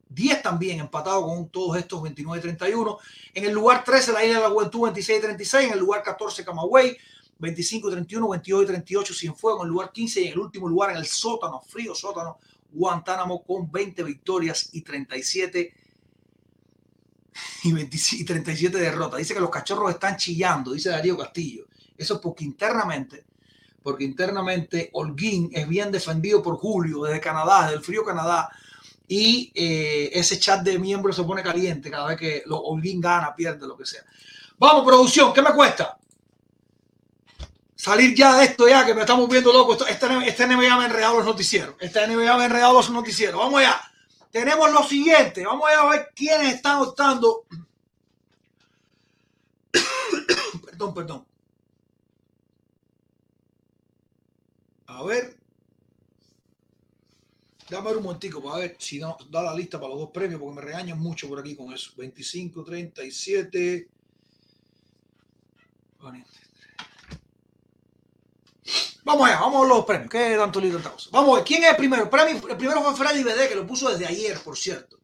10 0.08 0.42
también, 0.42 0.80
empatado 0.80 1.26
con 1.26 1.48
todos 1.48 1.76
estos 1.76 2.02
29 2.02 2.38
y 2.38 2.42
31. 2.42 2.98
En 3.34 3.44
el 3.44 3.52
lugar 3.52 3.84
13, 3.84 4.12
la 4.12 4.24
Isla 4.24 4.38
de 4.38 4.44
la 4.44 4.50
Juventud, 4.50 4.82
26 4.82 5.18
y 5.18 5.22
36. 5.22 5.66
En 5.66 5.72
el 5.72 5.78
lugar 5.78 6.02
14, 6.02 6.44
Camagüey, 6.44 6.96
25 7.38 7.88
y 7.88 7.92
31, 7.92 8.28
22 8.28 8.62
y 8.62 8.66
38, 8.66 9.14
Cienfuegos. 9.14 9.62
En 9.62 9.66
el 9.66 9.72
lugar 9.72 9.92
15 9.92 10.20
y 10.20 10.26
en 10.26 10.32
el 10.32 10.38
último 10.38 10.68
lugar, 10.68 10.90
en 10.90 10.98
el 10.98 11.06
sótano, 11.06 11.60
frío 11.60 11.94
sótano, 11.94 12.38
Guantánamo, 12.70 13.42
con 13.44 13.70
20 13.70 14.02
victorias 14.02 14.70
y 14.72 14.82
37 14.82 15.74
y, 17.64 17.72
27, 17.72 18.22
y 18.22 18.24
37 18.24 18.78
derrotas. 18.78 19.18
Dice 19.18 19.34
que 19.34 19.40
los 19.40 19.50
cachorros 19.50 19.90
están 19.90 20.16
chillando, 20.16 20.72
dice 20.72 20.90
Darío 20.90 21.16
Castillo. 21.16 21.66
Eso 21.96 22.14
es 22.14 22.20
porque 22.20 22.44
internamente, 22.44 23.24
porque 23.82 24.04
internamente 24.04 24.90
Holguín 24.92 25.50
es 25.52 25.66
bien 25.68 25.90
defendido 25.90 26.42
por 26.42 26.56
Julio 26.56 27.02
desde 27.02 27.20
Canadá, 27.20 27.62
desde 27.62 27.76
el 27.76 27.84
frío 27.84 28.04
Canadá 28.04 28.50
y 29.08 29.52
eh, 29.54 30.10
ese 30.12 30.38
chat 30.38 30.62
de 30.62 30.78
miembros 30.78 31.16
se 31.16 31.22
pone 31.22 31.42
caliente 31.42 31.90
cada 31.90 32.08
vez 32.08 32.18
que 32.18 32.42
lo, 32.46 32.58
Holguín 32.58 33.00
gana, 33.00 33.34
pierde, 33.34 33.66
lo 33.66 33.76
que 33.76 33.86
sea. 33.86 34.02
Vamos, 34.58 34.84
producción, 34.84 35.32
¿qué 35.32 35.42
me 35.42 35.52
cuesta? 35.52 35.98
Salir 37.74 38.16
ya 38.16 38.38
de 38.38 38.46
esto 38.46 38.66
ya, 38.66 38.84
que 38.84 38.94
me 38.94 39.02
estamos 39.02 39.28
viendo 39.28 39.52
locos. 39.52 39.84
Este, 39.88 40.06
este 40.26 40.46
NBA 40.46 40.56
me 40.56 40.84
ha 40.84 40.86
enredado 40.86 41.18
los 41.18 41.26
noticieros. 41.26 41.76
Este 41.78 42.06
NBA 42.06 42.36
me 42.36 42.42
ha 42.42 42.46
enredado 42.46 42.72
los 42.72 42.90
noticieros. 42.90 43.38
Vamos 43.38 43.60
allá. 43.60 43.80
Tenemos 44.30 44.72
lo 44.72 44.82
siguiente. 44.82 45.44
Vamos 45.44 45.68
allá 45.68 45.82
a 45.82 45.90
ver 45.90 46.12
quiénes 46.14 46.54
están 46.54 46.80
optando. 46.80 47.44
perdón, 50.64 50.94
perdón. 50.94 51.26
A 54.86 55.02
ver. 55.04 55.36
Dame 57.68 57.90
un 57.90 58.02
momentico 58.02 58.40
para 58.40 58.58
ver 58.58 58.76
si 58.78 59.00
da 59.00 59.42
la 59.42 59.54
lista 59.54 59.78
para 59.78 59.90
los 59.90 60.00
dos 60.00 60.10
premios, 60.10 60.40
porque 60.40 60.54
me 60.54 60.62
regañan 60.62 60.98
mucho 61.00 61.28
por 61.28 61.40
aquí 61.40 61.56
con 61.56 61.72
eso. 61.72 61.90
25, 61.96 62.62
37. 62.62 63.88
Vamos 69.02 69.28
allá, 69.28 69.40
vamos 69.40 69.64
a 69.64 69.68
los 69.68 69.84
premios. 69.84 70.10
¿Qué 70.10 70.36
tanto 70.36 70.60
lío 70.60 70.76
estamos? 70.76 71.08
Vamos 71.10 71.30
a 71.30 71.34
ver, 71.36 71.44
¿quién 71.44 71.64
es 71.64 71.70
el 71.70 71.76
primero? 71.76 72.04
El, 72.04 72.08
premio, 72.08 72.48
el 72.48 72.56
primero 72.56 72.82
fue 72.82 72.94
Freddy 72.94 73.24
BD, 73.24 73.48
que 73.48 73.54
lo 73.56 73.66
puso 73.66 73.90
desde 73.90 74.06
ayer, 74.06 74.38
por 74.40 74.56
cierto. 74.56 74.98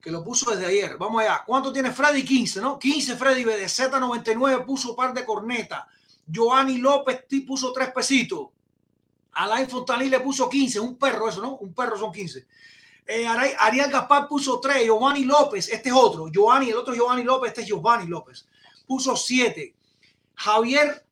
Que 0.00 0.10
lo 0.10 0.24
puso 0.24 0.50
desde 0.50 0.66
ayer. 0.66 0.96
Vamos 0.96 1.22
allá. 1.22 1.44
¿Cuánto 1.46 1.72
tiene 1.72 1.92
Freddy? 1.92 2.24
15, 2.24 2.60
¿no? 2.60 2.78
15 2.78 3.16
Freddy 3.16 3.44
BD. 3.44 3.64
Z99 3.64 4.64
puso 4.64 4.96
par 4.96 5.14
de 5.14 5.24
corneta. 5.24 5.86
Giovanni 6.26 6.78
López 6.78 7.24
puso 7.46 7.72
tres 7.72 7.90
pesitos. 7.92 8.48
Alain 9.38 9.68
Fontaní 9.68 10.08
le 10.08 10.18
puso 10.18 10.48
15, 10.48 10.80
un 10.80 10.98
perro 10.98 11.28
eso, 11.28 11.40
¿no? 11.40 11.56
Un 11.58 11.72
perro 11.72 11.96
son 11.96 12.10
15. 12.10 12.44
Eh, 13.06 13.26
Ariel 13.26 13.90
Gaspar 13.90 14.26
puso 14.26 14.58
3, 14.58 14.84
Giovanni 14.84 15.24
López, 15.24 15.68
este 15.68 15.90
es 15.90 15.94
otro, 15.94 16.28
Giovanni, 16.28 16.70
el 16.70 16.76
otro 16.76 16.92
Giovanni 16.92 17.22
López, 17.22 17.50
este 17.50 17.60
es 17.62 17.68
Giovanni 17.68 18.08
López, 18.08 18.46
puso 18.86 19.16
7. 19.16 19.74
Javier 20.34 21.06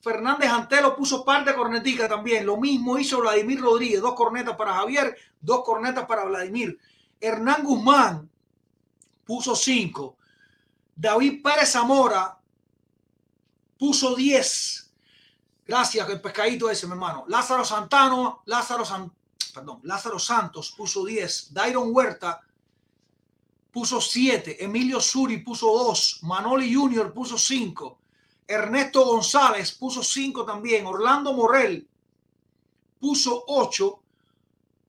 Fernández 0.00 0.50
Antelo 0.50 0.94
puso 0.94 1.24
par 1.24 1.44
de 1.44 1.54
corneticas 1.54 2.08
también, 2.08 2.46
lo 2.46 2.58
mismo 2.58 2.96
hizo 2.96 3.20
Vladimir 3.20 3.60
Rodríguez, 3.60 4.00
dos 4.00 4.14
cornetas 4.14 4.56
para 4.56 4.74
Javier, 4.74 5.16
dos 5.40 5.64
cornetas 5.64 6.06
para 6.06 6.24
Vladimir. 6.24 6.78
Hernán 7.20 7.64
Guzmán 7.64 8.30
puso 9.24 9.56
5. 9.56 10.16
David 10.94 11.42
Pérez 11.42 11.72
Zamora 11.72 12.38
puso 13.76 14.14
10. 14.14 14.83
Gracias, 15.66 16.08
el 16.08 16.20
pescadito 16.20 16.68
ese, 16.68 16.86
mi 16.86 16.92
hermano. 16.92 17.24
Lázaro 17.28 17.64
Santano, 17.64 18.42
Lázaro, 18.46 18.84
San, 18.84 19.10
perdón, 19.54 19.80
Lázaro 19.84 20.18
Santos 20.18 20.72
puso 20.76 21.04
10. 21.04 21.54
Dairon 21.54 21.88
Huerta 21.90 22.42
puso 23.70 24.00
7. 24.00 24.62
Emilio 24.62 25.00
Suri 25.00 25.38
puso 25.38 25.66
2. 25.66 26.20
Manoli 26.22 26.72
Junior 26.74 27.12
puso 27.12 27.38
5. 27.38 27.98
Ernesto 28.46 29.04
González 29.06 29.72
puso 29.72 30.02
5 30.02 30.44
también. 30.44 30.86
Orlando 30.86 31.32
Morel 31.32 31.88
puso 33.00 33.44
8. 33.46 34.00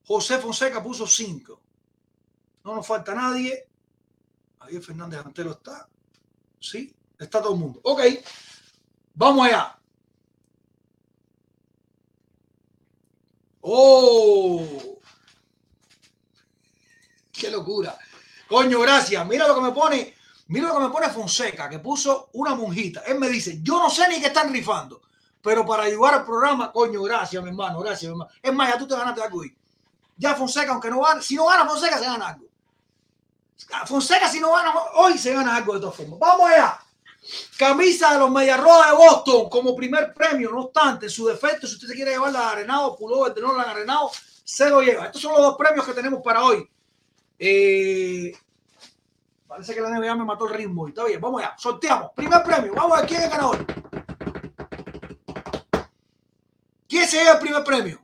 José 0.07 0.39
Fonseca 0.39 0.84
puso 0.84 1.07
5. 1.07 1.61
No 2.65 2.76
nos 2.76 2.85
falta 2.85 3.15
nadie. 3.15 3.65
Ahí 4.60 4.81
Fernández 4.81 5.26
Antero 5.26 5.52
está. 5.52 5.88
Sí, 6.60 6.93
está 7.18 7.41
todo 7.41 7.53
el 7.53 7.60
mundo. 7.60 7.80
Ok, 7.84 8.02
vamos 9.14 9.47
allá. 9.47 9.80
¡Oh! 13.68 14.62
¡Qué 17.32 17.50
locura! 17.50 17.98
Coño, 18.48 18.80
gracias. 18.80 19.26
Mira 19.26 19.48
lo 19.48 19.56
que 19.56 19.62
me 19.62 19.72
pone, 19.72 20.16
mira 20.48 20.68
lo 20.68 20.76
que 20.76 20.82
me 20.82 20.90
pone 20.90 21.10
Fonseca, 21.10 21.68
que 21.68 21.80
puso 21.80 22.30
una 22.34 22.54
monjita. 22.54 23.02
Él 23.08 23.18
me 23.18 23.28
dice, 23.28 23.60
yo 23.64 23.80
no 23.80 23.90
sé 23.90 24.08
ni 24.08 24.20
qué 24.20 24.28
están 24.28 24.54
rifando, 24.54 25.02
pero 25.42 25.66
para 25.66 25.84
ayudar 25.84 26.14
al 26.14 26.26
programa, 26.26 26.72
coño, 26.72 27.02
gracias, 27.02 27.42
mi 27.42 27.50
hermano, 27.50 27.80
gracias, 27.80 28.04
mi 28.04 28.10
hermano. 28.10 28.32
Es 28.42 28.54
más, 28.54 28.72
ya 28.72 28.78
tú 28.78 28.88
te 28.88 28.96
ganaste 28.96 29.24
algo 29.24 29.40
hoy. 29.40 29.58
Ya 30.16 30.36
Fonseca, 30.36 30.72
aunque 30.72 30.92
no 30.92 31.02
gane, 31.02 31.24
si 31.24 31.36
no 31.36 31.48
gana 31.48 31.68
Fonseca, 31.68 31.98
se 31.98 32.06
gana 32.06 32.28
algo. 32.28 32.46
Fonseca, 33.88 34.30
si 34.30 34.40
no 34.40 34.52
gana, 34.54 34.74
hoy 34.94 35.18
se 35.18 35.34
gana 35.34 35.56
algo 35.56 35.74
de 35.74 35.80
todas 35.80 35.96
formas. 35.96 36.20
Vamos 36.20 36.52
allá. 36.52 36.85
Camisa 37.57 38.14
de 38.14 38.19
los 38.19 38.31
Mediarrojas 38.31 38.91
de 38.91 38.97
Boston 38.97 39.49
como 39.49 39.76
primer 39.76 40.14
premio. 40.14 40.52
No 40.52 40.61
obstante, 40.64 41.10
su 41.10 41.27
defecto, 41.27 41.68
si 41.68 41.76
usted 41.76 41.88
se 41.88 41.95
quiere 41.95 42.11
llevar 42.11 42.31
la 42.31 42.52
Arenado, 42.52 42.95
pullover 42.95 43.34
de 43.34 43.41
Nolan 43.41 43.69
Arenado, 43.69 44.11
se 44.43 44.69
lo 44.69 44.81
lleva. 44.81 45.06
Estos 45.06 45.22
son 45.22 45.34
los 45.34 45.41
dos 45.41 45.57
premios 45.57 45.85
que 45.85 45.93
tenemos 45.93 46.22
para 46.22 46.43
hoy. 46.43 46.69
Eh, 47.39 48.38
parece 49.47 49.73
que 49.73 49.81
la 49.81 49.89
NBA 49.89 50.15
me 50.15 50.26
mató 50.26 50.47
el 50.47 50.53
ritmo. 50.53 50.88
Y 50.88 50.91
está 50.91 51.06
bien, 51.06 51.19
vamos 51.19 51.41
allá. 51.41 51.56
Sorteamos. 51.57 52.11
Primer 52.15 52.43
premio. 52.43 52.73
Vamos 52.73 52.97
a 52.97 53.02
ver 53.02 53.10
quién 53.10 53.22
es 53.22 53.26
el 53.26 53.31
ganador. 53.31 53.65
¿Quién 56.88 57.07
se 57.07 57.18
lleva 57.18 57.34
el 57.34 57.39
primer 57.39 57.64
premio? 57.64 58.02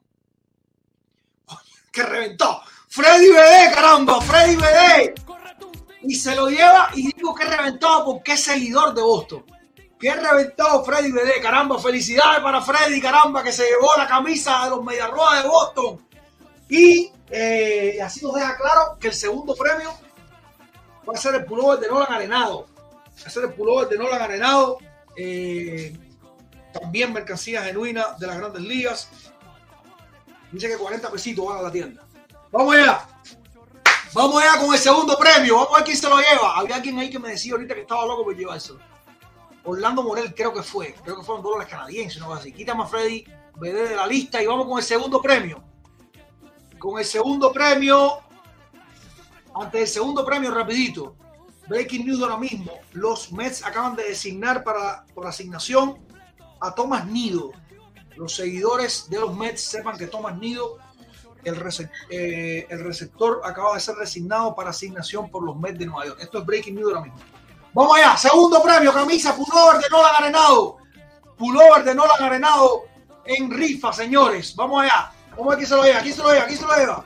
que 1.91 2.03
reventó. 2.03 2.61
Freddy 2.87 3.29
BD, 3.29 3.73
caramba, 3.73 4.19
Freddy 4.19 4.55
BD 4.57 5.31
y 6.03 6.15
se 6.15 6.35
lo 6.35 6.49
lleva 6.49 6.89
y 6.93 7.11
digo 7.13 7.33
que 7.35 7.45
reventado 7.45 8.05
porque 8.05 8.33
es 8.33 8.43
seguidor 8.43 8.93
de 8.93 9.01
Boston. 9.01 9.45
Que 9.99 10.13
reventado 10.15 10.83
Freddy 10.83 11.11
BD, 11.11 11.41
caramba, 11.41 11.79
felicidades 11.79 12.41
para 12.41 12.61
Freddy, 12.61 12.99
caramba, 12.99 13.43
que 13.43 13.51
se 13.51 13.65
llevó 13.65 13.95
la 13.97 14.07
camisa 14.07 14.63
de 14.63 14.71
los 14.71 14.83
Mediarrojas 14.83 15.43
de 15.43 15.49
Boston. 15.49 16.07
Y 16.69 17.11
eh, 17.29 17.99
así 18.01 18.23
nos 18.25 18.33
deja 18.33 18.57
claro 18.57 18.97
que 18.99 19.09
el 19.09 19.13
segundo 19.13 19.55
premio 19.55 19.93
va 21.07 21.13
a 21.13 21.17
ser 21.17 21.35
el 21.35 21.45
pullover 21.45 21.79
de 21.79 21.87
Nolan 21.87 22.11
Arenado. 22.11 22.67
Va 22.75 23.27
a 23.27 23.29
ser 23.29 23.43
el 23.43 23.53
pullover 23.53 23.89
de 23.89 23.97
Nolan 23.97 24.21
Arenado. 24.21 24.79
Eh, 25.15 25.95
También 26.73 27.13
mercancía 27.13 27.61
genuina 27.63 28.15
de 28.17 28.25
las 28.25 28.37
grandes 28.37 28.63
ligas. 28.63 29.09
Dice 30.51 30.67
que 30.67 30.77
40 30.77 31.11
pesitos 31.11 31.45
van 31.45 31.59
a 31.59 31.61
la 31.61 31.71
tienda. 31.71 32.03
Vamos 32.51 32.75
allá. 32.75 33.07
Vamos 34.13 34.43
allá 34.43 34.59
con 34.59 34.73
el 34.73 34.79
segundo 34.79 35.17
premio. 35.17 35.55
Vamos 35.55 35.71
a 35.71 35.75
ver 35.77 35.83
quién 35.85 35.97
se 35.97 36.09
lo 36.09 36.17
lleva. 36.17 36.57
Había 36.57 36.75
alguien 36.75 36.99
ahí 36.99 37.09
que 37.09 37.19
me 37.19 37.29
decía 37.29 37.53
ahorita 37.53 37.73
que 37.73 37.81
estaba 37.81 38.05
loco 38.05 38.25
por 38.25 38.35
llevárselo. 38.35 38.79
Orlando 39.63 40.03
Morel 40.03 40.33
creo 40.35 40.53
que 40.53 40.63
fue. 40.63 40.93
Creo 41.03 41.17
que 41.17 41.23
fueron 41.23 41.41
dólares 41.41 41.69
canadienses, 41.69 42.19
no 42.19 42.33
así. 42.33 42.51
Quítame 42.51 42.83
a 42.83 42.87
Freddy, 42.87 43.23
veré 43.55 43.87
de 43.87 43.95
la 43.95 44.05
lista 44.05 44.41
y 44.43 44.47
vamos 44.47 44.65
con 44.65 44.79
el 44.79 44.83
segundo 44.83 45.21
premio. 45.21 45.63
Con 46.77 46.99
el 46.99 47.05
segundo 47.05 47.53
premio. 47.53 48.19
Antes 49.55 49.79
del 49.79 49.87
segundo 49.87 50.25
premio, 50.25 50.51
rapidito. 50.53 51.15
Breaking 51.69 52.05
news 52.05 52.21
ahora 52.21 52.37
mismo. 52.37 52.73
Los 52.91 53.31
Mets 53.31 53.63
acaban 53.63 53.95
de 53.95 54.03
designar 54.03 54.61
para, 54.63 55.05
por 55.13 55.25
asignación 55.25 56.05
a 56.59 56.75
Thomas 56.75 57.05
Nido. 57.05 57.51
Los 58.17 58.35
seguidores 58.35 59.09
de 59.09 59.19
los 59.19 59.33
Mets 59.37 59.61
sepan 59.61 59.97
que 59.97 60.07
Thomas 60.07 60.37
Nido, 60.37 60.79
eh, 61.43 62.67
el 62.69 62.83
receptor, 62.83 63.41
acaba 63.43 63.75
de 63.75 63.79
ser 63.79 63.95
designado 63.95 64.55
para 64.55 64.69
asignación 64.69 65.29
por 65.29 65.43
los 65.43 65.57
Mets 65.57 65.79
de 65.79 65.85
Nueva 65.85 66.05
York. 66.05 66.19
Esto 66.21 66.39
es 66.39 66.45
breaking 66.45 66.75
news 66.75 66.89
ahora 66.89 67.01
mismo. 67.01 67.19
Vamos 67.73 67.97
allá, 67.97 68.17
segundo 68.17 68.61
premio, 68.61 68.93
camisa, 68.93 69.35
pullover 69.35 69.81
de 69.81 69.89
Nolan 69.89 70.15
Arenado. 70.15 70.77
Pullover 71.37 71.83
de 71.83 71.95
Nolan 71.95 72.23
Arenado 72.23 72.83
en 73.25 73.49
rifa, 73.49 73.93
señores. 73.93 74.55
Vamos 74.55 74.83
allá. 74.83 75.11
Vamos 75.31 75.47
a 75.47 75.49
ver 75.49 75.57
quién 75.57 75.69
se 75.69 75.75
lo 75.75 75.83
lleva, 75.83 76.01
quién 76.01 76.15
se 76.15 76.21
lo 76.21 76.33
lleva, 76.33 76.45
quién 76.45 76.59
se 76.59 76.65
lo 76.65 76.75
lleva. 76.75 77.05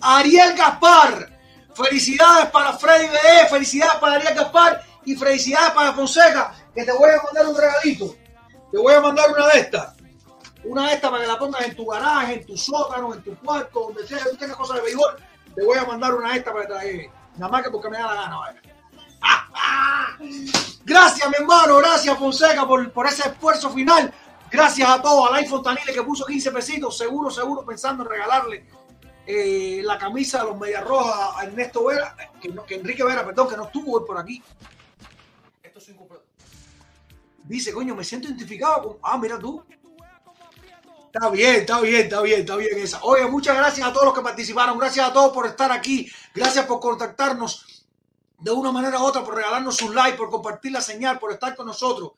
Ariel 0.00 0.54
Gaspar. 0.54 1.38
Felicidades 1.74 2.50
para 2.50 2.72
Freddy 2.72 3.06
BE, 3.06 3.48
felicidades 3.48 3.94
para 4.00 4.16
Ariel 4.16 4.34
Gaspar 4.34 4.82
y 5.04 5.14
felicidades 5.14 5.70
para 5.70 5.92
Fonseca, 5.92 6.52
que 6.74 6.84
te 6.84 6.92
voy 6.92 7.08
a 7.08 7.22
mandar 7.22 7.46
un 7.46 7.56
regalito. 7.56 8.16
Te 8.70 8.78
voy 8.78 8.94
a 8.94 9.00
mandar 9.00 9.30
una 9.30 9.46
de 9.48 9.60
estas. 9.60 9.94
Una 10.64 10.88
de 10.88 10.94
estas 10.94 11.10
para 11.10 11.22
que 11.22 11.28
la 11.28 11.38
pongas 11.38 11.62
en 11.62 11.76
tu 11.76 11.86
garaje, 11.86 12.34
en 12.34 12.46
tu 12.46 12.56
sótano, 12.56 13.14
en 13.14 13.22
tu 13.22 13.36
cuarto, 13.38 13.80
donde 13.80 14.06
sea 14.06 14.18
que 14.18 14.30
tú 14.30 14.36
tengas 14.36 14.56
cosas 14.56 14.76
de 14.76 14.82
béisbol. 14.82 15.16
Te 15.54 15.64
voy 15.64 15.78
a 15.78 15.84
mandar 15.84 16.14
una 16.14 16.32
de 16.32 16.38
estas 16.38 16.52
para 16.52 16.66
que 16.66 16.74
te. 16.74 17.10
Nada 17.36 17.52
más 17.52 17.62
que 17.62 17.70
porque 17.70 17.88
me 17.88 17.98
da 17.98 18.06
la 18.06 18.14
gana, 18.14 18.36
vaya. 18.38 18.60
Gracias, 20.84 21.28
mi 21.28 21.34
hermano. 21.38 21.76
Gracias, 21.78 22.18
Fonseca, 22.18 22.66
por, 22.66 22.90
por 22.92 23.06
ese 23.06 23.28
esfuerzo 23.28 23.70
final. 23.70 24.12
Gracias 24.50 24.88
a 24.88 25.00
todos. 25.00 25.28
A 25.28 25.32
Lai 25.32 25.46
Fontanile 25.46 25.92
que 25.92 26.02
puso 26.02 26.24
15 26.24 26.50
pesitos. 26.52 26.96
Seguro, 26.96 27.30
seguro, 27.30 27.64
pensando 27.64 28.02
en 28.04 28.08
regalarle 28.10 28.66
eh, 29.26 29.80
la 29.84 29.98
camisa 29.98 30.38
de 30.38 30.44
los 30.50 30.58
Medias 30.58 30.84
Rojas 30.84 31.30
a 31.36 31.44
Ernesto 31.44 31.84
Vera, 31.84 32.16
que, 32.40 32.48
no- 32.48 32.64
que 32.64 32.76
Enrique 32.76 33.04
Vera, 33.04 33.24
perdón, 33.24 33.48
que 33.48 33.56
no 33.56 33.64
estuvo 33.64 33.98
hoy 33.98 34.04
por 34.06 34.18
aquí. 34.18 34.42
Esto 35.62 35.78
es 35.78 35.88
incompleto. 35.90 36.24
Dice, 37.44 37.72
coño, 37.72 37.94
me 37.94 38.04
siento 38.04 38.28
identificado 38.28 38.82
con. 38.82 38.96
Ah, 39.02 39.18
mira 39.18 39.38
tú. 39.38 39.62
Está 41.12 41.30
bien, 41.30 41.56
está 41.56 41.80
bien, 41.80 42.02
está 42.02 42.20
bien, 42.20 42.40
está 42.40 42.56
bien 42.56 42.78
esa. 42.78 43.02
Oye, 43.02 43.26
muchas 43.26 43.56
gracias 43.56 43.86
a 43.86 43.92
todos 43.92 44.06
los 44.06 44.14
que 44.14 44.20
participaron. 44.20 44.78
Gracias 44.78 45.08
a 45.08 45.12
todos 45.12 45.32
por 45.32 45.46
estar 45.46 45.72
aquí. 45.72 46.10
Gracias 46.34 46.66
por 46.66 46.80
contactarnos 46.80 47.86
de 48.38 48.50
una 48.50 48.70
manera 48.70 49.00
u 49.00 49.04
otra, 49.04 49.24
por 49.24 49.34
regalarnos 49.34 49.80
un 49.80 49.94
like, 49.94 50.18
por 50.18 50.28
compartir 50.28 50.72
la 50.72 50.82
señal, 50.82 51.18
por 51.18 51.32
estar 51.32 51.56
con 51.56 51.66
nosotros. 51.66 52.12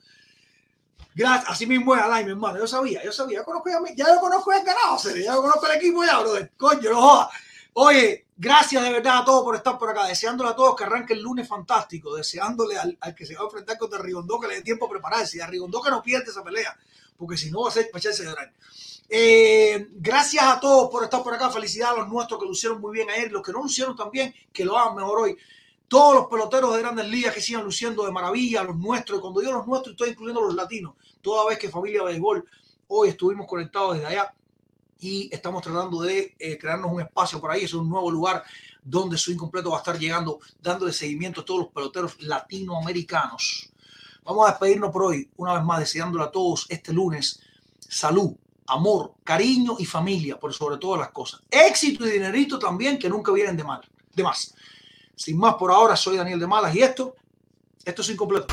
Gracias, 1.14 1.50
así 1.50 1.66
mismo 1.66 1.94
es 1.94 2.02
Alain, 2.02 2.26
mi 2.26 2.32
hermano. 2.32 2.58
Yo 2.58 2.66
sabía, 2.66 3.02
yo 3.04 3.12
sabía, 3.12 3.38
yo 3.38 3.44
conozco 3.44 3.70
ya, 3.70 3.78
ya 3.94 4.12
yo 4.12 4.20
conozco 4.20 4.52
el 4.52 4.64
ganado, 4.64 4.98
ya 5.02 5.34
yo 5.34 5.40
conozco 5.40 5.66
el 5.66 5.76
equipo 5.76 6.04
ya, 6.04 6.18
brother. 6.18 6.52
Coño, 6.56 6.90
no 6.90 7.00
jodas. 7.00 7.28
Oye, 7.74 8.26
gracias 8.36 8.82
de 8.82 8.90
verdad 8.90 9.18
a 9.18 9.24
todos 9.24 9.44
por 9.44 9.54
estar 9.54 9.78
por 9.78 9.88
acá, 9.88 10.06
deseándole 10.06 10.50
a 10.50 10.56
todos 10.56 10.74
que 10.74 10.82
arranque 10.82 11.12
el 11.12 11.22
lunes 11.22 11.46
fantástico, 11.46 12.16
deseándole 12.16 12.76
al, 12.76 12.98
al 13.00 13.14
que 13.14 13.24
se 13.24 13.36
va 13.36 13.42
a 13.42 13.44
enfrentar 13.44 13.78
contra 13.78 14.00
Rigondó 14.00 14.40
que 14.40 14.48
le 14.48 14.56
dé 14.56 14.62
tiempo 14.62 14.86
a 14.86 14.90
prepararse, 14.90 15.38
y 15.38 15.40
a 15.40 15.46
Rigondó 15.46 15.80
que 15.80 15.90
no 15.90 16.02
pierde 16.02 16.30
esa 16.30 16.42
pelea, 16.42 16.76
porque 17.20 17.36
si 17.36 17.51
no 17.51 17.60
va 17.60 17.68
a 17.68 17.72
ser 17.72 17.90
para 17.90 18.01
echarse 18.01 18.22
de 18.22 18.30
llorar. 18.30 18.51
Eh, 19.06 19.88
gracias 19.92 20.42
a 20.42 20.59
todos 20.59 20.88
por 20.90 21.05
estar 21.05 21.22
por 21.22 21.34
acá. 21.34 21.51
Felicidades 21.51 21.98
a 21.98 22.01
los 22.01 22.09
nuestros 22.09 22.40
que 22.40 22.47
lo 22.47 22.52
hicieron 22.52 22.80
muy 22.80 22.92
bien 22.94 23.10
ayer. 23.10 23.30
Los 23.30 23.42
que 23.42 23.52
no 23.52 23.60
lo 23.60 23.66
hicieron 23.66 23.94
también, 23.94 24.34
que 24.51 24.64
lo 24.64 24.78
hagan 24.78 24.97
mejor 24.97 25.20
hoy. 25.20 25.36
Todos 25.86 26.14
los 26.14 26.26
peloteros 26.28 26.72
de 26.74 26.80
grandes 26.80 27.06
ligas 27.09 27.34
que 27.34 27.42
sigan 27.42 27.62
luciendo 27.62 28.06
de 28.06 28.10
maravilla, 28.10 28.62
los 28.62 28.76
nuestros. 28.76 29.18
Y 29.18 29.20
cuando 29.20 29.40
digo 29.40 29.52
los 29.52 29.66
nuestros, 29.66 29.92
estoy 29.92 30.10
incluyendo 30.10 30.40
los 30.40 30.55
latinos. 30.55 30.94
Toda 31.20 31.47
vez 31.47 31.59
que 31.59 31.68
Familia 31.68 32.02
Béisbol, 32.05 32.42
hoy 32.88 33.10
estuvimos 33.10 33.47
conectados 33.47 33.97
desde 33.97 34.06
allá 34.06 34.34
y 34.98 35.28
estamos 35.30 35.62
tratando 35.62 36.01
de 36.01 36.34
eh, 36.38 36.56
crearnos 36.56 36.90
un 36.90 37.02
espacio 37.02 37.38
por 37.38 37.51
ahí. 37.51 37.64
Es 37.64 37.74
un 37.74 37.86
nuevo 37.86 38.10
lugar 38.10 38.44
donde 38.82 39.18
su 39.18 39.30
incompleto 39.30 39.72
va 39.72 39.76
a 39.76 39.80
estar 39.80 39.98
llegando, 39.98 40.40
dándole 40.62 40.94
seguimiento 40.94 41.42
a 41.42 41.44
todos 41.44 41.60
los 41.60 41.68
peloteros 41.68 42.22
latinoamericanos. 42.22 43.70
Vamos 44.24 44.47
a 44.47 44.51
despedirnos 44.51 44.90
por 44.90 45.05
hoy, 45.05 45.30
una 45.36 45.55
vez 45.55 45.64
más, 45.64 45.80
deseándole 45.80 46.24
a 46.24 46.30
todos 46.30 46.66
este 46.68 46.92
lunes 46.92 47.40
salud, 47.78 48.32
amor, 48.66 49.14
cariño 49.24 49.76
y 49.78 49.84
familia, 49.84 50.38
por 50.38 50.52
sobre 50.55 50.78
todas 50.78 51.01
las 51.01 51.10
cosas. 51.10 51.42
Éxito 51.51 52.06
y 52.06 52.12
dinerito 52.12 52.59
también, 52.59 52.98
que 52.98 53.09
nunca 53.09 53.32
vienen 53.32 53.56
de 53.56 53.64
mal, 53.64 53.80
de 54.14 54.22
más. 54.22 54.55
Sin 55.16 55.38
más 55.38 55.55
por 55.55 55.70
ahora, 55.72 55.97
soy 55.97 56.16
Daniel 56.16 56.38
de 56.38 56.47
Malas 56.47 56.74
y 56.74 56.80
esto, 56.80 57.14
esto 57.84 58.02
es 58.02 58.10
incompleto. 58.10 58.47